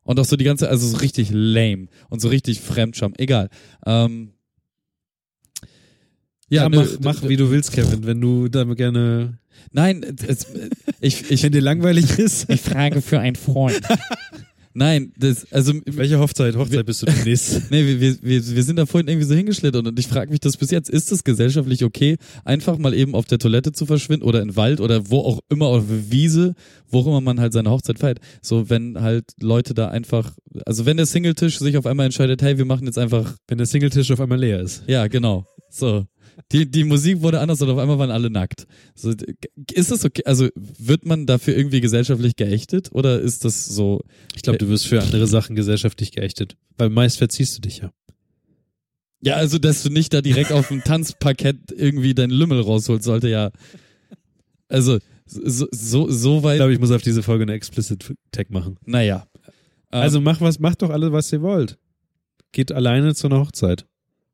Und 0.03 0.19
auch 0.21 0.25
so 0.25 0.37
die 0.37 0.45
ganze, 0.45 0.69
also 0.69 0.87
so 0.87 0.97
richtig 0.97 1.31
lame 1.33 1.87
und 2.09 2.21
so 2.21 2.29
richtig 2.29 2.61
Fremdscham. 2.61 3.13
Egal. 3.17 3.49
Ähm, 3.85 4.31
ja, 6.49 6.69
nö, 6.69 6.77
mach, 6.77 6.87
d- 6.87 6.97
mach 7.03 7.27
wie 7.27 7.35
du 7.35 7.51
willst, 7.51 7.73
Kevin. 7.73 8.05
Wenn 8.05 8.21
du 8.21 8.47
da 8.47 8.63
gerne, 8.63 9.37
Nein, 9.73 10.15
es, 10.25 10.47
ich, 11.01 11.29
ich, 11.29 11.43
wenn 11.43 11.51
dir 11.51 11.59
langweilig 11.61 12.09
ist. 12.19 12.49
Ich 12.49 12.61
frage 12.61 13.01
für 13.01 13.19
einen 13.19 13.35
Freund. 13.35 13.81
nein, 14.77 15.11
das, 15.17 15.51
also, 15.51 15.73
Welche 15.85 16.19
Hochzeit? 16.19 16.55
Hochzeit 16.55 16.85
bist 16.85 17.01
du 17.01 17.07
demnächst? 17.07 17.63
nee, 17.71 17.99
wir, 17.99 18.21
wir, 18.21 18.55
wir 18.55 18.63
sind 18.63 18.77
da 18.77 18.85
vorhin 18.85 19.07
irgendwie 19.07 19.27
so 19.27 19.35
hingeschlittert 19.35 19.85
und 19.85 19.99
ich 19.99 20.07
frage 20.07 20.31
mich 20.31 20.39
das 20.39 20.55
bis 20.57 20.71
jetzt, 20.71 20.89
ist 20.89 21.11
es 21.11 21.23
gesellschaftlich 21.23 21.83
okay, 21.83 22.17
einfach 22.45 22.77
mal 22.77 22.93
eben 22.93 23.15
auf 23.15 23.25
der 23.25 23.39
Toilette 23.39 23.71
zu 23.71 23.85
verschwinden 23.85 24.23
oder 24.23 24.41
in 24.41 24.55
Wald 24.55 24.79
oder 24.79 25.09
wo 25.09 25.19
auch 25.19 25.39
immer, 25.49 25.65
auf 25.67 25.83
Wiese, 25.87 26.53
wo 26.89 26.99
auch 26.99 27.07
immer 27.07 27.21
man 27.21 27.39
halt 27.39 27.53
seine 27.53 27.69
Hochzeit 27.69 27.99
feiert. 27.99 28.19
So, 28.41 28.69
wenn 28.69 29.01
halt 29.01 29.25
Leute 29.41 29.73
da 29.73 29.89
einfach, 29.89 30.33
also 30.65 30.85
wenn 30.85 30.97
der 30.97 31.05
Singletisch 31.05 31.59
sich 31.59 31.77
auf 31.77 31.85
einmal 31.85 32.05
entscheidet, 32.05 32.41
hey, 32.41 32.57
wir 32.57 32.65
machen 32.65 32.85
jetzt 32.85 32.97
einfach, 32.97 33.35
wenn 33.47 33.57
der 33.57 33.67
Singletisch 33.67 34.11
auf 34.11 34.21
einmal 34.21 34.39
leer 34.39 34.61
ist. 34.61 34.83
ja, 34.87 35.07
genau, 35.07 35.45
so. 35.69 36.05
Die, 36.51 36.69
die 36.69 36.83
Musik 36.83 37.21
wurde 37.21 37.39
anders 37.39 37.61
und 37.61 37.69
auf 37.69 37.77
einmal 37.77 37.97
waren 37.99 38.11
alle 38.11 38.29
nackt. 38.29 38.67
So, 38.95 39.13
ist 39.73 39.91
das 39.91 40.05
okay? 40.05 40.21
Also 40.25 40.49
wird 40.55 41.05
man 41.05 41.25
dafür 41.25 41.55
irgendwie 41.57 41.81
gesellschaftlich 41.81 42.35
geächtet 42.35 42.89
oder 42.91 43.19
ist 43.19 43.43
das 43.43 43.65
so? 43.65 44.01
Ich 44.35 44.43
glaube, 44.43 44.59
du 44.59 44.69
wirst 44.69 44.87
für 44.87 45.01
andere 45.01 45.27
Sachen 45.27 45.55
gesellschaftlich 45.55 46.11
geächtet. 46.11 46.55
Weil 46.77 46.89
meist 46.89 47.17
verziehst 47.17 47.57
du 47.57 47.61
dich 47.61 47.79
ja. 47.79 47.91
Ja, 49.21 49.35
also 49.35 49.57
dass 49.57 49.81
du 49.83 49.89
nicht 49.89 50.13
da 50.13 50.21
direkt 50.21 50.51
auf 50.51 50.67
dem 50.67 50.83
Tanzparkett 50.83 51.71
irgendwie 51.75 52.13
deinen 52.13 52.29
Lümmel 52.31 52.61
rausholst, 52.61 53.03
sollte 53.03 53.29
ja. 53.29 53.51
Also 54.69 54.99
so 55.25 55.67
so, 55.71 56.09
so 56.09 56.37
Ich 56.37 56.43
weit. 56.43 56.57
glaube, 56.57 56.73
ich 56.73 56.79
muss 56.79 56.91
auf 56.91 57.01
diese 57.01 57.23
Folge 57.23 57.43
eine 57.43 57.53
Explicit 57.53 58.13
Tag 58.31 58.51
machen. 58.51 58.77
naja. 58.85 59.27
Ähm, 59.91 60.01
Also 60.01 60.21
mach 60.21 60.39
was, 60.41 60.59
macht 60.59 60.81
doch 60.81 60.89
alle, 60.91 61.11
was 61.11 61.31
ihr 61.33 61.41
wollt. 61.41 61.77
Geht 62.51 62.71
alleine 62.71 63.15
zu 63.15 63.27
einer 63.27 63.39
Hochzeit. 63.39 63.85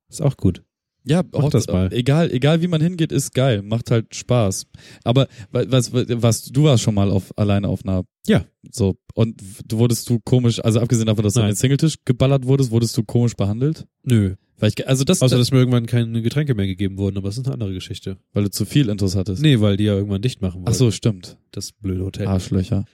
Ist 0.10 0.22
auch 0.22 0.36
gut. 0.38 0.64
Ja, 1.06 1.22
Mach 1.34 1.50
das 1.50 1.68
mal. 1.68 1.92
egal, 1.94 2.32
egal 2.32 2.62
wie 2.62 2.68
man 2.68 2.80
hingeht, 2.82 3.12
ist 3.12 3.34
geil, 3.34 3.62
macht 3.62 3.92
halt 3.92 4.16
Spaß. 4.16 4.68
Aber 5.04 5.28
wa- 5.52 5.66
was, 5.68 5.92
was, 5.94 6.46
du 6.46 6.64
warst 6.64 6.82
schon 6.84 6.96
mal 6.96 7.12
auf 7.12 7.38
alleine 7.38 7.68
auf 7.68 7.84
einer, 7.86 8.04
Ja. 8.26 8.46
so 8.72 8.96
und 9.14 9.42
du 9.68 9.78
wurdest 9.80 10.10
du 10.10 10.20
komisch, 10.24 10.64
also 10.64 10.80
abgesehen 10.80 11.08
davon, 11.08 11.24
dass 11.24 11.34
du 11.34 11.40
Nein. 11.42 11.50
an 11.50 11.54
den 11.56 11.58
Singletisch 11.60 11.96
geballert 12.06 12.46
wurdest, 12.46 12.72
wurdest 12.72 12.96
du 12.98 13.04
komisch 13.04 13.36
behandelt? 13.36 13.86
Nö. 14.04 14.36
Weil 14.60 14.70
ich, 14.78 14.88
also 14.88 15.04
das, 15.04 15.22
Außer, 15.22 15.38
dass 15.38 15.52
mir 15.52 15.58
irgendwann 15.58 15.88
keine 15.88 16.22
Getränke 16.22 16.56
mehr 16.56 16.68
gegeben 16.68 16.98
wurden, 16.98 17.18
aber 17.18 17.28
das 17.28 17.38
ist 17.38 17.46
eine 17.46 17.54
andere 17.54 17.74
Geschichte. 17.74 18.18
weil 18.32 18.44
du 18.46 18.50
zu 18.52 18.64
viel 18.66 18.88
Intus 18.88 19.16
hattest. 19.18 19.42
Nee, 19.42 19.60
weil 19.60 19.76
die 19.76 19.84
ja 19.86 19.96
irgendwann 19.96 20.22
dicht 20.22 20.42
machen 20.42 20.62
wollen. 20.62 20.70
Ach 20.70 20.74
so, 20.74 20.90
stimmt. 20.92 21.38
Das 21.52 21.74
blöde 21.74 22.06
Hotel. 22.06 22.28
Arschlöcher. 22.28 22.86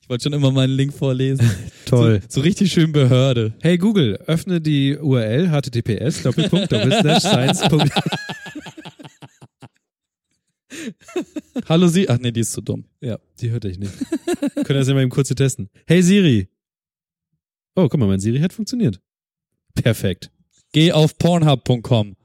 Ich 0.10 0.12
wollte 0.12 0.24
schon 0.24 0.34
immer 0.34 0.50
meinen 0.50 0.74
Link 0.74 0.92
vorlesen. 0.92 1.48
Toll. 1.86 2.22
So, 2.24 2.40
so 2.40 2.42
richtig 2.42 2.72
schön 2.72 2.92
Behörde. 2.92 3.54
Hey 3.62 3.78
Google, 3.78 4.16
öffne 4.26 4.60
die 4.60 4.98
URL 4.98 5.52
https 5.52 6.24
doppelpunkt 6.24 6.74
science. 7.22 7.62
Hallo 11.70 11.88
Sie. 11.90 12.10
Ach 12.10 12.18
nee, 12.18 12.32
die 12.32 12.40
ist 12.40 12.54
zu 12.54 12.62
dumm. 12.62 12.86
Ja, 13.02 13.20
die 13.40 13.52
hörte 13.52 13.70
ich 13.70 13.78
nicht. 13.78 13.94
Können 14.64 14.80
das 14.80 14.88
ja 14.88 14.96
mal 14.96 15.02
eben 15.02 15.12
kurz 15.12 15.30
testen. 15.30 15.70
Hey 15.86 16.02
Siri. 16.02 16.48
Oh, 17.76 17.88
guck 17.88 18.00
mal, 18.00 18.08
mein 18.08 18.20
Siri 18.20 18.40
hat 18.40 18.52
funktioniert. 18.52 19.00
Perfekt. 19.76 20.32
Geh 20.72 20.92
auf 20.92 21.20
pornhub.com. 21.20 22.16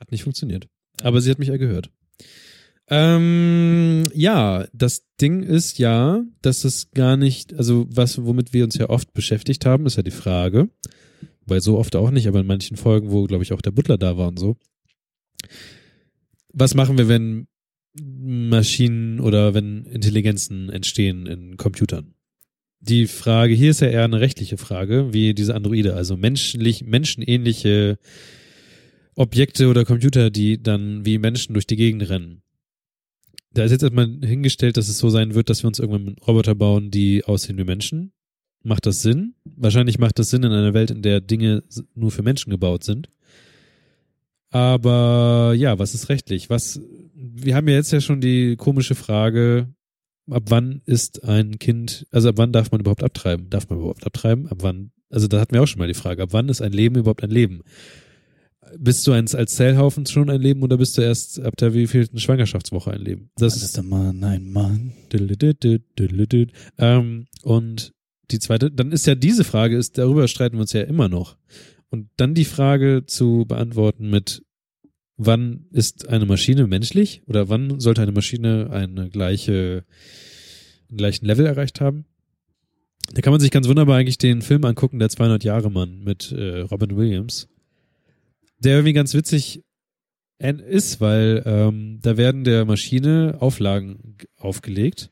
Hat 0.00 0.10
nicht 0.10 0.22
funktioniert. 0.22 0.66
Aber 1.02 1.20
sie 1.20 1.30
hat 1.30 1.38
mich 1.38 1.48
ja 1.48 1.58
gehört. 1.58 1.90
Ähm, 2.90 4.04
ja, 4.14 4.66
das 4.72 5.04
Ding 5.20 5.42
ist 5.42 5.78
ja, 5.78 6.24
dass 6.40 6.64
es 6.64 6.90
gar 6.92 7.16
nicht, 7.16 7.54
also 7.54 7.86
was, 7.90 8.24
womit 8.24 8.52
wir 8.52 8.64
uns 8.64 8.76
ja 8.76 8.88
oft 8.88 9.12
beschäftigt 9.12 9.66
haben, 9.66 9.84
ist 9.84 9.96
ja 9.96 10.02
die 10.02 10.10
Frage, 10.10 10.70
weil 11.44 11.60
so 11.60 11.78
oft 11.78 11.96
auch 11.96 12.10
nicht, 12.10 12.28
aber 12.28 12.40
in 12.40 12.46
manchen 12.46 12.76
Folgen, 12.76 13.10
wo, 13.10 13.24
glaube 13.24 13.44
ich, 13.44 13.52
auch 13.52 13.60
der 13.60 13.72
Butler 13.72 13.98
da 13.98 14.16
war 14.16 14.28
und 14.28 14.38
so. 14.38 14.56
Was 16.52 16.74
machen 16.74 16.96
wir, 16.96 17.08
wenn 17.08 17.46
Maschinen 18.00 19.20
oder 19.20 19.52
wenn 19.52 19.84
Intelligenzen 19.84 20.70
entstehen 20.70 21.26
in 21.26 21.56
Computern? 21.58 22.14
Die 22.80 23.06
Frage 23.06 23.54
hier 23.54 23.72
ist 23.72 23.80
ja 23.80 23.88
eher 23.88 24.04
eine 24.04 24.20
rechtliche 24.20 24.56
Frage, 24.56 25.12
wie 25.12 25.34
diese 25.34 25.54
Androide, 25.54 25.94
also 25.94 26.16
menschlich, 26.16 26.84
menschenähnliche 26.84 27.98
Objekte 29.14 29.66
oder 29.68 29.84
Computer, 29.84 30.30
die 30.30 30.62
dann 30.62 31.04
wie 31.04 31.18
Menschen 31.18 31.54
durch 31.54 31.66
die 31.66 31.76
Gegend 31.76 32.08
rennen. 32.08 32.42
Da 33.52 33.64
ist 33.64 33.72
jetzt 33.72 33.82
erstmal 33.82 34.06
hingestellt, 34.22 34.76
dass 34.76 34.88
es 34.88 34.98
so 34.98 35.08
sein 35.08 35.34
wird, 35.34 35.48
dass 35.50 35.62
wir 35.62 35.68
uns 35.68 35.78
irgendwann 35.78 36.16
Roboter 36.26 36.54
bauen, 36.54 36.90
die 36.90 37.24
aussehen 37.24 37.58
wie 37.58 37.64
Menschen. 37.64 38.12
Macht 38.62 38.86
das 38.86 39.02
Sinn? 39.02 39.34
Wahrscheinlich 39.44 39.98
macht 39.98 40.18
das 40.18 40.30
Sinn 40.30 40.42
in 40.42 40.52
einer 40.52 40.74
Welt, 40.74 40.90
in 40.90 41.02
der 41.02 41.20
Dinge 41.20 41.62
nur 41.94 42.10
für 42.10 42.22
Menschen 42.22 42.50
gebaut 42.50 42.84
sind. 42.84 43.08
Aber 44.50 45.54
ja, 45.56 45.78
was 45.78 45.94
ist 45.94 46.08
rechtlich? 46.08 46.50
Was, 46.50 46.80
wir 47.14 47.54
haben 47.54 47.68
ja 47.68 47.74
jetzt 47.74 47.92
ja 47.92 48.00
schon 48.00 48.20
die 48.20 48.56
komische 48.56 48.94
Frage, 48.94 49.68
ab 50.30 50.44
wann 50.48 50.82
ist 50.86 51.24
ein 51.24 51.58
Kind, 51.58 52.06
also 52.10 52.30
ab 52.30 52.36
wann 52.38 52.52
darf 52.52 52.70
man 52.70 52.80
überhaupt 52.80 53.02
abtreiben? 53.02 53.50
Darf 53.50 53.68
man 53.68 53.78
überhaupt 53.78 54.06
abtreiben? 54.06 54.48
Ab 54.48 54.58
wann, 54.60 54.92
also 55.10 55.28
da 55.28 55.40
hatten 55.40 55.54
wir 55.54 55.62
auch 55.62 55.66
schon 55.66 55.78
mal 55.78 55.88
die 55.88 55.94
Frage, 55.94 56.22
ab 56.22 56.30
wann 56.32 56.48
ist 56.48 56.62
ein 56.62 56.72
Leben 56.72 56.96
überhaupt 56.96 57.22
ein 57.22 57.30
Leben? 57.30 57.62
Bist 58.76 59.06
du 59.06 59.12
eins 59.12 59.34
als 59.34 59.54
Zellhaufen 59.54 60.06
schon 60.06 60.30
ein 60.30 60.40
Leben 60.40 60.62
oder 60.62 60.76
bist 60.76 60.98
du 60.98 61.02
erst 61.02 61.40
ab 61.40 61.56
der 61.56 61.74
wievielten 61.74 62.18
Schwangerschaftswoche 62.18 62.90
ein 62.90 63.00
Leben? 63.00 63.30
Das 63.36 63.54
Alles 63.54 63.72
der 63.72 63.84
Mann, 63.84 64.22
ein 64.24 64.50
Mann. 64.50 64.92
Ähm, 66.78 67.26
und 67.42 67.92
die 68.30 68.38
zweite, 68.38 68.70
dann 68.70 68.92
ist 68.92 69.06
ja 69.06 69.14
diese 69.14 69.44
Frage, 69.44 69.76
ist, 69.76 69.98
darüber 69.98 70.28
streiten 70.28 70.56
wir 70.56 70.62
uns 70.62 70.72
ja 70.72 70.82
immer 70.82 71.08
noch. 71.08 71.36
Und 71.90 72.08
dann 72.16 72.34
die 72.34 72.44
Frage 72.44 73.04
zu 73.06 73.46
beantworten 73.48 74.10
mit, 74.10 74.42
wann 75.16 75.66
ist 75.72 76.08
eine 76.08 76.26
Maschine 76.26 76.66
menschlich 76.66 77.22
oder 77.26 77.48
wann 77.48 77.80
sollte 77.80 78.02
eine 78.02 78.12
Maschine 78.12 78.70
eine 78.70 79.08
gleiche, 79.10 79.84
einen 80.88 80.98
gleichen 80.98 81.26
Level 81.26 81.46
erreicht 81.46 81.80
haben? 81.80 82.04
Da 83.12 83.22
kann 83.22 83.32
man 83.32 83.40
sich 83.40 83.50
ganz 83.50 83.66
wunderbar 83.68 83.96
eigentlich 83.96 84.18
den 84.18 84.42
Film 84.42 84.64
angucken, 84.64 84.98
der 84.98 85.08
200 85.08 85.42
Jahre 85.42 85.70
Mann 85.70 86.04
mit 86.04 86.30
äh, 86.32 86.60
Robin 86.60 86.96
Williams, 86.96 87.48
der 88.58 88.74
irgendwie 88.74 88.92
ganz 88.92 89.14
witzig 89.14 89.62
ist, 90.38 91.00
weil 91.00 91.42
ähm, 91.46 91.98
da 92.00 92.16
werden 92.16 92.44
der 92.44 92.64
Maschine 92.64 93.36
Auflagen 93.40 94.16
aufgelegt, 94.36 95.10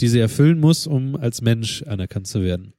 die 0.00 0.08
sie 0.08 0.18
erfüllen 0.18 0.58
muss, 0.58 0.86
um 0.86 1.14
als 1.16 1.42
Mensch 1.42 1.82
anerkannt 1.82 2.26
zu 2.26 2.42
werden. 2.42 2.72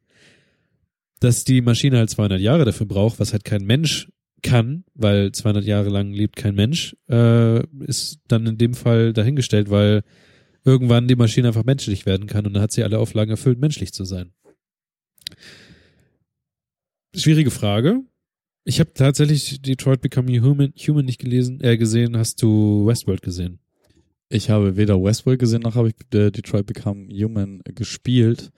Dass 1.20 1.44
die 1.44 1.62
Maschine 1.62 2.00
halt 2.00 2.10
200 2.10 2.42
Jahre 2.42 2.66
dafür 2.66 2.88
braucht, 2.88 3.20
was 3.20 3.32
halt 3.32 3.46
kein 3.46 3.64
Mensch 3.64 4.10
kann, 4.42 4.84
weil 4.96 5.32
200 5.32 5.64
Jahre 5.64 5.90
lang 5.90 6.12
lebt 6.12 6.36
kein 6.36 6.56
Mensch, 6.56 6.96
äh, 7.10 7.64
ist 7.86 8.20
dann 8.28 8.46
in 8.46 8.58
dem 8.58 8.74
Fall 8.74 9.14
dahingestellt, 9.14 9.70
weil 9.70 10.02
irgendwann 10.66 11.08
die 11.08 11.16
Maschine 11.16 11.48
einfach 11.48 11.64
menschlich 11.64 12.06
werden 12.06 12.28
kann 12.28 12.46
und 12.46 12.54
dann 12.54 12.64
hat 12.64 12.72
sie 12.72 12.84
alle 12.84 13.00
Auflagen 13.00 13.32
erfüllt, 13.32 13.60
menschlich 13.60 13.94
zu 13.94 14.04
sein. 14.04 14.34
Schwierige 17.16 17.52
Frage. 17.52 18.02
Ich 18.66 18.80
habe 18.80 18.94
tatsächlich 18.94 19.62
Detroit 19.62 20.02
Become 20.02 20.32
Human, 20.42 20.74
Human 20.88 21.06
nicht 21.06 21.20
gelesen, 21.20 21.60
äh, 21.62 21.78
gesehen. 21.78 22.18
Hast 22.18 22.42
du 22.42 22.86
Westworld 22.86 23.22
gesehen? 23.22 23.60
Ich 24.30 24.50
habe 24.50 24.78
weder 24.78 25.02
Westworld 25.04 25.40
gesehen, 25.40 25.62
noch 25.62 25.76
habe 25.76 25.90
ich 25.90 25.96
äh, 26.18 26.32
Detroit 26.32 26.66
Become 26.66 27.08
Human 27.10 27.62
gespielt. 27.66 28.52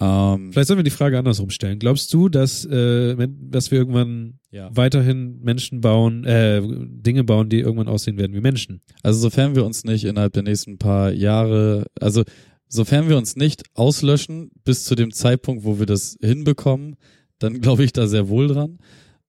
Ähm, 0.00 0.50
Vielleicht 0.50 0.68
sollen 0.68 0.78
wir 0.78 0.84
die 0.84 0.90
Frage 0.90 1.18
andersrum 1.18 1.50
stellen. 1.50 1.78
Glaubst 1.78 2.12
du, 2.14 2.30
dass, 2.30 2.64
äh, 2.64 3.28
dass 3.28 3.70
wir 3.70 3.78
irgendwann 3.78 4.38
ja. 4.50 4.70
weiterhin 4.74 5.40
Menschen 5.42 5.82
bauen, 5.82 6.24
äh, 6.24 6.62
Dinge 6.64 7.22
bauen, 7.22 7.50
die 7.50 7.60
irgendwann 7.60 7.88
aussehen 7.88 8.16
werden 8.16 8.34
wie 8.34 8.40
Menschen? 8.40 8.80
Also 9.02 9.20
sofern 9.20 9.54
wir 9.54 9.64
uns 9.64 9.84
nicht 9.84 10.04
innerhalb 10.04 10.32
der 10.32 10.44
nächsten 10.44 10.78
paar 10.78 11.12
Jahre, 11.12 11.86
also 12.00 12.24
sofern 12.66 13.10
wir 13.10 13.18
uns 13.18 13.36
nicht 13.36 13.64
auslöschen 13.74 14.50
bis 14.64 14.84
zu 14.84 14.94
dem 14.94 15.12
Zeitpunkt, 15.12 15.64
wo 15.64 15.78
wir 15.78 15.86
das 15.86 16.16
hinbekommen, 16.22 16.96
dann 17.38 17.60
glaube 17.60 17.84
ich 17.84 17.92
da 17.92 18.06
sehr 18.06 18.28
wohl 18.28 18.48
dran. 18.48 18.78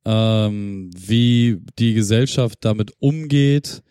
Ähm, 0.04 0.90
wie 0.98 1.60
die 1.78 1.94
Gesellschaft 1.94 2.58
damit 2.62 2.94
umgeht, 3.00 3.84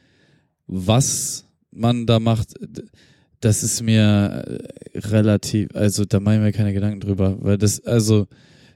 was 0.67 1.47
man 1.71 2.07
da 2.07 2.19
macht, 2.19 2.55
das 3.41 3.63
ist 3.63 3.83
mir 3.83 4.01
äh, 4.95 4.99
relativ, 4.99 5.69
also 5.75 6.05
da 6.05 6.21
mache 6.21 6.37
ich 6.37 6.41
mir 6.41 6.53
keine 6.53 6.73
Gedanken 6.73 7.01
drüber, 7.01 7.39
weil 7.41 7.59
das, 7.59 7.81
also, 7.85 8.27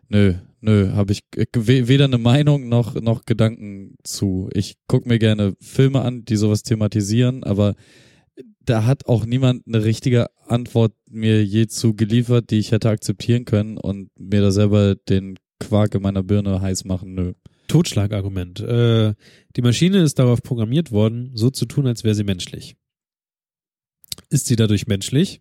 nö, 0.09 0.35
nö, 0.61 0.93
habe 0.93 1.12
ich 1.12 1.22
we- 1.55 1.89
weder 1.89 2.05
eine 2.05 2.18
Meinung 2.18 2.68
noch, 2.68 2.95
noch 3.01 3.24
Gedanken 3.26 3.97
zu. 4.05 4.49
Ich 4.55 4.76
guck 4.87 5.07
mir 5.07 5.18
gerne 5.18 5.55
Filme 5.61 6.03
an, 6.03 6.24
die 6.24 6.37
sowas 6.37 6.62
thematisieren, 6.62 7.43
aber 7.43 7.74
da 8.64 8.87
hat 8.87 9.07
auch 9.07 9.26
niemand 9.26 9.66
eine 9.66 9.85
richtige 9.85 10.28
Antwort 10.47 10.93
mir 11.11 11.45
je 11.45 11.66
zu 11.66 11.95
geliefert, 11.95 12.51
die 12.51 12.59
ich 12.59 12.72
hätte 12.72 12.89
akzeptieren 12.91 13.45
können 13.45 13.76
und 13.76 14.09
mir 14.18 14.41
da 14.41 14.51
selber 14.51 14.95
den 14.95 15.37
Quark 15.59 15.94
in 15.94 16.02
meiner 16.02 16.22
Birne 16.22 16.61
heiß 16.61 16.84
machen, 16.84 17.14
nö. 17.14 17.32
Totschlagargument. 17.68 18.61
Äh, 18.61 19.14
die 19.57 19.62
Maschine 19.62 20.02
ist 20.02 20.18
darauf 20.18 20.42
programmiert 20.42 20.90
worden, 20.90 21.30
so 21.34 21.50
zu 21.50 21.66
tun, 21.66 21.86
als 21.86 22.05
wäre 22.05 22.14
sie 22.14 22.24
menschlich. 22.24 22.76
Ist 24.28 24.46
sie 24.46 24.57
dadurch 24.57 24.86
menschlich? 24.86 25.40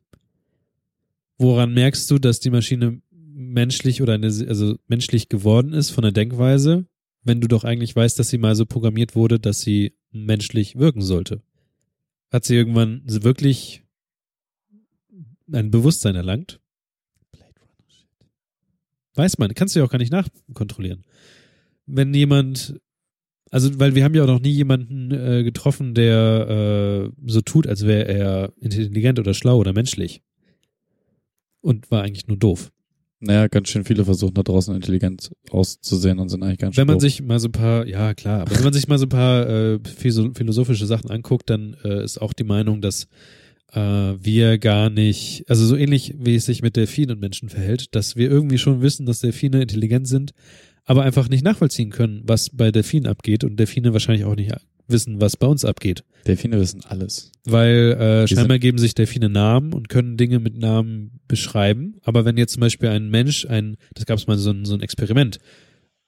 Woran 1.37 1.73
merkst 1.73 2.09
du, 2.09 2.19
dass 2.19 2.39
die 2.39 2.49
Maschine 2.49 3.01
menschlich 3.11 4.01
oder 4.01 4.13
eine, 4.13 4.27
also 4.27 4.77
menschlich 4.87 5.29
geworden 5.29 5.73
ist 5.73 5.89
von 5.89 6.03
der 6.03 6.11
Denkweise, 6.11 6.85
wenn 7.23 7.41
du 7.41 7.47
doch 7.47 7.63
eigentlich 7.63 7.95
weißt, 7.95 8.17
dass 8.19 8.29
sie 8.29 8.37
mal 8.37 8.55
so 8.55 8.65
programmiert 8.65 9.15
wurde, 9.15 9.39
dass 9.39 9.61
sie 9.61 9.95
menschlich 10.11 10.77
wirken 10.77 11.01
sollte? 11.01 11.41
Hat 12.31 12.45
sie 12.45 12.55
irgendwann 12.55 13.03
wirklich 13.05 13.83
ein 15.51 15.71
Bewusstsein 15.71 16.15
erlangt? 16.15 16.59
Weiß 19.15 19.37
man, 19.37 19.53
kannst 19.53 19.75
du 19.75 19.79
ja 19.79 19.85
auch 19.85 19.91
gar 19.91 19.99
nicht 19.99 20.11
nachkontrollieren. 20.11 21.03
Wenn 21.85 22.13
jemand 22.13 22.79
Also, 23.51 23.79
weil 23.79 23.93
wir 23.93 24.03
haben 24.03 24.15
ja 24.15 24.23
auch 24.23 24.27
noch 24.27 24.39
nie 24.41 24.49
jemanden 24.51 25.11
äh, 25.11 25.43
getroffen, 25.43 25.93
der 25.93 27.11
äh, 27.13 27.29
so 27.31 27.41
tut, 27.41 27.67
als 27.67 27.85
wäre 27.85 28.07
er 28.07 28.53
intelligent 28.59 29.19
oder 29.19 29.33
schlau 29.35 29.57
oder 29.57 29.73
menschlich. 29.73 30.21
Und 31.61 31.91
war 31.91 32.01
eigentlich 32.03 32.27
nur 32.27 32.37
doof. 32.37 32.71
Naja, 33.19 33.47
ganz 33.47 33.69
schön 33.69 33.85
viele 33.85 34.03
versuchen 34.03 34.33
da 34.33 34.43
draußen 34.43 34.75
intelligent 34.75 35.31
auszusehen 35.49 36.19
und 36.19 36.27
sind 36.29 36.43
eigentlich 36.43 36.57
ganz 36.57 36.75
schön 36.75 36.81
Wenn 36.81 36.87
man 36.87 36.95
doof. 36.95 37.01
sich 37.03 37.21
mal 37.21 37.39
so 37.39 37.47
ein 37.47 37.53
paar, 37.53 37.87
ja 37.87 38.13
klar, 38.15 38.41
aber 38.41 38.55
wenn 38.55 38.63
man 38.63 38.73
sich 38.73 38.87
mal 38.87 38.97
so 38.97 39.05
ein 39.05 39.09
paar 39.09 39.47
äh, 39.47 39.79
philo- 39.95 40.33
philosophische 40.35 40.85
Sachen 40.87 41.09
anguckt, 41.09 41.49
dann 41.49 41.77
äh, 41.85 42.03
ist 42.03 42.19
auch 42.21 42.33
die 42.33 42.43
Meinung, 42.43 42.81
dass 42.81 43.07
äh, 43.73 43.79
wir 43.79 44.57
gar 44.57 44.89
nicht, 44.89 45.45
also 45.47 45.65
so 45.65 45.75
ähnlich 45.75 46.15
wie 46.17 46.35
es 46.35 46.45
sich 46.45 46.61
mit 46.61 46.75
Delfinen 46.75 47.15
und 47.15 47.21
Menschen 47.21 47.49
verhält, 47.49 47.95
dass 47.95 48.15
wir 48.15 48.29
irgendwie 48.29 48.57
schon 48.57 48.81
wissen, 48.81 49.05
dass 49.05 49.19
Delfine 49.19 49.61
intelligent 49.61 50.07
sind, 50.07 50.33
aber 50.85 51.03
einfach 51.03 51.29
nicht 51.29 51.43
nachvollziehen 51.43 51.89
können, 51.89 52.21
was 52.25 52.49
bei 52.49 52.71
Delfinen 52.71 53.07
abgeht 53.07 53.43
und 53.43 53.57
Delfine 53.57 53.93
wahrscheinlich 53.93 54.25
auch 54.25 54.35
nicht 54.35 54.53
wissen, 54.87 55.21
was 55.21 55.37
bei 55.37 55.47
uns 55.47 55.65
abgeht. 55.65 56.03
Delfine 56.27 56.59
wissen 56.59 56.81
alles. 56.85 57.31
Weil 57.45 57.97
äh, 57.99 58.25
Die 58.25 58.35
scheinbar 58.35 58.59
geben 58.59 58.77
sich 58.77 58.95
Delfine 58.95 59.29
Namen 59.29 59.73
und 59.73 59.89
können 59.89 60.17
Dinge 60.17 60.39
mit 60.39 60.57
Namen 60.57 61.19
beschreiben. 61.27 61.95
Aber 62.03 62.25
wenn 62.25 62.37
jetzt 62.37 62.53
zum 62.53 62.61
Beispiel 62.61 62.89
ein 62.89 63.09
Mensch, 63.09 63.45
ein, 63.45 63.77
das 63.93 64.05
gab 64.05 64.17
es 64.17 64.27
mal 64.27 64.37
so 64.37 64.51
ein, 64.51 64.65
so 64.65 64.73
ein 64.73 64.81
Experiment, 64.81 65.39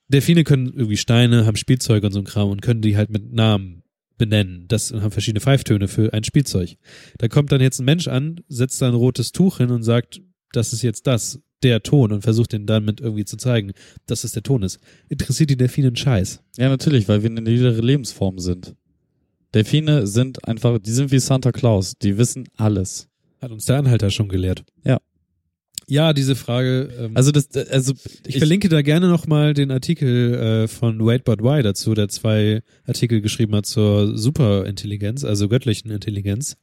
Delfine 0.08 0.44
können 0.44 0.72
irgendwie 0.74 0.98
Steine, 0.98 1.46
haben 1.46 1.56
Spielzeuge 1.56 2.06
und 2.06 2.12
so 2.12 2.20
ein 2.20 2.26
Kram 2.26 2.50
und 2.50 2.62
können 2.62 2.80
die 2.80 2.96
halt 2.96 3.10
mit 3.10 3.32
Namen 3.32 3.82
benennen. 4.18 4.66
Das 4.68 4.92
haben 4.92 5.10
verschiedene 5.10 5.40
Pfeiftöne 5.40 5.88
für 5.88 6.12
ein 6.12 6.24
Spielzeug. 6.24 6.76
Da 7.18 7.28
kommt 7.28 7.52
dann 7.52 7.60
jetzt 7.60 7.80
ein 7.80 7.84
Mensch 7.84 8.08
an, 8.08 8.40
setzt 8.48 8.80
da 8.82 8.88
ein 8.88 8.94
rotes 8.94 9.32
Tuch 9.32 9.58
hin 9.58 9.70
und 9.70 9.82
sagt, 9.82 10.20
das 10.52 10.72
ist 10.72 10.82
jetzt 10.82 11.06
das, 11.06 11.40
der 11.62 11.82
Ton 11.82 12.12
und 12.12 12.22
versucht 12.22 12.52
den 12.52 12.66
damit 12.66 13.00
irgendwie 13.00 13.24
zu 13.24 13.36
zeigen, 13.36 13.72
dass 14.06 14.24
es 14.24 14.32
der 14.32 14.42
Ton 14.42 14.62
ist. 14.62 14.78
Interessiert 15.08 15.50
die 15.50 15.56
Delfine 15.56 15.88
einen 15.88 15.96
Scheiß. 15.96 16.42
Ja, 16.56 16.68
natürlich, 16.68 17.08
weil 17.08 17.22
wir 17.22 17.30
eine 17.30 17.40
niedere 17.42 17.80
Lebensform 17.80 18.38
sind. 18.38 18.74
Delfine 19.54 20.06
sind 20.06 20.46
einfach, 20.46 20.78
die 20.78 20.90
sind 20.90 21.10
wie 21.12 21.18
Santa 21.18 21.52
Claus, 21.52 21.94
die 21.98 22.18
wissen 22.18 22.48
alles. 22.56 23.08
Hat 23.40 23.50
uns 23.50 23.64
der 23.64 23.78
Anhalter 23.78 24.10
schon 24.10 24.28
gelehrt. 24.28 24.64
Ja. 24.84 24.98
Ja, 25.88 26.12
diese 26.12 26.34
Frage. 26.34 26.88
Ähm, 26.98 27.12
Also 27.16 27.30
das, 27.30 27.48
also 27.54 27.94
Ich, 28.26 28.38
verlinke 28.38 28.68
da 28.68 28.82
gerne 28.82 29.08
nochmal 29.08 29.54
den 29.54 29.70
Artikel 29.70 30.34
äh, 30.34 30.68
von 30.68 30.98
Wade 30.98 31.22
But 31.24 31.42
Why 31.42 31.62
dazu, 31.62 31.94
der 31.94 32.08
zwei 32.08 32.62
Artikel 32.84 33.20
geschrieben 33.20 33.54
hat 33.54 33.66
zur 33.66 34.16
Superintelligenz, 34.18 35.22
also 35.24 35.48
göttlichen 35.48 35.90
Intelligenz, 35.92 36.56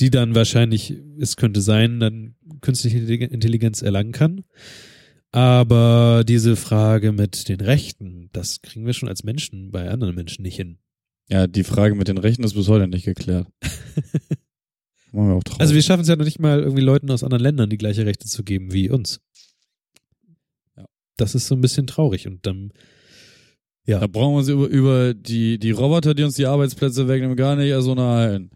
die 0.00 0.10
dann 0.10 0.34
wahrscheinlich, 0.34 0.94
es 1.20 1.36
könnte 1.36 1.60
sein, 1.60 2.00
dann 2.00 2.34
künstliche 2.60 2.98
Intelligen- 2.98 3.30
Intelligenz 3.30 3.82
erlangen 3.82 4.12
kann. 4.12 4.42
Aber 5.30 6.24
diese 6.26 6.56
Frage 6.56 7.12
mit 7.12 7.48
den 7.48 7.60
Rechten, 7.60 8.28
das 8.32 8.60
kriegen 8.62 8.86
wir 8.86 8.92
schon 8.94 9.08
als 9.08 9.22
Menschen 9.24 9.70
bei 9.70 9.88
anderen 9.90 10.14
Menschen 10.14 10.42
nicht 10.42 10.56
hin. 10.56 10.78
ja, 11.28 11.46
die 11.46 11.64
Frage 11.64 11.94
mit 11.94 12.08
den 12.08 12.18
Rechten 12.18 12.42
ist 12.42 12.54
bis 12.54 12.66
heute 12.68 12.88
nicht 12.88 13.04
geklärt. 13.04 13.46
Machen 15.12 15.28
wir 15.28 15.34
auch 15.36 15.44
traurig. 15.44 15.60
Also 15.60 15.74
wir 15.74 15.82
schaffen 15.82 16.02
es 16.02 16.08
ja 16.08 16.16
noch 16.16 16.24
nicht 16.24 16.38
mal 16.38 16.60
irgendwie 16.60 16.82
Leuten 16.82 17.10
aus 17.10 17.24
anderen 17.24 17.42
Ländern 17.42 17.70
die 17.70 17.78
gleiche 17.78 18.04
Rechte 18.06 18.26
zu 18.26 18.44
geben 18.44 18.72
wie 18.72 18.90
uns. 18.90 19.20
Ja. 20.76 20.84
Das 21.16 21.34
ist 21.34 21.46
so 21.46 21.54
ein 21.54 21.60
bisschen 21.60 21.86
traurig 21.86 22.26
und 22.26 22.44
dann 22.46 22.72
da 23.88 24.06
brauchen 24.06 24.34
wir 24.34 24.38
uns 24.38 24.48
über, 24.48 24.66
über 24.66 25.14
die, 25.14 25.58
die 25.58 25.70
Roboter, 25.70 26.12
die 26.14 26.22
uns 26.22 26.34
die 26.36 26.44
Arbeitsplätze 26.44 27.08
wegnehmen, 27.08 27.36
gar 27.36 27.56
nicht 27.56 27.70
erst 27.70 27.88
unterhalten. 27.88 28.50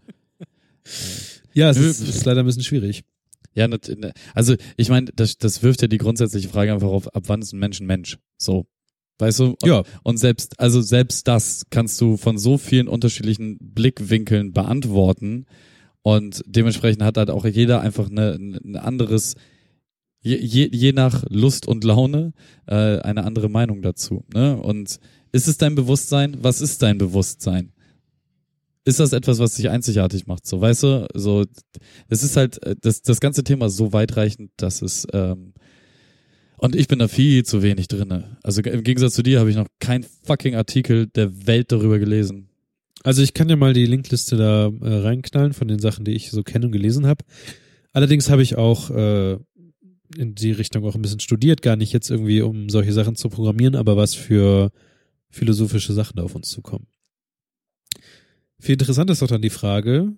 ja, 1.53 1.71
es 1.71 1.77
ist, 1.77 2.01
ist 2.01 2.25
leider 2.25 2.41
ein 2.41 2.45
bisschen 2.45 2.63
schwierig. 2.63 3.03
Ja, 3.55 3.67
ne- 3.67 4.13
also 4.35 4.55
ich 4.77 4.89
meine, 4.89 5.11
das, 5.15 5.37
das 5.37 5.63
wirft 5.63 5.81
ja 5.81 5.87
die 5.87 5.97
grundsätzliche 5.97 6.49
Frage 6.49 6.71
einfach 6.71 6.87
auf, 6.87 7.13
ab 7.15 7.23
wann 7.27 7.41
ist 7.41 7.51
ein 7.51 7.59
Mensch 7.59 7.79
ein 7.79 7.87
Mensch? 7.87 8.19
So. 8.37 8.67
Weißt 9.17 9.39
du? 9.39 9.55
Ja, 9.63 9.83
Und 10.03 10.17
selbst, 10.17 10.59
also 10.59 10.81
selbst 10.81 11.27
das 11.27 11.65
kannst 11.71 11.99
du 12.01 12.17
von 12.17 12.37
so 12.37 12.59
vielen 12.59 12.87
unterschiedlichen 12.87 13.57
Blickwinkeln 13.59 14.53
beantworten. 14.53 15.45
Und 16.03 16.43
dementsprechend 16.45 17.01
hat 17.01 17.17
halt 17.17 17.29
auch 17.29 17.45
jeder 17.45 17.81
einfach 17.81 18.09
eine, 18.09 18.33
ein 18.33 18.75
anderes, 18.75 19.35
je, 20.21 20.69
je, 20.71 20.91
nach 20.91 21.23
Lust 21.29 21.65
und 21.67 21.83
Laune, 21.85 22.33
äh, 22.67 22.99
eine 22.99 23.23
andere 23.23 23.49
Meinung 23.49 23.81
dazu. 23.81 24.25
Ne? 24.33 24.57
Und 24.57 24.99
ist 25.31 25.47
es 25.47 25.57
dein 25.57 25.75
Bewusstsein? 25.75 26.37
Was 26.41 26.61
ist 26.61 26.81
dein 26.81 26.97
Bewusstsein? 26.97 27.71
Ist 28.85 28.99
das 28.99 29.13
etwas, 29.13 29.39
was 29.39 29.55
dich 29.55 29.69
einzigartig 29.69 30.27
macht? 30.27 30.45
So, 30.45 30.59
weißt 30.59 30.83
du, 30.83 31.07
so, 31.13 31.45
es 32.09 32.21
ist 32.21 32.35
halt, 32.35 32.61
äh, 32.63 32.75
das, 32.79 33.01
das 33.01 33.21
ganze 33.21 33.45
Thema 33.45 33.67
ist 33.67 33.77
so 33.77 33.93
weitreichend, 33.93 34.51
dass 34.57 34.81
es, 34.81 35.07
ähm, 35.13 35.53
und 36.57 36.75
ich 36.75 36.89
bin 36.89 36.99
da 36.99 37.07
viel 37.07 37.43
zu 37.43 37.63
wenig 37.63 37.87
drinne. 37.87 38.37
Also 38.43 38.61
im 38.61 38.83
Gegensatz 38.83 39.13
zu 39.13 39.23
dir 39.23 39.39
habe 39.39 39.49
ich 39.49 39.55
noch 39.55 39.67
kein 39.79 40.05
fucking 40.23 40.55
Artikel 40.55 41.07
der 41.07 41.47
Welt 41.47 41.71
darüber 41.71 41.97
gelesen. 41.97 42.49
Also 43.03 43.21
ich 43.21 43.33
kann 43.33 43.49
ja 43.49 43.55
mal 43.57 43.73
die 43.73 43.85
Linkliste 43.85 44.37
da 44.37 44.67
äh, 44.67 44.95
reinknallen 45.01 45.53
von 45.53 45.67
den 45.67 45.79
Sachen, 45.79 46.05
die 46.05 46.13
ich 46.13 46.31
so 46.31 46.41
kenne 46.43 46.67
und 46.67 46.71
gelesen 46.71 47.05
habe. 47.05 47.23
Allerdings 47.91 48.29
habe 48.29 48.41
ich 48.41 48.55
auch 48.55 48.89
äh, 48.89 49.33
in 50.17 50.35
die 50.35 50.51
Richtung 50.51 50.85
auch 50.85 50.95
ein 50.95 51.01
bisschen 51.01 51.19
studiert, 51.19 51.61
gar 51.61 51.75
nicht 51.75 51.91
jetzt 51.91 52.09
irgendwie, 52.09 52.41
um 52.41 52.69
solche 52.69 52.93
Sachen 52.93 53.15
zu 53.15 53.29
programmieren, 53.29 53.75
aber 53.75 53.97
was 53.97 54.15
für 54.15 54.71
philosophische 55.29 55.93
Sachen 55.93 56.15
da 56.15 56.23
auf 56.23 56.35
uns 56.35 56.49
zukommen. 56.49 56.87
Viel 58.59 58.73
interessanter 58.73 59.13
ist 59.13 59.21
doch 59.21 59.27
dann 59.27 59.41
die 59.41 59.49
Frage, 59.49 60.13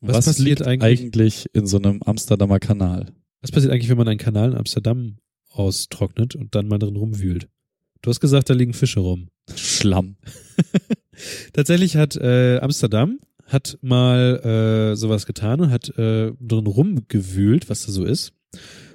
Was 0.00 0.16
Was, 0.16 0.24
passiert 0.26 0.62
eigentlich- 0.62 1.00
eigentlich 1.02 1.46
in 1.52 1.66
so 1.66 1.76
einem 1.76 2.02
Amsterdamer 2.02 2.58
Kanal? 2.60 3.12
was 3.42 3.50
passiert 3.52 3.72
eigentlich, 3.72 3.88
wenn 3.88 3.96
man 3.98 4.08
einen 4.08 4.18
Kanal 4.18 4.52
in 4.52 4.56
Amsterdam 4.58 5.16
austrocknet 5.50 6.34
und 6.36 6.54
dann 6.54 6.68
mal 6.68 6.78
drin 6.78 6.96
rumwühlt? 6.96 7.48
Du 8.02 8.10
hast 8.10 8.20
gesagt, 8.20 8.48
da 8.50 8.54
liegen 8.54 8.72
Fische 8.74 9.00
rum. 9.00 9.28
Schlamm. 9.54 10.16
Tatsächlich 11.52 11.96
hat 11.96 12.16
äh, 12.16 12.58
Amsterdam 12.58 13.20
hat 13.52 13.78
mal 13.82 14.92
äh, 14.92 14.96
sowas 14.96 15.26
getan 15.26 15.60
und 15.60 15.70
hat 15.70 15.90
äh, 15.98 16.32
drin 16.40 16.66
rumgewühlt, 16.66 17.68
was 17.68 17.84
da 17.84 17.92
so 17.92 18.04
ist, 18.04 18.32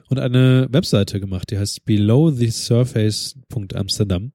und 0.10 0.20
eine 0.20 0.68
Webseite 0.72 1.20
gemacht, 1.20 1.52
die 1.52 1.58
heißt 1.58 1.84
belowthesurface.amsterdam. 1.86 4.32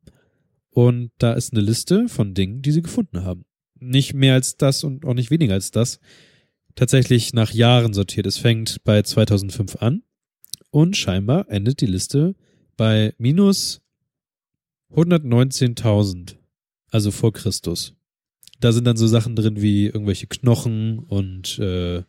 Und 0.71 1.11
da 1.19 1.33
ist 1.33 1.53
eine 1.53 1.63
Liste 1.63 2.09
von 2.09 2.35
Dingen, 2.35 2.63
die 2.63 2.73
sie 2.73 2.83
gefunden 2.83 3.23
haben. 3.25 3.45
Nicht 3.79 4.15
mehr 4.15 4.35
als 4.35 4.57
das 4.57 4.83
und 4.85 5.05
auch 5.05 5.15
nicht 5.15 5.31
weniger 5.31 5.55
als 5.55 5.71
das. 5.71 6.01
Tatsächlich 6.75 7.33
nach 7.33 7.53
Jahren 7.53 7.95
sortiert. 7.95 8.27
Es 8.27 8.39
fängt 8.39 8.83
bei 8.85 9.03
2005 9.03 9.77
an 9.77 10.03
und 10.71 10.97
scheinbar 10.97 11.49
endet 11.51 11.81
die 11.81 11.87
Liste 11.87 12.35
bei 12.77 13.15
minus 13.19 13.81
119.000 14.93 16.40
also 16.91 17.11
vor 17.11 17.33
Christus. 17.33 17.95
Da 18.61 18.73
sind 18.73 18.87
dann 18.87 18.97
so 18.97 19.07
Sachen 19.07 19.37
drin 19.37 19.63
wie 19.63 19.87
irgendwelche 19.87 20.27
Knochen 20.27 20.99
und 20.99 21.59
äh, 21.59 22.03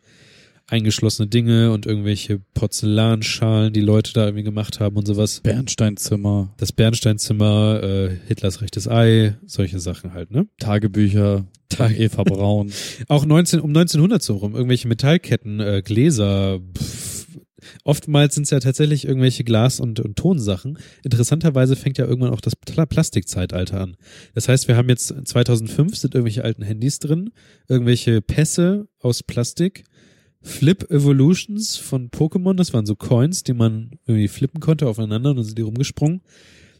eingeschlossene 0.66 1.28
Dinge 1.28 1.70
und 1.72 1.86
irgendwelche 1.86 2.40
Porzellanschalen, 2.54 3.72
die 3.72 3.80
Leute 3.80 4.12
da 4.12 4.24
irgendwie 4.24 4.44
gemacht 4.44 4.80
haben 4.80 4.96
und 4.96 5.06
sowas. 5.06 5.40
Bernsteinzimmer, 5.40 6.54
Das 6.56 6.72
Bernsteinzimmer, 6.72 7.82
äh, 7.82 8.16
Hitlers 8.26 8.60
rechtes 8.62 8.88
Ei, 8.88 9.36
solche 9.46 9.80
Sachen 9.80 10.14
halt, 10.14 10.30
ne? 10.30 10.46
Tagebücher, 10.58 11.46
Tage- 11.68 11.96
Eva 11.96 12.22
Braun. 12.22 12.72
Auch 13.08 13.24
19, 13.24 13.60
um 13.60 13.70
1900 13.70 14.22
so 14.22 14.36
rum, 14.36 14.54
irgendwelche 14.54 14.88
Metallketten, 14.88 15.60
äh, 15.60 15.82
Gläser, 15.84 16.60
pff. 16.76 17.11
Oftmals 17.84 18.34
sind 18.34 18.44
es 18.44 18.50
ja 18.50 18.60
tatsächlich 18.60 19.06
irgendwelche 19.06 19.44
Glas- 19.44 19.80
und, 19.80 20.00
und 20.00 20.16
Tonsachen. 20.16 20.78
Interessanterweise 21.04 21.76
fängt 21.76 21.98
ja 21.98 22.06
irgendwann 22.06 22.32
auch 22.32 22.40
das 22.40 22.56
Pla 22.56 22.86
Plastikzeitalter 22.86 23.80
an. 23.80 23.96
Das 24.34 24.48
heißt, 24.48 24.68
wir 24.68 24.76
haben 24.76 24.88
jetzt 24.88 25.14
2005 25.24 25.96
sind 25.96 26.14
irgendwelche 26.14 26.44
alten 26.44 26.62
Handys 26.62 26.98
drin, 26.98 27.30
irgendwelche 27.68 28.20
Pässe 28.20 28.88
aus 28.98 29.22
Plastik, 29.22 29.84
Flip 30.42 30.90
Evolutions 30.90 31.76
von 31.76 32.10
Pokémon, 32.10 32.54
das 32.54 32.72
waren 32.72 32.86
so 32.86 32.96
Coins, 32.96 33.44
die 33.44 33.52
man 33.52 33.92
irgendwie 34.06 34.28
flippen 34.28 34.60
konnte 34.60 34.88
aufeinander 34.88 35.30
und 35.30 35.36
dann 35.36 35.44
sind 35.44 35.56
die 35.56 35.62
rumgesprungen. 35.62 36.22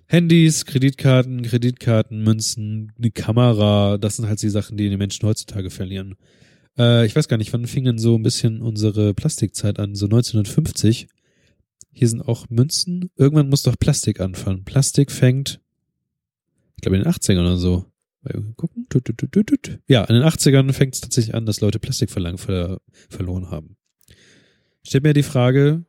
Handys, 0.06 0.66
Kreditkarten, 0.66 1.42
Kreditkarten, 1.42 2.22
Münzen, 2.22 2.92
eine 2.98 3.10
Kamera, 3.12 3.98
das 3.98 4.16
sind 4.16 4.28
halt 4.28 4.42
die 4.42 4.50
Sachen, 4.50 4.76
die 4.76 4.90
die 4.90 4.96
Menschen 4.96 5.26
heutzutage 5.26 5.70
verlieren. 5.70 6.16
Äh, 6.78 7.06
ich 7.06 7.14
weiß 7.14 7.28
gar 7.28 7.36
nicht, 7.36 7.52
wann 7.52 7.66
fing 7.66 7.84
denn 7.84 7.98
so 7.98 8.16
ein 8.16 8.22
bisschen 8.22 8.60
unsere 8.60 9.14
Plastikzeit 9.14 9.78
an? 9.78 9.94
So 9.94 10.06
1950. 10.06 11.08
Hier 11.92 12.08
sind 12.08 12.22
auch 12.22 12.48
Münzen. 12.48 13.10
Irgendwann 13.16 13.48
muss 13.48 13.62
doch 13.62 13.78
Plastik 13.78 14.20
anfangen. 14.20 14.64
Plastik 14.64 15.10
fängt, 15.10 15.60
ich 16.76 16.82
glaube 16.82 16.96
in 16.96 17.02
den 17.02 17.12
80ern 17.12 17.40
oder 17.40 17.58
so. 17.58 17.84
Mal 18.22 18.42
Gucken. 18.56 18.86
Ja, 19.88 20.04
in 20.04 20.14
den 20.14 20.24
80ern 20.24 20.72
fängt 20.72 20.94
es 20.94 21.00
tatsächlich 21.00 21.34
an, 21.34 21.44
dass 21.44 21.60
Leute 21.60 21.78
Plastikverlangen 21.78 22.38
ver 22.38 22.80
verloren 23.10 23.50
haben. 23.50 23.76
Stellt 24.84 25.04
mir 25.04 25.12
die 25.12 25.22
Frage, 25.22 25.84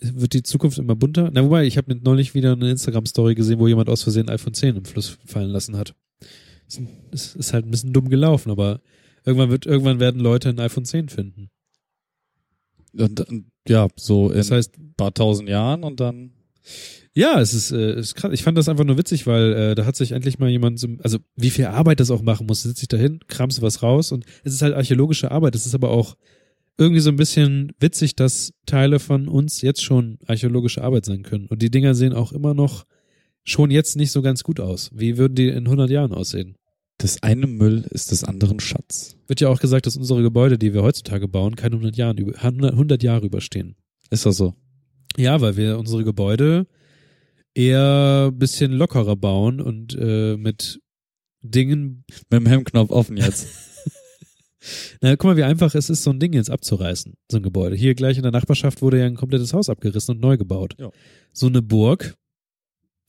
wird 0.00 0.34
die 0.34 0.42
Zukunft 0.42 0.78
immer 0.78 0.96
bunter? 0.96 1.30
Na, 1.32 1.44
wobei, 1.44 1.64
ich 1.66 1.76
habe 1.76 1.94
neulich 1.94 2.34
wieder 2.34 2.52
eine 2.52 2.70
Instagram-Story 2.70 3.34
gesehen, 3.34 3.58
wo 3.58 3.68
jemand 3.68 3.88
aus 3.88 4.02
Versehen 4.02 4.28
ein 4.28 4.34
iPhone 4.34 4.54
10 4.54 4.76
im 4.76 4.84
Fluss 4.84 5.18
fallen 5.24 5.50
lassen 5.50 5.76
hat. 5.76 5.94
Es 6.66 7.34
ist- 7.36 7.52
halt 7.52 7.66
ein 7.66 7.70
bisschen 7.70 7.92
dumm 7.92 8.08
gelaufen, 8.08 8.50
aber 8.50 8.80
irgendwann 9.24 9.50
wird, 9.50 9.66
irgendwann 9.66 10.00
werden 10.00 10.20
Leute 10.20 10.48
ein 10.48 10.60
iPhone 10.60 10.84
10 10.84 11.08
finden. 11.08 11.50
Und, 12.96 13.20
und 13.28 13.46
ja, 13.68 13.88
so 13.96 14.30
in 14.30 14.36
Das 14.36 14.50
heißt, 14.50 14.78
ein 14.78 14.94
paar 14.96 15.12
tausend 15.14 15.48
Jahren 15.48 15.82
und 15.84 16.00
dann. 16.00 16.32
Ja, 17.16 17.40
es 17.40 17.54
ist, 17.54 17.70
äh, 17.70 17.92
es 17.92 18.08
ist 18.08 18.14
krass. 18.16 18.32
Ich 18.32 18.42
fand 18.42 18.58
das 18.58 18.68
einfach 18.68 18.84
nur 18.84 18.98
witzig, 18.98 19.26
weil 19.26 19.52
äh, 19.52 19.74
da 19.74 19.84
hat 19.84 19.94
sich 19.96 20.12
endlich 20.12 20.38
mal 20.38 20.48
jemand, 20.50 20.80
so, 20.80 20.88
also 21.02 21.18
wie 21.36 21.50
viel 21.50 21.66
Arbeit 21.66 22.00
das 22.00 22.10
auch 22.10 22.22
machen 22.22 22.46
muss, 22.46 22.62
sitzt 22.62 22.78
sich 22.80 22.88
dahin, 22.88 23.20
kramst 23.28 23.62
was 23.62 23.82
raus 23.82 24.10
und 24.12 24.24
es 24.42 24.52
ist 24.54 24.62
halt 24.62 24.74
archäologische 24.74 25.30
Arbeit. 25.30 25.54
Es 25.54 25.66
ist 25.66 25.74
aber 25.74 25.90
auch 25.90 26.16
irgendwie 26.76 27.00
so 27.00 27.10
ein 27.10 27.16
bisschen 27.16 27.72
witzig, 27.78 28.16
dass 28.16 28.52
Teile 28.66 28.98
von 28.98 29.28
uns 29.28 29.60
jetzt 29.62 29.84
schon 29.84 30.18
archäologische 30.26 30.82
Arbeit 30.82 31.04
sein 31.04 31.22
können. 31.22 31.46
Und 31.46 31.62
die 31.62 31.70
Dinger 31.70 31.94
sehen 31.94 32.12
auch 32.14 32.32
immer 32.32 32.52
noch 32.54 32.84
schon 33.44 33.70
jetzt 33.70 33.96
nicht 33.96 34.10
so 34.10 34.22
ganz 34.22 34.42
gut 34.42 34.60
aus. 34.60 34.90
Wie 34.92 35.16
würden 35.18 35.34
die 35.34 35.48
in 35.48 35.64
100 35.64 35.90
Jahren 35.90 36.12
aussehen? 36.12 36.56
Das 36.98 37.22
eine 37.22 37.46
Müll 37.46 37.84
ist 37.90 38.10
des 38.12 38.24
anderen 38.24 38.60
Schatz. 38.60 39.16
Wird 39.26 39.40
ja 39.40 39.48
auch 39.48 39.60
gesagt, 39.60 39.86
dass 39.86 39.96
unsere 39.96 40.22
Gebäude, 40.22 40.58
die 40.58 40.72
wir 40.74 40.82
heutzutage 40.82 41.28
bauen, 41.28 41.56
keine 41.56 41.74
100, 41.76 41.96
Jahren, 41.96 42.16
über- 42.18 42.40
100 42.42 43.02
Jahre 43.02 43.26
überstehen. 43.26 43.76
Ist 44.10 44.26
das 44.26 44.36
so? 44.36 44.54
Ja, 45.16 45.40
weil 45.40 45.56
wir 45.56 45.78
unsere 45.78 46.04
Gebäude 46.04 46.66
eher 47.54 48.30
ein 48.32 48.38
bisschen 48.38 48.72
lockerer 48.72 49.16
bauen 49.16 49.60
und 49.60 49.96
äh, 49.98 50.36
mit 50.36 50.80
Dingen. 51.42 52.04
Mit 52.30 52.40
dem 52.40 52.46
Hemmknopf 52.46 52.90
offen 52.90 53.16
jetzt. 53.16 53.46
Na, 55.02 55.14
guck 55.16 55.24
mal, 55.24 55.36
wie 55.36 55.42
einfach 55.42 55.74
es 55.74 55.90
ist, 55.90 56.02
so 56.02 56.10
ein 56.10 56.18
Ding 56.20 56.32
jetzt 56.32 56.50
abzureißen, 56.50 57.14
so 57.30 57.36
ein 57.36 57.42
Gebäude. 57.42 57.76
Hier 57.76 57.94
gleich 57.94 58.16
in 58.16 58.22
der 58.22 58.32
Nachbarschaft 58.32 58.80
wurde 58.80 58.98
ja 58.98 59.04
ein 59.06 59.14
komplettes 59.16 59.52
Haus 59.52 59.68
abgerissen 59.68 60.14
und 60.14 60.20
neu 60.22 60.36
gebaut. 60.38 60.74
Ja. 60.78 60.90
So 61.32 61.46
eine 61.48 61.60
Burg 61.60 62.14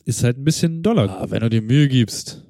ist 0.05 0.23
halt 0.23 0.37
ein 0.37 0.43
bisschen 0.43 0.83
doller. 0.83 1.09
ah, 1.09 1.29
wenn 1.29 1.41
du 1.41 1.49
dir 1.49 1.61
Mühe 1.61 1.87
gibst. 1.87 2.43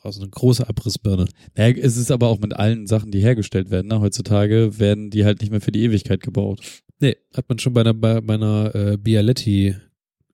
Brauchst 0.00 0.20
eine 0.20 0.28
große 0.28 0.68
Abrissbirne. 0.68 1.24
Ja, 1.56 1.68
es 1.68 1.96
ist 1.96 2.10
aber 2.10 2.28
auch 2.28 2.38
mit 2.38 2.54
allen 2.54 2.86
Sachen, 2.86 3.10
die 3.10 3.20
hergestellt 3.20 3.70
werden. 3.70 3.88
Ne? 3.88 4.00
Heutzutage 4.00 4.78
werden 4.78 5.08
die 5.08 5.24
halt 5.24 5.40
nicht 5.40 5.50
mehr 5.50 5.62
für 5.62 5.72
die 5.72 5.82
Ewigkeit 5.82 6.20
gebaut. 6.20 6.60
Nee, 7.00 7.16
hat 7.34 7.48
man 7.48 7.58
schon 7.58 7.72
bei 7.72 7.80
einer, 7.80 7.94
bei 7.94 8.20
meiner 8.20 8.74
äh, 8.74 8.96
Bialetti 8.98 9.74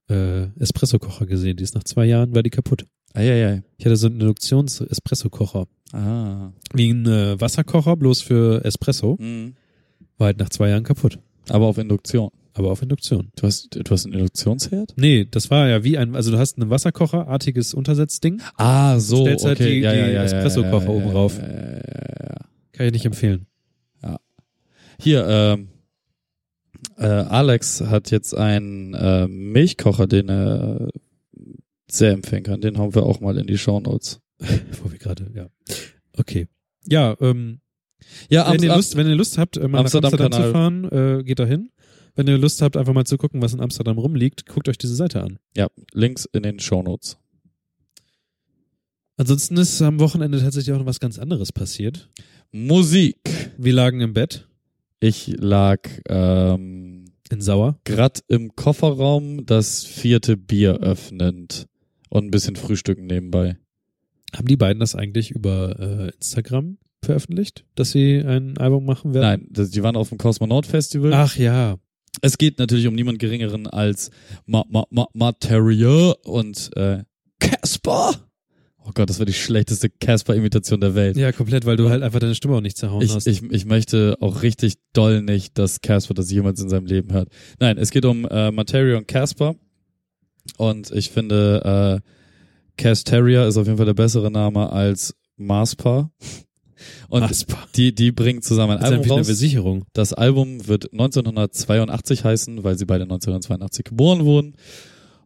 äh, 0.09 0.47
Espresso-Kocher 0.59 1.25
gesehen. 1.25 1.55
Die 1.55 1.63
ist 1.63 1.73
nach 1.73 1.85
zwei 1.85 2.05
Jahren, 2.05 2.35
war 2.35 2.43
die 2.43 2.49
kaputt. 2.49 2.85
Eieiei. 3.13 3.63
Ich 3.77 3.85
hatte 3.85 3.95
so 3.95 4.07
einen 4.07 4.19
Induktions-Espresso-Kocher. 4.19 5.67
Ah. 5.93 6.51
Wie 6.73 6.89
ein 6.89 7.05
äh, 7.05 7.39
Wasserkocher, 7.39 7.95
bloß 7.95 8.21
für 8.21 8.65
Espresso. 8.65 9.17
Mhm. 9.19 9.55
War 10.17 10.27
halt 10.27 10.39
nach 10.39 10.49
zwei 10.49 10.69
Jahren 10.69 10.83
kaputt. 10.83 11.17
Aber 11.49 11.67
auf 11.67 11.77
Induktion. 11.77 12.29
Aber 12.53 12.71
auf 12.71 12.81
Induktion. 12.81 13.31
Du 13.35 13.43
hast, 13.47 13.69
du 13.75 13.91
hast 13.91 14.05
einen 14.05 14.13
Induktionsherd? 14.15 14.93
Nee, 14.97 15.25
das 15.29 15.49
war 15.49 15.69
ja 15.69 15.83
wie 15.83 15.97
ein, 15.97 16.15
also 16.15 16.31
du 16.31 16.37
hast 16.37 16.57
ein 16.57 16.69
Wasserkocher-artiges 16.69 17.73
Untersetzding. 17.73 18.41
Ah, 18.57 18.99
so. 18.99 19.21
stellst 19.23 19.45
halt 19.45 19.59
okay. 19.59 19.69
die- 19.75 19.79
ja, 19.79 19.93
die 19.93 19.99
ja, 19.99 20.07
ja, 20.07 20.13
ja, 20.13 20.23
Espresso-Kocher 20.23 20.85
ja, 20.85 20.91
ja, 20.91 20.97
oben 20.97 21.07
ja, 21.07 21.11
rauf. 21.13 21.37
Ja, 21.37 21.47
ja, 21.47 21.53
ja, 21.53 22.25
ja. 22.29 22.35
Kann 22.73 22.85
ich 22.87 22.91
nicht 22.93 23.05
empfehlen. 23.05 23.47
Hier, 24.99 25.25
ähm, 25.27 25.69
äh, 26.97 27.05
Alex 27.07 27.81
hat 27.81 28.11
jetzt 28.11 28.35
einen 28.35 28.93
äh, 28.93 29.27
Milchkocher, 29.27 30.05
den 30.05 30.29
er 30.29 30.89
sehr 31.89 32.11
empfehlen 32.11 32.43
kann. 32.43 32.61
Den 32.61 32.77
hauen 32.77 32.93
wir 32.93 33.03
auch 33.03 33.19
mal 33.19 33.35
in 33.37 33.47
die 33.47 33.57
Shownotes. 33.57 34.19
Wo 34.39 34.91
wir 34.91 34.99
gerade, 34.99 35.31
ja. 35.33 35.47
Okay. 36.17 36.47
Ja, 36.87 37.15
ähm, 37.19 37.61
Ja, 38.29 38.51
wenn, 38.51 38.61
ihr 38.61 38.75
Lust, 38.75 38.95
wenn 38.95 39.07
ihr 39.07 39.15
Lust 39.15 39.39
habt, 39.39 39.57
äh, 39.57 39.67
mal 39.67 39.79
Amsterdam 39.79 40.11
nach 40.11 40.19
Amsterdam 40.19 40.43
zu 40.43 40.51
fahren, 40.51 41.19
äh, 41.19 41.23
geht 41.23 41.39
da 41.39 41.45
hin. 41.45 41.71
Wenn 42.15 42.27
ihr 42.27 42.37
Lust 42.37 42.61
habt, 42.61 42.77
einfach 42.77 42.93
mal 42.93 43.05
zu 43.05 43.17
gucken, 43.17 43.41
was 43.41 43.53
in 43.53 43.61
Amsterdam 43.61 43.97
rumliegt, 43.97 44.45
guckt 44.45 44.67
euch 44.69 44.77
diese 44.77 44.95
Seite 44.95 45.21
an. 45.23 45.39
ja, 45.55 45.67
Links 45.93 46.25
in 46.33 46.43
den 46.43 46.59
Shownotes. 46.59 47.17
Ansonsten 49.17 49.57
ist 49.57 49.81
am 49.81 49.99
Wochenende 49.99 50.39
tatsächlich 50.39 50.73
auch 50.73 50.79
noch 50.79 50.85
was 50.85 50.99
ganz 50.99 51.19
anderes 51.19 51.51
passiert. 51.51 52.09
Musik. 52.51 53.17
Wir 53.57 53.73
lagen 53.73 54.01
im 54.01 54.13
Bett 54.13 54.47
Ich 54.99 55.27
lag 55.37 55.79
ähm, 56.09 57.05
in 57.29 57.41
Sauer. 57.41 57.79
grad 57.85 58.23
im 58.27 58.55
Kofferraum 58.55 59.45
das 59.45 59.83
vierte 59.85 60.37
Bier 60.37 60.77
öffnend 60.79 61.67
und 62.09 62.25
ein 62.25 62.31
bisschen 62.31 62.55
frühstücken 62.55 63.05
nebenbei. 63.05 63.57
Haben 64.35 64.47
die 64.47 64.57
beiden 64.57 64.79
das 64.79 64.95
eigentlich 64.95 65.31
über 65.31 65.79
äh, 65.79 66.09
Instagram 66.15 66.77
veröffentlicht, 67.03 67.65
dass 67.75 67.91
sie 67.91 68.19
ein 68.19 68.57
Album 68.57 68.85
machen 68.85 69.13
werden? 69.13 69.23
Nein, 69.41 69.47
das, 69.51 69.69
die 69.69 69.83
waren 69.83 69.95
auf 69.95 70.09
dem 70.09 70.17
Kosmonaut 70.17 70.65
Festival. 70.65 71.13
Ach 71.13 71.35
ja. 71.35 71.77
Es 72.21 72.37
geht 72.37 72.59
natürlich 72.59 72.87
um 72.87 72.95
niemand 72.95 73.19
geringeren 73.19 73.67
als 73.67 74.11
Ma 74.45 74.65
Ma 74.69 74.85
Ma 74.89 75.07
Materia 75.13 76.11
und 76.23 76.69
äh, 76.75 77.03
Casper. 77.39 78.15
Oh 78.83 78.91
Gott, 78.95 79.09
das 79.09 79.19
war 79.19 79.27
die 79.27 79.33
schlechteste 79.33 79.89
Casper-Imitation 79.89 80.81
der 80.81 80.95
Welt. 80.95 81.15
Ja, 81.15 81.31
komplett, 81.31 81.65
weil 81.65 81.77
du 81.77 81.89
halt 81.89 82.01
einfach 82.01 82.19
deine 82.19 82.33
Stimme 82.33 82.55
auch 82.55 82.61
nicht 82.61 82.77
zerhauen 82.77 83.03
Ich, 83.03 83.13
hast. 83.13 83.27
ich, 83.27 83.43
ich 83.43 83.65
möchte 83.65 84.17
auch 84.21 84.41
richtig 84.41 84.75
doll 84.93 85.21
nicht, 85.21 85.57
dass 85.59 85.81
Casper 85.81 86.15
das 86.15 86.31
jemals 86.31 86.59
in 86.61 86.69
seinem 86.69 86.87
Leben 86.87 87.13
hört. 87.13 87.29
Nein, 87.59 87.77
es 87.77 87.91
geht 87.91 88.05
um 88.05 88.25
äh, 88.25 88.51
Materia 88.51 88.97
und 88.97 89.07
Casper. 89.07 89.55
Und 90.57 90.89
ich 90.91 91.11
finde, 91.11 92.01
äh, 92.03 92.81
Casteria 92.81 93.47
ist 93.47 93.57
auf 93.57 93.67
jeden 93.67 93.77
Fall 93.77 93.85
der 93.85 93.93
bessere 93.93 94.31
Name 94.31 94.71
als 94.71 95.15
Marspa. 95.37 96.11
Und 97.09 97.23
Asper. 97.23 97.57
die, 97.75 97.93
die 97.93 98.11
bringen 98.11 98.41
zusammen 98.41 98.73
ein 98.73 98.79
Das 98.79 98.89
ist 98.89 98.93
Album 98.93 99.11
eine 99.11 99.19
raus. 99.19 99.27
Versicherung. 99.27 99.85
Das 99.93 100.13
Album 100.13 100.67
wird 100.67 100.91
1982 100.91 102.23
heißen, 102.23 102.63
weil 102.63 102.77
sie 102.77 102.85
beide 102.85 103.03
1982 103.03 103.85
geboren 103.85 104.25
wurden. 104.25 104.55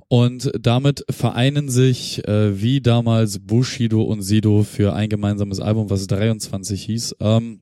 Und 0.08 0.52
damit 0.60 1.04
vereinen 1.10 1.70
sich, 1.70 2.28
äh, 2.28 2.62
wie 2.62 2.80
damals 2.80 3.40
Bushido 3.40 4.04
und 4.04 4.22
Sido 4.22 4.64
für 4.64 4.94
ein 4.94 5.10
gemeinsames 5.10 5.60
Album, 5.60 5.90
was 5.90 6.06
23 6.06 6.84
hieß. 6.84 7.16
Ähm, 7.20 7.62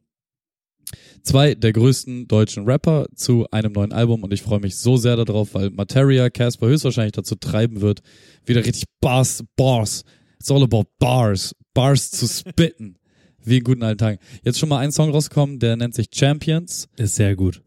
zwei 1.23 1.55
der 1.55 1.73
größten 1.73 2.27
deutschen 2.27 2.65
Rapper 2.65 3.07
zu 3.15 3.47
einem 3.51 3.71
neuen 3.71 3.93
Album 3.93 4.23
und 4.23 4.33
ich 4.33 4.41
freue 4.41 4.59
mich 4.59 4.75
so 4.75 4.97
sehr 4.97 5.15
darauf, 5.15 5.53
weil 5.53 5.69
Materia 5.69 6.29
Casper 6.29 6.67
höchstwahrscheinlich 6.67 7.13
dazu 7.13 7.35
treiben 7.35 7.81
wird, 7.81 8.01
wieder 8.45 8.65
richtig 8.65 8.85
Bars, 8.99 9.43
Bars, 9.55 10.03
it's 10.39 10.51
all 10.51 10.63
about 10.63 10.85
Bars, 10.99 11.55
Bars 11.73 12.11
zu 12.11 12.27
spitten. 12.27 12.97
Wie 13.45 13.57
in 13.57 13.63
guten 13.63 13.83
alten 13.83 13.97
Tagen. 13.97 14.19
Jetzt 14.43 14.59
schon 14.59 14.69
mal 14.69 14.79
ein 14.79 14.91
Song 14.91 15.09
rausgekommen, 15.09 15.59
der 15.59 15.75
nennt 15.75 15.95
sich 15.95 16.07
Champions. 16.13 16.87
Ist 16.97 17.15
sehr 17.15 17.35
gut. 17.35 17.61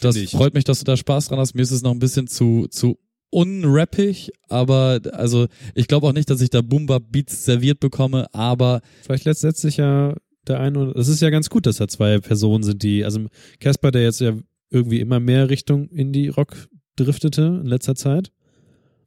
Das 0.00 0.16
ich. 0.16 0.30
freut 0.30 0.54
mich, 0.54 0.64
dass 0.64 0.78
du 0.80 0.84
da 0.84 0.96
Spaß 0.96 1.28
dran 1.28 1.38
hast. 1.38 1.54
Mir 1.54 1.62
ist 1.62 1.70
es 1.70 1.82
noch 1.82 1.92
ein 1.92 1.98
bisschen 1.98 2.26
zu, 2.26 2.66
zu 2.68 2.98
unrappig, 3.30 4.30
aber 4.48 5.00
also 5.12 5.46
ich 5.74 5.88
glaube 5.88 6.06
auch 6.06 6.12
nicht, 6.12 6.30
dass 6.30 6.40
ich 6.40 6.50
da 6.50 6.62
Boomba 6.62 7.00
Beats 7.00 7.44
serviert 7.44 7.80
bekomme, 7.80 8.32
aber 8.32 8.80
Vielleicht 9.02 9.24
setzt 9.24 9.60
sich 9.60 9.76
ja 9.76 10.14
der 10.46 10.60
eine 10.60 10.78
oder 10.78 10.94
das 10.94 11.08
ist 11.08 11.20
ja 11.20 11.30
ganz 11.30 11.50
gut, 11.50 11.66
dass 11.66 11.78
da 11.78 11.88
zwei 11.88 12.18
Personen 12.18 12.62
sind, 12.62 12.82
die, 12.82 13.04
also 13.04 13.26
Casper, 13.60 13.90
der 13.90 14.02
jetzt 14.02 14.20
ja 14.20 14.36
irgendwie 14.70 15.00
immer 15.00 15.20
mehr 15.20 15.48
Richtung 15.50 15.88
Indie-Rock 15.88 16.68
driftete 16.96 17.60
in 17.62 17.66
letzter 17.66 17.94
Zeit. 17.94 18.30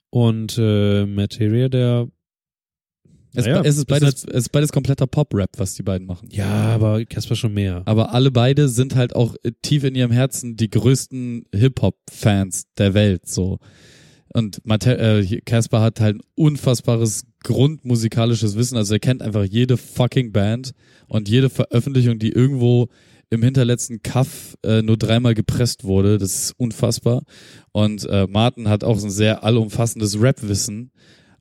Und 0.10 0.58
äh, 0.58 1.06
Materia, 1.06 1.70
der 1.70 2.08
es, 3.38 3.46
Naja, 3.46 3.62
es, 3.64 3.78
ist 3.78 3.86
beides, 3.88 4.26
es 4.26 4.44
ist 4.44 4.52
beides 4.52 4.72
kompletter 4.72 5.08
Pop-Rap, 5.08 5.52
was 5.58 5.74
die 5.76 5.84
beiden 5.84 6.06
machen. 6.08 6.28
ja, 6.32 6.46
aber 6.48 7.06
Casper 7.06 7.36
schon 7.36 7.54
mehr. 7.54 7.84
Aber 7.86 8.14
alle 8.14 8.32
beide 8.32 8.68
sind 8.70 8.96
halt 8.96 9.16
auch 9.16 9.36
äh, 9.44 9.52
tief 9.62 9.84
in 9.84 9.96
ihrem 9.96 10.12
Herzen 10.12 10.58
die 10.58 10.70
größten 10.70 11.46
Hip-Hop-Fans 11.54 12.66
der 12.78 12.94
Welt, 12.94 13.28
so. 13.28 13.60
Und 14.34 14.60
Mate- 14.66 14.98
äh, 15.00 15.42
Casper 15.46 15.82
hat 15.82 16.00
halt 16.02 16.18
ein 16.18 16.22
unfassbares 16.36 17.24
grundmusikalisches 17.44 18.56
Wissen. 18.58 18.78
Also 18.78 18.94
er 18.96 19.00
kennt 19.00 19.22
einfach 19.22 19.46
jede 19.46 19.78
fucking 19.78 20.32
Band 20.32 20.72
und 21.08 21.30
jede 21.30 21.50
Veröffentlichung, 21.50 22.20
die 22.20 22.32
irgendwo 22.32 22.88
im 23.30 23.44
hinterletzten 23.44 24.02
Kaff 24.04 24.56
äh, 24.64 24.82
nur 24.82 24.98
dreimal 24.98 25.34
gepresst 25.34 25.84
wurde. 25.84 26.18
Das 26.18 26.34
ist 26.36 26.54
unfassbar. 26.58 27.24
Und 27.72 28.06
äh, 28.10 28.28
Martin 28.30 28.70
hat 28.70 28.84
auch 28.84 28.98
so 29.00 29.08
ein 29.08 29.12
sehr 29.12 29.44
allumfassendes 29.44 30.22
Rap-Wissen. 30.22 30.92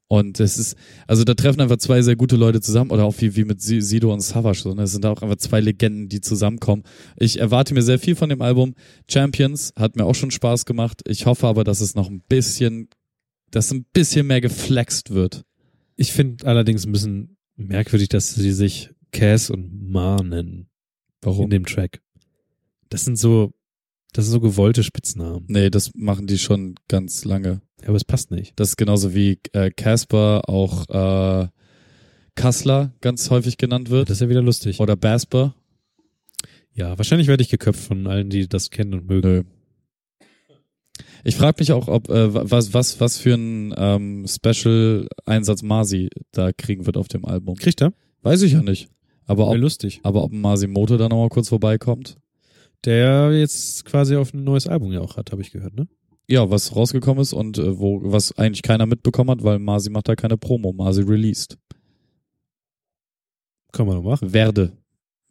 Und 0.08 0.38
es 0.38 0.56
ist, 0.56 0.76
also 1.08 1.24
da 1.24 1.34
treffen 1.34 1.60
einfach 1.60 1.78
zwei 1.78 2.00
sehr 2.00 2.14
gute 2.14 2.36
Leute 2.36 2.60
zusammen, 2.60 2.92
oder 2.92 3.04
auch 3.04 3.14
wie, 3.18 3.34
wie 3.34 3.44
mit 3.44 3.60
Si- 3.60 3.80
Sido 3.80 4.12
und 4.12 4.20
Savage, 4.20 4.60
so, 4.60 4.72
ne? 4.72 4.82
Es 4.84 4.92
sind 4.92 5.04
auch 5.04 5.20
einfach 5.20 5.36
zwei 5.36 5.60
Legenden, 5.60 6.08
die 6.08 6.20
zusammenkommen. 6.20 6.84
Ich 7.16 7.40
erwarte 7.40 7.74
mir 7.74 7.82
sehr 7.82 7.98
viel 7.98 8.14
von 8.14 8.28
dem 8.28 8.40
Album. 8.40 8.74
Champions 9.10 9.72
hat 9.74 9.96
mir 9.96 10.04
auch 10.04 10.14
schon 10.14 10.30
Spaß 10.30 10.64
gemacht. 10.64 11.02
Ich 11.08 11.26
hoffe 11.26 11.48
aber, 11.48 11.64
dass 11.64 11.80
es 11.80 11.96
noch 11.96 12.08
ein 12.08 12.20
bisschen, 12.20 12.88
dass 13.50 13.72
ein 13.72 13.84
bisschen 13.92 14.28
mehr 14.28 14.40
geflext 14.40 15.10
wird. 15.10 15.44
Ich 15.96 16.12
finde 16.12 16.46
allerdings 16.46 16.86
ein 16.86 16.92
bisschen 16.92 17.36
merkwürdig, 17.56 18.08
dass 18.08 18.34
sie 18.34 18.52
sich 18.52 18.90
Cass 19.10 19.50
und 19.50 19.90
Ma 19.90 20.22
nennen 20.22 20.68
in 21.24 21.50
dem 21.50 21.66
Track. 21.66 22.00
Das 22.90 23.04
sind 23.04 23.18
so, 23.18 23.54
das 24.12 24.26
sind 24.26 24.32
so 24.34 24.40
gewollte 24.40 24.84
Spitznamen. 24.84 25.46
Nee, 25.48 25.70
das 25.70 25.90
machen 25.96 26.28
die 26.28 26.38
schon 26.38 26.76
ganz 26.86 27.24
lange. 27.24 27.60
Ja, 27.86 27.90
aber 27.90 27.98
es 27.98 28.04
passt 28.04 28.32
nicht. 28.32 28.58
Das 28.58 28.70
ist 28.70 28.76
genauso 28.76 29.14
wie 29.14 29.38
äh, 29.52 29.70
Casper 29.70 30.48
auch 30.48 30.88
äh, 30.88 31.46
Kassler 32.34 32.92
ganz 33.00 33.30
häufig 33.30 33.58
genannt 33.58 33.90
wird. 33.90 34.10
Das 34.10 34.16
ist 34.16 34.22
ja 34.22 34.28
wieder 34.28 34.42
lustig. 34.42 34.80
Oder 34.80 34.96
Basper. 34.96 35.54
Ja, 36.74 36.98
wahrscheinlich 36.98 37.28
werde 37.28 37.44
ich 37.44 37.48
geköpft 37.48 37.84
von 37.84 38.08
allen, 38.08 38.28
die 38.28 38.48
das 38.48 38.70
kennen 38.70 38.92
und 38.92 39.06
mögen. 39.06 39.28
Nö. 39.28 39.42
Ich 41.22 41.36
frage 41.36 41.58
mich 41.60 41.70
auch, 41.70 41.86
ob 41.86 42.10
äh, 42.10 42.50
was 42.50 42.74
was 42.74 42.98
was 42.98 43.18
für 43.18 43.34
ein 43.34 43.72
ähm, 43.76 44.26
Special 44.26 45.06
Einsatz 45.24 45.62
Masi 45.62 46.08
da 46.32 46.50
kriegen 46.52 46.86
wird 46.86 46.96
auf 46.96 47.06
dem 47.06 47.24
Album. 47.24 47.54
Kriegt 47.54 47.82
er? 47.82 47.92
Weiß 48.22 48.42
ich 48.42 48.54
ja 48.54 48.62
nicht. 48.62 48.88
Aber 49.26 49.46
ob, 49.46 49.58
lustig. 49.58 50.00
aber 50.02 50.24
ob 50.24 50.32
Masimoto 50.32 50.96
da 50.96 51.08
nochmal 51.08 51.28
kurz 51.28 51.50
vorbeikommt. 51.50 52.18
Der 52.84 53.30
jetzt 53.30 53.84
quasi 53.84 54.16
auf 54.16 54.34
ein 54.34 54.42
neues 54.42 54.66
Album 54.66 54.92
ja 54.92 55.00
auch 55.00 55.16
hat, 55.16 55.30
habe 55.30 55.42
ich 55.42 55.52
gehört, 55.52 55.74
ne? 55.74 55.86
Ja, 56.28 56.50
was 56.50 56.74
rausgekommen 56.74 57.22
ist 57.22 57.32
und 57.32 57.58
äh, 57.58 57.78
wo 57.78 58.00
was 58.02 58.36
eigentlich 58.36 58.62
keiner 58.62 58.86
mitbekommen 58.86 59.30
hat, 59.30 59.44
weil 59.44 59.58
Masi 59.60 59.90
macht 59.90 60.08
da 60.08 60.16
keine 60.16 60.36
Promo. 60.36 60.72
Masi 60.72 61.02
released. 61.02 61.56
Kann 63.72 63.86
man 63.86 63.96
noch 63.96 64.02
machen. 64.02 64.32
Werde. 64.32 64.72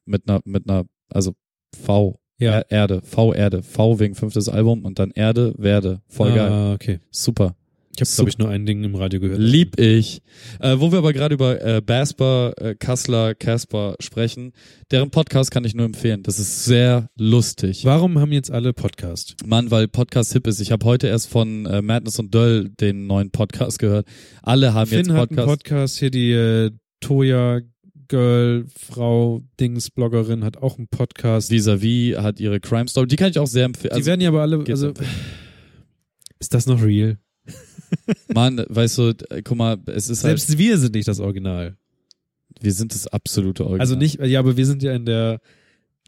Mit 0.06 0.30
einer, 0.30 0.40
mit 0.46 0.70
einer, 0.70 0.86
also 1.10 1.34
V. 1.76 2.20
Ja. 2.38 2.60
Er- 2.60 2.72
Erde. 2.72 3.02
V 3.02 3.34
Erde. 3.34 3.64
V 3.64 4.00
wegen 4.00 4.16
fünftes 4.16 4.48
Album 4.50 4.86
und 4.86 5.00
dann 5.00 5.12
Erde, 5.12 5.54
Werde. 5.58 6.02
Voll 6.08 6.34
geil. 6.34 6.52
Ah, 6.52 6.74
okay. 6.74 7.00
Super. 7.12 7.56
Ich 7.96 8.02
habe, 8.02 8.16
glaube 8.16 8.30
ich, 8.30 8.38
nur 8.38 8.50
ein 8.50 8.66
Ding 8.66 8.84
im 8.84 8.96
Radio 8.96 9.20
gehört. 9.20 9.40
Lieb 9.40 9.80
ich. 9.80 10.22
Äh, 10.60 10.76
wo 10.80 10.92
wir 10.92 11.00
aber 11.00 11.14
gerade 11.14 11.36
über 11.36 11.62
äh, 11.64 11.82
Basper, 11.82 12.54
äh, 12.58 12.76
Kassler, 12.76 13.36
Casper 13.36 13.96
sprechen, 14.00 14.52
deren 14.92 15.12
Podcast 15.12 15.52
kann 15.52 15.64
ich 15.64 15.76
nur 15.76 15.86
empfehlen. 15.86 16.24
Das 16.24 16.40
ist 16.40 16.66
sehr 16.66 17.10
lustig. 17.18 17.86
Warum 17.86 18.20
haben 18.20 18.32
jetzt 18.32 18.52
alle 18.52 18.74
Podcast? 18.74 19.36
Mann, 19.46 19.72
weil 19.72 19.88
Podcast 19.88 20.34
hip 20.34 20.48
ist. 20.48 20.60
Ich 20.60 20.72
habe 20.72 20.86
heute 20.86 21.08
erst 21.08 21.30
von 21.30 21.66
äh, 21.66 21.82
Madness 21.82 22.20
und 22.20 22.34
Döll 22.34 22.70
den 22.70 23.08
neuen 23.08 23.32
Podcast 23.32 23.80
gehört. 23.80 24.08
Alle 24.44 24.74
haben 24.74 24.90
Finn 24.90 25.00
jetzt 25.00 25.10
hat 25.12 25.30
einen 25.30 25.38
Podcast. 25.38 25.48
Podcast, 25.48 26.00
hier 26.00 26.12
die 26.12 26.32
äh, 26.32 26.72
Toya 27.00 27.62
Girl, 28.08 28.66
Frau, 28.78 29.42
Dings, 29.60 29.90
Bloggerin 29.90 30.44
hat 30.44 30.58
auch 30.58 30.78
einen 30.78 30.88
Podcast. 30.88 31.50
Vis-a-vis 31.50 32.18
hat 32.18 32.40
ihre 32.40 32.60
Crime 32.60 32.88
Story. 32.88 33.08
Die 33.08 33.16
kann 33.16 33.32
ich 33.32 33.40
auch 33.40 33.48
sehr 33.48 33.66
empfehlen. 33.66 33.92
die 33.94 33.96
Also, 34.00 34.06
werden 34.08 34.22
ja 34.22 34.30
aber 34.30 34.42
alle, 34.42 34.64
also, 34.68 34.94
ist 36.40 36.54
das 36.54 36.68
noch 36.68 36.84
real? 36.84 37.18
Mann, 38.34 38.64
weißt 38.68 38.98
du, 38.98 39.14
guck 39.44 39.58
mal, 39.58 39.78
es 39.88 40.10
ist 40.10 40.24
halt, 40.24 40.40
Selbst 40.40 40.58
wir 40.58 40.78
sind 40.78 40.96
nicht 40.96 41.08
das 41.08 41.20
Original. 41.20 41.78
wir 42.62 42.74
sind 42.74 42.94
das 42.94 43.08
absolute 43.08 43.64
Original. 43.64 43.82
Also 43.82 43.96
nicht, 43.96 44.20
ja, 44.20 44.40
aber 44.40 44.58
wir 44.58 44.66
sind 44.66 44.84
ja 44.84 44.94
in 44.94 45.06
der 45.06 45.40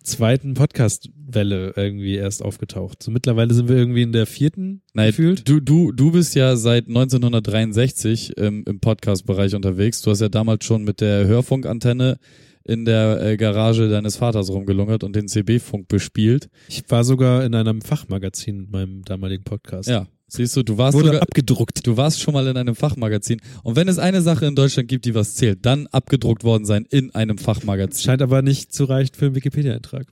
zweiten 0.03 0.53
Podcast-Welle 0.53 1.73
irgendwie 1.75 2.15
erst 2.15 2.41
aufgetaucht. 2.41 3.03
So 3.03 3.11
mittlerweile 3.11 3.53
sind 3.53 3.67
wir 3.67 3.75
irgendwie 3.75 4.03
in 4.03 4.13
der 4.13 4.25
vierten 4.25 4.81
Nein, 4.93 5.07
gefühlt. 5.07 5.47
Du, 5.47 5.59
du, 5.59 5.91
du 5.91 6.11
bist 6.11 6.33
ja 6.35 6.55
seit 6.55 6.87
1963 6.87 8.37
im, 8.37 8.63
im 8.65 8.79
Podcast-Bereich 8.79 9.53
unterwegs. 9.53 10.01
Du 10.01 10.11
hast 10.11 10.21
ja 10.21 10.29
damals 10.29 10.65
schon 10.65 10.83
mit 10.83 11.01
der 11.01 11.27
Hörfunkantenne 11.27 12.17
in 12.63 12.85
der 12.85 13.21
äh, 13.21 13.37
Garage 13.37 13.89
deines 13.89 14.17
Vaters 14.17 14.49
rumgelungert 14.49 15.03
und 15.03 15.15
den 15.15 15.27
CB-Funk 15.27 15.87
bespielt. 15.87 16.49
Ich 16.67 16.83
war 16.89 17.03
sogar 17.03 17.45
in 17.45 17.55
einem 17.55 17.81
Fachmagazin 17.81 18.57
mit 18.61 18.71
meinem 18.71 19.03
damaligen 19.03 19.43
Podcast. 19.43 19.89
Ja, 19.89 20.07
siehst 20.27 20.55
du, 20.55 20.63
du 20.63 20.77
warst 20.77 20.95
Wurde 20.95 21.07
sogar, 21.07 21.21
abgedruckt. 21.21 21.85
du 21.85 21.97
warst 21.97 22.19
schon 22.21 22.33
mal 22.33 22.45
in 22.47 22.57
einem 22.57 22.75
Fachmagazin. 22.75 23.39
Und 23.63 23.75
wenn 23.75 23.87
es 23.87 23.99
eine 23.99 24.21
Sache 24.21 24.45
in 24.45 24.55
Deutschland 24.55 24.89
gibt, 24.89 25.05
die 25.05 25.15
was 25.15 25.35
zählt, 25.35 25.65
dann 25.65 25.87
abgedruckt 25.87 26.43
worden 26.43 26.65
sein 26.65 26.85
in 26.89 27.13
einem 27.15 27.37
Fachmagazin. 27.37 28.03
Scheint 28.03 28.21
aber 28.21 28.41
nicht 28.41 28.73
zu 28.73 28.85
reichen 28.85 29.15
für 29.15 29.27
einen 29.27 29.35
Wikipedia-Eintrag. 29.35 30.07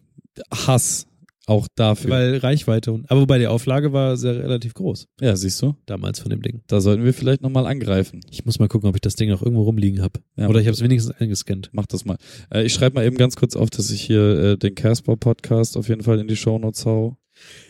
Hass. 0.52 1.08
Auch 1.48 1.68
dafür. 1.76 2.10
Weil 2.10 2.38
Reichweite 2.38 2.92
und, 2.92 3.12
aber 3.12 3.22
wobei 3.22 3.38
die 3.38 3.46
Auflage 3.46 3.94
war 3.94 4.18
sehr 4.18 4.36
relativ 4.36 4.74
groß. 4.74 5.08
ja, 5.22 5.36
siehst 5.36 5.62
du, 5.62 5.76
Damals 5.86 6.20
von 6.20 6.32
dem 6.32 6.42
Ding. 6.42 6.62
da 6.66 6.82
sollten 6.82 7.04
wir 7.06 7.14
vielleicht 7.14 7.44
nochmal 7.44 7.68
angreifen. 7.68 8.22
Ich 8.32 8.46
muss 8.46 8.58
mal 8.58 8.68
gucken, 8.68 8.90
ob 8.90 8.96
ich 8.96 9.02
das 9.02 9.14
Ding 9.16 9.30
noch 9.30 9.44
irgendwo 9.44 9.62
rumliegen 9.62 10.02
habe. 10.02 10.22
Ja. 10.38 10.48
Oder 10.48 10.60
ich 10.60 10.66
habe 10.66 10.74
es 10.74 10.82
wenigstens 10.82 11.16
eingescannt. 11.20 11.70
Mach 11.72 11.86
das 11.86 12.04
mal. 12.04 12.18
Äh, 12.52 12.64
ich 12.66 12.74
schreibe 12.74 12.96
mal 12.96 13.06
eben 13.06 13.18
ganz 13.18 13.36
kurz 13.36 13.56
auf, 13.56 13.70
dass 13.70 13.92
ich 13.92 14.02
hier 14.02 14.22
äh, 14.40 14.58
den 14.58 14.74
Casper-Podcast 14.74 15.78
auf 15.78 15.88
jeden 15.88 16.02
Fall 16.02 16.20
in 16.20 16.28
die 16.28 16.36
Shownotes 16.36 16.84
hau. 16.88 17.16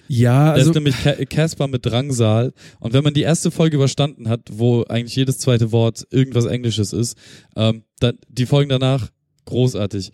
Ja, 0.07 0.47
Da 0.47 0.51
also 0.53 0.71
ist 0.71 0.75
nämlich 0.75 0.95
Ca- 1.03 1.25
Casper 1.25 1.67
mit 1.67 1.85
Drangsal. 1.85 2.53
Und 2.79 2.93
wenn 2.93 3.03
man 3.03 3.13
die 3.13 3.21
erste 3.21 3.51
Folge 3.51 3.77
überstanden 3.77 4.29
hat, 4.29 4.41
wo 4.51 4.83
eigentlich 4.83 5.15
jedes 5.15 5.37
zweite 5.39 5.71
Wort 5.71 6.05
irgendwas 6.11 6.45
Englisches 6.45 6.93
ist, 6.93 7.17
ähm, 7.55 7.83
dann, 7.99 8.17
die 8.29 8.45
Folgen 8.45 8.69
danach 8.69 9.09
großartig. 9.45 10.11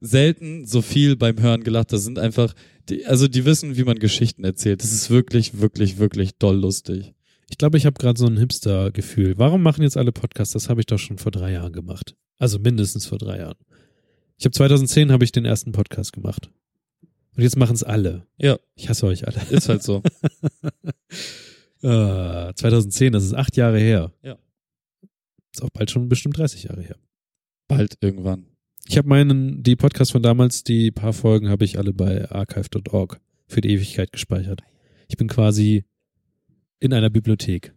Selten 0.00 0.66
so 0.66 0.82
viel 0.82 1.16
beim 1.16 1.40
Hören 1.40 1.64
gelacht. 1.64 1.92
Das 1.92 2.04
sind 2.04 2.18
einfach, 2.18 2.54
die, 2.88 3.06
also 3.06 3.28
die 3.28 3.44
wissen, 3.44 3.76
wie 3.76 3.84
man 3.84 3.98
Geschichten 3.98 4.44
erzählt. 4.44 4.82
Das 4.82 4.92
ist 4.92 5.10
wirklich, 5.10 5.58
wirklich, 5.60 5.98
wirklich 5.98 6.36
doll 6.38 6.56
lustig. 6.56 7.14
ich 7.50 7.56
glaube, 7.58 7.78
ich 7.78 7.86
habe 7.86 7.98
gerade 7.98 8.18
so 8.18 8.26
ein 8.26 8.36
Hipster-Gefühl. 8.36 9.34
Warum 9.38 9.62
machen 9.62 9.82
jetzt 9.82 9.96
alle 9.96 10.12
Podcasts? 10.12 10.52
Das 10.52 10.68
habe 10.68 10.80
ich 10.80 10.86
doch 10.86 10.98
schon 10.98 11.18
vor 11.18 11.32
drei 11.32 11.52
Jahren 11.52 11.72
gemacht. 11.72 12.14
Also 12.38 12.58
mindestens 12.58 13.06
vor 13.06 13.18
drei 13.18 13.38
Jahren. 13.38 13.56
Ich 14.38 14.44
habe 14.44 14.52
2010 14.52 15.12
habe 15.12 15.24
ich 15.24 15.32
den 15.32 15.44
ersten 15.44 15.72
Podcast 15.72 16.12
gemacht. 16.12 16.50
Und 17.36 17.42
jetzt 17.42 17.56
machen 17.56 17.74
es 17.74 17.82
alle. 17.82 18.26
Ja, 18.38 18.58
Ich 18.76 18.88
hasse 18.88 19.06
euch 19.06 19.26
alle. 19.26 19.40
ist 19.50 19.68
halt 19.68 19.82
so. 19.82 20.02
Äh, 21.82 22.54
2010, 22.54 23.12
das 23.12 23.24
ist 23.24 23.34
acht 23.34 23.56
Jahre 23.58 23.78
her. 23.78 24.10
Ja. 24.22 24.38
Ist 25.52 25.62
auch 25.62 25.68
bald 25.70 25.90
schon 25.90 26.08
bestimmt 26.08 26.38
30 26.38 26.64
Jahre 26.64 26.80
her. 26.82 26.96
Bald 27.68 27.98
irgendwann. 28.00 28.46
Ich 28.86 28.96
habe 28.96 29.08
meinen, 29.08 29.62
die 29.62 29.76
Podcasts 29.76 30.12
von 30.12 30.22
damals, 30.22 30.64
die 30.64 30.90
paar 30.90 31.12
Folgen 31.12 31.50
habe 31.50 31.64
ich 31.66 31.76
alle 31.78 31.92
bei 31.92 32.30
archive.org 32.30 33.20
für 33.48 33.60
die 33.60 33.70
Ewigkeit 33.70 34.12
gespeichert. 34.12 34.62
Ich 35.08 35.16
bin 35.18 35.28
quasi 35.28 35.84
in 36.80 36.94
einer 36.94 37.10
Bibliothek. 37.10 37.74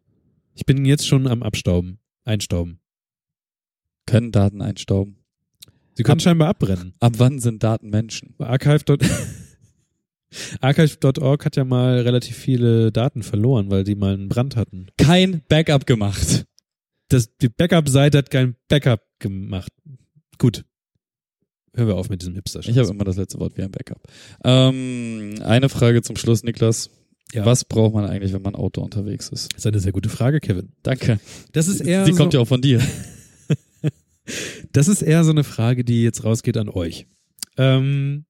Ich 0.54 0.66
bin 0.66 0.86
jetzt 0.86 1.06
schon 1.06 1.28
am 1.28 1.44
Abstauben, 1.44 2.00
einstauben. 2.24 2.80
Können 4.06 4.32
Daten 4.32 4.62
einstauben. 4.62 5.18
Sie 5.96 6.04
können 6.04 6.20
Ab- 6.20 6.22
scheinbar 6.24 6.48
abbrennen. 6.50 6.94
Ab 7.02 7.16
wann 7.18 7.40
sind 7.40 7.62
Daten 7.62 7.90
Menschen? 7.90 8.36
Archive. 8.38 8.72
Archive.org 8.88 9.02
hat 10.62 11.56
ja 11.56 11.64
mal 11.64 12.00
relativ 12.02 12.36
viele 12.38 12.92
Daten 12.92 13.24
verloren, 13.24 13.70
weil 13.72 13.84
die 13.84 13.96
mal 13.96 14.14
einen 14.14 14.30
Brand 14.30 14.56
hatten. 14.56 14.88
Kein 14.98 15.42
Backup 15.48 15.86
gemacht. 15.86 16.46
Das, 17.10 17.36
die 17.38 17.50
Backup-Seite 17.50 18.18
hat 18.18 18.30
kein 18.30 18.56
Backup 18.68 19.02
gemacht. 19.20 19.72
Gut. 20.38 20.66
Hören 21.74 21.88
wir 21.88 21.96
auf 21.96 22.10
mit 22.10 22.22
diesem 22.22 22.36
hipster 22.36 22.60
Ich 22.62 22.78
habe 22.78 22.90
immer 22.90 23.04
das 23.04 23.18
letzte 23.18 23.40
Wort 23.40 23.56
wie 23.58 23.62
ein 23.62 23.72
Backup. 23.72 24.02
Ähm, 24.44 25.36
eine 25.44 25.70
Frage 25.70 26.02
zum 26.02 26.16
Schluss, 26.16 26.44
Niklas. 26.44 26.90
Ja. 27.34 27.46
Was 27.46 27.66
braucht 27.66 27.94
man 27.94 28.06
eigentlich, 28.06 28.34
wenn 28.34 28.42
man 28.42 28.56
Auto 28.56 28.82
unterwegs 28.82 29.30
ist? 29.30 29.54
Das 29.54 29.60
ist 29.60 29.68
eine 29.68 29.80
sehr 29.80 29.92
gute 29.92 30.10
Frage, 30.10 30.40
Kevin. 30.40 30.70
Danke. 30.84 31.20
Das 31.52 31.68
ist 31.68 31.82
eher 31.82 32.06
Die 32.06 32.14
so, 32.14 32.18
kommt 32.18 32.34
ja 32.34 32.40
auch 32.40 32.48
von 32.48 32.62
dir. 32.62 32.82
Das 34.74 34.88
ist 34.88 35.02
eher 35.02 35.24
so 35.24 35.32
eine 35.32 35.44
Frage, 35.46 35.84
die 35.84 36.04
jetzt 36.04 36.24
rausgeht 36.24 36.58
an 36.58 36.70
euch. 36.70 37.08
Ähm, 37.58 38.26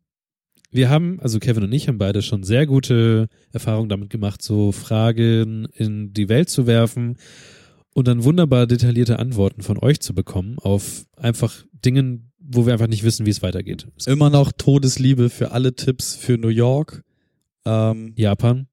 wir 0.70 0.90
haben, 0.90 1.20
also 1.22 1.40
Kevin 1.40 1.64
und 1.64 1.72
ich 1.72 1.88
haben 1.88 1.98
beide 1.98 2.22
schon 2.22 2.44
sehr 2.44 2.66
gute 2.66 3.28
Erfahrungen 3.52 3.90
damit 3.90 4.10
gemacht, 4.10 4.42
so 4.42 4.72
Fragen 4.72 5.66
in 5.76 6.14
die 6.14 6.30
Welt 6.30 6.50
zu 6.50 6.68
werfen 6.68 7.18
und 7.94 8.08
dann 8.08 8.24
wunderbar 8.24 8.68
detaillierte 8.68 9.20
Antworten 9.20 9.62
von 9.62 9.78
euch 9.80 10.00
zu 10.00 10.14
bekommen 10.14 10.58
auf 10.60 11.06
einfach 11.16 11.64
Dingen, 11.74 12.32
wo 12.38 12.66
wir 12.66 12.74
einfach 12.74 12.88
nicht 12.88 13.04
wissen, 13.04 13.26
wie 13.26 13.32
es 13.32 13.42
weitergeht. 13.42 13.88
Immer 14.06 14.30
noch 14.30 14.52
Todesliebe 14.52 15.30
für 15.30 15.52
alle 15.52 15.74
Tipps 15.76 16.16
für 16.16 16.38
New 16.38 16.50
York. 16.50 17.04
Ähm, 17.66 18.14
Japan. 18.16 18.68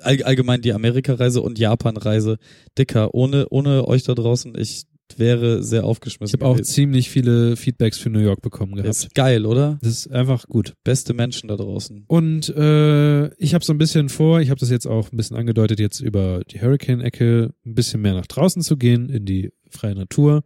all, 0.00 0.22
allgemein 0.22 0.60
die 0.60 0.72
Amerika-Reise 0.72 1.40
und 1.40 1.58
Japan-Reise. 1.58 2.38
Dicker, 2.78 3.14
ohne, 3.14 3.48
ohne 3.48 3.88
euch 3.88 4.02
da 4.04 4.14
draußen, 4.14 4.54
ich 4.56 4.84
wäre 5.18 5.62
sehr 5.62 5.80
Ich 5.80 5.86
aufgeschmissen. 5.86 6.40
habe 6.40 6.46
auch 6.46 6.60
ziemlich 6.60 7.10
viele 7.10 7.56
Feedbacks 7.56 7.98
für 7.98 8.10
New 8.10 8.20
York 8.20 8.42
bekommen 8.42 8.74
gehabt. 8.74 8.88
Ist 8.88 9.14
geil, 9.14 9.46
oder? 9.46 9.78
Das 9.82 9.90
ist 9.92 10.10
einfach 10.10 10.46
gut. 10.46 10.74
Beste 10.84 11.14
Menschen 11.14 11.48
da 11.48 11.56
draußen. 11.56 12.04
Und 12.08 12.48
äh, 12.50 13.34
ich 13.36 13.54
habe 13.54 13.64
so 13.64 13.72
ein 13.72 13.78
bisschen 13.78 14.08
vor, 14.08 14.40
ich 14.40 14.50
habe 14.50 14.60
das 14.60 14.70
jetzt 14.70 14.86
auch 14.86 15.12
ein 15.12 15.16
bisschen 15.16 15.36
angedeutet, 15.36 15.80
jetzt 15.80 16.00
über 16.00 16.42
die 16.50 16.60
Hurricane-Ecke 16.60 17.52
ein 17.64 17.74
bisschen 17.74 18.02
mehr 18.02 18.14
nach 18.14 18.26
draußen 18.26 18.62
zu 18.62 18.76
gehen, 18.76 19.08
in 19.08 19.24
die 19.24 19.52
freie 19.70 19.94
Natur. 19.94 20.42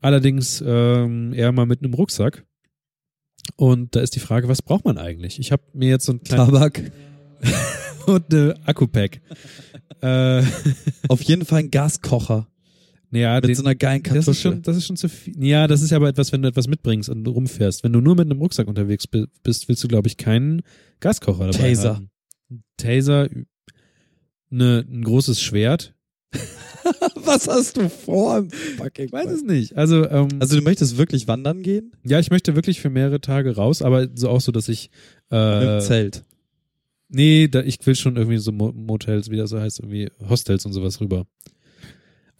Allerdings 0.00 0.62
ähm, 0.66 1.32
eher 1.32 1.52
mal 1.52 1.66
mit 1.66 1.82
einem 1.82 1.94
Rucksack. 1.94 2.44
Und 3.56 3.94
da 3.96 4.00
ist 4.00 4.14
die 4.14 4.20
Frage, 4.20 4.48
was 4.48 4.62
braucht 4.62 4.84
man 4.84 4.98
eigentlich? 4.98 5.38
Ich 5.38 5.52
habe 5.52 5.62
mir 5.72 5.88
jetzt 5.90 6.06
so 6.06 6.12
ein 6.12 6.22
kleines 6.22 6.46
Tabak. 6.48 6.92
und 8.06 8.32
eine 8.32 8.54
Akku-Pack. 8.64 9.20
äh, 10.02 10.42
Auf 11.08 11.22
jeden 11.22 11.44
Fall 11.44 11.60
ein 11.60 11.70
Gaskocher. 11.70 12.48
Naja, 13.12 13.34
Mit 13.36 13.44
den, 13.48 13.54
so 13.54 13.62
einer 13.62 13.74
geilen 13.76 14.02
das 14.02 14.12
ist 14.16 14.24
Kartusche. 14.24 14.40
schon, 14.42 14.62
das 14.62 14.76
ist 14.76 14.86
schon 14.86 14.96
zu 14.96 15.08
viel. 15.08 15.34
Ja, 15.44 15.66
das 15.68 15.82
ist 15.82 15.90
ja 15.90 15.96
aber 15.98 16.08
etwas, 16.08 16.32
wenn 16.32 16.42
du 16.42 16.48
etwas 16.48 16.66
mitbringst 16.66 17.08
und 17.10 17.26
rumfährst. 17.28 17.84
Wenn 17.84 17.92
du 17.92 18.00
nur 18.00 18.16
mit 18.16 18.24
einem 18.28 18.40
Rucksack 18.40 18.66
unterwegs 18.66 19.06
bi- 19.06 19.26
bist, 19.44 19.68
willst 19.68 19.84
du, 19.84 19.88
glaube 19.88 20.08
ich, 20.08 20.16
keinen 20.16 20.62
Gaskocher 21.00 21.46
dabei 21.52 21.58
Taser. 21.74 21.96
haben. 21.96 22.10
Taser, 22.78 23.28
ne, 24.50 24.84
ein 24.90 25.02
großes 25.04 25.40
Schwert. 25.40 25.94
Was 27.14 27.46
hast 27.48 27.76
du 27.76 27.88
vor? 27.88 28.38
im 28.38 28.48
Ich 28.96 29.12
weiß 29.12 29.30
es 29.30 29.42
nicht. 29.44 29.76
Also, 29.76 30.08
ähm, 30.08 30.28
Also 30.40 30.56
du 30.56 30.62
möchtest 30.62 30.96
wirklich 30.98 31.28
wandern 31.28 31.62
gehen? 31.62 31.92
ja, 32.04 32.18
ich 32.18 32.30
möchte 32.30 32.56
wirklich 32.56 32.80
für 32.80 32.90
mehrere 32.90 33.20
Tage 33.20 33.54
raus, 33.54 33.82
aber 33.82 34.08
so 34.14 34.28
auch 34.28 34.40
so, 34.40 34.50
dass 34.52 34.68
ich 34.68 34.90
Mit 35.30 35.38
äh, 35.38 35.60
dem 35.60 35.80
Zelt. 35.80 36.24
nee, 37.08 37.46
da, 37.48 37.62
ich 37.62 37.78
will 37.86 37.94
schon 37.94 38.16
irgendwie 38.16 38.38
so 38.38 38.50
Mo 38.52 38.72
Motels, 38.72 39.30
wie 39.30 39.36
das 39.36 39.50
so 39.50 39.60
heißt, 39.60 39.80
irgendwie 39.80 40.10
Hostels 40.28 40.66
und 40.66 40.72
sowas 40.72 41.00
rüber. 41.00 41.26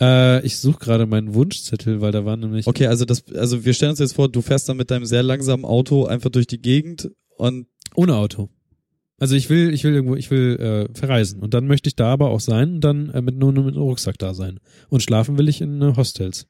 Äh, 0.01 0.45
ich 0.45 0.59
suche 0.59 0.79
gerade 0.79 1.07
meinen 1.07 1.35
Wunschzettel, 1.35 2.01
weil 2.01 2.13
da 2.13 2.25
waren 2.25 2.41
nämlich 2.41 2.67
Okay, 2.67 2.87
also 2.87 3.05
das, 3.05 3.25
also 3.33 3.65
wir 3.65 3.75
stellen 3.75 3.91
uns 3.91 4.01
jetzt 4.01 4.15
vor, 4.15 4.29
du 4.29 4.43
fährst 4.43 4.69
dann 4.69 4.77
mit 4.77 4.91
deinem 4.91 5.05
sehr 5.07 5.23
langsamen 5.23 5.65
Auto 5.65 6.07
einfach 6.07 6.31
durch 6.31 6.47
die 6.47 6.61
Gegend 6.61 7.11
und 7.37 7.67
ohne 7.95 8.17
Auto. 8.17 8.49
Also 9.19 9.37
ich 9.37 9.49
will, 9.51 9.73
ich 9.73 9.85
will 9.85 9.95
irgendwo, 9.95 10.17
ich 10.17 10.31
will 10.31 10.57
äh, 10.59 10.99
verreisen 10.99 11.41
und 11.41 11.55
dann 11.55 11.67
möchte 11.67 11.89
ich 11.89 11.95
da 11.95 12.07
aber 12.07 12.31
auch 12.31 12.41
sein 12.41 12.75
und 12.75 12.81
dann 12.81 13.11
äh, 13.11 13.23
mit 13.23 13.37
nur, 13.37 13.53
nur 13.53 13.65
mit 13.65 13.75
einem 13.75 13.85
Rucksack 13.85 14.19
da 14.19 14.35
sein. 14.35 14.59
Und 14.89 15.03
schlafen 15.03 15.39
will 15.39 15.49
ich 15.49 15.61
in 15.61 15.81
äh, 15.81 15.95
Hostels. 15.97 16.47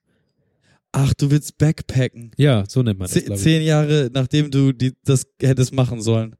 ach, 0.93 1.13
du 1.15 1.31
willst 1.31 1.59
backpacken. 1.59 2.31
Ja, 2.37 2.65
so 2.69 2.83
nennt 2.83 2.99
man 2.99 3.07
das. 3.07 3.13
Ze 3.13 3.23
glaub 3.23 3.37
ich. 3.37 3.43
zehn 3.43 3.63
Jahre 3.63 4.11
nachdem 4.13 4.51
du 4.51 4.73
die, 4.73 4.93
das 5.05 5.27
hättest 5.41 5.75
machen 5.75 6.01
sollen. 6.01 6.37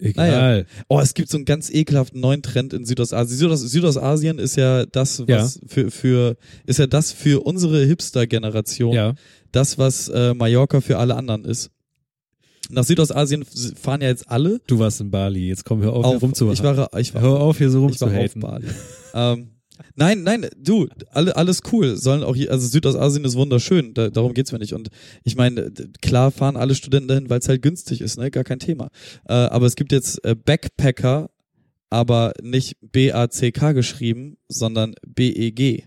Egal. 0.00 0.66
Oh, 0.88 1.00
es 1.00 1.14
gibt 1.14 1.28
so 1.28 1.36
einen 1.36 1.44
ganz 1.44 1.70
ekelhaften 1.70 2.20
neuen 2.20 2.42
Trend 2.42 2.72
in 2.72 2.84
Südostasien. 2.84 3.38
Südos 3.38 3.60
Südostasien 3.60 4.38
ist 4.38 4.56
ja 4.56 4.86
das, 4.86 5.20
was 5.28 5.60
für, 5.66 5.90
für, 5.90 6.36
ist 6.66 6.78
ja 6.78 6.86
das 6.86 7.12
für 7.12 7.44
unsere 7.44 7.84
Hipster-Generation, 7.84 8.92
Ja. 8.94 9.14
das, 9.52 9.78
was 9.78 10.08
äh, 10.08 10.34
Mallorca 10.34 10.80
für 10.80 10.98
alle 10.98 11.14
anderen 11.16 11.44
ist. 11.44 11.70
Nach 12.70 12.84
Südostasien 12.84 13.44
fahren 13.44 14.00
ja 14.00 14.08
jetzt 14.08 14.30
alle. 14.30 14.60
Du 14.66 14.78
warst 14.78 15.00
in 15.00 15.10
Bali, 15.10 15.48
jetzt 15.48 15.64
komm, 15.64 15.82
hör 15.82 15.92
auf, 15.92 16.04
Auf, 16.04 16.22
rumzu. 16.22 16.52
ich 16.52 16.62
war, 16.62 16.88
ich 16.98 17.12
war, 17.14 17.22
hör 17.22 17.40
auf, 17.40 17.58
hier 17.58 17.68
so 17.70 17.88
ich 17.88 18.00
war 18.00 18.08
auf 18.08 18.14
rumzuhaten. 18.14 18.40
Bali. 18.40 18.66
ähm, 19.14 19.48
nein, 19.94 20.22
nein, 20.22 20.46
du, 20.56 20.88
alle, 21.10 21.36
alles 21.36 21.60
cool. 21.72 21.96
Sollen 21.96 22.22
auch 22.22 22.34
hier, 22.34 22.50
also 22.50 22.66
Südostasien 22.66 23.24
ist 23.24 23.36
wunderschön, 23.36 23.94
da, 23.94 24.10
darum 24.10 24.34
geht's 24.34 24.52
mir 24.52 24.58
nicht. 24.58 24.74
Und 24.74 24.88
ich 25.24 25.36
meine, 25.36 25.70
klar 26.00 26.30
fahren 26.30 26.56
alle 26.56 26.74
Studenten 26.74 27.08
dahin, 27.08 27.30
weil 27.30 27.40
es 27.40 27.48
halt 27.48 27.62
günstig 27.62 28.00
ist, 28.00 28.18
ne? 28.18 28.30
Gar 28.30 28.44
kein 28.44 28.58
Thema. 28.58 28.90
Äh, 29.28 29.34
aber 29.34 29.66
es 29.66 29.76
gibt 29.76 29.92
jetzt 29.92 30.24
äh, 30.24 30.34
Backpacker, 30.34 31.30
aber 31.90 32.32
nicht 32.42 32.76
B-A-C-K 32.80 33.72
geschrieben, 33.72 34.36
sondern 34.48 34.94
B-E-G. 35.06 35.84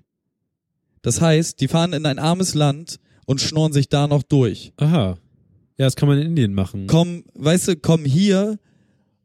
Das 1.01 1.21
heißt, 1.21 1.59
die 1.59 1.67
fahren 1.67 1.93
in 1.93 2.05
ein 2.05 2.19
armes 2.19 2.53
Land 2.53 2.99
und 3.25 3.41
schnorren 3.41 3.73
sich 3.73 3.89
da 3.89 4.07
noch 4.07 4.23
durch. 4.23 4.73
Aha. 4.77 5.17
Ja, 5.77 5.85
das 5.85 5.95
kann 5.95 6.07
man 6.07 6.19
in 6.19 6.27
Indien 6.27 6.53
machen. 6.53 6.87
Kommen, 6.87 7.23
weißt 7.33 7.67
du, 7.69 7.75
kommen 7.75 8.05
hier 8.05 8.59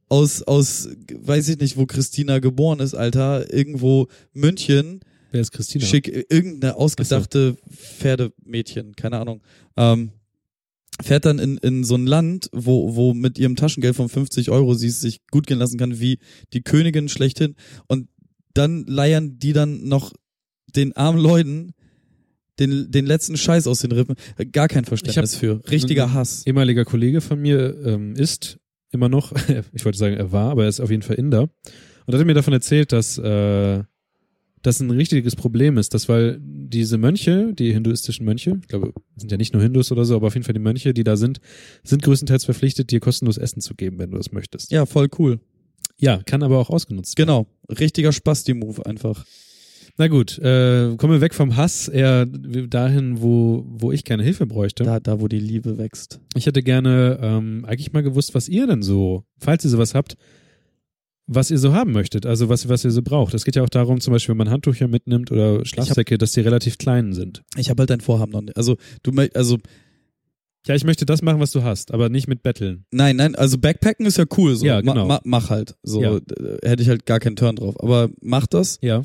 aus, 0.09 0.43
aus, 0.43 0.89
weiß 1.13 1.49
ich 1.51 1.59
nicht, 1.59 1.77
wo 1.77 1.87
Christina 1.87 2.39
geboren 2.39 2.81
ist, 2.81 2.95
Alter, 2.95 3.53
irgendwo 3.53 4.09
München, 4.33 5.01
Wer 5.31 5.41
ist 5.41 5.53
Christina? 5.53 5.85
schick 5.85 6.09
irgendeine 6.31 6.77
ausgedachte 6.77 7.57
Pferdemädchen, 7.71 8.97
keine 8.97 9.19
Ahnung, 9.19 9.43
ähm, 9.77 10.11
fährt 11.01 11.27
dann 11.27 11.39
in, 11.39 11.59
in 11.59 11.85
so 11.85 11.95
ein 11.95 12.07
Land, 12.07 12.49
wo, 12.53 12.97
wo 12.97 13.15
mit 13.15 13.39
ihrem 13.39 13.57
Taschengeld 13.57 13.95
von 13.97 14.09
50 14.09 14.51
Euro 14.51 14.75
sie 14.75 14.89
es 14.89 15.01
sich 15.01 15.21
gut 15.31 15.47
gehen 15.47 15.59
lassen 15.59 15.79
kann, 15.79 16.01
wie 16.01 16.19
die 16.53 16.63
Königin 16.63 17.09
schlechthin. 17.09 17.55
Und 17.87 18.09
dann 18.55 18.85
leiern 18.87 19.39
die 19.39 19.53
dann 19.53 19.87
noch 19.87 20.13
den 20.75 20.97
armen 20.97 21.21
Leuten 21.21 21.75
den, 22.59 22.91
den 22.91 23.07
letzten 23.07 23.37
Scheiß 23.37 23.69
aus 23.69 23.81
den 23.81 23.93
Rippen. 23.93 24.17
Gar 24.51 24.67
kein 24.67 24.85
Verständnis 24.85 25.37
für. 25.37 25.63
Richtiger 25.71 26.13
Hass. 26.13 26.45
ehemaliger 26.47 26.85
Kollege 26.85 27.21
von 27.21 27.41
mir 27.41 27.77
ähm, 27.85 28.17
ist 28.17 28.59
immer 28.91 29.09
noch, 29.09 29.33
ich 29.73 29.85
wollte 29.85 29.99
sagen, 29.99 30.17
er 30.17 30.33
war, 30.33 30.51
aber 30.51 30.65
er 30.65 30.69
ist 30.69 30.81
auf 30.81 30.91
jeden 30.91 31.03
Fall 31.03 31.17
Inder. 31.17 31.43
Und 32.07 32.15
er 32.15 32.19
hat 32.19 32.27
mir 32.27 32.35
davon 32.35 32.55
erzählt, 32.55 32.93
dass 32.93 33.19
äh, 33.19 33.83
das 34.63 34.81
ein 34.81 34.91
richtiges 34.91 35.37
Problem 35.37 35.77
ist, 35.79 35.95
dass 35.95 36.09
weil 36.09 36.39
diese 36.41 36.99
Mönche, 36.99 37.53
die 37.55 37.73
hinduistischen 37.73 38.25
Mönche, 38.25 38.59
ich 38.61 38.69
glaube, 38.69 38.93
sind 39.17 39.31
ja 39.31 39.37
nicht 39.39 39.53
nur 39.53 39.63
Hindus 39.63 39.93
oder 39.93 40.05
so, 40.05 40.17
aber 40.17 40.29
auf 40.29 40.35
jeden 40.35 40.45
Fall 40.45 40.55
die 40.55 40.61
Mönche, 40.61 40.95
die 40.95 41.05
da 41.05 41.17
sind, 41.17 41.41
sind 41.83 42.03
größtenteils 42.03 42.45
verpflichtet, 42.45 42.91
dir 42.91 43.01
kostenlos 43.01 43.39
Essen 43.39 43.61
zu 43.61 43.75
geben, 43.75 43.99
wenn 43.99 44.11
du 44.11 44.17
das 44.17 44.33
möchtest. 44.33 44.71
Ja, 44.71 44.87
voll 44.87 45.09
cool. 45.19 45.41
Ja, 45.97 46.23
kann 46.25 46.43
aber 46.43 46.59
auch 46.59 46.71
ausgenutzt 46.71 47.19
werden. 47.19 47.29
Genau. 47.29 47.47
Richtiger 47.79 48.13
Spasti-Move 48.13 48.87
einfach. 48.87 49.25
Na 50.01 50.07
gut, 50.07 50.39
äh, 50.39 50.95
kommen 50.97 51.13
wir 51.13 51.21
weg 51.21 51.35
vom 51.35 51.57
Hass 51.57 51.89
eher 51.89 52.25
dahin, 52.25 53.21
wo, 53.21 53.65
wo 53.69 53.91
ich 53.91 54.05
keine 54.05 54.23
Hilfe 54.23 54.47
bräuchte. 54.47 54.85
Da, 54.85 55.01
da, 55.01 55.21
wo 55.21 55.27
die 55.27 55.41
Liebe 55.41 55.77
wächst. 55.77 56.21
Ich 56.37 56.47
hätte 56.47 56.63
gerne 56.63 57.19
ähm, 57.21 57.65
eigentlich 57.67 57.93
mal 57.93 58.05
gewusst, 58.05 58.33
was 58.33 58.49
ihr 58.49 58.69
denn 58.69 58.83
so, 58.83 59.25
falls 59.41 59.65
ihr 59.65 59.71
sowas 59.71 59.95
habt, 59.97 60.17
was 61.27 61.51
ihr 61.51 61.59
so 61.59 61.73
haben 61.75 61.91
möchtet, 61.91 62.27
also 62.27 62.49
was, 62.49 62.69
was 62.69 62.85
ihr 62.85 62.93
so 62.93 63.03
braucht. 63.03 63.35
Es 63.35 63.45
geht 63.45 63.57
ja 63.57 63.65
auch 63.65 63.69
darum, 63.69 64.01
zum 64.01 64.13
Beispiel, 64.13 64.35
wenn 64.35 64.39
man 64.39 64.51
Handtücher 64.51 64.87
mitnimmt 64.87 65.33
oder 65.33 65.65
Schlafsäcke, 65.65 66.17
dass 66.17 66.31
die 66.31 66.41
relativ 66.43 66.79
klein 66.79 67.13
sind. 67.13 67.43
Ich 67.57 67.69
habe 67.69 67.81
halt 67.81 67.91
dein 67.91 68.01
Vorhaben 68.01 68.31
noch 68.31 68.41
nicht. 68.43 68.57
Also, 68.57 68.77
du 69.03 69.11
also 69.35 69.59
Ja, 70.69 70.77
ich 70.77 70.85
möchte 70.85 71.07
das 71.07 71.23
machen, 71.23 71.41
was 71.41 71.51
du 71.51 71.65
hast, 71.65 71.93
aber 71.93 72.09
nicht 72.09 72.29
mit 72.29 72.45
Betteln. 72.45 72.85
Nein, 72.93 73.17
nein, 73.17 73.35
also 73.35 73.59
Backpacken 73.59 74.07
ist 74.07 74.17
ja 74.17 74.27
cool. 74.37 74.55
So. 74.55 74.65
Ja, 74.65 74.81
genau. 74.81 75.07
Ma, 75.07 75.15
ma, 75.15 75.21
mach 75.25 75.51
halt. 75.51 75.75
So 75.83 76.01
Ja. 76.03 76.21
hätte 76.63 76.85
ich 76.85 76.89
halt 76.89 77.05
gar 77.05 77.19
keinen 77.19 77.35
Turn 77.35 77.57
drauf. 77.57 77.75
Aber 77.83 78.11
mach 78.23 78.47
das. 78.47 78.79
Ja. 78.81 79.03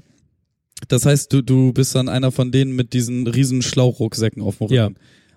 Das 0.88 1.06
heißt, 1.06 1.32
du, 1.34 1.42
du 1.42 1.74
bist 1.74 1.96
dann 1.96 2.10
einer 2.10 2.32
von 2.32 2.52
denen 2.52 2.76
mit 2.76 2.94
diesen 2.94 3.28
riesen 3.28 3.62
Schlauchrucksäcken 3.62 4.42
auf 4.42 4.58
dem 4.58 4.68
Rücken. 4.68 4.74
Ja. 4.76 4.90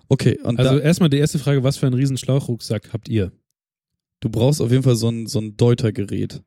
Okay, 0.09 0.39
und 0.43 0.59
Also 0.59 0.77
da, 0.77 0.83
erstmal 0.83 1.09
die 1.09 1.17
erste 1.17 1.39
Frage, 1.39 1.63
was 1.63 1.77
für 1.77 1.85
einen 1.85 1.95
riesen 1.95 2.17
Schlauchrucksack 2.17 2.93
habt 2.93 3.09
ihr? 3.09 3.31
du 4.19 4.29
brauchst 4.29 4.61
auf 4.61 4.71
jeden 4.71 4.83
Fall 4.83 4.95
so 4.95 5.09
ein, 5.09 5.27
so 5.27 5.39
ein 5.39 5.57
Deutergerät. 5.57 6.41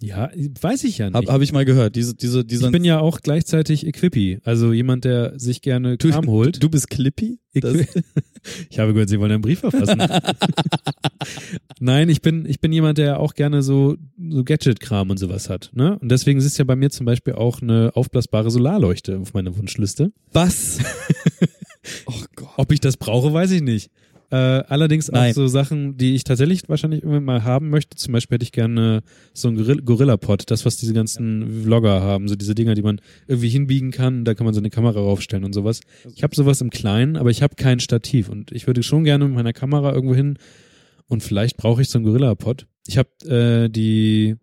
Ja, 0.00 0.30
weiß 0.60 0.84
ich 0.84 0.98
ja 0.98 1.06
nicht. 1.06 1.16
Hab, 1.16 1.26
hab 1.26 1.40
ich 1.40 1.52
mal 1.52 1.64
gehört. 1.64 1.96
Diese, 1.96 2.14
diese, 2.14 2.44
dieser, 2.44 2.66
ich 2.66 2.72
bin 2.72 2.84
ja 2.84 3.00
auch 3.00 3.20
gleichzeitig 3.20 3.86
Equippy, 3.86 4.40
also 4.44 4.72
jemand, 4.72 5.04
der 5.04 5.38
sich 5.38 5.62
gerne 5.62 5.96
du, 5.96 6.10
Kram 6.10 6.26
holt. 6.26 6.62
Du 6.62 6.68
bist 6.68 6.90
Clippy? 6.90 7.38
Ich 7.54 7.64
habe 8.78 8.92
gehört, 8.92 9.08
Sie 9.08 9.18
wollen 9.18 9.32
einen 9.32 9.42
Brief 9.42 9.60
verfassen. 9.60 10.02
Nein, 11.80 12.10
ich 12.10 12.20
bin, 12.20 12.44
ich 12.46 12.60
bin 12.60 12.72
jemand, 12.72 12.98
der 12.98 13.20
auch 13.20 13.34
gerne 13.34 13.62
so, 13.62 13.96
so 14.18 14.44
Gadget-Kram 14.44 15.08
und 15.10 15.18
sowas 15.18 15.48
hat. 15.48 15.70
Ne? 15.74 15.98
Und 15.98 16.10
deswegen 16.10 16.38
ist 16.38 16.58
ja 16.58 16.64
bei 16.64 16.76
mir 16.76 16.90
zum 16.90 17.06
Beispiel 17.06 17.32
auch 17.32 17.62
eine 17.62 17.92
aufblasbare 17.94 18.50
Solarleuchte 18.50 19.18
auf 19.18 19.32
meiner 19.32 19.56
Wunschliste. 19.56 20.12
was? 20.32 20.78
oh 22.06 22.22
Gott. 22.34 22.50
Ob 22.56 22.72
ich 22.72 22.80
das 22.80 22.98
brauche, 22.98 23.32
weiß 23.32 23.50
ich 23.52 23.62
nicht. 23.62 23.90
Äh, 24.30 24.36
allerdings 24.36 25.08
auch 25.08 25.14
Nein. 25.14 25.34
so 25.34 25.46
Sachen, 25.46 25.96
die 25.96 26.14
ich 26.14 26.24
tatsächlich 26.24 26.68
wahrscheinlich 26.68 27.02
irgendwann 27.02 27.24
mal 27.24 27.44
haben 27.44 27.70
möchte. 27.70 27.96
Zum 27.96 28.12
Beispiel 28.12 28.36
hätte 28.36 28.42
ich 28.44 28.52
gerne 28.52 29.02
so 29.32 29.48
ein 29.48 29.56
Gorilla- 29.56 29.82
Gorilla-Pod, 29.82 30.50
das, 30.50 30.64
was 30.64 30.76
diese 30.76 30.94
ganzen 30.94 31.62
Vlogger 31.62 32.00
haben, 32.00 32.26
so 32.26 32.34
diese 32.34 32.54
Dinger, 32.54 32.74
die 32.74 32.82
man 32.82 33.00
irgendwie 33.28 33.48
hinbiegen 33.48 33.92
kann, 33.92 34.24
da 34.24 34.34
kann 34.34 34.44
man 34.44 34.54
so 34.54 34.60
eine 34.60 34.70
Kamera 34.70 34.98
raufstellen 34.98 35.44
und 35.44 35.52
sowas. 35.52 35.80
Ich 36.14 36.22
habe 36.24 36.34
sowas 36.34 36.60
im 36.60 36.70
Kleinen, 36.70 37.16
aber 37.16 37.30
ich 37.30 37.42
habe 37.42 37.54
kein 37.54 37.78
Stativ 37.78 38.28
und 38.28 38.50
ich 38.50 38.66
würde 38.66 38.82
schon 38.82 39.04
gerne 39.04 39.26
mit 39.26 39.34
meiner 39.34 39.52
Kamera 39.52 39.92
irgendwo 39.92 40.14
hin 40.14 40.38
und 41.06 41.22
vielleicht 41.22 41.56
brauche 41.56 41.82
ich 41.82 41.88
so 41.88 41.98
ein 41.98 42.02
Gorilla-Pod. 42.04 42.66
Ich 42.88 42.98
habe 42.98 43.08
äh, 43.28 43.68
die 43.68 44.36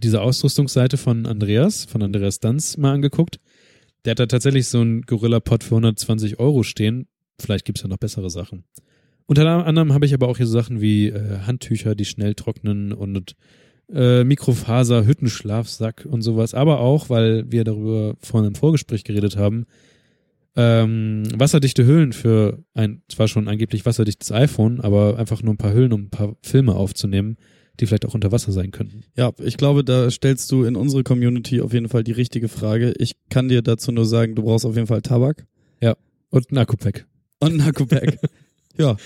diese 0.00 0.22
Ausrüstungsseite 0.22 0.96
von 0.96 1.26
Andreas, 1.26 1.84
von 1.84 2.02
Andreas 2.02 2.40
Danz 2.40 2.76
mal 2.76 2.92
angeguckt. 2.94 3.40
Der 4.04 4.12
hat 4.12 4.20
da 4.20 4.26
tatsächlich 4.26 4.66
so 4.68 4.80
ein 4.80 5.02
Gorilla-Pod 5.02 5.64
für 5.64 5.74
120 5.74 6.38
Euro 6.38 6.62
stehen. 6.62 7.08
Vielleicht 7.38 7.64
gibt's 7.64 7.82
ja 7.82 7.88
noch 7.88 7.98
bessere 7.98 8.30
Sachen. 8.30 8.64
Unter 9.26 9.66
anderem 9.66 9.92
habe 9.92 10.06
ich 10.06 10.14
aber 10.14 10.28
auch 10.28 10.36
hier 10.36 10.46
so 10.46 10.52
Sachen 10.52 10.80
wie 10.80 11.08
äh, 11.08 11.38
Handtücher, 11.46 11.94
die 11.94 12.04
schnell 12.04 12.34
trocknen 12.34 12.92
und 12.92 13.34
äh, 13.92 14.24
Mikrofaser, 14.24 15.06
Hüttenschlafsack 15.06 16.06
und 16.08 16.22
sowas. 16.22 16.54
Aber 16.54 16.80
auch, 16.80 17.10
weil 17.10 17.50
wir 17.50 17.64
darüber 17.64 18.14
vorhin 18.20 18.48
im 18.48 18.54
Vorgespräch 18.54 19.04
geredet 19.04 19.36
haben, 19.36 19.66
ähm, 20.54 21.22
wasserdichte 21.34 21.86
Hüllen 21.86 22.12
für 22.12 22.62
ein 22.74 23.02
zwar 23.08 23.28
schon 23.28 23.48
angeblich 23.48 23.86
wasserdichtes 23.86 24.32
iPhone, 24.32 24.80
aber 24.80 25.18
einfach 25.18 25.42
nur 25.42 25.54
ein 25.54 25.58
paar 25.58 25.72
Hüllen, 25.72 25.92
um 25.92 26.02
ein 26.02 26.10
paar 26.10 26.36
Filme 26.42 26.74
aufzunehmen, 26.74 27.36
die 27.80 27.86
vielleicht 27.86 28.04
auch 28.04 28.14
unter 28.14 28.32
Wasser 28.32 28.52
sein 28.52 28.70
könnten. 28.70 29.04
Ja, 29.16 29.32
ich 29.38 29.56
glaube, 29.56 29.82
da 29.82 30.10
stellst 30.10 30.52
du 30.52 30.64
in 30.64 30.76
unsere 30.76 31.04
Community 31.04 31.62
auf 31.62 31.72
jeden 31.72 31.88
Fall 31.88 32.04
die 32.04 32.12
richtige 32.12 32.48
Frage. 32.48 32.92
Ich 32.98 33.14
kann 33.30 33.48
dir 33.48 33.62
dazu 33.62 33.92
nur 33.92 34.04
sagen, 34.04 34.34
du 34.34 34.42
brauchst 34.42 34.66
auf 34.66 34.74
jeden 34.74 34.86
Fall 34.86 35.00
Tabak 35.00 35.46
Und 36.30 36.50
ein 36.50 36.58
Akku-Pack. 36.58 37.06
und 37.40 37.54
ein 37.54 37.60
Akku-Pack. 37.60 38.18
ja, 38.78 38.96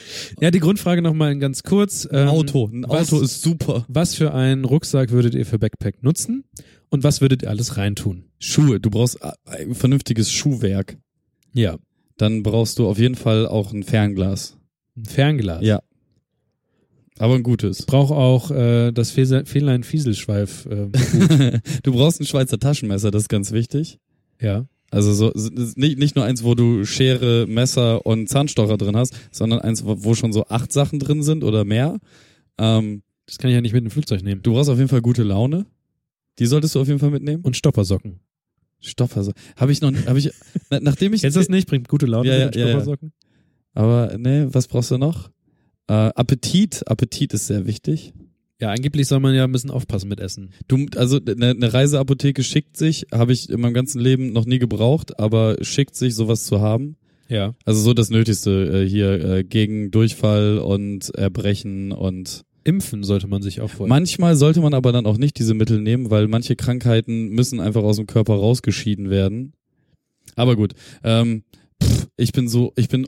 Ja, 0.40 0.50
die 0.50 0.60
Grundfrage 0.60 1.02
nochmal 1.02 1.36
ganz 1.38 1.62
kurz. 1.62 2.06
ein 2.06 2.22
Ähm, 2.22 2.28
Auto. 2.28 2.66
Ein 2.72 2.84
was- 2.88 3.12
Auto 3.12 3.22
ist 3.22 3.42
super. 3.42 3.84
Was 3.88 4.14
für 4.14 4.32
einen 4.34 4.64
Rucksack 4.64 5.10
würdet 5.10 5.34
ihr 5.34 5.46
für 5.46 5.58
Backpack 5.58 6.02
nutzen? 6.02 6.44
Und 6.88 7.02
was 7.04 7.20
würdet 7.20 7.42
ihr 7.42 7.50
alles 7.50 7.76
reintun? 7.76 8.24
Schuhe. 8.38 8.78
Du 8.80 8.90
brauchst 8.90 9.20
äh, 9.22 9.32
ein 9.44 9.74
vernünftiges 9.74 10.30
Schuhwerk. 10.30 10.96
Ja. 11.52 11.78
Dann 12.16 12.42
brauchst 12.42 12.78
du 12.78 12.88
auf 12.88 12.98
jeden 12.98 13.14
Fall 13.16 13.46
auch 13.46 13.72
ein 13.72 13.82
Fernglas. 13.82 14.56
Ein 14.96 15.04
Fernglas. 15.04 15.62
Ja. 15.64 15.82
Aber 17.18 17.34
ein 17.34 17.42
gutes. 17.42 17.86
Brauch 17.86 18.10
auch 18.10 18.50
äh, 18.50 18.92
das 18.92 19.10
Fähnlein-Fieselschweif. 19.10 20.66
Äh, 20.66 20.88
du 21.82 21.92
brauchst 21.92 22.20
ein 22.20 22.26
Schweizer 22.26 22.58
Taschenmesser, 22.58 23.10
das 23.10 23.22
ist 23.24 23.28
ganz 23.28 23.52
wichtig. 23.52 23.98
ja. 24.40 24.66
Also 24.90 25.12
so 25.12 25.32
nicht, 25.74 25.98
nicht 25.98 26.16
nur 26.16 26.24
eins, 26.24 26.44
wo 26.44 26.54
du 26.54 26.84
Schere, 26.84 27.46
Messer 27.48 28.06
und 28.06 28.28
Zahnstocher 28.28 28.76
drin 28.76 28.96
hast, 28.96 29.14
sondern 29.32 29.60
eins, 29.60 29.82
wo 29.84 30.14
schon 30.14 30.32
so 30.32 30.46
acht 30.46 30.72
Sachen 30.72 30.98
drin 30.98 31.22
sind 31.22 31.44
oder 31.44 31.64
mehr. 31.64 31.98
Ähm, 32.58 33.02
Das 33.26 33.38
kann 33.38 33.50
ich 33.50 33.54
ja 33.54 33.60
nicht 33.60 33.72
mit 33.72 33.84
dem 33.84 33.90
Flugzeug 33.90 34.22
nehmen. 34.22 34.42
du 34.42 34.52
brauchst 34.52 34.70
auf 34.70 34.78
jeden 34.78 34.88
Fall 34.88 35.02
gute 35.02 35.22
Laune. 35.22 35.66
Die 36.38 36.46
solltest 36.46 36.74
du 36.74 36.80
auf 36.80 36.86
jeden 36.86 37.00
Fall 37.00 37.10
mitnehmen. 37.10 37.42
Und 37.42 37.56
Stoppersocken. 37.56 38.20
Also 39.14 39.32
habe 39.56 39.72
ich 39.72 39.80
noch, 39.80 39.92
habe 40.06 40.18
ich, 40.18 40.30
na, 40.70 40.78
nachdem 40.80 41.12
ich 41.14 41.22
Kennst 41.22 41.36
du 41.36 41.40
das 41.40 41.48
nicht? 41.48 41.66
Bringt 41.66 41.88
gute 41.88 42.06
Laune 42.06 42.28
Ja, 42.28 42.34
ja, 42.36 42.50
ja, 42.50 42.58
ja. 42.58 42.68
Stoppersocken? 42.68 43.12
Aber 43.74 44.16
ne, 44.16 44.48
was 44.52 44.68
brauchst 44.68 44.90
du 44.90 44.98
noch? 44.98 45.30
Äh, 45.88 45.92
Appetit, 45.92 46.86
Appetit 46.88 47.34
ist 47.34 47.46
sehr 47.46 47.66
wichtig. 47.66 48.12
Ja, 48.60 48.70
angeblich 48.70 49.06
soll 49.06 49.20
man 49.20 49.34
ja 49.34 49.44
ein 49.44 49.52
bisschen 49.52 49.70
aufpassen 49.70 50.08
mit 50.08 50.18
Essen. 50.18 50.50
Du, 50.66 50.86
also 50.96 51.20
eine 51.26 51.54
ne 51.54 51.72
Reiseapotheke 51.72 52.42
schickt 52.42 52.76
sich, 52.76 53.06
habe 53.12 53.32
ich 53.32 53.50
in 53.50 53.60
meinem 53.60 53.74
ganzen 53.74 54.00
Leben 54.00 54.32
noch 54.32 54.46
nie 54.46 54.58
gebraucht, 54.58 55.20
aber 55.20 55.58
schickt 55.62 55.94
sich 55.94 56.14
sowas 56.14 56.44
zu 56.44 56.60
haben. 56.60 56.96
Ja. 57.28 57.54
Also 57.64 57.80
so 57.80 57.92
das 57.92 58.08
Nötigste 58.08 58.82
äh, 58.84 58.88
hier 58.88 59.24
äh, 59.24 59.44
gegen 59.44 59.90
Durchfall 59.90 60.58
und 60.58 61.14
Erbrechen 61.14 61.92
und 61.92 62.44
Impfen 62.64 63.04
sollte 63.04 63.28
man 63.28 63.42
sich 63.42 63.60
auch 63.60 63.70
vorher. 63.70 63.88
manchmal 63.88 64.36
sollte 64.36 64.60
man 64.60 64.74
aber 64.74 64.90
dann 64.90 65.06
auch 65.06 65.18
nicht 65.18 65.38
diese 65.38 65.54
Mittel 65.54 65.80
nehmen, 65.80 66.10
weil 66.10 66.26
manche 66.26 66.56
Krankheiten 66.56 67.28
müssen 67.28 67.60
einfach 67.60 67.82
aus 67.82 67.96
dem 67.96 68.06
Körper 68.06 68.34
rausgeschieden 68.34 69.10
werden. 69.10 69.52
Aber 70.34 70.56
gut, 70.56 70.72
ähm, 71.04 71.44
pff, 71.82 72.08
ich 72.16 72.32
bin 72.32 72.48
so, 72.48 72.72
ich 72.76 72.88
bin 72.88 73.06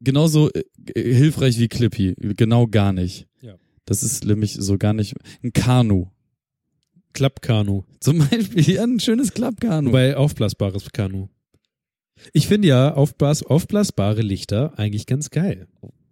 genauso 0.00 0.50
äh, 0.50 0.62
hilfreich 0.94 1.58
wie 1.58 1.68
Clippy, 1.68 2.14
genau 2.18 2.66
gar 2.66 2.92
nicht. 2.92 3.26
Das 3.92 4.02
ist 4.02 4.24
nämlich 4.24 4.54
so 4.54 4.78
gar 4.78 4.94
nicht 4.94 5.14
ein 5.44 5.52
Kanu. 5.52 6.06
Klappkanu. 7.12 7.84
Zum 8.00 8.26
Beispiel 8.26 8.70
ja, 8.70 8.84
ein 8.84 9.00
schönes 9.00 9.34
Klappkanu. 9.34 9.88
Wobei 9.88 10.16
aufblasbares 10.16 10.90
Kanu. 10.92 11.28
Ich 12.32 12.46
finde 12.46 12.68
ja 12.68 12.94
aufblas 12.94 13.42
aufblasbare 13.42 14.22
Lichter 14.22 14.78
eigentlich 14.78 15.04
ganz 15.04 15.28
geil. 15.28 15.68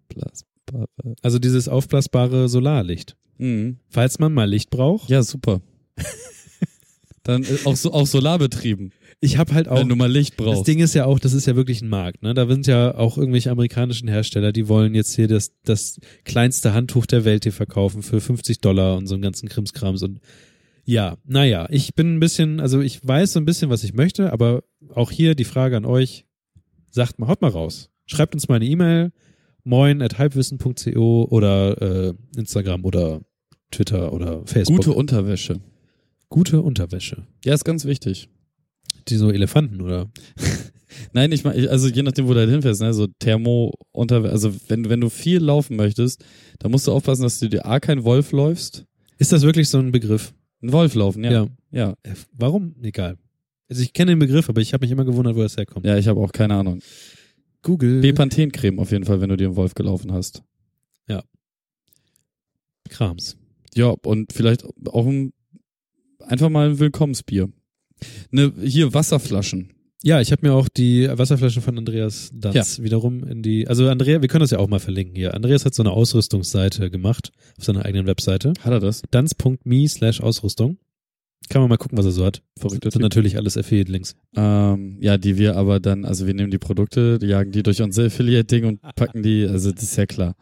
Blasbare. 0.08 0.88
Also 1.22 1.38
dieses 1.38 1.68
aufblasbare 1.68 2.50
Solarlicht. 2.50 3.16
Mhm. 3.38 3.78
Falls 3.88 4.18
man 4.18 4.34
mal 4.34 4.50
Licht 4.50 4.68
braucht. 4.68 5.08
Ja, 5.08 5.22
super. 5.22 5.62
Dann 7.22 7.44
äh, 7.44 7.60
auch 7.64 7.76
so 7.76 7.94
auch 7.94 8.06
solarbetrieben, 8.06 8.92
Ich 9.22 9.36
habe 9.36 9.54
halt 9.54 9.68
auch. 9.68 9.78
wenn 9.78 9.88
du 9.88 9.96
mal 9.96 10.10
Licht 10.10 10.38
Das 10.38 10.46
brauchst. 10.46 10.66
Ding 10.66 10.78
ist 10.80 10.94
ja 10.94 11.04
auch, 11.04 11.18
das 11.18 11.34
ist 11.34 11.46
ja 11.46 11.54
wirklich 11.54 11.82
ein 11.82 11.90
Markt. 11.90 12.22
Ne? 12.22 12.32
Da 12.32 12.46
sind 12.46 12.66
ja 12.66 12.94
auch 12.94 13.18
irgendwelche 13.18 13.50
amerikanischen 13.50 14.08
Hersteller, 14.08 14.50
die 14.52 14.66
wollen 14.66 14.94
jetzt 14.94 15.14
hier 15.14 15.28
das, 15.28 15.52
das 15.62 16.00
kleinste 16.24 16.72
Handtuch 16.72 17.04
der 17.04 17.26
Welt 17.26 17.44
hier 17.44 17.52
verkaufen 17.52 18.02
für 18.02 18.20
50 18.20 18.60
Dollar 18.60 18.96
und 18.96 19.06
so 19.06 19.14
einen 19.14 19.22
ganzen 19.22 19.48
Krimskrams. 19.48 20.02
Und 20.02 20.20
ja, 20.86 21.18
naja, 21.24 21.66
ich 21.70 21.94
bin 21.94 22.16
ein 22.16 22.20
bisschen, 22.20 22.60
also 22.60 22.80
ich 22.80 23.06
weiß 23.06 23.34
so 23.34 23.40
ein 23.40 23.44
bisschen, 23.44 23.68
was 23.68 23.84
ich 23.84 23.92
möchte, 23.92 24.32
aber 24.32 24.64
auch 24.94 25.10
hier 25.10 25.34
die 25.34 25.44
Frage 25.44 25.76
an 25.76 25.84
euch, 25.84 26.24
sagt 26.90 27.18
mal, 27.18 27.28
haut 27.28 27.42
mal 27.42 27.50
raus. 27.50 27.90
Schreibt 28.06 28.34
uns 28.34 28.48
mal 28.48 28.56
eine 28.56 28.64
E-Mail, 28.64 29.12
moin 29.64 30.00
at 30.00 30.18
halbwissen.co 30.18 31.26
oder 31.30 32.08
äh, 32.08 32.14
Instagram 32.36 32.86
oder 32.86 33.20
Twitter 33.70 34.14
oder 34.14 34.46
Facebook. 34.46 34.78
Gute 34.78 34.92
Unterwäsche. 34.92 35.60
Gute 36.30 36.62
Unterwäsche. 36.62 37.26
Ja, 37.44 37.52
ist 37.54 37.64
ganz 37.64 37.84
wichtig. 37.84 38.28
Die 39.08 39.16
so 39.16 39.30
Elefanten, 39.30 39.80
oder? 39.80 40.10
Nein, 41.12 41.30
ich 41.32 41.44
meine, 41.44 41.70
also 41.70 41.88
je 41.88 42.02
nachdem, 42.02 42.26
wo 42.26 42.34
du 42.34 42.40
halt 42.40 42.50
hinfährst, 42.50 42.80
ne, 42.80 42.92
so 42.92 43.06
Thermo 43.18 43.72
unter, 43.92 44.24
also 44.24 44.52
wenn, 44.68 44.88
wenn 44.88 45.00
du 45.00 45.08
viel 45.08 45.38
laufen 45.38 45.76
möchtest, 45.76 46.24
dann 46.58 46.70
musst 46.72 46.86
du 46.86 46.92
aufpassen, 46.92 47.22
dass 47.22 47.38
du 47.38 47.48
dir 47.48 47.64
A 47.64 47.78
kein 47.80 48.04
Wolf 48.04 48.32
läufst. 48.32 48.84
Ist 49.18 49.32
das 49.32 49.42
wirklich 49.42 49.68
so 49.68 49.78
ein 49.78 49.92
Begriff? 49.92 50.34
Ein 50.62 50.72
Wolf 50.72 50.94
laufen, 50.94 51.24
ja. 51.24 51.30
Ja. 51.30 51.46
Ja, 51.70 51.94
Äh, 52.02 52.14
Warum? 52.32 52.74
Egal. 52.82 53.16
Also 53.68 53.82
ich 53.82 53.92
kenne 53.92 54.12
den 54.12 54.18
Begriff, 54.18 54.48
aber 54.48 54.60
ich 54.60 54.72
habe 54.72 54.84
mich 54.84 54.90
immer 54.90 55.04
gewundert, 55.04 55.36
wo 55.36 55.42
das 55.42 55.56
herkommt. 55.56 55.86
ja 55.86 55.96
ich 55.96 56.08
habe 56.08 56.20
auch 56.20 56.32
keine 56.32 56.54
Ahnung. 56.54 56.80
Google. 57.62 58.00
Bepanthen-Creme 58.00 58.80
auf 58.80 58.90
jeden 58.90 59.04
Fall, 59.04 59.20
wenn 59.20 59.28
du 59.28 59.36
dir 59.36 59.46
einen 59.48 59.56
Wolf 59.56 59.74
gelaufen 59.74 60.12
hast. 60.12 60.42
Krams. 62.88 63.36
Ja, 63.74 63.94
und 64.04 64.32
vielleicht 64.32 64.64
auch 64.88 65.06
ein, 65.06 65.32
einfach 66.18 66.48
mal 66.48 66.70
ein 66.70 66.78
Willkommensbier. 66.80 67.48
Ne, 68.30 68.52
hier 68.62 68.94
Wasserflaschen. 68.94 69.72
Ja, 70.02 70.20
ich 70.20 70.32
habe 70.32 70.46
mir 70.46 70.54
auch 70.54 70.68
die 70.68 71.08
Wasserflaschen 71.12 71.60
von 71.60 71.76
Andreas 71.76 72.30
Danz 72.32 72.80
wiederum 72.82 73.22
in 73.24 73.42
die. 73.42 73.68
Also 73.68 73.86
Andrea, 73.88 74.22
wir 74.22 74.28
können 74.28 74.40
das 74.40 74.50
ja 74.50 74.58
auch 74.58 74.68
mal 74.68 74.80
verlinken 74.80 75.14
hier. 75.14 75.34
Andreas 75.34 75.66
hat 75.66 75.74
so 75.74 75.82
eine 75.82 75.90
Ausrüstungsseite 75.90 76.90
gemacht 76.90 77.32
auf 77.58 77.64
seiner 77.64 77.84
eigenen 77.84 78.06
Webseite. 78.06 78.54
Hat 78.62 78.72
er 78.72 78.80
das? 78.80 79.02
Danz.me 79.10 79.88
slash 79.88 80.22
Ausrüstung. 80.22 80.78
Kann 81.50 81.60
man 81.62 81.68
mal 81.68 81.76
gucken, 81.76 81.98
was 81.98 82.06
er 82.06 82.12
so 82.12 82.24
hat. 82.24 82.42
Verrückter 82.56 82.86
Das 82.86 82.92
sind 82.94 83.00
Typ. 83.00 83.10
natürlich 83.10 83.36
alles 83.36 83.56
Affiliate-Links. 83.58 84.14
Ähm, 84.36 84.98
ja, 85.00 85.18
die 85.18 85.36
wir 85.36 85.56
aber 85.56 85.80
dann, 85.80 86.04
also 86.04 86.26
wir 86.26 86.32
nehmen 86.34 86.50
die 86.50 86.58
Produkte, 86.58 87.18
die 87.18 87.26
jagen 87.26 87.50
die 87.50 87.62
durch 87.62 87.82
unser 87.82 88.04
Affiliate-Ding 88.04 88.64
und 88.64 88.80
packen 88.94 89.22
die, 89.22 89.46
also 89.46 89.72
das 89.72 89.82
ist 89.82 89.96
ja 89.96 90.06
klar. 90.06 90.36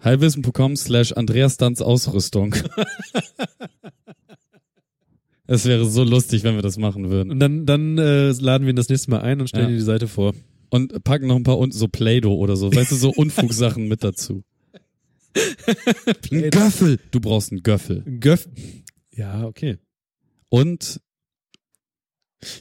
Halbwissen.com 0.00 0.74
slash 0.76 1.12
Andreas 1.12 1.56
Danz 1.58 1.80
Ausrüstung. 1.82 2.54
Es 5.46 5.64
wäre 5.66 5.84
so 5.84 6.04
lustig, 6.04 6.44
wenn 6.44 6.54
wir 6.54 6.62
das 6.62 6.78
machen 6.78 7.10
würden. 7.10 7.30
Und 7.32 7.40
dann, 7.40 7.66
dann 7.66 7.98
äh, 7.98 8.30
laden 8.30 8.64
wir 8.66 8.72
ihn 8.72 8.76
das 8.76 8.88
nächste 8.88 9.10
Mal 9.10 9.20
ein 9.22 9.40
und 9.40 9.48
stellen 9.48 9.64
Ja. 9.64 9.70
dir 9.70 9.76
die 9.76 9.82
Seite 9.82 10.08
vor. 10.08 10.34
Und 10.70 11.02
packen 11.04 11.26
noch 11.26 11.36
ein 11.36 11.42
paar 11.42 11.58
unten 11.58 11.76
so 11.76 11.88
Play-Doh 11.88 12.34
oder 12.34 12.56
so, 12.56 12.72
weißt 12.74 12.92
du, 12.92 12.96
so 12.96 13.10
Unfugsachen 13.10 13.88
mit 13.88 14.02
dazu. 14.04 14.42
Ein 16.30 16.50
Göffel. 16.50 16.98
Du 17.10 17.20
brauchst 17.20 17.52
einen 17.52 17.62
Göffel. 17.62 18.02
Göff. 18.20 18.48
Ja, 19.14 19.44
okay. 19.46 19.78
Und 20.50 21.00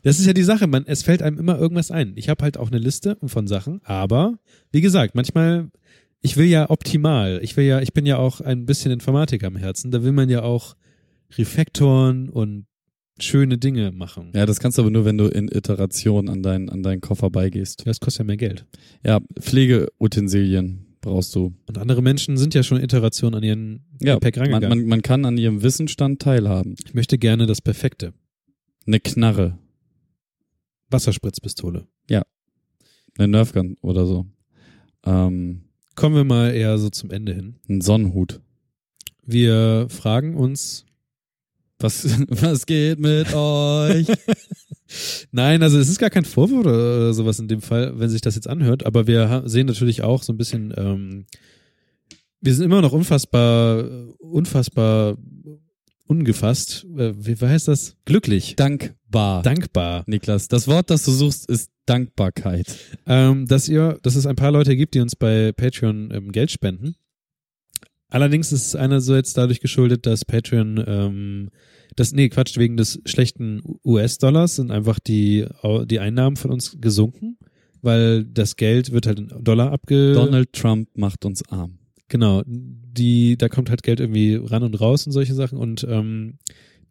Das 0.03 0.19
ist 0.19 0.25
ja 0.25 0.33
die 0.33 0.43
Sache, 0.43 0.67
man, 0.67 0.85
es 0.85 1.03
fällt 1.03 1.21
einem 1.21 1.37
immer 1.39 1.57
irgendwas 1.59 1.91
ein. 1.91 2.13
Ich 2.15 2.29
habe 2.29 2.43
halt 2.43 2.57
auch 2.57 2.67
eine 2.69 2.79
Liste 2.79 3.17
von 3.25 3.47
Sachen, 3.47 3.81
aber 3.83 4.37
wie 4.71 4.81
gesagt, 4.81 5.15
manchmal, 5.15 5.69
ich 6.21 6.37
will 6.37 6.45
ja 6.45 6.69
optimal, 6.69 7.39
ich 7.43 7.57
will 7.57 7.65
ja, 7.65 7.81
ich 7.81 7.91
bin 7.93 8.05
ja 8.05 8.17
auch 8.17 8.41
ein 8.41 8.65
bisschen 8.65 8.91
Informatiker 8.91 9.47
am 9.47 9.55
Herzen, 9.55 9.89
da 9.91 10.03
will 10.03 10.11
man 10.11 10.29
ja 10.29 10.43
auch 10.43 10.75
Reflektoren 11.37 12.29
und 12.29 12.65
schöne 13.19 13.57
Dinge 13.57 13.91
machen. 13.91 14.31
ja, 14.35 14.45
das 14.45 14.59
kannst 14.59 14.77
du 14.77 14.81
aber 14.83 14.91
nur, 14.91 15.05
wenn 15.05 15.17
du 15.17 15.27
in 15.27 15.47
Iteration 15.47 16.29
an 16.29 16.41
deinen 16.43 16.69
an 16.69 16.81
deinen 16.83 17.01
Koffer 17.01 17.29
beigehst. 17.29 17.85
Das 17.85 17.99
kostet 17.99 18.19
ja 18.19 18.25
mehr 18.25 18.37
Geld. 18.37 18.65
Ja, 19.05 19.19
Pflegeutensilien 19.39 20.87
brauchst 21.01 21.35
du. 21.35 21.53
Und 21.67 21.77
andere 21.77 22.01
Menschen 22.01 22.37
sind 22.37 22.53
ja 22.53 22.63
schon 22.63 22.77
in 22.77 22.83
Iteration 22.83 23.33
an 23.35 23.43
ihren 23.43 23.85
Ja, 24.01 24.15
Gepäck 24.15 24.37
man, 24.37 24.45
rangegangen. 24.53 24.79
man, 24.81 24.87
man 24.87 25.01
kann 25.01 25.25
an 25.25 25.37
ihrem 25.37 25.61
Wissensstand 25.63 26.21
teilhaben. 26.21 26.75
ich 26.85 26.93
möchte 26.93 27.17
gerne 27.17 27.45
das 27.47 27.61
Perfekte. 27.61 28.13
Eine 28.87 28.99
Knarre, 28.99 29.57
Wasserspritzpistole. 30.89 31.87
eine 33.17 33.27
Nerfgun 33.27 33.75
oder 33.81 34.05
so. 34.05 34.25
Ähm, 35.05 35.63
Kommen 35.95 36.15
wir 36.15 36.23
mal 36.23 36.51
eher 36.53 36.77
so 36.77 36.89
zum 36.89 37.11
Ende 37.11 37.33
hin. 37.33 37.55
ein 37.69 37.81
Sonnenhut. 37.81 38.39
Wir 39.25 39.87
fragen 39.89 40.35
uns, 40.35 40.85
Was, 41.81 42.05
was 42.29 42.65
geht 42.65 42.99
mit 42.99 43.33
euch? 43.33 44.07
Nein, 45.31 45.63
also 45.63 45.79
es 45.79 45.89
ist 45.89 45.99
gar 45.99 46.09
kein 46.09 46.25
Vorwurf 46.25 46.65
oder 46.65 47.13
sowas 47.13 47.39
in 47.39 47.47
dem 47.47 47.61
Fall, 47.61 47.93
wenn 47.97 48.09
sich 48.09 48.21
das 48.21 48.35
jetzt 48.35 48.47
anhört, 48.47 48.85
aber 48.85 49.07
wir 49.07 49.43
sehen 49.45 49.67
natürlich 49.67 50.01
auch 50.01 50.21
so 50.23 50.33
ein 50.33 50.37
bisschen, 50.37 50.73
ähm, 50.75 51.25
wir 52.41 52.53
sind 52.53 52.65
immer 52.65 52.81
noch 52.81 52.91
unfassbar, 52.91 53.85
unfassbar 54.19 55.17
ungefasst, 56.07 56.85
äh, 56.97 57.13
wie, 57.17 57.39
wie 57.39 57.45
heißt 57.45 57.69
das? 57.69 57.95
Glücklich, 58.03 58.55
Dankbar. 58.57 59.43
dankbar, 59.43 60.03
Niklas, 60.07 60.49
das 60.49 60.67
Wort, 60.67 60.89
das 60.89 61.05
du 61.05 61.11
suchst, 61.11 61.49
ist 61.49 61.69
Dankbarkeit. 61.85 62.67
ähm, 63.07 63.47
dass 63.47 63.69
ihr, 63.69 63.97
dass 64.03 64.15
es 64.15 64.25
ein 64.25 64.35
paar 64.35 64.51
Leute 64.51 64.75
gibt, 64.75 64.93
die 64.93 64.99
uns 64.99 65.15
bei 65.15 65.51
Patreon 65.53 66.11
ähm, 66.13 66.31
Geld 66.33 66.51
spenden. 66.51 66.95
Allerdings 68.11 68.51
ist 68.51 68.67
es 68.67 68.75
einerseits 68.75 69.33
dadurch 69.33 69.61
geschuldet, 69.61 70.05
dass 70.05 70.25
Patreon, 70.25 70.83
ähm, 70.85 71.49
das, 71.95 72.11
nee, 72.11 72.27
Quatsch, 72.27 72.57
wegen 72.57 72.75
des 72.75 73.01
schlechten 73.05 73.61
US-Dollars 73.85 74.57
sind 74.57 74.69
einfach 74.69 74.99
die, 74.99 75.47
die 75.85 75.99
Einnahmen 75.99 76.35
von 76.35 76.51
uns 76.51 76.77
gesunken, 76.79 77.37
weil 77.81 78.25
das 78.25 78.57
Geld 78.57 78.91
wird 78.91 79.07
halt 79.07 79.19
in 79.19 79.31
Dollar 79.41 79.71
abge... 79.71 80.13
Donald 80.13 80.51
Trump 80.51 80.89
macht 80.95 81.23
uns 81.23 81.47
arm. 81.49 81.79
Genau, 82.09 82.43
die, 82.45 83.37
da 83.37 83.47
kommt 83.47 83.69
halt 83.69 83.81
Geld 83.81 84.01
irgendwie 84.01 84.35
ran 84.35 84.63
und 84.63 84.79
raus 84.79 85.05
und 85.07 85.13
solche 85.13 85.33
Sachen 85.33 85.57
und 85.57 85.85
ähm, 85.89 86.37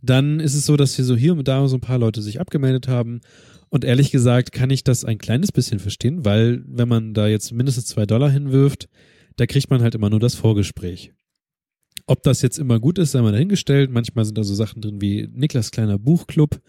dann 0.02 0.40
ist 0.40 0.54
es 0.54 0.64
so, 0.64 0.78
dass 0.78 0.96
hier 0.96 1.04
so 1.04 1.14
hier 1.14 1.34
und 1.34 1.46
da 1.46 1.68
so 1.68 1.76
ein 1.76 1.82
paar 1.82 1.98
Leute 1.98 2.22
sich 2.22 2.40
abgemeldet 2.40 2.88
haben 2.88 3.20
und 3.68 3.84
ehrlich 3.84 4.10
gesagt 4.10 4.52
kann 4.52 4.70
ich 4.70 4.84
das 4.84 5.04
ein 5.04 5.18
kleines 5.18 5.52
bisschen 5.52 5.78
verstehen, 5.80 6.24
weil 6.24 6.62
wenn 6.66 6.88
man 6.88 7.12
da 7.12 7.26
jetzt 7.26 7.52
mindestens 7.52 7.84
zwei 7.84 8.06
Dollar 8.06 8.30
hinwirft, 8.30 8.88
da 9.40 9.46
kriegt 9.46 9.70
man 9.70 9.80
halt 9.80 9.94
immer 9.94 10.10
nur 10.10 10.20
das 10.20 10.34
Vorgespräch. 10.34 11.12
Ob 12.06 12.22
das 12.22 12.42
jetzt 12.42 12.58
immer 12.58 12.78
gut 12.78 12.98
ist, 12.98 13.12
sei 13.12 13.22
mal 13.22 13.32
dahingestellt. 13.32 13.90
Manchmal 13.90 14.26
sind 14.26 14.36
da 14.36 14.44
so 14.44 14.54
Sachen 14.54 14.82
drin 14.82 15.00
wie 15.00 15.28
Niklas 15.32 15.70
kleiner 15.70 15.98
Buchclub, 15.98 16.60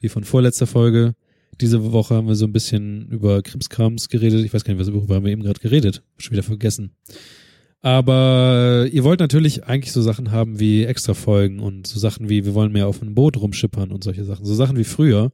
wie 0.00 0.08
von 0.08 0.24
vorletzter 0.24 0.66
Folge. 0.66 1.14
Diese 1.60 1.92
Woche 1.92 2.16
haben 2.16 2.26
wir 2.26 2.34
so 2.34 2.44
ein 2.44 2.52
bisschen 2.52 3.08
über 3.10 3.42
Krimskrams 3.42 4.08
geredet. 4.08 4.44
Ich 4.44 4.52
weiß 4.52 4.64
gar 4.64 4.74
nicht, 4.74 4.92
worüber 4.92 5.14
haben 5.14 5.24
wir 5.24 5.30
eben 5.30 5.44
gerade 5.44 5.60
geredet. 5.60 6.02
Schon 6.18 6.32
wieder 6.32 6.42
vergessen. 6.42 6.96
Aber 7.80 8.88
ihr 8.90 9.04
wollt 9.04 9.20
natürlich 9.20 9.64
eigentlich 9.64 9.92
so 9.92 10.02
Sachen 10.02 10.32
haben 10.32 10.58
wie 10.58 10.84
Extra-Folgen 10.84 11.60
und 11.60 11.86
so 11.86 12.00
Sachen 12.00 12.28
wie, 12.28 12.44
wir 12.44 12.54
wollen 12.54 12.72
mehr 12.72 12.88
auf 12.88 13.00
einem 13.00 13.14
Boot 13.14 13.36
rumschippern 13.36 13.92
und 13.92 14.02
solche 14.02 14.24
Sachen. 14.24 14.44
So 14.44 14.54
Sachen 14.54 14.76
wie 14.76 14.84
früher. 14.84 15.30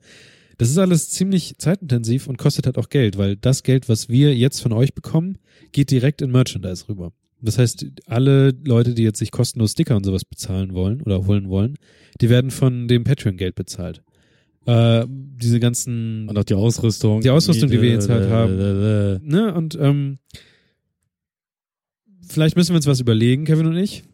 Das 0.63 0.71
ist 0.71 0.79
alles 0.79 1.11
ziemlich 1.11 1.57
zeitintensiv 1.59 2.29
und 2.29 2.39
kostet 2.39 2.67
halt 2.67 2.79
auch 2.79 2.89
Geld, 2.89 3.19
weil 3.19 3.35
das 3.35 3.65
Geld, 3.65 3.89
was 3.89 4.09
wir 4.09 4.37
jetzt 4.37 4.61
von 4.61 4.73
euch 4.73 4.95
bekommen, 4.95 5.39
geht 5.73 5.91
direkt 5.91 6.23
in 6.23 6.31
Merchandise 6.31 6.89
rüber. 6.89 7.11
Das 7.41 7.59
heißt, 7.59 7.85
alle 8.07 8.55
Leute, 8.65 8.95
die 8.95 9.03
jetzt 9.03 9.19
sich 9.19 9.33
kostenlos 9.33 9.73
Sticker 9.73 9.97
und 9.97 10.07
sowas 10.07 10.25
bezahlen 10.25 10.73
wollen 10.73 11.03
oder 11.03 11.27
holen 11.27 11.49
wollen, 11.49 11.75
die 12.21 12.31
werden 12.31 12.53
von 12.53 12.87
dem 12.87 13.03
Patreon-Geld 13.03 13.57
bezahlt. 13.57 14.05
Äh, 14.65 15.05
diese 15.09 15.59
ganzen 15.59 16.29
Und 16.29 16.39
auch 16.39 16.45
die 16.45 16.55
Ausrüstung. 16.55 17.23
Die 17.23 17.31
Ausrüstung, 17.31 17.69
die 17.69 17.83
wir 17.83 17.91
jetzt 17.91 18.09
halt 18.09 18.31
haben. 18.31 18.61
haben. 18.61 19.27
ne, 19.27 19.53
und 19.53 19.77
ähm, 19.81 20.19
vielleicht 22.29 22.55
müssen 22.55 22.71
wir 22.71 22.77
uns 22.77 22.87
was 22.87 23.01
überlegen, 23.01 23.47
Kevin 23.47 23.67
und 23.67 23.77
ich, 23.77 24.05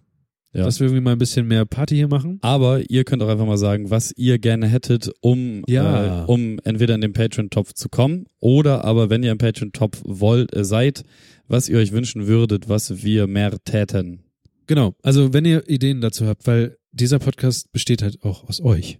Ja. 0.55 0.65
dass 0.65 0.81
wir 0.81 0.87
irgendwie 0.87 1.03
mal 1.03 1.13
ein 1.13 1.19
bisschen 1.19 1.47
mehr 1.47 1.67
Party 1.67 1.95
hier 1.97 2.09
machen. 2.09 2.39
Aber 2.41 2.89
ihr 2.91 3.05
könnt 3.05 3.23
auch 3.23 3.29
einfach 3.29 3.45
mal 3.47 3.59
sagen, 3.59 3.91
was 3.91 4.13
ihr 4.17 4.39
gerne 4.39 4.67
hättet, 4.67 5.11
um, 5.21 5.63
Ja. 5.69 6.23
äh, 6.23 6.27
um 6.27 6.59
entweder 6.65 6.95
in 6.95 7.03
den 7.03 7.13
Patreon-Topf 7.13 7.75
zu 7.75 7.89
kommen 7.91 8.25
oder 8.41 8.85
aber, 8.85 9.11
wenn 9.11 9.23
ihr 9.23 9.31
im 9.33 9.39
Patreon-Topf 9.39 10.01
wollt, 10.05 10.57
äh, 10.57 10.65
seid, 10.65 11.05
was 11.49 11.69
ihr 11.69 11.77
euch 11.79 11.93
wünschen 11.93 12.27
würdet, 12.27 12.69
was 12.69 13.03
wir 13.05 13.27
mehr 13.27 13.57
täten. 13.65 14.21
Genau, 14.67 14.95
also 15.03 15.33
wenn 15.35 15.45
ihr 15.45 15.69
Ideen 15.69 16.01
dazu 16.01 16.27
habt, 16.27 16.47
weil 16.47 16.77
dieser 16.93 17.19
Podcast 17.19 17.71
besteht 17.73 18.01
halt 18.03 18.23
auch 18.23 18.45
aus 18.49 18.61
euch. 18.63 18.99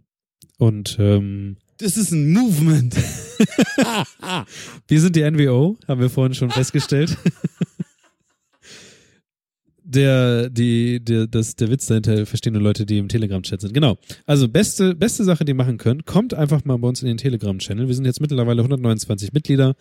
Und 0.59 0.97
ähm, 1.01 1.57
Das 1.79 1.97
ist 1.97 2.13
ein 2.13 2.33
Movement. 2.33 2.95
wir 4.89 5.01
sind 5.01 5.17
die 5.17 5.31
NWO, 5.31 5.77
haben 5.87 6.01
wir 6.01 6.11
vorhin 6.11 6.35
schon 6.35 6.51
festgestellt. 6.51 7.17
der, 9.89 10.51
die, 10.51 11.03
der, 11.03 11.27
das, 11.27 11.57
der 11.57 11.71
Witz 11.71 11.87
dahinter 11.87 12.27
verstehen 12.27 12.53
nur 12.53 12.63
Leute, 12.63 12.85
die 12.85 12.99
im 12.99 13.09
Telegram-Chat 13.09 13.63
sind. 13.63 13.73
Genau. 13.73 13.97
Also 14.27 14.47
beste, 14.47 14.95
beste 14.95 15.25
Sache, 15.25 15.47
die 15.47 15.53
ihr 15.53 15.57
machen 15.57 15.79
könnt, 15.79 16.05
kommt 16.05 16.35
einfach 16.35 16.65
mal 16.67 16.77
bei 16.77 16.89
uns 16.89 17.01
in 17.01 17.09
den 17.09 17.17
Telegram-Channel. 17.17 17.89
Wir 17.89 17.95
sind 17.95 18.05
jetzt 18.05 18.21
mittlerweile 18.21 18.61
129 18.61 19.33
Mitglieder. 19.33 19.75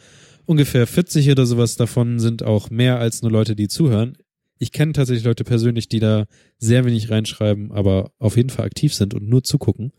Ungefähr 0.46 0.88
40 0.88 1.30
oder 1.30 1.46
sowas 1.46 1.76
davon 1.76 2.20
sind 2.20 2.42
auch 2.42 2.70
mehr 2.70 3.00
als 3.00 3.22
nur 3.22 3.32
Leute, 3.32 3.56
die 3.56 3.68
zuhören. 3.68 4.18
Ich 4.60 4.72
kenne 4.72 4.94
tatsächlich 4.94 5.26
Leute 5.26 5.44
persönlich, 5.44 5.90
die 5.90 6.00
da 6.00 6.26
sehr 6.58 6.86
wenig 6.86 7.12
reinschreiben, 7.12 7.74
aber 7.74 8.12
auf 8.18 8.38
jeden 8.38 8.50
Fall 8.50 8.66
aktiv 8.66 8.94
sind 8.94 9.14
und 9.14 9.28
nur 9.28 9.44
zugucken. 9.44 9.92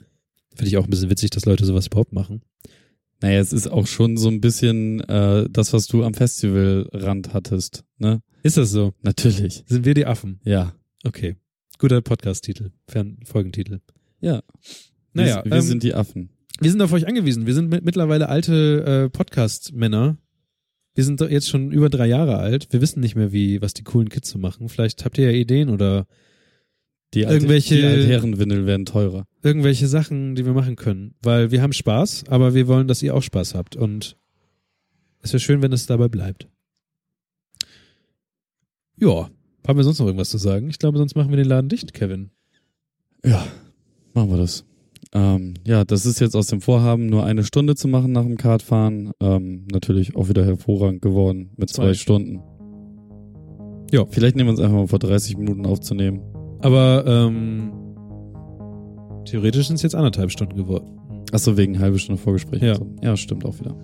Finde 0.57 0.69
ich 0.69 0.79
auch 0.79 0.85
ein 0.85 0.91
bisschen 0.91 1.11
witzig, 1.11 1.31
dass 1.31 1.45
Leute 1.45 1.67
sowas 1.67 1.87
überhaupt 1.87 2.15
machen. 2.15 2.41
Naja, 3.21 3.41
es 3.41 3.53
ist 3.53 3.67
auch 3.67 3.87
schon 3.87 4.17
so 4.17 4.29
ein 4.29 4.41
bisschen 4.41 5.01
äh, 5.01 5.49
das, 5.51 5.73
was 5.73 5.87
du 5.89 6.05
am 6.05 6.15
Festivalrand 6.15 7.35
hattest, 7.35 7.85
ne? 7.99 8.23
Ist 8.45 8.57
das 8.57 8.71
so? 8.71 8.95
Natürlich. 9.03 9.65
Sind 9.67 9.85
wir 9.85 9.95
die 9.95 10.07
Affen? 10.07 10.41
Ja. 10.45 10.75
Okay. 11.05 11.37
Guter 11.79 12.01
Podcast-Titel, 12.01 12.71
Fern 12.87 13.19
Folgentitel. 13.25 13.81
Ja. 14.21 14.43
Naja, 15.13 15.45
wir, 15.45 15.51
wir 15.51 15.59
ähm, 15.59 15.63
sind 15.63 15.83
die 15.83 15.95
Affen. 15.95 16.31
Wir 16.61 16.71
sind 16.71 16.81
auf 16.81 16.93
euch 16.93 17.07
angewiesen. 17.07 17.47
Wir 17.47 17.55
sind 17.55 17.71
mit, 17.71 17.85
mittlerweile 17.85 18.29
alte 18.29 18.85
äh, 19.07 19.11
Podcast-Männer. 19.11 20.17
Wir 20.95 21.05
sind 21.05 21.21
jetzt 21.21 21.49
schon 21.49 21.71
über 21.71 21.89
drei 21.89 22.07
Jahre 22.07 22.39
alt. 22.39 22.69
Wir 22.73 22.81
wissen 22.81 23.01
nicht 23.01 23.15
mehr, 23.15 23.33
wie, 23.33 23.61
was 23.63 23.75
die 23.75 23.85
coolen 23.85 24.09
Kids 24.09 24.31
so 24.31 24.39
machen. 24.39 24.69
Vielleicht 24.69 25.05
habt 25.05 25.19
ihr 25.19 25.31
ja 25.31 25.37
Ideen 25.37 25.69
oder 25.69 26.07
Die, 27.15 27.25
alte, 27.25 27.37
irgendwelche- 27.39 27.77
die 27.77 27.85
Altherrenwindel 27.85 28.67
werden 28.67 28.85
teurer. 28.87 29.25
irgendwelche 29.43 29.87
Sachen, 29.89 30.35
die 30.35 30.45
wir 30.45 30.53
machen 30.53 30.77
können. 30.77 31.15
Weil 31.23 31.51
wir 31.51 31.63
haben 31.63 31.73
Spaß, 31.73 32.25
aber 32.29 32.55
wir 32.55 32.69
wollen, 32.69 32.87
dass 32.89 33.03
ihr 33.03 33.15
auch 33.15 33.23
Spaß 33.23 33.55
habt. 33.55 33.77
Und 33.77 34.17
es 35.23 35.33
wäre 35.33 35.41
schön, 35.41 35.63
wenn 35.63 35.73
es 35.73 35.87
dabei 35.87 36.09
bleibt. 36.09 36.49
Ja. 38.99 39.31
Haben 39.67 39.79
wir 39.79 39.85
sonst 39.85 39.99
noch 39.99 40.07
irgendwas 40.07 40.31
zu 40.31 40.39
sagen? 40.39 40.69
Ich 40.71 40.79
glaube, 40.79 40.99
sonst 40.99 41.15
machen 41.15 41.31
wir 41.31 41.37
den 41.37 41.47
Laden 41.47 41.69
dicht, 41.69 41.93
Kevin. 41.93 42.31
Ja, 43.25 43.47
machen 44.15 44.31
wir 44.31 44.39
das. 44.39 44.65
Ähm, 45.13 45.55
ja, 45.67 45.85
das 45.85 46.07
ist 46.07 46.21
jetzt 46.21 46.35
aus 46.37 46.47
dem 46.49 46.61
Vorhaben, 46.61 47.07
nur 47.07 47.25
eine 47.25 47.45
Stunde 47.45 47.75
zu 47.75 47.89
machen 47.89 48.13
nach 48.13 48.23
dem 48.25 48.37
Kartfahren. 48.37 49.13
Ähm, 49.21 49.67
natürlich 49.73 50.17
auch 50.17 50.29
wieder 50.29 50.45
hervorragend 50.45 51.03
geworden 51.03 51.51
mit 51.57 51.71
zwei, 51.71 51.85
Zwei 51.87 51.95
Stunden. 51.95 52.41
Ja. 53.93 54.05
Vielleicht 54.07 54.37
nehmen 54.37 54.49
wir 54.49 54.53
uns 54.53 54.61
einfach 54.61 54.77
mal 54.77 54.87
vor 54.87 54.99
30 54.99 55.37
Minuten 55.39 55.65
aufzunehmen. 55.67 56.21
Aber 56.61 57.05
ähm, 57.07 57.73
theoretisch 59.25 59.69
sind 59.69 59.77
es 59.77 59.83
jetzt 59.83 59.95
anderthalb 59.95 60.31
Stunden 60.31 60.57
geworden. 60.57 60.99
Achso, 61.33 61.57
wegen 61.57 61.79
halbe 61.79 61.99
Stunde 61.99 62.21
Vorgespräch. 62.21 62.63
Ja. 62.63 62.75
So. 62.77 62.87
Ja, 63.03 63.17
stimmt 63.17 63.45
auch 63.45 63.59
wieder. 63.61 63.75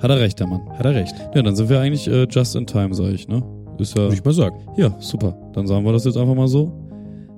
Hat 0.00 0.10
er 0.10 0.20
recht, 0.20 0.38
der 0.40 0.46
Mann. 0.46 0.60
Hat 0.78 0.84
er 0.84 0.94
recht. 0.94 1.14
Ja, 1.34 1.42
dann 1.42 1.56
sind 1.56 1.68
wir 1.68 1.80
eigentlich 1.80 2.08
äh, 2.08 2.26
just 2.30 2.56
in 2.56 2.66
time, 2.66 2.94
sag 2.94 3.12
ich, 3.12 3.28
ne? 3.28 3.42
Ist 3.78 3.96
ja. 3.96 4.04
Würde 4.04 4.14
ich 4.14 4.24
mal 4.24 4.32
sagen. 4.32 4.56
Ja, 4.76 4.94
super. 4.98 5.36
Dann 5.54 5.66
sagen 5.66 5.84
wir 5.84 5.92
das 5.92 6.04
jetzt 6.04 6.16
einfach 6.16 6.34
mal 6.34 6.48
so. 6.48 6.72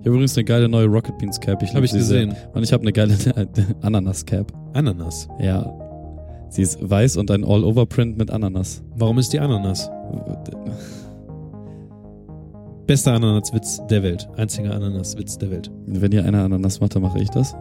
Ich 0.01 0.07
habe 0.07 0.17
übrigens 0.17 0.37
eine 0.37 0.45
geile 0.45 0.69
neue 0.69 0.87
Rocket 0.87 1.17
Beans 1.19 1.39
Cap. 1.39 1.63
Ich 1.63 1.75
Habe 1.75 1.85
ich 1.85 1.93
sie 1.93 2.01
sehr. 2.01 2.27
gesehen. 2.27 2.37
Und 2.53 2.65
ich 2.65 2.73
habe 2.73 2.83
eine 2.83 2.93
geile 2.93 3.15
Ananas 3.83 4.27
Cap. 4.27 4.53
Ananas. 4.73 5.29
Ja. 5.41 5.73
Sie 6.49 6.63
ist 6.63 6.79
weiß 6.89 7.17
und 7.17 7.31
ein 7.31 7.45
All-Over-Print 7.45 8.19
mit 8.19 8.31
Ananas. 8.31 8.83
Warum 8.97 9.19
ist 9.19 9.33
die 9.33 9.39
Ananas? 9.41 9.89
Bester 12.87 13.13
Ananaswitz 13.13 13.81
der 13.89 14.03
Welt. 14.03 14.29
Einziger 14.37 14.75
Ananaswitz 14.75 15.39
der 15.39 15.51
Welt. 15.51 15.71
Wenn 15.87 16.13
ihr 16.13 16.25
eine 16.25 16.43
Ananas 16.43 16.81
macht, 16.81 16.95
dann 16.95 17.03
mache 17.03 17.21
ich 17.21 17.29
das. 17.31 17.55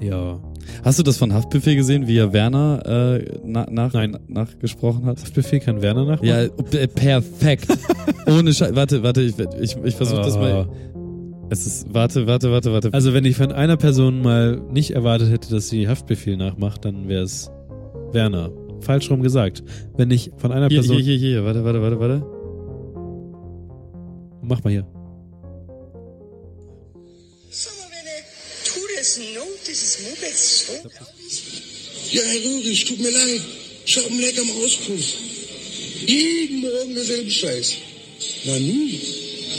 Ja. 0.00 0.40
Hast 0.84 0.98
du 0.98 1.02
das 1.02 1.16
von 1.16 1.32
Haftbefehl 1.32 1.76
gesehen, 1.76 2.08
wie 2.08 2.18
er 2.18 2.32
Werner 2.32 2.82
äh, 2.84 3.24
na, 3.44 3.66
nach, 3.70 3.92
Nein. 3.92 4.18
nachgesprochen 4.26 5.06
hat? 5.06 5.20
Haftbefehl 5.20 5.60
kann 5.60 5.80
Werner 5.80 6.04
nachmachen? 6.04 6.26
Ja, 6.26 6.42
äh, 6.42 6.88
perfekt. 6.88 7.68
Ohne 8.26 8.52
Scheiß. 8.52 8.74
Warte, 8.74 9.02
warte, 9.02 9.22
ich, 9.22 9.38
ich, 9.60 9.76
ich 9.76 9.94
versuche 9.94 10.22
das 10.22 10.36
mal. 10.36 10.68
Es 11.50 11.66
ist, 11.66 11.92
warte, 11.92 12.26
warte, 12.26 12.50
warte, 12.50 12.72
warte. 12.72 12.92
Also 12.92 13.14
wenn 13.14 13.24
ich 13.24 13.36
von 13.36 13.52
einer 13.52 13.76
Person 13.76 14.22
mal 14.22 14.60
nicht 14.72 14.92
erwartet 14.92 15.30
hätte, 15.30 15.50
dass 15.50 15.68
sie 15.68 15.86
Haftbefehl 15.86 16.36
nachmacht, 16.36 16.84
dann 16.84 17.08
wäre 17.08 17.22
es 17.22 17.50
Werner. 18.12 18.50
Falsch 18.80 19.10
rum 19.10 19.22
gesagt. 19.22 19.62
Wenn 19.96 20.10
ich 20.10 20.32
von 20.38 20.50
einer 20.50 20.68
hier, 20.68 20.78
Person... 20.78 20.96
hier, 20.96 21.16
hier, 21.16 21.16
hier, 21.16 21.44
warte, 21.44 21.64
warte, 21.64 21.82
warte, 21.82 22.00
warte. 22.00 22.26
Mach 24.42 24.62
mal 24.64 24.70
hier. 24.70 24.86
Er 28.94 29.04
Ja, 32.12 32.22
Herr 32.22 32.44
Rührig, 32.44 32.84
tut 32.84 33.00
mir 33.00 33.10
leid. 33.10 33.40
Ich 33.86 33.96
hab 33.96 34.06
einen 34.06 34.20
Leck 34.20 34.38
am 34.38 34.50
Auspuff. 34.62 35.04
Jeden 36.06 36.60
Morgen 36.60 36.94
derselbe 36.94 37.30
Scheiß. 37.30 37.74
Na 38.44 38.58
nun, 38.58 38.90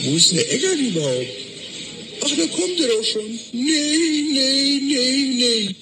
wo 0.04 0.16
ist 0.16 0.30
denn 0.32 0.38
der 0.38 0.54
Eckert 0.54 0.78
überhaupt? 0.80 1.28
Ach, 2.22 2.30
da 2.30 2.48
kommt 2.48 2.80
er 2.80 2.88
doch 2.88 3.04
schon. 3.04 3.40
Nee, 3.54 4.24
nee, 4.32 4.80
nee, 4.82 5.34
nee. 5.36 5.76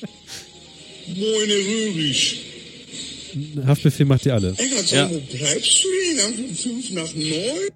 Moin, 1.15 1.49
Herr 1.49 1.57
Rührig. 1.57 2.37
Haftbefehl 3.65 4.05
macht 4.05 4.25
die 4.25 4.31
alle. 4.31 4.55
Sag, 4.55 4.91
Ja. 4.91 5.09
wo 5.09 5.19
bleibst 5.19 5.83
du 5.83 5.87
denn? 6.15 6.45
Um 6.45 6.55
fünf 6.55 6.89
nach 6.91 7.13
neun? 7.13 7.69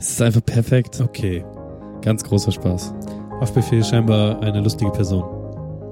Es 0.00 0.12
ist 0.12 0.22
einfach 0.22 0.44
perfekt. 0.44 0.98
Okay. 0.98 1.44
Ganz 2.00 2.24
großer 2.24 2.50
Spaß. 2.50 2.94
Haftbefehl 3.38 3.80
ist 3.80 3.90
scheinbar 3.90 4.40
eine 4.42 4.60
lustige 4.62 4.90
Person. 4.90 5.22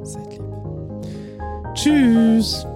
Seid 0.02 0.32
lieb. 0.32 0.42
Tschüss. 1.74 2.66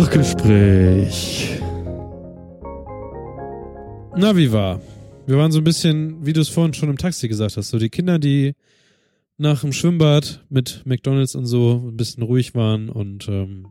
Nachgespräch. 0.00 1.60
Na, 4.16 4.36
wie 4.36 4.52
war? 4.52 4.80
Wir 5.26 5.38
waren 5.38 5.52
so 5.52 5.58
ein 5.58 5.64
bisschen, 5.64 6.26
wie 6.26 6.32
du 6.32 6.40
es 6.40 6.48
vorhin 6.48 6.74
schon 6.74 6.90
im 6.90 6.98
Taxi 6.98 7.28
gesagt 7.28 7.56
hast, 7.56 7.68
so 7.68 7.78
die 7.78 7.90
Kinder, 7.90 8.18
die 8.18 8.54
nach 9.40 9.62
dem 9.62 9.72
Schwimmbad 9.72 10.44
mit 10.50 10.82
McDonalds 10.84 11.34
und 11.34 11.46
so 11.46 11.88
ein 11.88 11.96
bisschen 11.96 12.22
ruhig 12.22 12.54
waren 12.54 12.90
und 12.90 13.26
ähm, 13.28 13.68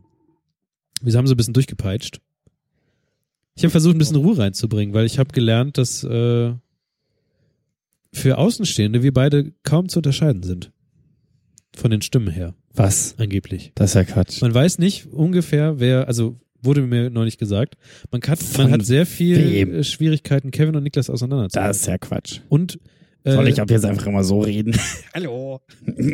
wir 1.00 1.14
haben 1.14 1.26
so 1.26 1.34
ein 1.34 1.36
bisschen 1.36 1.54
durchgepeitscht. 1.54 2.20
Ich 3.54 3.62
habe 3.62 3.70
versucht, 3.70 3.94
ein 3.94 3.98
bisschen 3.98 4.16
Ruhe 4.16 4.36
reinzubringen, 4.36 4.94
weil 4.94 5.06
ich 5.06 5.18
habe 5.18 5.32
gelernt, 5.32 5.78
dass 5.78 6.02
äh, 6.02 6.52
für 8.12 8.38
Außenstehende 8.38 9.02
wir 9.02 9.14
beide 9.14 9.52
kaum 9.62 9.88
zu 9.88 10.00
unterscheiden 10.00 10.42
sind. 10.42 10.72
Von 11.76 11.92
den 11.92 12.02
Stimmen 12.02 12.30
her, 12.30 12.54
Was? 12.74 13.14
angeblich. 13.18 13.70
Das 13.76 13.90
ist 13.90 13.94
ja 13.94 14.04
Quatsch. 14.04 14.42
Man 14.42 14.52
weiß 14.52 14.78
nicht 14.78 15.06
ungefähr, 15.06 15.78
wer, 15.78 16.08
also 16.08 16.40
wurde 16.62 16.82
mir 16.82 17.10
neulich 17.10 17.38
gesagt, 17.38 17.76
man, 18.10 18.20
kann, 18.20 18.36
man 18.56 18.72
hat 18.72 18.84
sehr 18.84 19.06
viel 19.06 19.38
wem? 19.38 19.84
Schwierigkeiten, 19.84 20.50
Kevin 20.50 20.74
und 20.74 20.82
Niklas 20.82 21.08
auseinanderzubringen. 21.08 21.68
Das 21.68 21.76
ist 21.78 21.86
ja 21.86 21.96
Quatsch. 21.96 22.40
Und 22.48 22.80
Soll 23.24 23.48
ich 23.48 23.60
ab 23.60 23.70
jetzt 23.70 23.84
einfach 23.84 24.06
immer 24.06 24.24
so 24.24 24.40
reden? 24.40 24.74
Hallo. 25.14 25.60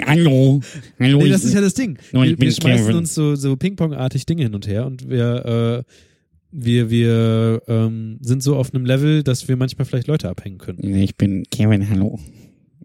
Hallo. 0.07 0.61
Hallo. 0.99 1.19
Nee, 1.19 1.29
das 1.29 1.45
ist 1.45 1.55
ja 1.55 1.61
das 1.61 1.75
Ding. 1.75 1.99
Wir, 2.13 2.39
wir 2.39 2.53
schmeißen 2.53 2.95
uns 2.95 3.15
so, 3.15 3.37
so 3.37 3.57
Ping-Pong-artig 3.57 4.27
Dinge 4.27 4.43
hin 4.43 4.55
und 4.55 4.67
her 4.67 4.87
und 4.87 5.09
wir, 5.09 5.85
äh, 5.87 5.93
wir, 6.51 6.91
wir 6.91 7.63
ähm, 7.69 8.19
sind 8.21 8.43
so 8.43 8.57
auf 8.57 8.75
einem 8.75 8.85
Level, 8.85 9.23
dass 9.23 9.47
wir 9.47 9.57
manchmal 9.57 9.85
vielleicht 9.85 10.09
Leute 10.09 10.29
abhängen 10.29 10.59
können. 10.59 10.83
ich 10.83 11.17
bin 11.17 11.45
Kevin, 11.51 11.89
hallo. 11.89 12.19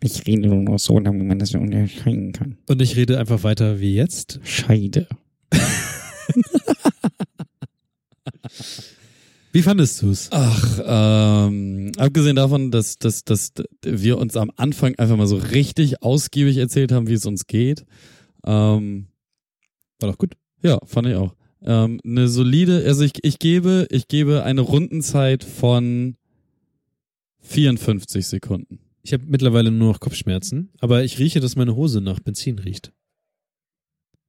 Ich 0.03 0.25
rede 0.25 0.47
nur 0.47 0.55
noch 0.55 0.79
so, 0.79 0.99
damit 0.99 1.27
man 1.27 1.39
das 1.39 1.53
unterscheiden 1.53 2.31
kann. 2.31 2.57
Und 2.67 2.81
ich 2.81 2.95
rede 2.95 3.19
einfach 3.19 3.43
weiter 3.43 3.79
wie 3.79 3.95
jetzt. 3.95 4.39
Scheide. 4.43 5.07
Wie 9.53 9.61
fandest 9.61 10.01
du's? 10.01 10.29
Ach, 10.31 10.79
ähm, 10.85 11.91
abgesehen 11.97 12.37
davon, 12.37 12.71
dass, 12.71 12.97
dass, 12.97 13.23
dass 13.25 13.51
wir 13.83 14.17
uns 14.17 14.37
am 14.37 14.51
Anfang 14.55 14.95
einfach 14.95 15.17
mal 15.17 15.27
so 15.27 15.35
richtig 15.35 16.01
ausgiebig 16.01 16.57
erzählt 16.57 16.91
haben, 16.91 17.07
wie 17.07 17.13
es 17.13 17.25
uns 17.25 17.47
geht. 17.47 17.85
Ähm, 18.45 19.07
War 19.99 20.11
doch 20.11 20.17
gut. 20.17 20.35
ja, 20.63 20.79
fand 20.85 21.07
ich 21.07 21.15
auch. 21.15 21.35
Ähm, 21.63 21.99
eine 22.05 22.27
solide, 22.27 22.83
also 22.85 23.03
ich, 23.03 23.23
ich 23.23 23.39
gebe, 23.39 23.87
ich 23.91 24.07
gebe 24.07 24.43
eine 24.43 24.61
Rundenzeit 24.61 25.43
von 25.43 26.15
54 27.41 28.25
Sekunden. 28.25 28.79
Ich 29.03 29.13
habe 29.13 29.23
mittlerweile 29.27 29.71
nur 29.71 29.91
noch 29.91 29.99
Kopfschmerzen, 29.99 30.69
aber 30.79 31.03
ich 31.03 31.19
rieche, 31.19 31.39
dass 31.39 31.55
meine 31.55 31.75
Hose 31.75 32.01
nach 32.01 32.19
Benzin 32.19 32.57
riecht. 32.57 32.93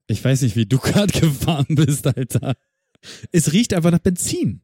Ich 0.08 0.22
weiß 0.22 0.42
nicht, 0.42 0.56
wie 0.56 0.66
du 0.66 0.78
gerade 0.80 1.12
gefahren 1.18 1.66
bist, 1.68 2.06
Alter. 2.06 2.54
Es 3.30 3.52
riecht 3.52 3.72
einfach 3.72 3.90
nach 3.92 3.98
Benzin. 4.00 4.62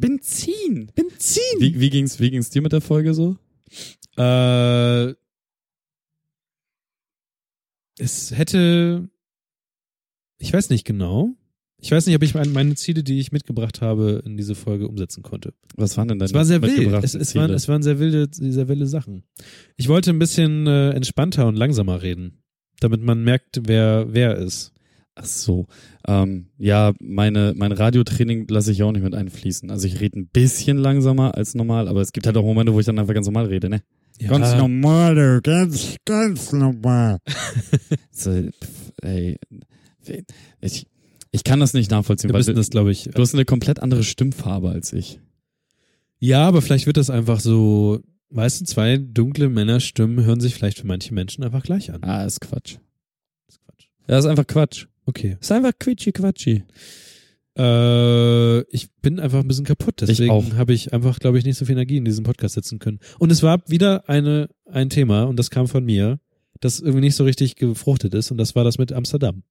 Benzin. 0.00 0.90
Benzin! 0.94 1.42
Wie, 1.60 1.78
wie 1.80 1.90
ging's, 1.90 2.18
wie 2.20 2.30
ging's 2.30 2.50
dir 2.50 2.62
mit 2.62 2.72
der 2.72 2.80
Folge 2.80 3.14
so? 3.14 3.36
Äh, 4.16 5.14
es 7.98 8.30
hätte, 8.36 9.08
ich 10.38 10.52
weiß 10.52 10.70
nicht 10.70 10.84
genau. 10.84 11.34
Ich 11.82 11.90
weiß 11.92 12.06
nicht, 12.06 12.14
ob 12.16 12.22
ich 12.22 12.34
mein- 12.34 12.52
meine 12.52 12.74
Ziele, 12.74 13.02
die 13.02 13.18
ich 13.20 13.32
mitgebracht 13.32 13.80
habe, 13.80 14.22
in 14.26 14.36
diese 14.36 14.54
Folge 14.54 14.86
umsetzen 14.86 15.22
konnte. 15.22 15.54
Was 15.76 15.96
waren 15.96 16.08
denn 16.08 16.18
deine 16.18 16.26
Es 16.28 16.34
war 16.34 16.44
sehr 16.44 16.60
wild. 16.60 16.92
Es, 17.02 17.14
es, 17.14 17.30
Ziele? 17.30 17.44
waren, 17.44 17.54
es 17.54 17.68
waren 17.68 17.82
sehr 17.82 17.98
wilde, 17.98 18.28
sehr 18.30 18.68
wilde 18.68 18.86
Sachen. 18.86 19.22
Ich 19.76 19.88
wollte 19.88 20.10
ein 20.10 20.18
bisschen 20.18 20.66
äh, 20.66 20.90
entspannter 20.90 21.46
und 21.46 21.56
langsamer 21.56 22.02
reden, 22.02 22.42
damit 22.80 23.00
man 23.02 23.24
merkt, 23.24 23.60
wer 23.66 24.12
wer 24.12 24.36
ist. 24.36 24.72
Ach 25.14 25.24
so. 25.24 25.66
Ähm, 26.06 26.46
ja, 26.58 26.92
meine, 27.00 27.52
mein 27.56 27.72
Radiotraining 27.72 28.46
lasse 28.48 28.72
ich 28.72 28.82
auch 28.82 28.92
nicht 28.92 29.02
mit 29.02 29.14
einfließen. 29.14 29.70
Also 29.70 29.86
ich 29.86 30.00
rede 30.00 30.20
ein 30.20 30.28
bisschen 30.28 30.78
langsamer 30.78 31.34
als 31.34 31.54
normal, 31.54 31.88
aber 31.88 32.00
es 32.00 32.12
gibt 32.12 32.26
halt 32.26 32.36
auch 32.36 32.44
Momente, 32.44 32.72
wo 32.72 32.80
ich 32.80 32.86
dann 32.86 32.98
einfach 32.98 33.14
ganz 33.14 33.26
normal 33.26 33.46
rede, 33.46 33.68
ne? 33.68 33.82
Ganz 34.18 34.54
normal, 34.54 35.14
du, 35.14 35.40
ganz, 35.42 35.96
ganz 36.04 36.52
normal. 36.52 37.18
So, 38.12 38.30
pff, 38.32 38.92
ey, 39.00 39.38
ich, 40.60 40.86
ich 41.30 41.44
kann 41.44 41.60
das 41.60 41.72
nicht 41.72 41.90
nachvollziehen, 41.90 42.30
du, 42.30 42.54
das, 42.54 42.70
glaube 42.70 42.90
ich. 42.90 43.04
du 43.04 43.22
hast 43.22 43.34
eine 43.34 43.46
komplett 43.46 43.80
andere 43.80 44.04
Stimmfarbe 44.04 44.68
als 44.70 44.92
ich. 44.92 45.20
Ja, 46.18 46.46
aber 46.46 46.60
vielleicht 46.60 46.86
wird 46.86 46.98
das 46.98 47.08
einfach 47.08 47.40
so. 47.40 48.00
Weißt 48.28 48.60
du, 48.60 48.64
zwei 48.66 48.98
dunkle 48.98 49.48
Männerstimmen 49.48 50.24
hören 50.24 50.40
sich 50.40 50.54
vielleicht 50.54 50.78
für 50.78 50.86
manche 50.86 51.14
Menschen 51.14 51.42
einfach 51.42 51.62
gleich 51.62 51.92
an. 51.92 52.04
Ah, 52.04 52.24
ist 52.24 52.40
Quatsch. 52.40 52.76
Das 53.46 53.56
ist 53.56 53.60
Quatsch. 53.64 53.86
Ja, 54.06 54.18
ist 54.18 54.26
einfach 54.26 54.46
Quatsch. 54.46 54.86
Okay. 55.10 55.36
Ist 55.40 55.50
einfach 55.50 55.72
quitschi 55.78 56.12
quatschi. 56.12 56.62
Äh, 57.58 58.60
ich 58.74 58.88
bin 59.02 59.18
einfach 59.18 59.40
ein 59.40 59.48
bisschen 59.48 59.64
kaputt. 59.64 59.96
Deswegen 60.00 60.56
habe 60.56 60.72
ich 60.72 60.92
einfach, 60.92 61.18
glaube 61.18 61.36
ich, 61.38 61.44
nicht 61.44 61.58
so 61.58 61.64
viel 61.64 61.72
Energie 61.74 61.96
in 61.96 62.04
diesem 62.04 62.22
Podcast 62.24 62.54
setzen 62.54 62.78
können. 62.78 63.00
Und 63.18 63.32
es 63.32 63.42
war 63.42 63.60
wieder 63.66 64.08
eine, 64.08 64.48
ein 64.66 64.88
Thema, 64.88 65.24
und 65.24 65.36
das 65.36 65.50
kam 65.50 65.66
von 65.66 65.84
mir, 65.84 66.20
das 66.60 66.78
irgendwie 66.78 67.00
nicht 67.00 67.16
so 67.16 67.24
richtig 67.24 67.56
gefruchtet 67.56 68.14
ist, 68.14 68.30
und 68.30 68.38
das 68.38 68.54
war 68.54 68.62
das 68.62 68.78
mit 68.78 68.92
Amsterdam. 68.92 69.42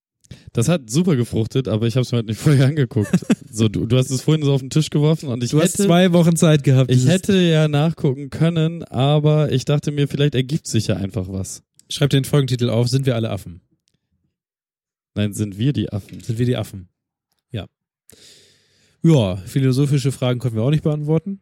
Das 0.54 0.70
hat 0.70 0.90
super 0.90 1.16
gefruchtet, 1.18 1.68
aber 1.68 1.88
ich 1.88 1.96
habe 1.96 2.04
es 2.04 2.12
mir 2.12 2.18
halt 2.20 2.28
nicht 2.28 2.40
vorher 2.40 2.68
angeguckt. 2.68 3.12
so, 3.52 3.68
du, 3.68 3.86
du 3.86 3.98
hast 3.98 4.12
es 4.12 4.22
vorhin 4.22 4.46
so 4.46 4.54
auf 4.54 4.62
den 4.62 4.70
Tisch 4.70 4.90
geworfen 4.92 5.28
und 5.28 5.44
ich 5.44 5.52
Du 5.52 5.60
hast 5.62 5.74
hätte, 5.74 5.84
zwei 5.88 6.14
Wochen 6.14 6.38
Zeit 6.38 6.64
gehabt. 6.64 6.90
ich 6.92 7.06
hätte 7.06 7.38
ja 7.38 7.68
nachgucken 7.68 8.30
können, 8.30 8.84
aber 8.86 9.52
ich 9.52 9.66
dachte 9.66 9.92
mir, 9.92 10.08
vielleicht 10.08 10.36
ergibt 10.36 10.68
sich 10.68 10.88
ja 10.88 10.96
einfach 10.96 11.28
was. 11.28 11.64
Schreib 11.90 12.12
den 12.12 12.24
Folgentitel 12.24 12.70
auf, 12.70 12.88
sind 12.88 13.06
wir 13.06 13.16
alle 13.16 13.30
Affen? 13.32 13.62
Nein, 15.20 15.34
sind 15.34 15.58
wir 15.58 15.74
die 15.74 15.92
Affen. 15.92 16.22
Sind 16.22 16.40
wir 16.40 16.46
die 16.46 16.56
Affen? 16.56 16.88
Ja. 17.52 17.68
Ja, 19.04 19.36
philosophische 19.36 20.14
Fragen 20.14 20.40
konnten 20.40 20.56
wir 20.56 20.64
auch 20.64 20.70
nicht 20.70 20.84
beantworten. 20.84 21.42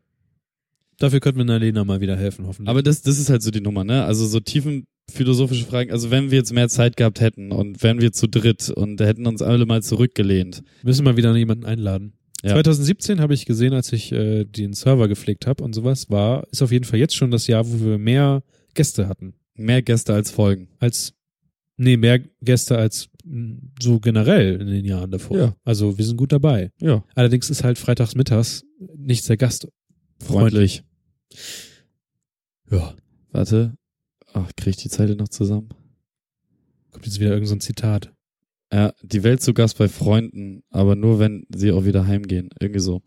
Dafür 0.98 1.20
könnten 1.20 1.38
wir 1.38 1.46
Nalena 1.46 1.84
mal 1.84 2.02
wieder 2.02 2.18
helfen, 2.18 2.48
hoffentlich. 2.48 2.70
Aber 2.70 2.82
das, 2.82 3.04
das 3.04 3.20
ist 3.20 3.30
halt 3.30 3.44
so 3.44 3.52
die 3.52 3.62
Nummer, 3.62 3.84
ne? 3.84 4.04
Also 4.04 4.26
so 4.26 4.40
tiefen 4.40 4.88
philosophische 5.12 5.66
Fragen. 5.66 5.92
Also 5.92 6.10
wenn 6.10 6.32
wir 6.32 6.40
jetzt 6.40 6.52
mehr 6.54 6.70
Zeit 6.70 6.98
gehabt 6.98 7.22
hätten 7.22 7.52
und 7.52 7.84
wären 7.84 8.02
wir 8.02 8.14
zu 8.14 8.28
dritt 8.28 8.72
und 8.72 9.00
hätten 9.00 9.28
uns 9.28 9.44
alle 9.44 9.68
mal 9.68 9.84
zurückgelehnt. 9.84 10.64
müssen 10.82 11.04
mal 11.04 11.18
wieder 11.18 11.36
jemanden 11.36 11.66
einladen. 11.66 12.14
Ja. 12.44 12.54
2017 12.54 13.22
habe 13.22 13.36
ich 13.36 13.46
gesehen, 13.46 13.74
als 13.74 13.94
ich 13.94 14.12
äh, 14.12 14.44
den 14.44 14.74
Server 14.74 15.08
gepflegt 15.08 15.46
habe 15.46 15.64
und 15.64 15.74
sowas, 15.74 16.10
war, 16.10 16.48
ist 16.52 16.64
auf 16.64 16.72
jeden 16.72 16.86
Fall 16.86 16.98
jetzt 16.98 17.16
schon 17.16 17.30
das 17.30 17.46
Jahr, 17.46 17.68
wo 17.68 17.86
wir 17.86 18.00
mehr 18.00 18.42
Gäste 18.74 19.08
hatten. 19.08 19.36
Mehr 19.54 19.84
Gäste 19.84 20.16
als 20.16 20.32
Folgen. 20.32 20.68
Als, 20.80 21.14
nee, 21.78 21.96
mehr 21.96 22.20
Gäste 22.42 22.78
als 22.78 23.10
so 23.80 24.00
generell 24.00 24.62
in 24.62 24.68
den 24.68 24.86
Jahren 24.86 25.12
davor. 25.12 25.38
Ja. 25.38 25.56
Also 25.64 25.98
wir 25.98 26.06
sind 26.06 26.18
gut 26.18 26.32
dabei. 26.32 26.72
Ja. 26.80 27.04
Allerdings 27.16 27.50
ist 27.50 27.64
halt 27.64 27.78
freitags 27.78 28.16
mittags 28.16 28.64
nicht 28.96 29.24
sehr 29.24 29.38
gastfreundlich. 29.38 29.74
Freundlich. 30.24 30.84
Ja. 32.72 32.96
Warte. 33.32 33.78
Ach, 34.34 34.52
krieg 34.56 34.76
ich 34.76 34.84
die 34.84 34.90
Zeile 34.90 35.16
noch 35.16 35.30
zusammen? 35.30 35.70
Kommt 36.92 37.06
jetzt 37.06 37.20
wieder 37.20 37.32
irgend 37.32 37.48
so 37.48 37.56
ein 37.56 37.62
Zitat. 37.62 38.14
Ja, 38.72 38.94
die 39.02 39.24
Welt 39.24 39.42
zu 39.42 39.54
Gast 39.54 39.78
bei 39.78 39.88
Freunden, 39.88 40.64
aber 40.70 40.96
nur 40.96 41.20
wenn 41.20 41.46
sie 41.56 41.72
auch 41.72 41.86
wieder 41.86 42.06
heimgehen. 42.06 42.50
Irgendwie 42.60 42.82
so. 42.82 43.02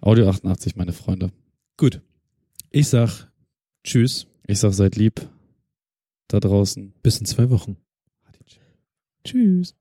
Audio 0.00 0.28
88, 0.28 0.76
meine 0.76 0.92
Freunde. 0.92 1.32
Gut. 1.76 2.00
Ich 2.70 2.88
sag 2.88 3.30
Tschüss. 3.84 4.26
Ich 4.46 4.58
sag, 4.58 4.72
seid 4.72 4.96
lieb. 4.96 5.28
Da 6.28 6.40
draußen. 6.40 6.92
Bis 7.02 7.18
in 7.18 7.26
zwei 7.26 7.50
Wochen. 7.50 7.76
Tschüss. 9.26 9.74